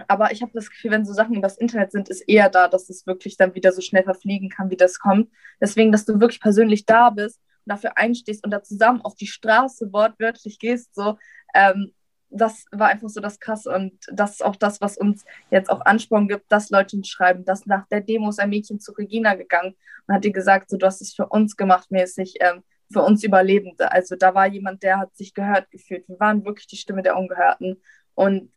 aber 0.09 0.32
ich 0.32 0.43
habe 0.43 0.53
das 0.55 0.70
Gefühl, 0.70 0.90
wenn 0.90 1.05
so 1.05 1.12
Sachen 1.12 1.34
übers 1.34 1.57
Internet 1.57 1.93
sind, 1.93 2.09
ist 2.09 2.22
eher 2.22 2.51
da, 2.51 2.68
dass 2.68 2.90
es 2.90 3.07
wirklich 3.07 3.36
dann 3.36 3.55
wieder 3.55 3.72
so 3.72 3.80
schnell 3.80 4.05
verfliegen 4.05 4.49
kann, 4.49 4.70
wie 4.70 4.76
das 4.76 4.99
kommt. 4.99 5.30
Deswegen, 5.61 5.93
dass 5.93 6.05
du 6.05 6.20
wirklich 6.20 6.40
persönlich 6.40 6.86
da 6.86 7.11
bist 7.11 7.40
und 7.64 7.70
dafür 7.70 7.97
einstehst 7.97 8.45
und 8.45 8.51
da 8.51 8.62
zusammen 8.62 9.01
auf 9.03 9.14
die 9.14 9.26
Straße 9.26 9.93
wortwörtlich 9.93 10.59
gehst, 10.59 10.95
so, 10.95 11.18
ähm, 11.55 11.93
das 12.33 12.64
war 12.70 12.89
einfach 12.89 13.09
so 13.09 13.20
das 13.20 13.39
Krasse 13.39 13.70
und 13.70 13.93
das 14.11 14.33
ist 14.33 14.45
auch 14.45 14.57
das, 14.57 14.80
was 14.80 14.97
uns 14.97 15.24
jetzt 15.51 15.70
auch 15.70 15.85
Ansporn 15.85 16.28
gibt, 16.28 16.51
dass 16.51 16.70
Leute 16.70 16.97
uns 16.97 17.09
schreiben, 17.09 17.45
dass 17.45 17.66
nach 17.66 17.87
der 17.89 18.01
Demo 18.01 18.30
ist 18.30 18.41
ein 18.41 18.51
Mädchen 18.51 18.80
zu 18.80 18.93
Regina 18.93 19.35
gegangen 19.35 19.74
und 20.07 20.14
hat 20.14 20.24
ihr 20.24 20.33
gesagt, 20.33 20.70
so, 20.70 20.76
du 20.76 20.87
hast 20.87 21.03
es 21.03 21.14
für 21.14 21.26
uns 21.26 21.57
gemacht, 21.57 21.91
mäßig, 21.91 22.37
ähm, 22.41 22.62
für 22.91 23.03
uns 23.03 23.22
Überlebende. 23.24 23.91
Also 23.93 24.16
da 24.16 24.35
war 24.35 24.47
jemand, 24.47 24.83
der 24.83 24.99
hat 24.99 25.16
sich 25.16 25.35
gehört 25.35 25.70
gefühlt. 25.70 26.09
Wir 26.09 26.18
waren 26.20 26.45
wirklich 26.45 26.66
die 26.66 26.76
Stimme 26.76 27.03
der 27.03 27.16
Ungehörten 27.16 27.80
und 28.14 28.51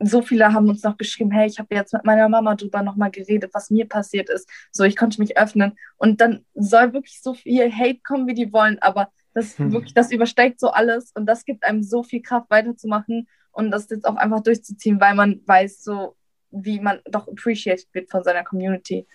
so 0.00 0.22
viele 0.22 0.52
haben 0.52 0.68
uns 0.68 0.82
noch 0.82 0.96
geschrieben, 0.96 1.30
hey, 1.30 1.46
ich 1.48 1.58
habe 1.58 1.74
jetzt 1.74 1.92
mit 1.92 2.04
meiner 2.04 2.28
Mama 2.28 2.54
drüber 2.54 2.82
nochmal 2.82 3.10
geredet, 3.10 3.50
was 3.52 3.70
mir 3.70 3.88
passiert 3.88 4.28
ist. 4.28 4.48
So, 4.70 4.84
ich 4.84 4.96
konnte 4.96 5.20
mich 5.20 5.36
öffnen. 5.36 5.76
Und 5.96 6.20
dann 6.20 6.44
soll 6.54 6.92
wirklich 6.92 7.20
so 7.20 7.34
viel 7.34 7.72
Hate 7.72 7.98
kommen, 8.06 8.26
wie 8.28 8.34
die 8.34 8.52
wollen, 8.52 8.78
aber 8.80 9.10
das 9.34 9.58
hm. 9.58 9.72
wirklich, 9.72 9.94
das 9.94 10.10
übersteigt 10.10 10.60
so 10.60 10.68
alles 10.68 11.12
und 11.14 11.26
das 11.26 11.44
gibt 11.44 11.64
einem 11.64 11.82
so 11.82 12.02
viel 12.02 12.22
Kraft 12.22 12.50
weiterzumachen 12.50 13.28
und 13.52 13.70
das 13.70 13.88
jetzt 13.90 14.06
auch 14.06 14.16
einfach 14.16 14.42
durchzuziehen, 14.42 15.00
weil 15.00 15.14
man 15.14 15.40
weiß, 15.46 15.82
so 15.82 16.16
wie 16.50 16.80
man 16.80 17.00
doch 17.04 17.28
appreciated 17.28 17.86
wird 17.92 18.10
von 18.10 18.24
seiner 18.24 18.44
Community. 18.44 19.06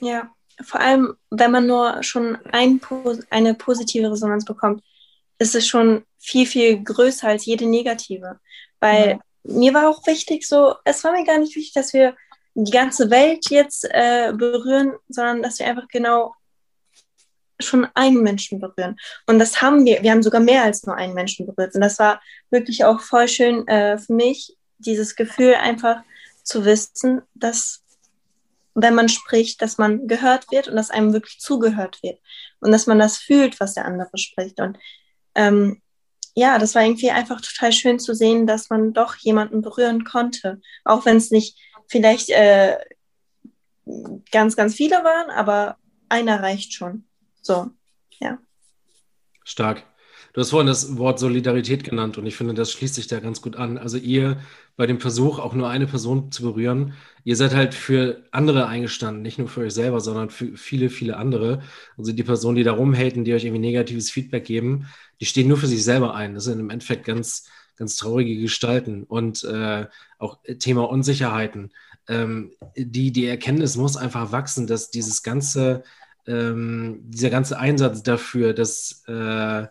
Ja, 0.00 0.30
vor 0.62 0.80
allem, 0.80 1.14
wenn 1.30 1.50
man 1.50 1.66
nur 1.66 2.02
schon 2.02 2.38
ein, 2.52 2.80
eine 3.30 3.54
positive 3.54 4.10
Resonanz 4.10 4.44
bekommt, 4.44 4.82
ist 5.38 5.54
es 5.54 5.66
schon 5.66 6.04
viel, 6.18 6.46
viel 6.46 6.82
größer 6.82 7.28
als 7.28 7.46
jede 7.46 7.66
negative. 7.66 8.40
Weil 8.80 9.10
ja. 9.10 9.18
mir 9.44 9.74
war 9.74 9.88
auch 9.88 10.04
wichtig, 10.06 10.46
so, 10.46 10.74
es 10.84 11.04
war 11.04 11.12
mir 11.12 11.24
gar 11.24 11.38
nicht 11.38 11.54
wichtig, 11.54 11.74
dass 11.74 11.92
wir 11.92 12.16
die 12.54 12.72
ganze 12.72 13.10
Welt 13.10 13.50
jetzt 13.50 13.86
äh, 13.90 14.32
berühren, 14.32 14.94
sondern 15.08 15.42
dass 15.42 15.60
wir 15.60 15.66
einfach 15.66 15.86
genau 15.88 16.34
schon 17.60 17.86
einen 17.94 18.22
Menschen 18.22 18.60
berühren. 18.60 18.96
Und 19.26 19.38
das 19.38 19.60
haben 19.60 19.84
wir, 19.84 20.02
wir 20.02 20.10
haben 20.10 20.22
sogar 20.22 20.40
mehr 20.40 20.62
als 20.62 20.84
nur 20.84 20.96
einen 20.96 21.14
Menschen 21.14 21.46
berührt. 21.46 21.74
Und 21.74 21.80
das 21.80 21.98
war 21.98 22.20
wirklich 22.50 22.84
auch 22.84 23.00
voll 23.00 23.28
schön 23.28 23.66
äh, 23.66 23.98
für 23.98 24.12
mich, 24.12 24.56
dieses 24.78 25.16
Gefühl 25.16 25.54
einfach 25.54 26.02
zu 26.44 26.64
wissen, 26.64 27.22
dass 27.34 27.82
wenn 28.74 28.94
man 28.94 29.08
spricht, 29.08 29.60
dass 29.60 29.76
man 29.76 30.06
gehört 30.06 30.50
wird 30.52 30.68
und 30.68 30.76
dass 30.76 30.90
einem 30.90 31.12
wirklich 31.12 31.40
zugehört 31.40 32.00
wird 32.02 32.20
und 32.60 32.70
dass 32.70 32.86
man 32.86 32.98
das 32.98 33.18
fühlt, 33.18 33.58
was 33.58 33.74
der 33.74 33.84
andere 33.84 34.16
spricht. 34.16 34.60
Und 34.60 34.78
ähm, 35.34 35.82
ja, 36.34 36.58
das 36.58 36.76
war 36.76 36.82
irgendwie 36.82 37.10
einfach 37.10 37.40
total 37.40 37.72
schön 37.72 37.98
zu 37.98 38.14
sehen, 38.14 38.46
dass 38.46 38.70
man 38.70 38.92
doch 38.92 39.16
jemanden 39.16 39.62
berühren 39.62 40.04
konnte, 40.04 40.60
auch 40.84 41.04
wenn 41.04 41.16
es 41.16 41.32
nicht 41.32 41.58
vielleicht 41.88 42.30
äh, 42.30 42.76
ganz, 44.30 44.54
ganz 44.54 44.74
viele 44.74 45.02
waren, 45.02 45.30
aber 45.30 45.76
einer 46.08 46.40
reicht 46.40 46.72
schon. 46.72 47.07
So, 47.48 47.70
ja. 48.20 48.38
Stark. 49.42 49.84
Du 50.34 50.42
hast 50.42 50.50
vorhin 50.50 50.66
das 50.66 50.98
Wort 50.98 51.18
Solidarität 51.18 51.82
genannt 51.82 52.18
und 52.18 52.26
ich 52.26 52.36
finde, 52.36 52.52
das 52.52 52.70
schließt 52.72 52.94
sich 52.94 53.06
da 53.06 53.20
ganz 53.20 53.40
gut 53.40 53.56
an. 53.56 53.78
Also 53.78 53.96
ihr 53.96 54.36
bei 54.76 54.86
dem 54.86 55.00
Versuch, 55.00 55.38
auch 55.38 55.54
nur 55.54 55.70
eine 55.70 55.86
Person 55.86 56.30
zu 56.30 56.42
berühren, 56.42 56.92
ihr 57.24 57.36
seid 57.36 57.54
halt 57.54 57.72
für 57.72 58.22
andere 58.32 58.66
eingestanden, 58.66 59.22
nicht 59.22 59.38
nur 59.38 59.48
für 59.48 59.62
euch 59.62 59.72
selber, 59.72 60.00
sondern 60.00 60.28
für 60.28 60.58
viele, 60.58 60.90
viele 60.90 61.16
andere. 61.16 61.62
Also 61.96 62.12
die 62.12 62.22
Personen, 62.22 62.56
die 62.56 62.64
da 62.64 62.72
rumhaten, 62.72 63.24
die 63.24 63.32
euch 63.32 63.46
irgendwie 63.46 63.62
negatives 63.62 64.10
Feedback 64.10 64.44
geben, 64.44 64.86
die 65.18 65.24
stehen 65.24 65.48
nur 65.48 65.56
für 65.56 65.68
sich 65.68 65.82
selber 65.82 66.14
ein. 66.14 66.34
Das 66.34 66.44
sind 66.44 66.60
im 66.60 66.68
Endeffekt 66.68 67.06
ganz, 67.06 67.48
ganz 67.76 67.96
traurige 67.96 68.38
Gestalten 68.42 69.04
und 69.04 69.42
äh, 69.44 69.86
auch 70.18 70.40
Thema 70.58 70.90
Unsicherheiten. 70.90 71.72
Ähm, 72.08 72.52
die, 72.76 73.10
die 73.10 73.24
Erkenntnis 73.24 73.78
muss 73.78 73.96
einfach 73.96 74.32
wachsen, 74.32 74.66
dass 74.66 74.90
dieses 74.90 75.22
ganze, 75.22 75.82
ähm, 76.28 77.00
dieser 77.04 77.30
ganze 77.30 77.58
Einsatz 77.58 78.02
dafür, 78.02 78.52
dass 78.52 79.02
äh, 79.08 79.66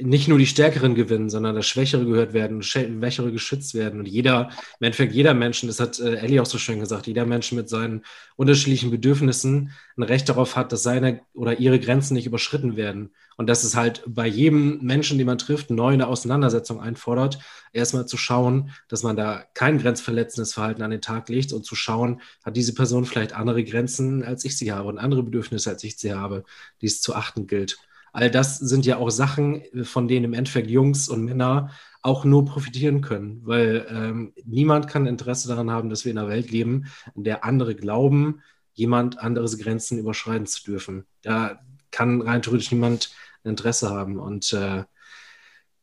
nicht 0.00 0.28
nur 0.28 0.38
die 0.38 0.46
Stärkeren 0.46 0.94
gewinnen, 0.94 1.30
sondern 1.30 1.54
das 1.54 1.66
Schwächere 1.66 2.04
gehört 2.04 2.32
werden, 2.32 2.62
Schwächere 2.62 3.32
geschützt 3.32 3.74
werden. 3.74 4.00
Und 4.00 4.06
jeder, 4.06 4.50
im 4.80 4.84
Endeffekt 4.84 5.12
jeder 5.12 5.34
Mensch, 5.34 5.60
das 5.62 5.80
hat 5.80 5.98
äh, 6.00 6.16
Ellie 6.16 6.40
auch 6.40 6.46
so 6.46 6.58
schön 6.58 6.80
gesagt, 6.80 7.06
jeder 7.06 7.26
Mensch 7.26 7.52
mit 7.52 7.68
seinen 7.68 8.04
unterschiedlichen 8.36 8.90
Bedürfnissen 8.90 9.72
ein 9.96 10.02
Recht 10.02 10.28
darauf 10.28 10.56
hat, 10.56 10.72
dass 10.72 10.82
seine 10.82 11.20
oder 11.34 11.58
ihre 11.58 11.80
Grenzen 11.80 12.14
nicht 12.14 12.26
überschritten 12.26 12.76
werden. 12.76 13.14
Und 13.36 13.48
dass 13.48 13.64
es 13.64 13.74
halt 13.74 14.02
bei 14.06 14.26
jedem 14.26 14.78
Menschen, 14.80 15.18
den 15.18 15.26
man 15.26 15.38
trifft, 15.38 15.70
neu 15.70 15.92
eine 15.92 16.06
Auseinandersetzung 16.06 16.80
einfordert, 16.80 17.38
erstmal 17.72 18.06
zu 18.06 18.16
schauen, 18.16 18.70
dass 18.88 19.02
man 19.02 19.16
da 19.16 19.44
kein 19.54 19.78
grenzverletzendes 19.78 20.54
Verhalten 20.54 20.82
an 20.82 20.90
den 20.90 21.00
Tag 21.00 21.28
legt 21.28 21.52
und 21.52 21.64
zu 21.64 21.74
schauen, 21.74 22.20
hat 22.44 22.56
diese 22.56 22.74
Person 22.74 23.04
vielleicht 23.04 23.34
andere 23.34 23.64
Grenzen, 23.64 24.24
als 24.24 24.44
ich 24.44 24.56
sie 24.56 24.72
habe 24.72 24.88
und 24.88 24.98
andere 24.98 25.22
Bedürfnisse, 25.22 25.70
als 25.70 25.82
ich 25.84 25.96
sie 25.96 26.14
habe, 26.14 26.44
die 26.80 26.86
es 26.86 27.00
zu 27.00 27.14
achten 27.14 27.46
gilt. 27.46 27.78
All 28.12 28.30
das 28.30 28.58
sind 28.58 28.86
ja 28.86 28.98
auch 28.98 29.10
Sachen, 29.10 29.62
von 29.82 30.06
denen 30.06 30.26
im 30.26 30.34
Endeffekt 30.34 30.70
Jungs 30.70 31.08
und 31.08 31.24
Männer 31.24 31.70
auch 32.00 32.24
nur 32.24 32.44
profitieren 32.44 33.00
können, 33.00 33.40
weil 33.44 33.86
ähm, 33.90 34.32
niemand 34.44 34.86
kann 34.86 35.06
Interesse 35.06 35.48
daran 35.48 35.70
haben, 35.70 35.90
dass 35.90 36.04
wir 36.04 36.12
in 36.12 36.18
einer 36.18 36.28
Welt 36.28 36.50
leben, 36.50 36.84
in 37.16 37.24
der 37.24 37.44
andere 37.44 37.74
glauben, 37.74 38.42
jemand 38.74 39.18
anderes 39.18 39.58
Grenzen 39.58 39.98
überschreiten 39.98 40.46
zu 40.46 40.62
dürfen. 40.62 41.06
Da 41.22 41.60
kann 41.90 42.20
rein 42.20 42.42
theoretisch 42.42 42.70
niemand 42.72 43.10
Interesse 43.44 43.90
haben. 43.90 44.18
Und 44.18 44.52
äh, 44.52 44.84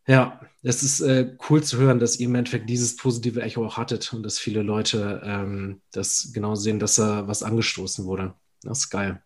ja, 0.07 0.39
es 0.63 0.83
ist 0.83 1.01
äh, 1.01 1.35
cool 1.49 1.63
zu 1.63 1.77
hören, 1.77 1.99
dass 1.99 2.19
ihr 2.19 2.27
im 2.27 2.35
Endeffekt 2.35 2.69
dieses 2.69 2.95
positive 2.95 3.41
Echo 3.41 3.65
auch 3.65 3.77
hattet 3.77 4.11
und 4.13 4.23
dass 4.23 4.39
viele 4.39 4.61
Leute 4.61 5.21
ähm, 5.23 5.81
das 5.91 6.31
genau 6.33 6.55
sehen, 6.55 6.79
dass 6.79 6.95
da 6.95 7.27
was 7.27 7.43
angestoßen 7.43 8.05
wurde. 8.05 8.33
Das 8.63 8.79
ist 8.79 8.89
geil. 8.89 9.21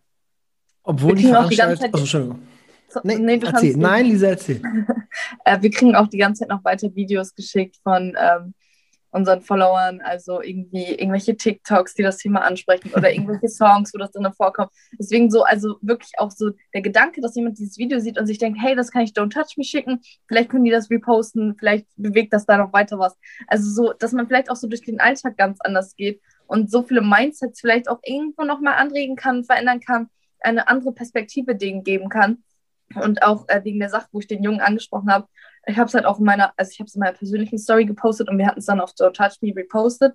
Obwohl 0.82 1.16
die 1.16 1.24
Veranstaltung. 1.24 1.84
Also, 1.84 1.98
Entschuldigung. 1.98 2.42
So, 2.88 3.00
nee, 3.02 3.18
nee 3.18 3.40
erzähl. 3.42 3.76
Nein, 3.76 4.06
Lisa, 4.06 4.28
erzähl. 4.28 4.62
äh, 5.44 5.60
wir 5.60 5.70
kriegen 5.70 5.96
auch 5.96 6.06
die 6.06 6.18
ganze 6.18 6.40
Zeit 6.40 6.48
noch 6.48 6.64
weiter 6.64 6.94
Videos 6.94 7.34
geschickt 7.34 7.76
von 7.82 8.16
ähm, 8.18 8.54
unseren 9.16 9.40
Followern, 9.40 10.00
also 10.02 10.42
irgendwie 10.42 10.84
irgendwelche 10.84 11.36
TikToks, 11.36 11.94
die 11.94 12.02
das 12.02 12.18
Thema 12.18 12.42
ansprechen 12.42 12.92
oder 12.94 13.10
irgendwelche 13.10 13.48
Songs, 13.48 13.92
wo 13.94 13.98
das 13.98 14.12
dann 14.12 14.32
vorkommt. 14.34 14.70
Deswegen 14.98 15.30
so, 15.30 15.42
also 15.42 15.76
wirklich 15.80 16.12
auch 16.18 16.30
so 16.30 16.50
der 16.74 16.82
Gedanke, 16.82 17.20
dass 17.22 17.34
jemand 17.34 17.58
dieses 17.58 17.78
Video 17.78 17.98
sieht 17.98 18.18
und 18.18 18.26
sich 18.26 18.38
denkt, 18.38 18.58
hey, 18.62 18.76
das 18.76 18.90
kann 18.90 19.02
ich 19.02 19.12
Don't 19.12 19.32
Touch 19.32 19.56
Me 19.56 19.64
schicken, 19.64 20.00
vielleicht 20.28 20.50
können 20.50 20.64
die 20.64 20.70
das 20.70 20.90
reposten, 20.90 21.56
vielleicht 21.58 21.86
bewegt 21.96 22.32
das 22.32 22.44
da 22.46 22.58
noch 22.58 22.72
weiter 22.72 22.98
was. 22.98 23.16
Also 23.48 23.70
so, 23.70 23.92
dass 23.92 24.12
man 24.12 24.26
vielleicht 24.26 24.50
auch 24.50 24.56
so 24.56 24.68
durch 24.68 24.82
den 24.82 25.00
Alltag 25.00 25.36
ganz 25.36 25.58
anders 25.60 25.96
geht 25.96 26.20
und 26.46 26.70
so 26.70 26.82
viele 26.82 27.00
Mindsets 27.00 27.60
vielleicht 27.60 27.88
auch 27.88 28.00
irgendwo 28.02 28.44
nochmal 28.44 28.74
anregen 28.74 29.16
kann, 29.16 29.44
verändern 29.44 29.80
kann, 29.80 30.10
eine 30.40 30.68
andere 30.68 30.92
Perspektive 30.92 31.56
denen 31.56 31.82
geben 31.82 32.08
kann. 32.08 32.44
Und 32.94 33.22
auch 33.22 33.48
äh, 33.48 33.64
wegen 33.64 33.80
der 33.80 33.88
Sache, 33.88 34.06
wo 34.12 34.20
ich 34.20 34.28
den 34.28 34.44
Jungen 34.44 34.60
angesprochen 34.60 35.10
habe, 35.10 35.26
ich 35.66 35.76
habe 35.76 35.88
es 35.88 35.94
halt 35.94 36.06
auch 36.06 36.18
in 36.18 36.24
meiner, 36.24 36.52
also 36.56 36.70
ich 36.70 36.78
habe 36.78 36.86
es 36.86 36.94
in 36.94 37.00
meiner 37.00 37.16
persönlichen 37.16 37.58
Story 37.58 37.84
gepostet 37.84 38.28
und 38.28 38.38
wir 38.38 38.46
hatten 38.46 38.60
es 38.60 38.66
dann 38.66 38.80
auf 38.80 38.92
Don't 38.92 39.12
Touch 39.12 39.42
Me 39.42 39.52
repostet. 39.54 40.14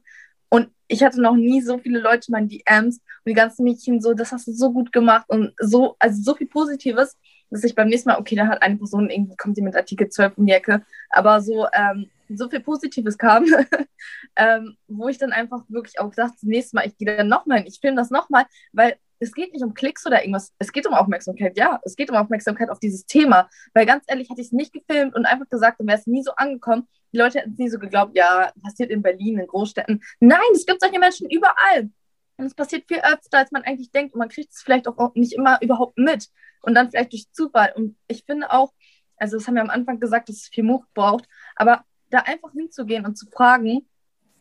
Und 0.50 0.70
ich 0.88 1.04
hatte 1.04 1.22
noch 1.22 1.36
nie 1.36 1.62
so 1.62 1.78
viele 1.78 2.00
Leute 2.00 2.28
in 2.28 2.32
meinen 2.34 2.50
DMs 2.50 2.98
und 2.98 3.30
die 3.30 3.34
ganzen 3.34 3.64
Mädchen 3.64 4.02
so, 4.02 4.14
das 4.14 4.32
hast 4.32 4.48
du 4.48 4.52
so 4.52 4.72
gut 4.74 4.92
gemacht 4.92 5.26
und 5.30 5.54
so, 5.60 5.96
also 6.00 6.22
so 6.22 6.36
viel 6.36 6.48
Positives, 6.48 7.18
dass 7.50 7.64
ich 7.64 7.76
beim 7.76 7.88
nächsten 7.88 8.10
Mal, 8.10 8.20
okay, 8.20 8.36
da 8.36 8.48
hat 8.48 8.62
eine 8.62 8.78
Person 8.78 9.10
irgendwie, 9.10 9.36
kommt 9.38 9.56
sie 9.56 9.62
mit 9.62 9.76
Artikel 9.76 10.10
12 10.10 10.38
in 10.38 10.46
die 10.48 10.54
Ecke, 10.54 10.84
aber 11.10 11.42
so, 11.42 11.68
ähm, 11.74 12.10
so 12.30 12.50
viel 12.50 12.62
Positives 12.62 13.18
kam, 13.18 13.46
ähm, 14.36 14.76
wo 14.88 15.08
ich 15.08 15.18
dann 15.18 15.32
einfach 15.32 15.64
wirklich 15.70 16.00
auch 16.00 16.14
dachte, 16.14 16.34
das 16.34 16.44
nächste 16.44 16.76
Mal, 16.76 16.88
ich 16.88 16.98
gehe 16.98 17.16
dann 17.16 17.28
nochmal 17.28 17.60
hin, 17.60 17.68
ich 17.68 17.80
filme 17.80 17.98
das 17.98 18.10
nochmal, 18.10 18.46
weil 18.74 18.98
es 19.22 19.32
geht 19.34 19.54
nicht 19.54 19.64
um 19.64 19.74
Klicks 19.74 20.06
oder 20.06 20.22
irgendwas, 20.22 20.52
es 20.58 20.72
geht 20.72 20.88
um 20.88 20.94
Aufmerksamkeit, 20.94 21.58
ja, 21.58 21.80
es 21.84 21.96
geht 21.96 22.10
um 22.10 22.18
Aufmerksamkeit 22.18 22.70
auf 22.70 22.80
dieses 22.80 23.06
Thema, 23.06 23.50
weil 23.74 23.86
ganz 23.86 24.04
ehrlich, 24.08 24.30
hätte 24.30 24.42
ich 24.42 24.48
es 24.48 24.54
nicht 24.54 24.74
gefilmt 24.74 25.16
und 25.16 25.26
einfach 25.26 25.48
gesagt, 25.48 25.80
dann 25.80 25.88
wäre 25.88 26.00
es 26.00 26.08
nie 26.08 26.24
so 26.24 26.32
angekommen, 26.36 26.88
die 27.14 27.18
Leute 27.18 27.40
hätten 27.40 27.52
es 27.52 27.58
nie 27.58 27.70
so 27.70 27.80
geglaubt, 27.80 28.16
ja, 28.16 28.52
passiert 28.62 28.90
in 28.90 29.02
Berlin, 29.02 29.40
in 29.40 29.48
Großstädten. 29.48 30.02
Nein, 30.20 30.40
es 30.54 30.66
gibt 30.66 30.82
solche 30.82 31.00
Menschen 31.00 31.30
überall. 31.30 31.90
Und 32.38 32.46
es 32.46 32.56
passiert 32.56 32.86
viel 32.88 33.00
öfter, 33.00 33.38
als 33.38 33.52
man 33.52 33.64
eigentlich 33.64 33.92
denkt. 33.92 34.14
Und 34.14 34.20
man 34.20 34.30
kriegt 34.30 34.52
es 34.52 34.62
vielleicht 34.62 34.88
auch 34.88 35.14
nicht 35.14 35.34
immer 35.34 35.62
überhaupt 35.62 35.98
mit. 35.98 36.30
Und 36.62 36.74
dann 36.74 36.90
vielleicht 36.90 37.12
durch 37.12 37.32
Zufall. 37.32 37.74
Und 37.76 37.98
ich 38.08 38.24
finde 38.26 38.52
auch, 38.52 38.72
also 39.18 39.38
das 39.38 39.48
haben 39.48 39.56
wir 39.56 39.62
am 39.62 39.70
Anfang 39.70 40.00
gesagt, 40.00 40.30
dass 40.30 40.38
es 40.38 40.48
viel 40.48 40.64
Mut 40.64 40.84
braucht, 40.94 41.28
aber 41.56 41.84
da 42.10 42.20
einfach 42.20 42.52
hinzugehen 42.54 43.06
und 43.06 43.16
zu 43.16 43.28
fragen, 43.30 43.88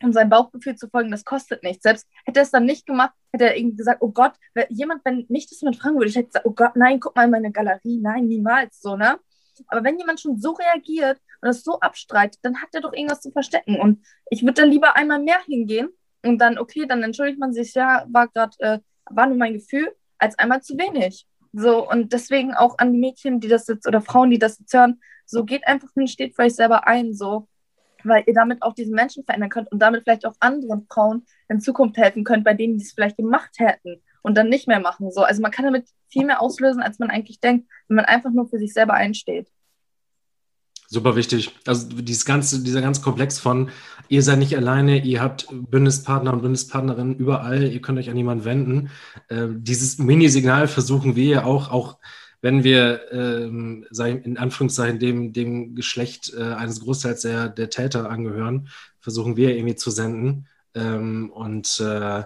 um 0.03 0.13
seinem 0.13 0.29
Bauchgefühl 0.29 0.75
zu 0.75 0.89
folgen, 0.89 1.11
das 1.11 1.25
kostet 1.25 1.63
nichts. 1.63 1.83
Selbst 1.83 2.07
hätte 2.25 2.39
er 2.39 2.43
es 2.43 2.51
dann 2.51 2.65
nicht 2.65 2.85
gemacht, 2.85 3.13
hätte 3.31 3.45
er 3.45 3.57
irgendwie 3.57 3.77
gesagt, 3.77 4.01
oh 4.01 4.11
Gott, 4.11 4.33
jemand, 4.69 5.03
wenn 5.05 5.25
mich 5.29 5.49
das 5.49 5.61
jemand 5.61 5.77
fragen 5.77 5.95
würde, 5.95 6.09
ich 6.09 6.15
hätte 6.15 6.27
gesagt, 6.27 6.45
oh 6.45 6.51
Gott, 6.51 6.75
nein, 6.75 6.99
guck 6.99 7.15
mal 7.15 7.25
in 7.25 7.31
meine 7.31 7.51
Galerie, 7.51 7.99
nein, 8.01 8.27
niemals, 8.27 8.81
so, 8.81 8.95
ne? 8.95 9.19
Aber 9.67 9.83
wenn 9.83 9.97
jemand 9.99 10.19
schon 10.19 10.39
so 10.39 10.51
reagiert 10.51 11.19
und 11.41 11.49
es 11.49 11.63
so 11.63 11.79
abstreitet, 11.79 12.39
dann 12.43 12.61
hat 12.61 12.69
er 12.73 12.81
doch 12.81 12.93
irgendwas 12.93 13.21
zu 13.21 13.31
verstecken. 13.31 13.79
Und 13.79 14.03
ich 14.29 14.41
würde 14.41 14.61
dann 14.61 14.71
lieber 14.71 14.95
einmal 14.95 15.19
mehr 15.19 15.39
hingehen 15.45 15.89
und 16.23 16.39
dann, 16.39 16.57
okay, 16.57 16.85
dann 16.87 17.03
entschuldigt 17.03 17.39
man 17.39 17.53
sich, 17.53 17.73
ja, 17.73 18.05
war 18.09 18.27
gerade, 18.27 18.55
äh, 18.59 18.79
war 19.09 19.27
nur 19.27 19.37
mein 19.37 19.53
Gefühl, 19.53 19.93
als 20.17 20.37
einmal 20.39 20.61
zu 20.61 20.77
wenig. 20.77 21.27
So, 21.53 21.89
und 21.89 22.13
deswegen 22.13 22.53
auch 22.53 22.77
an 22.77 22.93
die 22.93 22.99
Mädchen, 22.99 23.39
die 23.39 23.49
das 23.49 23.67
jetzt, 23.67 23.87
oder 23.87 24.01
Frauen, 24.01 24.29
die 24.29 24.39
das 24.39 24.59
jetzt 24.59 24.73
hören, 24.73 25.01
so 25.25 25.43
geht 25.43 25.67
einfach 25.67 25.89
hin, 25.93 26.07
steht 26.07 26.35
für 26.35 26.43
euch 26.43 26.55
selber 26.55 26.87
ein, 26.87 27.13
so, 27.13 27.47
weil 28.05 28.23
ihr 28.27 28.33
damit 28.33 28.61
auch 28.61 28.73
diesen 28.73 28.93
Menschen 28.93 29.23
verändern 29.23 29.49
könnt 29.49 29.71
und 29.71 29.79
damit 29.79 30.03
vielleicht 30.03 30.25
auch 30.25 30.35
anderen 30.39 30.85
Frauen 30.91 31.25
in 31.49 31.59
Zukunft 31.59 31.97
helfen 31.97 32.23
könnt, 32.23 32.43
bei 32.43 32.53
denen 32.53 32.77
die 32.77 32.83
es 32.83 32.93
vielleicht 32.93 33.17
gemacht 33.17 33.51
hätten 33.57 34.01
und 34.21 34.35
dann 34.35 34.49
nicht 34.49 34.67
mehr 34.67 34.79
machen. 34.79 35.11
So, 35.11 35.23
also 35.23 35.41
man 35.41 35.51
kann 35.51 35.65
damit 35.65 35.87
viel 36.07 36.25
mehr 36.25 36.41
auslösen, 36.41 36.81
als 36.81 36.99
man 36.99 37.09
eigentlich 37.09 37.39
denkt, 37.39 37.67
wenn 37.87 37.95
man 37.95 38.05
einfach 38.05 38.31
nur 38.31 38.47
für 38.47 38.59
sich 38.59 38.73
selber 38.73 38.93
einsteht. 38.93 39.47
Super 40.93 41.15
wichtig. 41.15 41.51
Also 41.65 41.87
dieses 41.87 42.25
ganze, 42.25 42.63
dieser 42.63 42.81
ganze 42.81 43.01
Komplex 43.01 43.39
von, 43.39 43.69
ihr 44.09 44.21
seid 44.21 44.39
nicht 44.39 44.57
alleine, 44.57 45.01
ihr 45.01 45.21
habt 45.21 45.47
Bündnispartner 45.49 46.33
und 46.33 46.41
Bündnispartnerinnen 46.41 47.15
überall, 47.15 47.63
ihr 47.63 47.81
könnt 47.81 47.97
euch 47.97 48.09
an 48.09 48.17
jemanden 48.17 48.43
wenden. 48.43 48.89
Äh, 49.29 49.47
dieses 49.53 49.99
Mini-Signal 49.99 50.67
versuchen 50.67 51.15
wir 51.15 51.25
ja 51.25 51.43
auch, 51.45 51.71
auch 51.71 51.97
wenn 52.41 52.63
wir 52.63 53.11
ähm, 53.11 53.85
in 54.23 54.37
Anführungszeichen 54.37 54.99
dem, 54.99 55.33
dem 55.33 55.75
Geschlecht 55.75 56.33
äh, 56.35 56.41
eines 56.41 56.81
Großteils 56.81 57.21
der, 57.21 57.49
der 57.49 57.69
Täter 57.69 58.09
angehören, 58.09 58.69
versuchen 58.99 59.37
wir 59.37 59.55
irgendwie 59.55 59.75
zu 59.75 59.91
senden. 59.91 60.47
Ähm, 60.73 61.29
und 61.31 61.79
äh, 61.79 62.23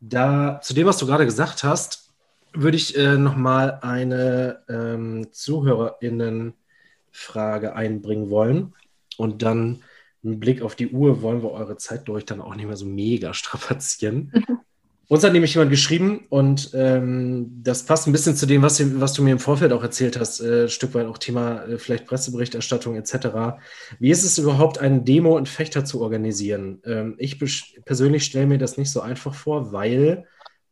da 0.00 0.60
zu 0.60 0.74
dem, 0.74 0.88
was 0.88 0.98
du 0.98 1.06
gerade 1.06 1.24
gesagt 1.24 1.62
hast, 1.62 2.10
würde 2.52 2.76
ich 2.76 2.98
äh, 2.98 3.16
nochmal 3.16 3.78
eine 3.82 4.64
ähm, 4.68 5.28
ZuhörerInnen-Frage 5.32 7.74
einbringen 7.74 8.30
wollen. 8.30 8.74
Und 9.16 9.42
dann 9.42 9.84
einen 10.24 10.40
Blick 10.40 10.62
auf 10.62 10.74
die 10.74 10.88
Uhr 10.88 11.22
wollen 11.22 11.42
wir 11.42 11.52
eure 11.52 11.76
Zeit 11.76 12.08
durch 12.08 12.24
dann 12.24 12.40
auch 12.40 12.56
nicht 12.56 12.66
mehr 12.66 12.76
so 12.76 12.86
mega 12.86 13.34
strapazieren. 13.34 14.32
Uns 15.12 15.24
hat 15.24 15.34
nämlich 15.34 15.52
jemand 15.52 15.70
geschrieben 15.70 16.24
und 16.30 16.70
ähm, 16.72 17.60
das 17.62 17.84
passt 17.84 18.06
ein 18.06 18.12
bisschen 18.12 18.34
zu 18.34 18.46
dem, 18.46 18.62
was, 18.62 18.80
was, 18.98 19.12
du 19.12 19.22
mir 19.22 19.32
im 19.32 19.38
Vorfeld 19.38 19.70
auch 19.74 19.82
erzählt 19.82 20.18
hast, 20.18 20.40
äh, 20.40 20.62
ein 20.62 20.68
Stück 20.70 20.94
weit 20.94 21.04
auch 21.04 21.18
Thema 21.18 21.64
äh, 21.64 21.76
vielleicht 21.76 22.06
Presseberichterstattung 22.06 22.96
etc. 22.96 23.58
Wie 23.98 24.10
ist 24.10 24.24
es 24.24 24.38
überhaupt, 24.38 24.78
eine 24.78 25.02
Demo 25.02 25.36
in 25.36 25.44
Fechter 25.44 25.84
zu 25.84 26.00
organisieren? 26.00 26.80
Ähm, 26.86 27.14
ich 27.18 27.38
persönlich 27.84 28.24
stelle 28.24 28.46
mir 28.46 28.56
das 28.56 28.78
nicht 28.78 28.90
so 28.90 29.02
einfach 29.02 29.34
vor, 29.34 29.70
weil, 29.70 30.26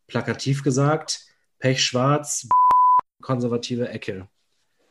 plakativ 0.07 0.63
gesagt, 0.63 1.21
Pech 1.59 1.85
schwarz, 1.85 2.49
konservative 3.21 3.91
Ecke. 3.91 4.27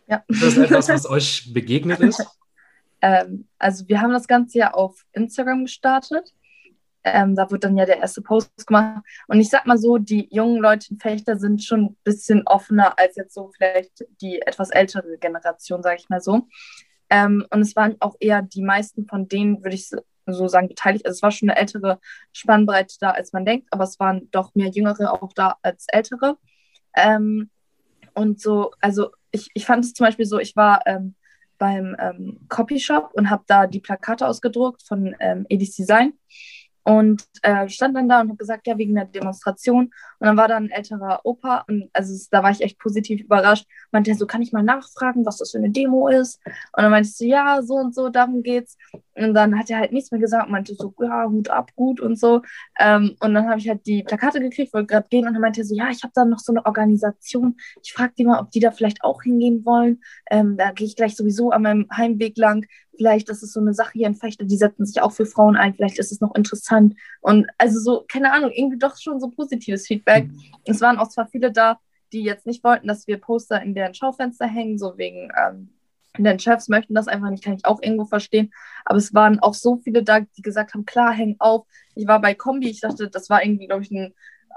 Ja. 0.07 0.23
Ist 0.27 0.43
das 0.43 0.57
etwas, 0.57 0.89
was 0.89 1.09
euch 1.09 1.51
begegnet 1.55 2.01
ist? 2.01 2.23
Ähm, 3.01 3.47
also 3.57 3.88
wir 3.88 4.01
haben 4.01 4.11
das 4.11 4.27
Ganze 4.27 4.57
ja 4.57 4.73
auf 4.73 5.05
Instagram 5.13 5.63
gestartet 5.63 6.34
ähm, 7.14 7.36
da 7.36 7.49
wird 7.52 7.64
dann 7.64 7.77
ja 7.77 7.86
der 7.86 7.99
erste 7.99 8.22
Post 8.22 8.68
gemacht. 8.68 9.03
Und 9.27 9.40
ich 9.40 9.49
sag 9.49 9.65
mal 9.65 9.77
so, 9.77 9.98
die 9.98 10.27
jungen 10.31 10.61
Leute 10.61 10.88
in 10.91 10.99
Fechter 10.99 11.38
sind 11.38 11.64
schon 11.64 11.86
ein 11.86 11.98
bisschen 12.03 12.44
offener 12.45 12.98
als 12.98 13.15
jetzt 13.15 13.34
so 13.34 13.52
vielleicht 13.56 14.06
die 14.22 14.41
etwas 14.41 14.69
ältere 14.69 15.18
Generation, 15.18 15.84
sage 15.84 15.98
ich 15.99 16.10
mal 16.10 16.22
so. 16.22 16.48
Ähm, 17.10 17.45
und 17.49 17.61
es 17.61 17.76
waren 17.76 17.95
auch 17.99 18.15
eher 18.19 18.41
die 18.41 18.61
meisten 18.61 19.06
von 19.07 19.27
denen, 19.27 19.64
würde 19.64 19.76
ich 19.76 19.90
so 20.27 20.48
sagen, 20.48 20.68
beteiligt. 20.68 21.06
Also 21.06 21.18
es 21.18 21.22
war 21.23 21.31
schon 21.31 21.49
eine 21.49 21.60
ältere 21.60 21.99
Spannbreite 22.34 22.95
da, 22.99 23.11
als 23.11 23.34
man 23.34 23.45
denkt, 23.45 23.68
aber 23.72 23.84
es 23.84 23.99
waren 23.99 24.30
doch 24.31 24.53
mehr 24.56 24.69
Jüngere 24.69 25.11
auch 25.11 25.34
da 25.34 25.57
als 25.61 25.86
Ältere. 25.90 26.38
Ähm, 26.95 27.49
und 28.14 28.41
so, 28.41 28.72
also 28.80 29.11
ich, 29.31 29.49
ich 29.53 29.65
fand 29.65 29.86
es 29.86 29.94
zum 29.94 30.06
Beispiel 30.06 30.26
so, 30.26 30.40
ich 30.40 30.56
war 30.56 30.81
ähm, 30.86 31.15
beim 31.57 31.95
ähm, 31.99 32.40
Copyshop 32.48 33.11
und 33.14 33.30
habe 33.30 33.44
da 33.48 33.68
die 33.68 33.80
Plakate 33.80 34.27
ausgedruckt 34.27 34.81
von 34.84 35.15
ähm, 35.19 35.45
Edis 35.49 35.76
Design. 35.76 36.14
Und 36.84 37.23
äh, 37.41 37.68
stand 37.69 37.95
dann 37.95 38.10
da 38.10 38.22
und 38.22 38.30
habe 38.30 38.38
gesagt, 38.38 38.68
ja, 38.68 38.77
wegen 38.77 38.95
der 38.95 39.06
Demonstration. 39.06 39.85
Und 39.85 40.27
dann 40.27 40.38
war 40.38 40.47
da 40.47 40.57
ein 40.57 40.69
älterer 40.69 41.22
Opa 41.23 41.65
und 41.68 41.89
also 41.93 42.14
da 42.31 42.43
war 42.43 42.51
ich 42.51 42.61
echt 42.61 42.80
positiv 42.80 43.22
überrascht. 43.22 43.68
Meinte 43.91 44.11
er 44.11 44.18
so, 44.18 44.26
kann 44.26 44.41
ich 44.41 44.51
mal 44.51 44.64
nachfragen, 44.64 45.26
was 45.26 45.38
das 45.38 45.51
für 45.51 45.57
eine 45.57 45.69
Demo 45.69 46.07
ist? 46.07 46.39
Und 46.45 46.84
dann 46.84 46.91
meinte 46.91 47.10
ich 47.10 47.15
so, 47.15 47.26
ja, 47.26 47.61
so 47.61 47.76
und 47.76 47.93
so, 47.93 48.10
darum 48.10 48.43
geht's. 48.43 48.77
Und 49.23 49.33
dann 49.33 49.57
hat 49.57 49.69
er 49.69 49.79
halt 49.79 49.91
nichts 49.91 50.11
mehr 50.11 50.19
gesagt, 50.19 50.49
meinte 50.49 50.75
so, 50.75 50.93
ja, 51.01 51.29
Hut 51.29 51.49
ab, 51.49 51.71
gut 51.75 51.99
und 51.99 52.17
so. 52.17 52.41
Ähm, 52.79 53.15
und 53.19 53.33
dann 53.33 53.47
habe 53.47 53.59
ich 53.59 53.69
halt 53.69 53.85
die 53.85 54.03
Plakate 54.03 54.39
gekriegt, 54.39 54.73
wollte 54.73 54.87
gerade 54.87 55.07
gehen 55.09 55.27
und 55.27 55.33
dann 55.33 55.41
meinte 55.41 55.61
er 55.61 55.65
so, 55.65 55.75
ja, 55.75 55.89
ich 55.89 56.03
habe 56.03 56.13
da 56.15 56.25
noch 56.25 56.39
so 56.39 56.53
eine 56.53 56.65
Organisation. 56.65 57.57
Ich 57.83 57.93
frage 57.93 58.13
die 58.17 58.25
mal, 58.25 58.39
ob 58.39 58.51
die 58.51 58.59
da 58.59 58.71
vielleicht 58.71 59.03
auch 59.03 59.23
hingehen 59.23 59.65
wollen. 59.65 60.01
Ähm, 60.29 60.57
da 60.57 60.71
gehe 60.71 60.87
ich 60.87 60.95
gleich 60.95 61.15
sowieso 61.15 61.51
an 61.51 61.63
meinem 61.63 61.87
Heimweg 61.95 62.37
lang 62.37 62.65
vielleicht 62.99 63.29
ist 63.29 63.43
es 63.43 63.53
so 63.53 63.61
eine 63.61 63.73
Sache 63.73 63.93
hier 63.93 64.07
in 64.07 64.15
Fechter, 64.15 64.43
die 64.43 64.57
setzen 64.57 64.85
sich 64.85 65.01
auch 65.01 65.13
für 65.13 65.25
Frauen 65.25 65.55
ein, 65.55 65.73
vielleicht 65.73 65.99
ist 65.99 66.11
es 66.11 66.19
noch 66.19 66.35
interessant. 66.35 66.95
Und 67.21 67.47
also 67.57 67.79
so, 67.79 68.05
keine 68.11 68.33
Ahnung, 68.33 68.51
irgendwie 68.53 68.77
doch 68.77 68.97
schon 68.97 69.21
so 69.21 69.29
positives 69.29 69.87
Feedback. 69.87 70.27
Mhm. 70.27 70.41
Es 70.65 70.81
waren 70.81 70.97
auch 70.97 71.07
zwar 71.07 71.27
viele 71.27 71.53
da, 71.53 71.79
die 72.11 72.23
jetzt 72.23 72.45
nicht 72.45 72.61
wollten, 72.61 72.87
dass 72.87 73.07
wir 73.07 73.17
Poster 73.17 73.61
in 73.61 73.73
deren 73.73 73.93
Schaufenster 73.93 74.47
hängen, 74.47 74.77
so 74.77 74.97
wegen, 74.97 75.31
ähm, 75.41 75.69
den 76.18 76.40
Chefs 76.40 76.68
möchten 76.69 76.95
das 76.95 77.07
einfach 77.07 77.30
nicht, 77.30 77.44
kann 77.44 77.53
ich 77.53 77.65
auch 77.65 77.81
irgendwo 77.81 78.06
verstehen. 78.06 78.52
Aber 78.86 78.98
es 78.98 79.14
waren 79.14 79.40
auch 79.40 79.53
so 79.53 79.77
viele 79.77 80.03
da, 80.03 80.22
die 80.22 80.41
gesagt 80.41 80.73
haben, 80.73 80.86
klar, 80.86 81.14
häng 81.14 81.36
auf. 81.40 81.65
Ich 81.95 82.07
war 82.07 82.19
bei 82.19 82.34
Kombi, 82.34 82.69
ich 82.69 82.81
dachte, 82.81 83.10
das 83.10 83.30
war 83.30 83.44
irgendwie, 83.44 83.68
glaube 83.68 83.84
ich, 83.84 83.91
ein 83.91 84.14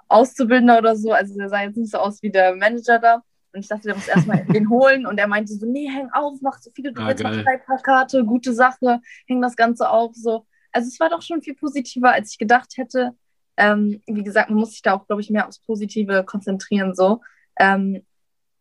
Auszubildender 0.09 0.79
oder 0.79 0.97
so. 0.97 1.13
Also 1.13 1.37
der 1.37 1.49
sah 1.49 1.63
jetzt 1.63 1.77
nicht 1.77 1.91
so 1.91 1.99
aus 1.99 2.23
wie 2.23 2.31
der 2.31 2.57
Manager 2.57 2.99
da. 2.99 3.23
Und 3.53 3.61
ich 3.61 3.69
dachte, 3.69 3.89
der 3.89 3.95
muss 3.95 4.09
erstmal 4.09 4.45
den 4.53 4.71
holen. 4.71 5.07
Und 5.07 5.19
er 5.19 5.29
meinte 5.29 5.53
so, 5.53 5.67
nee, 5.67 5.89
häng 5.89 6.11
auf, 6.13 6.39
mach 6.41 6.59
so 6.59 6.71
viele 6.75 6.93
du 6.93 7.03
ah, 7.03 7.09
willst, 7.09 7.23
Plakate, 7.67 8.25
gute 8.25 8.55
Sache, 8.55 9.01
häng 9.27 9.43
das 9.43 9.57
Ganze 9.57 9.91
auf. 9.91 10.15
So. 10.15 10.47
Also 10.73 10.89
es 10.89 10.99
war 11.01 11.11
doch 11.11 11.23
schon 11.23 11.43
viel 11.43 11.55
positiver, 11.55 12.13
als 12.13 12.33
ich 12.33 12.39
gedacht 12.39 12.77
hätte. 12.77 13.13
Ähm, 13.59 14.01
wie 14.07 14.23
gesagt, 14.23 14.49
man 14.49 14.59
muss 14.59 14.73
sich 14.73 14.83
da 14.83 14.95
auch, 14.95 15.07
glaube 15.07 15.21
ich, 15.21 15.29
mehr 15.29 15.47
aufs 15.47 15.61
Positive 15.61 16.25
konzentrieren. 16.25 16.95
So. 16.95 17.21
Ähm, 17.59 18.03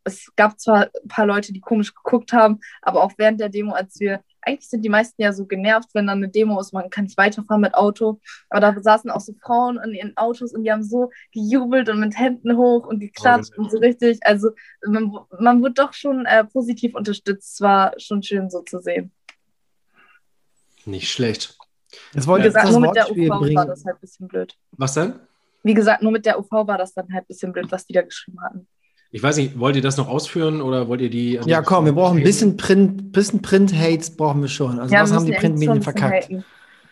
es 0.03 0.31
gab 0.35 0.59
zwar 0.59 0.89
ein 1.03 1.07
paar 1.07 1.25
Leute, 1.25 1.53
die 1.53 1.59
komisch 1.59 1.93
geguckt 1.93 2.33
haben, 2.33 2.59
aber 2.81 3.03
auch 3.03 3.13
während 3.17 3.39
der 3.39 3.49
Demo, 3.49 3.73
als 3.73 3.99
wir 3.99 4.23
eigentlich 4.41 4.69
sind 4.69 4.83
die 4.83 4.89
meisten 4.89 5.21
ja 5.21 5.33
so 5.33 5.45
genervt, 5.45 5.89
wenn 5.93 6.07
dann 6.07 6.17
eine 6.17 6.29
Demo 6.29 6.59
ist, 6.59 6.73
man 6.73 6.89
kann 6.89 7.05
nicht 7.05 7.17
weiterfahren 7.17 7.61
mit 7.61 7.75
Auto. 7.75 8.19
Aber 8.49 8.59
da 8.59 8.81
saßen 8.81 9.11
auch 9.11 9.19
so 9.19 9.33
Frauen 9.41 9.79
in 9.83 9.93
ihren 9.93 10.17
Autos 10.17 10.53
und 10.53 10.63
die 10.63 10.71
haben 10.71 10.83
so 10.83 11.11
gejubelt 11.31 11.89
und 11.89 11.99
mit 11.99 12.17
Händen 12.17 12.57
hoch 12.57 12.87
und 12.87 12.99
geklatscht 12.99 13.53
oh, 13.57 13.61
und 13.61 13.71
so 13.71 13.77
richtig. 13.77 14.19
Also 14.21 14.51
man, 14.85 15.11
man 15.39 15.61
wird 15.61 15.77
doch 15.77 15.93
schon 15.93 16.25
äh, 16.25 16.43
positiv 16.43 16.95
unterstützt. 16.95 17.53
Es 17.53 17.61
war 17.61 17.93
schon 17.97 18.23
schön 18.23 18.49
so 18.49 18.61
zu 18.61 18.79
sehen. 18.79 19.11
Nicht 20.85 21.11
schlecht. 21.11 21.57
Jetzt 22.13 22.25
wollte 22.25 22.45
Wie 22.45 22.47
gesagt, 22.47 22.71
nur 22.71 22.79
mit 22.79 22.95
der 22.95 23.11
UV 23.11 23.39
bringen. 23.39 23.55
war 23.55 23.65
das 23.65 23.85
halt 23.85 23.97
ein 23.97 24.01
bisschen 24.01 24.27
blöd. 24.27 24.57
Was 24.71 24.93
denn? 24.93 25.19
Wie 25.63 25.73
gesagt, 25.73 26.01
nur 26.01 26.11
mit 26.11 26.25
der 26.25 26.39
UV 26.39 26.51
war 26.51 26.77
das 26.77 26.93
dann 26.93 27.13
halt 27.13 27.25
ein 27.25 27.27
bisschen 27.27 27.51
blöd, 27.51 27.71
was 27.71 27.85
die 27.85 27.93
da 27.93 28.01
geschrieben 28.01 28.41
hatten. 28.41 28.67
Ich 29.11 29.21
weiß 29.21 29.37
nicht, 29.37 29.59
wollt 29.59 29.75
ihr 29.75 29.81
das 29.81 29.97
noch 29.97 30.07
ausführen 30.07 30.61
oder 30.61 30.87
wollt 30.87 31.01
ihr 31.01 31.09
die. 31.09 31.39
Ja, 31.45 31.61
komm, 31.61 31.85
wir 31.85 31.91
brauchen 31.91 32.19
ein 32.19 32.23
bisschen 32.23 32.55
Print, 32.57 33.11
bisschen 33.11 33.41
Print-Hates 33.41 34.15
brauchen 34.15 34.41
wir 34.41 34.47
schon. 34.47 34.79
Also, 34.79 34.93
ja, 34.93 35.03
was 35.03 35.11
haben 35.11 35.25
die 35.25 35.33
Printmedien 35.33 35.81
verkackt? 35.81 36.29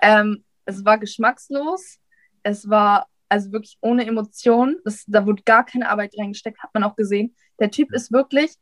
Ähm, 0.02 0.44
es 0.66 0.84
war 0.84 0.98
geschmackslos. 0.98 1.98
Es 2.44 2.70
war 2.70 3.08
also 3.30 3.52
wirklich 3.52 3.78
ohne 3.82 4.06
Emotionen. 4.06 4.78
da 5.08 5.26
wurde 5.26 5.44
gar 5.44 5.66
keine 5.66 5.90
Arbeit 5.90 6.14
reingesteckt, 6.18 6.62
hat 6.62 6.74
man 6.74 6.84
auch 6.84 6.96
gesehen. 6.96 7.36
Der 7.60 7.72
Typ 7.72 7.94
ist 7.94 8.12
wirklich 8.12 8.56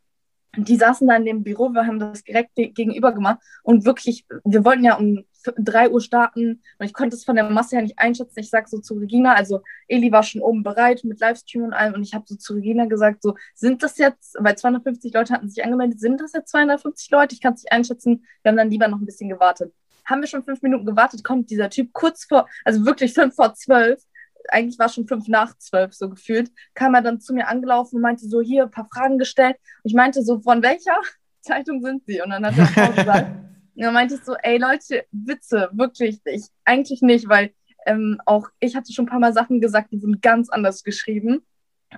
die 0.58 0.76
saßen 0.76 1.08
da 1.08 1.16
in 1.16 1.26
dem 1.26 1.44
Büro, 1.44 1.70
wir 1.70 1.86
haben 1.86 2.00
das 2.00 2.24
direkt 2.24 2.56
gegenüber 2.56 3.12
gemacht 3.12 3.40
und 3.64 3.86
wirklich, 3.86 4.26
wir 4.44 4.66
wollten 4.66 4.84
ja 4.84 4.96
um 4.96 5.24
3 5.56 5.90
Uhr 5.90 6.02
starten 6.02 6.62
und 6.78 6.86
ich 6.86 6.94
konnte 6.94 7.16
es 7.16 7.24
von 7.24 7.36
der 7.36 7.50
Masse 7.50 7.76
her 7.76 7.84
nicht 7.84 8.00
einschätzen. 8.00 8.40
Ich 8.40 8.50
sage 8.50 8.68
so 8.68 8.80
zu 8.80 8.96
Regina, 8.96 9.34
also 9.34 9.62
Eli 9.88 10.12
war 10.12 10.24
schon 10.24 10.42
oben 10.42 10.64
bereit 10.64 11.04
mit 11.04 11.20
Livestream 11.20 11.64
und 11.64 11.74
allem 11.74 11.94
und 11.94 12.04
ich 12.04 12.14
habe 12.14 12.26
so 12.28 12.36
zu 12.36 12.54
Regina 12.54 12.86
gesagt, 12.86 13.22
so 13.22 13.36
sind 13.56 13.84
das 13.84 13.98
jetzt, 13.98 14.36
weil 14.40 14.58
250 14.58 15.14
Leute 15.14 15.34
hatten 15.34 15.50
sich 15.50 15.64
angemeldet, 15.64 16.00
sind 16.00 16.22
das 16.22 16.34
jetzt 16.34 16.52
250 16.52 17.10
Leute? 17.12 17.36
Ich 17.36 17.42
kann 17.42 17.54
es 17.54 17.64
nicht 17.64 17.72
einschätzen. 17.72 18.26
Wir 18.42 18.50
haben 18.50 18.58
dann 18.58 18.70
lieber 18.70 18.88
noch 18.88 19.00
ein 19.00 19.06
bisschen 19.06 19.30
gewartet. 19.30 19.74
Haben 20.06 20.22
wir 20.22 20.28
schon 20.28 20.44
fünf 20.44 20.62
Minuten 20.62 20.86
gewartet, 20.86 21.24
kommt 21.24 21.50
dieser 21.50 21.70
Typ 21.70 21.92
kurz 21.94 22.26
vor, 22.26 22.48
also 22.64 22.86
wirklich 22.86 23.14
fünf 23.14 23.36
vor 23.36 23.54
zwölf 23.54 24.02
eigentlich 24.50 24.80
war 24.80 24.90
schon 24.90 25.08
fünf 25.08 25.28
nach 25.28 25.58
zwölf 25.58 25.94
so 25.94 26.10
gefühlt, 26.10 26.52
kam 26.74 26.96
er 26.96 27.02
dann 27.02 27.20
zu 27.20 27.34
mir 27.34 27.48
angelaufen 27.48 27.98
und 27.98 28.02
meinte 28.02 28.28
so, 28.28 28.42
hier 28.42 28.64
ein 28.64 28.72
paar 28.72 28.88
Fragen 28.92 29.18
gestellt. 29.18 29.58
Und 29.84 29.90
ich 29.90 29.94
meinte 29.94 30.24
so, 30.24 30.40
von 30.40 30.62
welcher 30.64 30.98
Zeitung 31.42 31.82
sind 31.82 32.04
Sie? 32.06 32.22
Und 32.22 32.30
dann 32.30 32.46
hat 32.46 32.56
er 32.58 32.94
gesagt, 32.94 33.32
und 33.78 33.84
dann 33.84 33.94
meinte 33.94 34.16
ich 34.16 34.24
so, 34.24 34.36
ey 34.42 34.58
Leute, 34.58 35.06
Witze, 35.12 35.70
wirklich, 35.72 36.20
ich 36.26 36.46
eigentlich 36.66 37.02
nicht, 37.02 37.30
weil 37.30 37.52
ähm, 37.86 38.20
auch 38.26 38.50
ich 38.60 38.76
hatte 38.76 38.92
schon 38.92 39.06
ein 39.06 39.10
paar 39.10 39.20
Mal 39.20 39.34
Sachen 39.34 39.62
gesagt, 39.62 39.92
die 39.92 40.00
sind 40.00 40.22
ganz 40.22 40.50
anders 40.50 40.84
geschrieben. 40.84 41.46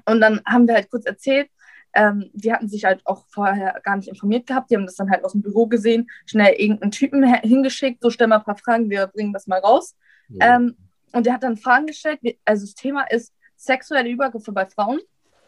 Und 0.06 0.20
dann 0.20 0.42
haben 0.46 0.68
wir 0.68 0.76
halt 0.76 0.92
kurz 0.92 1.06
erzählt, 1.06 1.50
ähm, 1.96 2.30
die 2.34 2.52
hatten 2.52 2.68
sich 2.68 2.84
halt 2.84 3.02
auch 3.06 3.26
vorher 3.30 3.80
gar 3.84 3.96
nicht 3.96 4.10
informiert 4.10 4.46
gehabt. 4.46 4.70
Die 4.70 4.76
haben 4.76 4.86
das 4.86 4.98
dann 4.98 5.10
halt 5.10 5.24
aus 5.24 5.32
dem 5.32 5.42
Büro 5.42 5.68
gesehen, 5.68 6.10
schnell 6.26 6.54
irgendeinen 6.54 6.92
Typen 6.92 7.24
hingeschickt, 7.24 8.04
so 8.04 8.10
stell 8.10 8.28
mal 8.28 8.38
ein 8.38 8.44
paar 8.44 8.58
Fragen, 8.58 8.90
wir 8.90 9.08
bringen 9.08 9.32
das 9.32 9.48
mal 9.48 9.60
raus. 9.60 9.96
Ja. 10.28 10.58
Ähm, 10.58 10.76
und 11.14 11.26
der 11.26 11.34
hat 11.34 11.44
dann 11.44 11.58
Fragen 11.58 11.88
gestellt. 11.88 12.20
Also 12.44 12.66
das 12.66 12.76
Thema 12.76 13.04
ist 13.10 13.34
sexuelle 13.56 14.10
Übergriffe 14.10 14.52
bei 14.52 14.66
Frauen. 14.66 15.00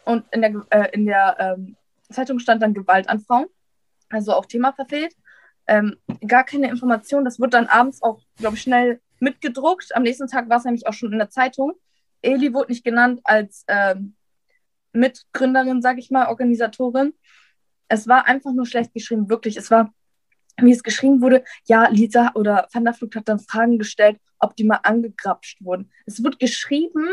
Und 0.06 0.24
in 0.32 0.42
der, 0.42 0.66
äh, 0.70 0.90
in 0.94 1.06
der 1.06 1.36
ähm, 1.40 1.76
Zeitung 2.10 2.40
stand 2.40 2.64
dann 2.64 2.74
Gewalt 2.74 3.10
an 3.10 3.20
Frauen. 3.20 3.48
Also 4.10 4.34
auch 4.34 4.46
Thema 4.46 4.72
verfehlt. 4.72 5.14
Ähm, 5.72 5.96
gar 6.28 6.44
keine 6.44 6.70
Information. 6.70 7.24
Das 7.24 7.40
wird 7.40 7.54
dann 7.54 7.68
abends 7.68 8.04
auch, 8.04 8.20
glaube 8.36 8.58
ich, 8.58 8.62
schnell 8.62 9.00
mitgedruckt. 9.20 9.96
Am 9.96 10.04
nächsten 10.04 10.28
Tag 10.28 10.50
war 10.50 10.58
es 10.58 10.66
nämlich 10.66 10.86
auch 10.86 10.94
schon 10.94 11.14
in 11.14 11.18
der 11.18 11.30
Zeitung. 11.30 11.72
Eli 12.22 12.54
wurde 12.54 12.74
nicht 12.74 12.84
genannt 12.84 13.22
als 13.24 13.64
ähm, 13.70 14.16
Mitgründerin, 14.92 15.82
sage 15.82 16.02
ich 16.02 16.12
mal, 16.12 16.28
Organisatorin. 16.28 17.14
Es 17.88 18.06
war 18.06 18.28
einfach 18.28 18.52
nur 18.52 18.66
schlecht 18.66 18.94
geschrieben, 18.94 19.30
wirklich. 19.30 19.56
Es 19.56 19.72
war 19.72 19.94
wie 20.60 20.74
es 20.74 20.84
geschrieben 20.84 21.22
wurde, 21.22 21.46
ja, 21.66 21.88
Lisa 21.88 22.32
oder 22.36 22.68
Van 22.74 22.84
der 22.84 22.94
Flucht 22.94 23.16
hat 23.16 23.30
dann 23.30 23.40
Fragen 23.40 23.80
gestellt, 23.80 24.20
ob 24.38 24.56
die 24.58 24.66
mal 24.66 24.82
angegrapscht 24.84 25.64
wurden. 25.64 25.90
Es 26.06 26.22
wird 26.22 26.38
geschrieben 26.40 27.08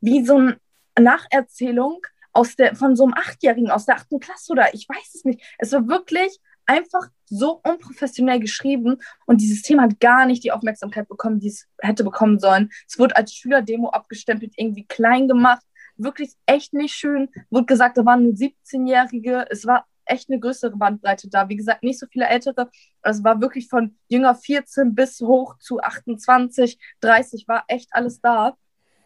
wie 0.00 0.24
so 0.24 0.36
eine 0.36 0.58
Nacherzählung 0.98 2.02
aus 2.32 2.56
der, 2.56 2.74
von 2.74 2.96
so 2.96 3.04
einem 3.04 3.14
Achtjährigen 3.14 3.70
aus 3.70 3.86
der 3.86 3.94
achten 3.94 4.18
Klasse 4.18 4.52
oder 4.52 4.74
ich 4.74 4.88
weiß 4.88 5.14
es 5.14 5.24
nicht. 5.24 5.40
Es 5.58 5.72
war 5.72 5.86
wirklich 5.86 6.40
einfach 6.70 7.08
so 7.26 7.60
unprofessionell 7.64 8.40
geschrieben 8.40 8.98
und 9.26 9.40
dieses 9.40 9.62
Thema 9.62 9.82
hat 9.82 10.00
gar 10.00 10.26
nicht 10.26 10.44
die 10.44 10.52
Aufmerksamkeit 10.52 11.08
bekommen, 11.08 11.40
die 11.40 11.48
es 11.48 11.66
hätte 11.80 12.04
bekommen 12.04 12.38
sollen. 12.38 12.70
Es 12.88 12.98
wurde 12.98 13.16
als 13.16 13.34
Schülerdemo 13.34 13.90
abgestempelt, 13.90 14.54
irgendwie 14.56 14.86
klein 14.86 15.28
gemacht 15.28 15.62
wirklich 16.02 16.32
echt 16.46 16.72
nicht 16.72 16.94
schön. 16.94 17.28
Wurde 17.50 17.66
gesagt, 17.66 17.98
da 17.98 18.04
waren 18.04 18.22
nur 18.22 18.32
17-Jährige. 18.32 19.46
Es 19.50 19.66
war 19.66 19.86
echt 20.04 20.28
eine 20.30 20.40
größere 20.40 20.76
Bandbreite 20.76 21.28
da. 21.28 21.48
Wie 21.48 21.56
gesagt, 21.56 21.82
nicht 21.82 21.98
so 21.98 22.06
viele 22.10 22.26
Ältere. 22.26 22.70
Es 23.02 23.22
war 23.22 23.40
wirklich 23.40 23.68
von 23.68 23.96
jünger 24.08 24.34
14 24.34 24.94
bis 24.94 25.20
hoch 25.20 25.56
zu 25.58 25.80
28, 25.80 26.78
30 27.00 27.46
war 27.48 27.64
echt 27.68 27.88
alles 27.92 28.20
da. 28.20 28.56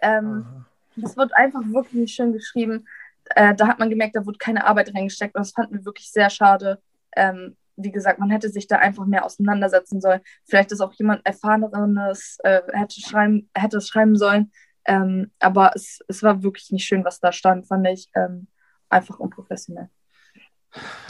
Ähm, 0.01 0.65
das 0.97 1.17
wird 1.17 1.35
einfach 1.35 1.61
wirklich 1.67 1.95
nicht 1.95 2.15
schön 2.15 2.33
geschrieben. 2.33 2.87
Äh, 3.35 3.55
da 3.55 3.67
hat 3.67 3.79
man 3.79 3.91
gemerkt, 3.91 4.17
da 4.17 4.25
wurde 4.25 4.39
keine 4.39 4.67
Arbeit 4.67 4.95
reingesteckt 4.95 5.35
und 5.35 5.41
das 5.41 5.53
fanden 5.53 5.75
wir 5.75 5.85
wirklich 5.85 6.11
sehr 6.11 6.31
schade. 6.31 6.81
Ähm, 7.17 7.57
wie 7.77 7.91
gesagt, 7.91 8.19
man 8.21 8.31
hätte 8.31 8.49
sich 8.51 8.67
da 8.67 8.77
einfach 8.77 9.05
mehr 9.07 9.25
auseinandersetzen 9.25 10.01
sollen. 10.01 10.21
Vielleicht 10.45 10.71
ist 10.73 10.81
auch 10.81 10.93
jemand 10.93 11.27
Erfahreneres 11.27 12.39
äh, 12.45 12.63
hätte, 12.73 13.01
schreiben, 13.01 13.51
hätte 13.55 13.79
es 13.79 13.89
schreiben 13.89 14.17
sollen. 14.17 14.53
Ähm, 14.85 15.31
aber 15.41 15.73
es, 15.75 16.01
es 16.09 16.23
war 16.23 16.43
wirklich 16.43 16.71
nicht 16.71 16.85
schön, 16.85 17.05
was 17.05 17.21
da 17.21 17.33
stand, 17.33 17.67
fand 17.67 17.87
ich 17.89 18.11
ähm, 18.15 18.47
einfach 18.89 19.19
unprofessionell. 19.19 19.89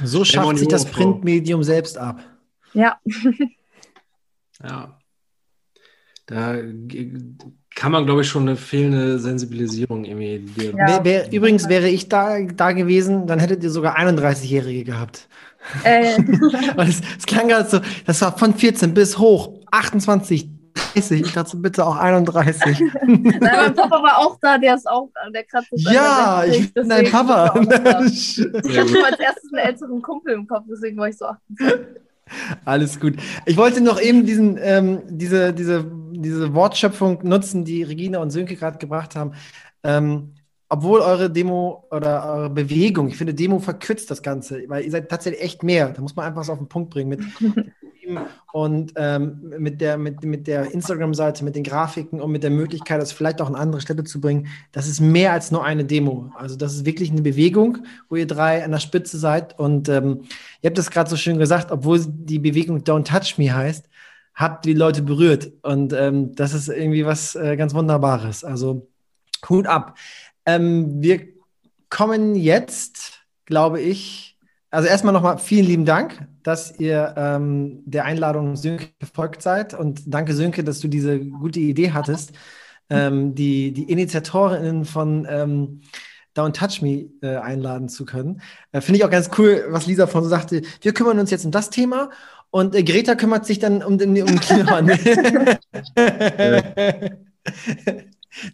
So 0.02 0.24
schafft 0.24 0.58
sich 0.58 0.68
das 0.68 0.86
Printmedium 0.86 1.62
selbst 1.62 1.98
ab. 1.98 2.20
Ja. 2.72 3.00
ja. 4.62 4.98
Da 6.26 6.56
kann 7.84 7.92
man, 7.92 8.06
glaube 8.06 8.22
ich, 8.22 8.28
schon 8.28 8.48
eine 8.48 8.56
fehlende 8.56 9.18
Sensibilisierung 9.18 10.06
irgendwie. 10.06 10.42
Ja. 10.56 10.86
Wär, 10.88 11.04
wär, 11.04 11.32
übrigens 11.34 11.68
wäre 11.68 11.86
ich 11.90 12.08
da, 12.08 12.40
da 12.40 12.72
gewesen, 12.72 13.26
dann 13.26 13.38
hättet 13.38 13.62
ihr 13.62 13.68
sogar 13.68 13.98
31-Jährige 13.98 14.84
gehabt. 14.84 15.28
Äh. 15.82 16.16
es, 16.78 17.02
es 17.18 17.26
klang 17.26 17.48
gerade 17.48 17.68
so, 17.68 17.80
das 18.06 18.22
war 18.22 18.38
von 18.38 18.54
14 18.54 18.94
bis 18.94 19.18
hoch 19.18 19.52
28, 19.70 20.48
30, 20.94 21.20
ich 21.20 21.32
dachte 21.34 21.58
bitte 21.58 21.84
auch 21.84 21.96
31. 21.96 22.80
Nein, 23.06 23.38
mein 23.40 23.74
Papa 23.74 24.02
war 24.02 24.16
auch 24.16 24.38
da, 24.40 24.56
der 24.56 24.76
ist 24.76 24.88
auch, 24.88 25.10
der 25.34 25.44
kratzt 25.44 25.68
Ja, 25.72 26.40
60, 26.46 26.64
ich 26.64 26.72
bin 26.72 26.88
dein 26.88 27.10
Papa. 27.10 27.52
Ich 28.06 28.40
hatte 28.40 29.04
als 29.04 29.20
erstes 29.20 29.52
einen 29.52 29.66
älteren 29.66 30.00
Kumpel 30.00 30.32
im 30.32 30.46
Kopf, 30.46 30.64
deswegen 30.70 30.96
war 30.96 31.10
ich 31.10 31.18
so 31.18 31.26
28. 31.26 32.00
Alles 32.64 32.98
gut. 32.98 33.16
Ich 33.44 33.58
wollte 33.58 33.82
noch 33.82 34.00
eben 34.00 34.24
diesen, 34.24 34.58
ähm, 34.58 35.02
diese, 35.06 35.52
diese, 35.52 35.84
diese 36.22 36.54
Wortschöpfung 36.54 37.20
nutzen, 37.22 37.64
die 37.64 37.82
Regina 37.82 38.18
und 38.18 38.30
Sönke 38.30 38.56
gerade 38.56 38.78
gebracht 38.78 39.16
haben. 39.16 39.32
Ähm, 39.82 40.34
obwohl 40.68 41.00
eure 41.00 41.30
Demo 41.30 41.86
oder 41.90 42.24
eure 42.26 42.50
Bewegung, 42.50 43.08
ich 43.08 43.16
finde, 43.16 43.34
Demo 43.34 43.58
verkürzt 43.58 44.10
das 44.10 44.22
Ganze, 44.22 44.62
weil 44.68 44.84
ihr 44.84 44.90
seid 44.90 45.08
tatsächlich 45.08 45.42
echt 45.42 45.62
mehr. 45.62 45.90
Da 45.90 46.02
muss 46.02 46.16
man 46.16 46.26
einfach 46.26 46.42
so 46.42 46.52
auf 46.52 46.58
den 46.58 46.68
Punkt 46.68 46.90
bringen 46.90 47.10
mit 47.10 47.20
und 48.52 48.92
ähm, 48.96 49.52
mit 49.58 49.80
der, 49.80 49.98
mit, 49.98 50.22
mit 50.24 50.46
der 50.46 50.72
Instagram-Seite, 50.72 51.44
mit 51.44 51.54
den 51.54 51.64
Grafiken 51.64 52.20
und 52.20 52.32
mit 52.32 52.42
der 52.42 52.50
Möglichkeit, 52.50 53.00
das 53.00 53.12
vielleicht 53.12 53.40
auch 53.40 53.48
in 53.48 53.54
andere 53.54 53.80
Städte 53.80 54.04
zu 54.04 54.20
bringen. 54.20 54.48
Das 54.72 54.88
ist 54.88 55.00
mehr 55.00 55.32
als 55.32 55.50
nur 55.50 55.64
eine 55.64 55.84
Demo. 55.84 56.32
Also 56.34 56.56
das 56.56 56.74
ist 56.74 56.86
wirklich 56.86 57.10
eine 57.10 57.22
Bewegung, 57.22 57.78
wo 58.08 58.16
ihr 58.16 58.26
drei 58.26 58.64
an 58.64 58.70
der 58.70 58.78
Spitze 58.78 59.18
seid. 59.18 59.58
Und 59.58 59.88
ähm, 59.88 60.22
ihr 60.62 60.68
habt 60.68 60.78
das 60.78 60.90
gerade 60.90 61.10
so 61.10 61.16
schön 61.16 61.38
gesagt, 61.38 61.70
obwohl 61.70 62.00
die 62.06 62.38
Bewegung 62.38 62.78
Don't 62.78 63.04
Touch 63.04 63.38
Me 63.38 63.54
heißt, 63.54 63.88
habt 64.34 64.64
die 64.64 64.74
Leute 64.74 65.02
berührt. 65.02 65.52
Und 65.62 65.92
ähm, 65.92 66.34
das 66.34 66.54
ist 66.54 66.68
irgendwie 66.68 67.06
was 67.06 67.34
äh, 67.34 67.56
ganz 67.56 67.74
Wunderbares. 67.74 68.44
Also 68.44 68.88
Hut 69.48 69.66
ab. 69.66 69.96
Ähm, 70.46 71.02
wir 71.02 71.20
kommen 71.88 72.34
jetzt, 72.34 73.24
glaube 73.44 73.80
ich, 73.80 74.36
also 74.70 74.88
erstmal 74.88 75.12
nochmal 75.12 75.38
vielen 75.38 75.66
lieben 75.66 75.84
Dank, 75.84 76.26
dass 76.42 76.78
ihr 76.80 77.14
ähm, 77.16 77.82
der 77.84 78.04
Einladung 78.04 78.56
Sönke 78.56 78.88
gefolgt 78.98 79.40
seid 79.40 79.72
und 79.72 80.02
danke 80.06 80.34
Sönke, 80.34 80.64
dass 80.64 80.80
du 80.80 80.88
diese 80.88 81.20
gute 81.20 81.60
Idee 81.60 81.92
hattest, 81.92 82.32
ähm, 82.90 83.36
die, 83.36 83.72
die 83.72 83.84
Initiatorinnen 83.84 84.84
von 84.84 85.26
ähm, 85.30 85.80
Don't 86.36 86.52
Touch 86.52 86.82
Me 86.82 87.08
äh, 87.22 87.36
einladen 87.36 87.88
zu 87.88 88.04
können. 88.04 88.42
Äh, 88.72 88.80
Finde 88.80 88.98
ich 88.98 89.04
auch 89.04 89.10
ganz 89.10 89.30
cool, 89.38 89.66
was 89.68 89.86
Lisa 89.86 90.08
von 90.08 90.24
so 90.24 90.28
sagte. 90.28 90.62
Wir 90.80 90.92
kümmern 90.92 91.20
uns 91.20 91.30
jetzt 91.30 91.44
um 91.44 91.52
das 91.52 91.70
Thema 91.70 92.10
und 92.54 92.74
äh, 92.76 92.84
Greta 92.84 93.16
kümmert 93.16 93.46
sich 93.46 93.58
dann 93.58 93.82
um 93.82 93.98
den 93.98 94.10
um 94.22 94.38
Klimawandel. 94.38 94.96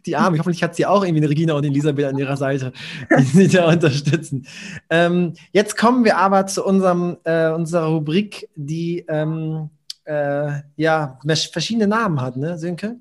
die 0.07 0.17
Arme. 0.17 0.39
Hoffentlich 0.39 0.63
hat 0.63 0.75
sie 0.75 0.87
auch 0.87 1.05
irgendwie 1.05 1.21
eine 1.21 1.29
Regina 1.29 1.53
und 1.53 1.65
Elisabeth 1.65 2.07
an 2.07 2.17
ihrer 2.17 2.39
Seite, 2.39 2.73
die 3.11 3.25
sie 3.25 3.49
da 3.49 3.69
unterstützen. 3.69 4.47
Ähm, 4.89 5.35
jetzt 5.53 5.77
kommen 5.77 6.07
wir 6.07 6.17
aber 6.17 6.47
zu 6.47 6.65
unserem, 6.65 7.19
äh, 7.25 7.51
unserer 7.51 7.89
Rubrik, 7.89 8.49
die 8.57 9.05
ähm, 9.07 9.69
äh, 10.05 10.63
ja 10.77 11.19
verschiedene 11.27 11.87
Namen 11.87 12.23
hat, 12.23 12.39
ne, 12.39 12.57
Sönke? 12.57 12.97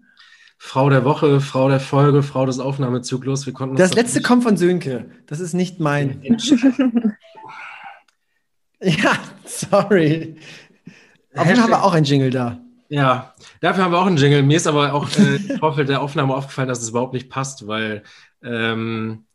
Frau 0.58 0.90
der 0.90 1.06
Woche, 1.06 1.40
Frau 1.40 1.70
der 1.70 1.80
Folge, 1.80 2.24
Frau 2.24 2.46
des 2.46 2.60
Aufnahmezyklus. 2.60 3.46
Wir 3.46 3.54
konnten 3.54 3.78
das 3.78 3.94
letzte 3.94 4.22
kommt 4.22 4.44
von 4.44 4.58
Sönke. 4.58 5.06
Das 5.28 5.40
ist 5.40 5.54
nicht 5.54 5.80
mein. 5.80 6.22
ja, 8.82 9.14
sorry. 9.46 10.36
Aber 11.40 11.62
haben 11.62 11.70
wir 11.70 11.84
auch 11.84 11.94
ein 11.94 12.04
Jingle 12.04 12.30
da. 12.30 12.60
Ja, 12.90 13.34
dafür 13.62 13.84
haben 13.84 13.92
wir 13.92 14.00
auch 14.00 14.08
einen 14.08 14.18
Jingle. 14.18 14.42
Mir 14.44 14.58
ist 14.58 14.68
aber 14.68 14.94
auch 14.94 15.08
äh, 15.18 15.36
im 15.36 15.60
Vorfeld 15.60 15.90
der 15.90 16.02
Aufnahme 16.02 16.36
aufgefallen, 16.36 16.68
dass 16.68 16.82
es 16.82 16.90
überhaupt 16.90 17.14
nicht 17.14 17.30
passt, 17.30 17.68
weil 17.68 18.04
ähm, 18.44 19.26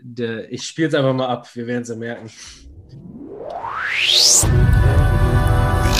der, 0.00 0.50
ich 0.50 0.66
spiele 0.66 0.88
es 0.88 0.94
einfach 0.94 1.12
mal 1.12 1.28
ab. 1.28 1.48
Wir 1.54 1.66
werden 1.66 1.82
es 1.82 1.90
ja 1.90 1.96
merken. 1.96 2.30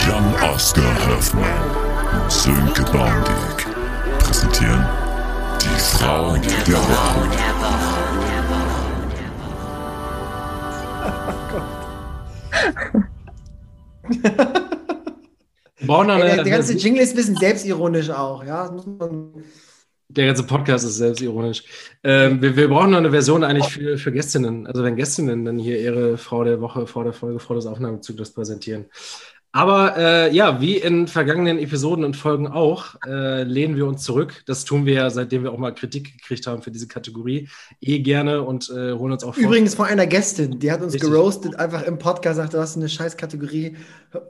Jan 0.07 0.51
Oscar 0.51 1.07
Hoffmann 1.07 2.23
und 2.23 2.31
Sönke 2.31 2.83
Baumdick 2.91 3.67
präsentieren 4.19 4.85
die 5.61 5.79
Frauen 5.79 6.41
der 6.41 6.77
Woche. 6.77 7.29
Oh 11.27 11.33
Gott. 14.31 14.75
Eine, 15.81 16.43
der, 16.43 16.43
ganze 16.43 16.73
Jingle 16.73 17.01
ist 17.01 17.11
ein 17.11 17.15
bisschen 17.17 17.35
selbstironisch 17.35 18.09
auch, 18.09 18.43
ja. 18.45 18.75
Der 20.07 20.27
ganze 20.27 20.43
Podcast 20.43 20.85
ist 20.85 20.95
selbstironisch. 20.97 21.63
Ähm, 22.03 22.41
wir, 22.41 22.55
wir, 22.55 22.69
brauchen 22.69 22.91
noch 22.91 22.99
eine 22.99 23.11
Version 23.11 23.43
eigentlich 23.43 23.67
für, 23.67 23.97
für 23.97 24.11
Gästinnen. 24.11 24.67
Also 24.67 24.83
wenn 24.83 24.95
Gästinnen 24.95 25.43
dann 25.43 25.57
hier 25.57 25.79
ihre 25.79 26.17
Frau 26.17 26.43
der 26.43 26.61
Woche, 26.61 26.87
Frau 26.87 27.03
der 27.03 27.11
Folge, 27.11 27.39
Frau 27.39 27.55
des 27.55 27.65
Aufnahmezyklus 27.65 28.31
präsentieren. 28.31 28.85
Aber 29.55 29.95
äh, 29.95 30.35
ja, 30.35 30.59
wie 30.59 30.75
in 30.75 31.07
vergangenen 31.07 31.59
Episoden 31.59 32.03
und 32.03 32.17
Folgen 32.17 32.45
auch, 32.45 32.95
äh, 33.07 33.43
lehnen 33.43 33.77
wir 33.77 33.85
uns 33.85 34.03
zurück. 34.03 34.43
Das 34.47 34.65
tun 34.65 34.85
wir 34.85 34.95
ja, 34.95 35.09
seitdem 35.09 35.43
wir 35.43 35.53
auch 35.53 35.57
mal 35.57 35.73
Kritik 35.73 36.17
gekriegt 36.17 36.45
haben 36.45 36.61
für 36.61 36.71
diese 36.71 36.89
Kategorie, 36.89 37.47
eh 37.79 37.99
gerne 37.99 38.43
und 38.43 38.69
äh, 38.69 38.91
holen 38.91 39.13
uns 39.13 39.23
auch 39.23 39.33
vor. 39.33 39.41
Übrigens 39.41 39.73
von 39.73 39.85
einer 39.85 40.07
Gästin, 40.07 40.59
die 40.59 40.69
hat 40.73 40.81
uns 40.81 40.95
Richtig. 40.95 41.09
geroastet, 41.09 41.55
einfach 41.55 41.83
im 41.83 41.97
Podcast, 41.97 42.35
sagte, 42.35 42.57
was 42.57 42.75
eine 42.75 42.89
scheiß 42.89 43.15
Kategorie. 43.15 43.77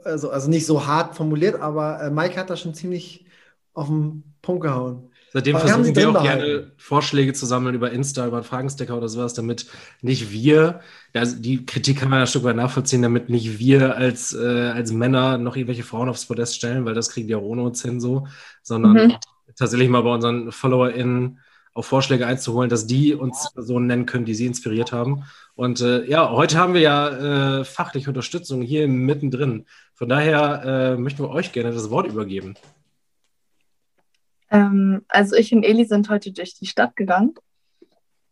Also, 0.04 0.30
also 0.30 0.48
nicht 0.48 0.64
so 0.64 0.86
hart 0.86 1.16
formuliert, 1.16 1.60
aber 1.60 2.00
äh, 2.02 2.10
Mike 2.10 2.38
hat 2.38 2.48
da 2.48 2.56
schon 2.56 2.74
ziemlich 2.74 3.26
auf 3.74 3.88
den 3.88 4.22
Punkt 4.42 4.62
gehauen. 4.62 5.10
Seitdem 5.36 5.56
Aber 5.56 5.68
versuchen 5.68 5.94
wir 5.94 6.08
auch 6.08 6.22
gerne 6.22 6.72
Vorschläge 6.78 7.34
zu 7.34 7.44
sammeln 7.44 7.74
über 7.74 7.90
Insta, 7.90 8.26
über 8.26 8.38
einen 8.38 8.46
Fragensticker 8.46 8.96
oder 8.96 9.10
sowas, 9.10 9.34
damit 9.34 9.66
nicht 10.00 10.32
wir, 10.32 10.80
also 11.12 11.36
die 11.38 11.66
Kritik 11.66 11.98
kann 11.98 12.08
man 12.08 12.20
ein 12.20 12.26
Stück 12.26 12.44
weit 12.44 12.56
nachvollziehen, 12.56 13.02
damit 13.02 13.28
nicht 13.28 13.58
wir 13.58 13.96
als, 13.96 14.32
äh, 14.32 14.70
als 14.70 14.92
Männer 14.92 15.36
noch 15.36 15.54
irgendwelche 15.54 15.82
Frauen 15.82 16.08
aufs 16.08 16.24
Podest 16.24 16.56
stellen, 16.56 16.86
weil 16.86 16.94
das 16.94 17.10
kriegen 17.10 17.28
die 17.28 17.34
auch 17.34 17.42
ohne 17.42 17.64
uns 17.64 17.82
hin 17.82 18.00
so, 18.00 18.26
sondern 18.62 19.08
mhm. 19.08 19.16
tatsächlich 19.58 19.90
mal 19.90 20.00
bei 20.00 20.14
unseren 20.14 20.52
FollowerInnen 20.52 21.38
auf 21.74 21.84
Vorschläge 21.84 22.26
einzuholen, 22.26 22.70
dass 22.70 22.86
die 22.86 23.12
uns 23.12 23.52
Personen 23.52 23.88
nennen 23.88 24.06
können, 24.06 24.24
die 24.24 24.34
sie 24.34 24.46
inspiriert 24.46 24.92
haben. 24.92 25.24
Und 25.54 25.82
äh, 25.82 26.06
ja, 26.06 26.30
heute 26.30 26.56
haben 26.56 26.72
wir 26.72 26.80
ja 26.80 27.58
äh, 27.58 27.64
fachliche 27.66 28.08
Unterstützung 28.08 28.62
hier 28.62 28.88
mittendrin. 28.88 29.66
Von 29.92 30.08
daher 30.08 30.62
äh, 30.64 30.96
möchten 30.96 31.22
wir 31.22 31.28
euch 31.28 31.52
gerne 31.52 31.72
das 31.72 31.90
Wort 31.90 32.06
übergeben. 32.06 32.54
Ähm, 34.56 35.04
also 35.08 35.36
ich 35.36 35.52
und 35.52 35.64
Eli 35.64 35.84
sind 35.84 36.08
heute 36.08 36.32
durch 36.32 36.54
die 36.54 36.66
Stadt 36.66 36.96
gegangen 36.96 37.34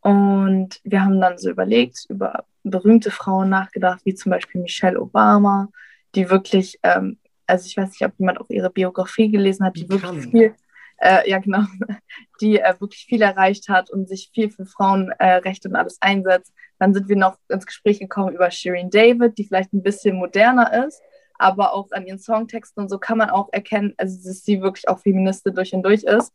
und 0.01 0.81
wir 0.85 1.05
haben 1.05 1.21
dann 1.21 1.39
so 1.39 1.51
überlegt, 1.51 2.07
über 2.09 2.45
berühmte 2.63 3.11
Frauen 3.11 3.51
nachgedacht, 3.51 4.01
wie 4.05 4.15
zum 4.15 4.31
Beispiel 4.31 4.63
Michelle 4.63 5.01
Obama, 5.01 5.69
die 6.15 6.31
wirklich, 6.31 6.79
ähm, 6.83 7.19
also 7.47 7.67
ich 7.67 7.77
weiß 7.77 7.91
nicht, 7.91 8.05
ob 8.05 8.13
jemand 8.19 8.41
auch 8.41 8.49
ihre 8.49 8.71
Biografie 8.71 9.31
gelesen 9.31 9.67
hat, 9.67 9.77
die, 9.77 9.87
die 9.87 9.91
wirklich 9.91 10.27
viel, 10.31 10.55
äh, 10.99 11.29
ja 11.29 11.39
genau, 11.39 11.65
die 12.41 12.59
äh, 12.59 12.75
wirklich 12.79 13.05
viel 13.05 13.21
erreicht 13.21 13.69
hat 13.69 13.91
und 13.91 14.09
sich 14.09 14.31
viel 14.33 14.51
für 14.51 14.65
Frauenrechte 14.65 15.69
äh, 15.69 15.71
und 15.71 15.77
alles 15.77 15.99
einsetzt. 16.01 16.55
Dann 16.79 16.95
sind 16.95 17.09
wir 17.09 17.17
noch 17.17 17.37
ins 17.49 17.67
Gespräch 17.67 17.99
gekommen 17.99 18.35
über 18.35 18.51
Shireen 18.51 18.91
David, 18.91 19.37
die 19.37 19.45
vielleicht 19.45 19.75
ein 19.75 19.83
bisschen 19.83 20.17
moderner 20.17 20.87
ist, 20.87 21.03
aber 21.39 21.73
auch 21.73 21.91
an 21.93 22.07
ihren 22.07 22.19
Songtexten 22.19 22.83
und 22.83 22.89
so 22.89 22.99
kann 22.99 23.19
man 23.19 23.31
auch 23.31 23.49
erkennen, 23.53 23.95
also 23.97 24.17
dass 24.17 24.45
sie 24.45 24.61
wirklich 24.61 24.89
auch 24.89 25.01
Feministin 25.01 25.55
durch 25.55 25.75
und 25.75 25.83
durch 25.83 26.05
ist. 26.05 26.33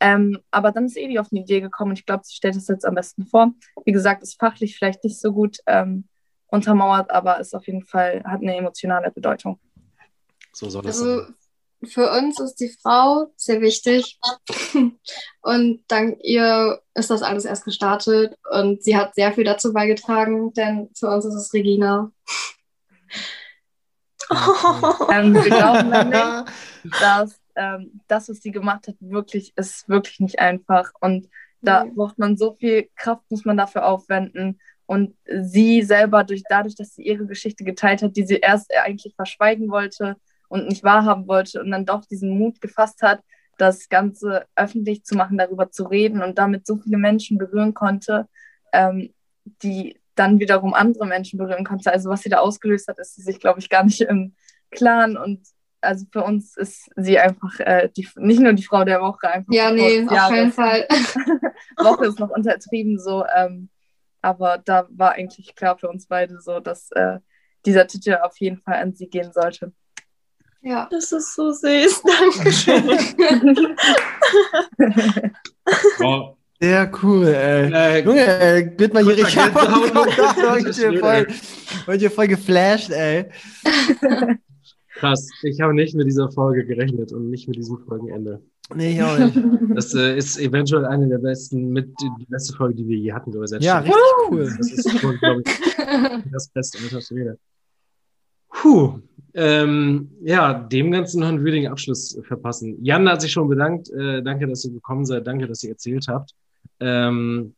Ähm, 0.00 0.40
aber 0.50 0.72
dann 0.72 0.86
ist 0.86 0.96
Edi 0.96 1.18
auf 1.18 1.28
eine 1.30 1.42
Idee 1.42 1.60
gekommen 1.60 1.92
und 1.92 1.98
ich 1.98 2.06
glaube, 2.06 2.24
sie 2.24 2.34
stellt 2.34 2.56
es 2.56 2.66
jetzt 2.66 2.84
am 2.84 2.96
besten 2.96 3.24
vor. 3.24 3.52
Wie 3.84 3.92
gesagt, 3.92 4.22
ist 4.22 4.38
fachlich 4.38 4.76
vielleicht 4.76 5.04
nicht 5.04 5.20
so 5.20 5.32
gut 5.32 5.58
ähm, 5.66 6.08
untermauert, 6.48 7.10
aber 7.10 7.38
ist 7.38 7.54
auf 7.54 7.66
jeden 7.66 7.84
Fall, 7.84 8.22
hat 8.24 8.42
eine 8.42 8.56
emotionale 8.56 9.10
Bedeutung. 9.10 9.60
So 10.52 10.68
soll 10.68 10.82
das 10.82 11.00
also, 11.00 11.22
sein. 11.22 11.34
Für 11.84 12.12
uns 12.12 12.38
ist 12.38 12.56
die 12.56 12.68
Frau 12.68 13.32
sehr 13.36 13.60
wichtig 13.60 14.20
und 15.42 15.84
dank 15.88 16.18
ihr 16.22 16.80
ist 16.94 17.10
das 17.10 17.22
alles 17.22 17.44
erst 17.44 17.64
gestartet 17.64 18.36
und 18.50 18.84
sie 18.84 18.96
hat 18.96 19.14
sehr 19.16 19.32
viel 19.32 19.44
dazu 19.44 19.72
beigetragen, 19.72 20.52
denn 20.52 20.90
für 20.96 21.08
uns 21.08 21.24
ist 21.24 21.34
es 21.34 21.52
Regina. 21.52 22.12
ähm, 25.12 25.34
wir 25.34 25.42
glauben 25.42 25.90
nämlich, 25.90 27.00
dass 27.00 27.40
ähm, 27.54 28.00
das, 28.08 28.28
was 28.28 28.40
sie 28.40 28.50
gemacht 28.50 28.88
hat, 28.88 28.96
wirklich 29.00 29.52
ist 29.56 29.88
wirklich 29.88 30.20
nicht 30.20 30.38
einfach. 30.38 30.92
Und 31.00 31.28
da 31.60 31.84
braucht 31.94 32.18
man 32.18 32.36
so 32.36 32.54
viel 32.54 32.88
Kraft, 32.96 33.22
muss 33.30 33.44
man 33.44 33.56
dafür 33.56 33.86
aufwenden. 33.86 34.60
Und 34.86 35.14
sie 35.26 35.82
selber, 35.82 36.24
durch, 36.24 36.42
dadurch, 36.48 36.74
dass 36.74 36.94
sie 36.94 37.02
ihre 37.02 37.26
Geschichte 37.26 37.64
geteilt 37.64 38.02
hat, 38.02 38.16
die 38.16 38.26
sie 38.26 38.36
erst 38.36 38.70
eigentlich 38.74 39.14
verschweigen 39.14 39.70
wollte 39.70 40.16
und 40.48 40.68
nicht 40.68 40.84
wahrhaben 40.84 41.28
wollte 41.28 41.62
und 41.62 41.70
dann 41.70 41.86
doch 41.86 42.04
diesen 42.04 42.36
Mut 42.38 42.60
gefasst 42.60 43.00
hat, 43.02 43.20
das 43.58 43.88
Ganze 43.88 44.46
öffentlich 44.56 45.04
zu 45.04 45.14
machen, 45.14 45.38
darüber 45.38 45.70
zu 45.70 45.84
reden 45.84 46.22
und 46.22 46.36
damit 46.38 46.66
so 46.66 46.76
viele 46.78 46.98
Menschen 46.98 47.38
berühren 47.38 47.74
konnte, 47.74 48.28
ähm, 48.72 49.14
die 49.62 50.00
dann 50.14 50.40
wiederum 50.40 50.74
andere 50.74 51.06
Menschen 51.06 51.38
berühren 51.38 51.64
konnte. 51.64 51.92
Also 51.92 52.10
was 52.10 52.22
sie 52.22 52.28
da 52.28 52.38
ausgelöst 52.38 52.88
hat, 52.88 52.98
ist 52.98 53.14
sie 53.14 53.22
sich, 53.22 53.40
glaube 53.40 53.60
ich, 53.60 53.68
gar 53.68 53.84
nicht 53.84 54.00
im 54.02 54.34
Klaren. 54.70 55.16
Und 55.16 55.40
also 55.80 56.06
für 56.12 56.22
uns 56.22 56.56
ist 56.56 56.90
sie 56.96 57.18
einfach 57.18 57.58
äh, 57.60 57.88
die, 57.96 58.08
nicht 58.16 58.40
nur 58.40 58.52
die 58.52 58.62
Frau 58.62 58.84
der 58.84 59.00
Woche, 59.00 59.28
einfach 59.28 59.52
Ja, 59.52 59.70
nee, 59.70 60.06
auf 60.06 60.28
keinen 60.28 60.52
Fall. 60.52 60.86
Woche 61.76 62.06
ist 62.06 62.18
noch 62.18 62.30
untertrieben 62.30 62.98
so, 62.98 63.24
ähm, 63.34 63.68
aber 64.20 64.58
da 64.58 64.86
war 64.90 65.12
eigentlich 65.12 65.54
klar 65.54 65.76
für 65.76 65.88
uns 65.88 66.06
beide 66.06 66.40
so, 66.40 66.60
dass 66.60 66.90
äh, 66.92 67.18
dieser 67.66 67.86
Titel 67.86 68.18
auf 68.22 68.38
jeden 68.38 68.58
Fall 68.58 68.76
an 68.76 68.94
sie 68.94 69.08
gehen 69.08 69.32
sollte. 69.32 69.72
Ja. 70.62 70.88
Das 70.90 71.10
ist 71.10 71.34
so 71.34 71.50
süß. 71.50 72.02
Dankeschön. 72.20 73.76
Oh, 76.00 76.36
Sehr 76.62 76.92
cool, 77.02 77.26
ey. 77.26 77.72
äh, 77.72 78.04
Junge, 78.04 78.24
ey, 78.24 78.72
wird 78.78 78.94
mal 78.94 79.02
hier 79.04 79.16
richtig 79.16 79.34
Gänsehaut. 79.34 79.92
heute 80.48 80.98
voll, 81.00 81.26
heute 81.88 82.10
voll 82.10 82.28
geflasht, 82.28 82.90
ey. 82.92 83.24
krass. 84.94 85.28
Ich 85.42 85.60
habe 85.60 85.74
nicht 85.74 85.96
mit 85.96 86.06
dieser 86.06 86.30
Folge 86.30 86.64
gerechnet 86.64 87.12
und 87.12 87.30
nicht 87.30 87.48
mit 87.48 87.56
diesem 87.56 87.78
Folgenende. 87.78 88.40
Nee, 88.76 88.92
ich 88.92 89.02
auch 89.02 89.18
nicht. 89.18 89.36
Das 89.74 89.92
äh, 89.94 90.16
ist 90.16 90.38
eventuell 90.38 90.84
eine 90.84 91.08
der 91.08 91.18
besten, 91.18 91.70
mit 91.70 91.88
die 92.00 92.26
beste 92.28 92.54
Folge, 92.54 92.76
die 92.76 92.86
wir 92.86 92.96
je 92.96 93.12
hatten, 93.12 93.32
glaube 93.32 93.46
ich. 93.46 93.64
Ja, 93.64 93.80
richtig 93.80 93.96
cool. 94.30 94.54
Das 94.56 94.70
ist 94.70 95.00
schon, 95.00 95.18
glaube 95.18 95.42
ich, 95.44 96.30
das 96.30 96.48
Beste, 96.48 96.78
alter 96.80 97.00
Schwede. 97.00 97.38
Puh. 98.50 99.00
Ähm, 99.34 100.12
ja, 100.22 100.54
dem 100.54 100.92
Ganzen 100.92 101.20
noch 101.20 101.28
einen 101.28 101.42
würdigen 101.42 101.72
Abschluss 101.72 102.16
verpassen. 102.22 102.76
Jan 102.84 103.08
hat 103.08 103.20
sich 103.20 103.32
schon 103.32 103.48
bedankt. 103.48 103.90
Äh, 103.90 104.22
danke, 104.22 104.46
dass 104.46 104.64
ihr 104.64 104.70
gekommen 104.70 105.04
seid. 105.04 105.26
Danke, 105.26 105.48
dass 105.48 105.64
ihr 105.64 105.70
erzählt 105.70 106.06
habt. 106.06 106.32
Ähm, 106.80 107.54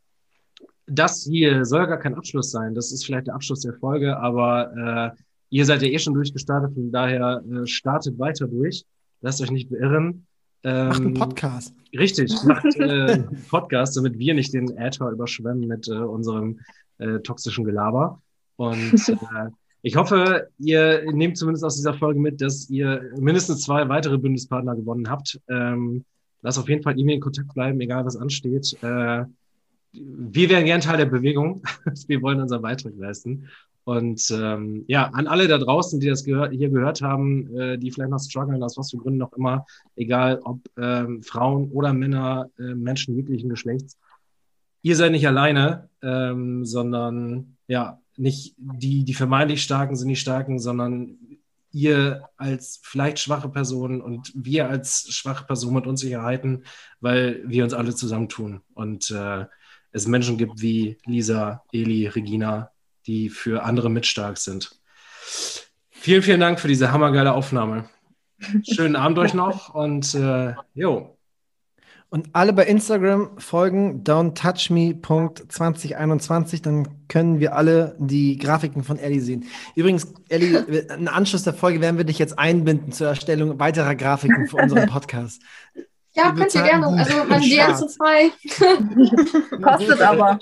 das 0.87 1.25
hier 1.25 1.65
soll 1.65 1.87
gar 1.87 1.99
kein 1.99 2.15
Abschluss 2.15 2.51
sein. 2.51 2.75
Das 2.75 2.93
ist 2.93 3.07
vielleicht 3.07 3.27
der 3.27 3.35
Abschluss 3.35 3.61
der 3.61 3.75
Folge, 3.75 4.17
aber 4.17 5.15
äh, 5.15 5.23
ihr 5.51 5.65
seid 5.65 5.83
ja 5.83 5.89
eh 5.89 5.99
schon 5.99 6.15
durchgestartet. 6.15 6.75
Von 6.75 6.93
daher 6.93 7.43
äh, 7.51 7.67
startet 7.67 8.19
weiter 8.19 8.47
durch. 8.47 8.85
Lasst 9.21 9.41
euch 9.41 9.51
nicht 9.51 9.71
beirren. 9.71 10.27
Ähm, 10.63 10.89
Macht 10.89 11.01
einen 11.01 11.15
Podcast. 11.15 11.75
Richtig, 11.99 12.33
macht 12.45 12.65
äh, 12.77 12.83
einen 12.83 13.45
Podcast, 13.49 13.97
damit 13.97 14.19
wir 14.19 14.35
nicht 14.35 14.53
den 14.53 14.77
Äther 14.77 15.11
überschwemmen 15.11 15.67
mit 15.67 15.89
äh, 15.89 15.93
unserem 15.93 16.61
äh, 16.99 17.21
toxischen 17.21 17.65
Gelaber. 17.65 18.21
Und 18.57 19.09
äh, 19.09 19.51
ich 19.83 19.97
hoffe, 19.97 20.49
ihr 20.59 21.05
nehmt 21.13 21.37
zumindest 21.37 21.65
aus 21.65 21.77
dieser 21.77 21.95
Folge 21.95 22.19
mit, 22.19 22.41
dass 22.41 22.71
ihr 22.71 23.11
mindestens 23.19 23.63
zwei 23.63 23.89
weitere 23.89 24.17
Bündnispartner 24.17 24.75
gewonnen 24.75 25.11
habt. 25.11 25.41
Ähm, 25.49 26.05
lasst 26.45 26.59
auf 26.59 26.69
jeden 26.69 26.83
Fall 26.83 26.99
E-Mail 26.99 27.17
in 27.17 27.21
Kontakt 27.21 27.53
bleiben, 27.55 27.81
egal 27.81 28.05
was 28.05 28.17
ansteht. 28.17 28.77
Äh, 28.83 29.25
wir 29.93 30.49
wären 30.51 30.65
gern 30.65 30.81
Teil 30.81 30.99
der 30.99 31.07
Bewegung. 31.07 31.63
wir 32.07 32.23
wollen 32.23 32.41
unseren 32.41 32.63
Beitrag 32.63 32.93
leisten. 32.97 33.49
Und 33.85 34.31
ähm, 34.31 34.85
ja, 34.87 35.09
an 35.09 35.27
alle 35.27 35.47
da 35.47 35.59
draußen, 35.59 36.01
die 36.01 36.09
das 36.09 36.25
gehör 36.25 36.51
hier 36.51 36.71
gehört 36.71 37.03
haben, 37.03 37.55
äh, 37.57 37.79
die 37.79 37.91
vielleicht 37.91 38.11
noch 38.11 38.21
strugglen, 38.21 38.63
aus 38.63 38.79
was 38.79 38.91
für 38.91 38.97
Gründen 38.99 39.23
auch 39.23 39.33
immer, 39.35 39.67
egal 39.97 40.41
ob 40.45 40.61
ähm, 40.79 41.23
Frauen 41.23 41.71
oder 41.71 41.93
Männer, 41.93 42.49
äh, 42.59 42.75
Menschen 42.75 43.15
jeglichen 43.15 43.51
Geschlechts, 43.51 43.99
ihr 44.83 44.97
seid 44.97 45.13
nicht 45.13 45.27
alleine, 45.27 45.89
ähm, 46.03 46.65
sondern 46.65 47.57
ja, 47.69 48.01
nicht 48.17 48.55
die, 48.57 49.05
die 49.05 49.15
vermeintlich 49.15 49.63
Starken 49.63 49.97
sind 49.97 50.09
die 50.09 50.17
Starken, 50.17 50.59
sondern 50.59 51.19
ihr 51.75 52.29
als 52.37 52.81
vielleicht 52.83 53.19
schwache 53.19 53.49
Person 53.49 54.01
und 54.01 54.33
wir 54.35 54.69
als 54.69 55.13
schwache 55.13 55.45
Person 55.45 55.75
mit 55.75 55.87
Unsicherheiten, 55.87 56.65
weil 57.01 57.43
wir 57.45 57.65
uns 57.65 57.75
alle 57.75 57.95
zusammentun 57.95 58.63
und 58.75 59.11
äh, 59.11 59.45
es 59.91 60.07
Menschen 60.07 60.39
gibt 60.39 60.61
wie 60.61 60.99
Lisa, 61.05 61.63
Eli, 61.73 62.09
Regina, 62.09 62.71
die 63.07 63.29
für 63.29 63.63
andere 63.63 63.91
mit 63.91 64.07
stark 64.07 64.39
sind. 64.39 64.81
Vielen, 65.91 66.23
vielen 66.23 66.41
Dank 66.41 66.59
für 66.61 66.69
diese 66.69 66.91
hammergeile 66.93 67.33
Aufnahme. 67.33 67.89
Schönen 68.63 68.97
Abend 68.97 69.19
euch 69.19 69.35
noch 69.35 69.75
und 69.75 70.15
äh, 70.15 70.55
jo. 70.75 71.14
Und 72.15 72.29
alle 72.33 72.53
bei 72.53 72.65
Instagram 72.67 73.31
folgen 73.39 74.05
don'ttouchme.2021, 74.05 76.63
dann 76.63 76.87
können 77.09 77.41
wir 77.41 77.57
alle 77.57 77.97
die 77.99 78.39
Grafiken 78.39 78.85
von 78.85 79.01
Ellie 79.01 79.21
sehen. 79.21 79.47
Übrigens, 79.75 80.15
Ellie, 80.29 80.59
im 80.59 81.09
Anschluss 81.09 81.43
der 81.43 81.55
Folge 81.55 81.81
werden 81.81 81.99
wir 81.99 82.05
dich 82.05 82.21
jetzt 82.21 82.39
einbinden 82.39 82.93
zur 82.93 83.09
Erstellung 83.09 83.59
weiterer 83.59 83.97
Grafiken 83.97 84.47
für 84.47 84.59
unseren 84.59 84.89
Podcast. 84.89 85.43
Ja, 86.13 86.27
Wir 86.27 86.35
könnt 86.35 86.55
ihr 86.55 86.63
gerne. 86.63 86.87
Also 86.87 87.15
mein 87.29 87.43
DM 87.43 87.51
Schwarz. 87.51 87.81
sind 87.81 87.91
frei. 87.91 88.31
Kostet 89.61 90.01
aber. 90.01 90.39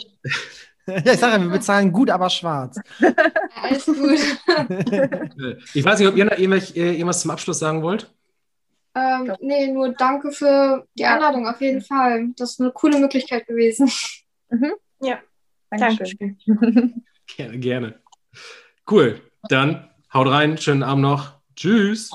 Ja, 0.87 0.97
ich 1.11 1.21
sage 1.21 1.37
ja, 1.37 1.41
wir 1.41 1.53
bezahlen 1.53 1.91
gut, 1.91 2.11
aber 2.11 2.29
schwarz. 2.29 2.79
Alles 3.63 3.87
gut. 3.87 3.97
Ich 5.73 5.83
weiß 5.83 6.01
nicht, 6.01 6.09
ob 6.09 6.19
ihr 6.19 6.27
noch 6.27 6.37
äh, 6.37 6.93
irgendwas 6.93 7.23
zum 7.23 7.31
Abschluss 7.31 7.61
sagen 7.61 7.81
wollt. 7.81 8.13
Ähm, 8.95 9.35
nee, 9.41 9.69
nur 9.69 9.91
danke 9.91 10.33
für 10.33 10.87
die 10.95 11.03
Ja. 11.03 11.15
Einladung 11.15 11.47
auf 11.47 11.61
jeden 11.61 11.83
Fall. 11.83 12.29
Das 12.37 12.53
ist 12.53 12.61
eine 12.61 12.73
coole 12.73 12.99
Möglichkeit 12.99 13.47
gewesen. 13.47 13.91
Dankeschön. 15.71 16.37
Gerne, 17.37 17.59
gerne. 17.59 18.01
Cool. 18.91 19.21
Dann 19.49 19.89
haut 20.13 20.29
rein, 20.29 20.59
schönen 20.59 20.83
Abend 20.83 21.03
noch. 21.03 21.41
Tschüss. 21.57 22.11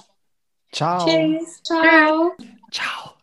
Ciao. 0.71 1.05
Tschüss. 1.05 1.63
Ciao. 1.63 2.33
Ciao. 2.71 3.16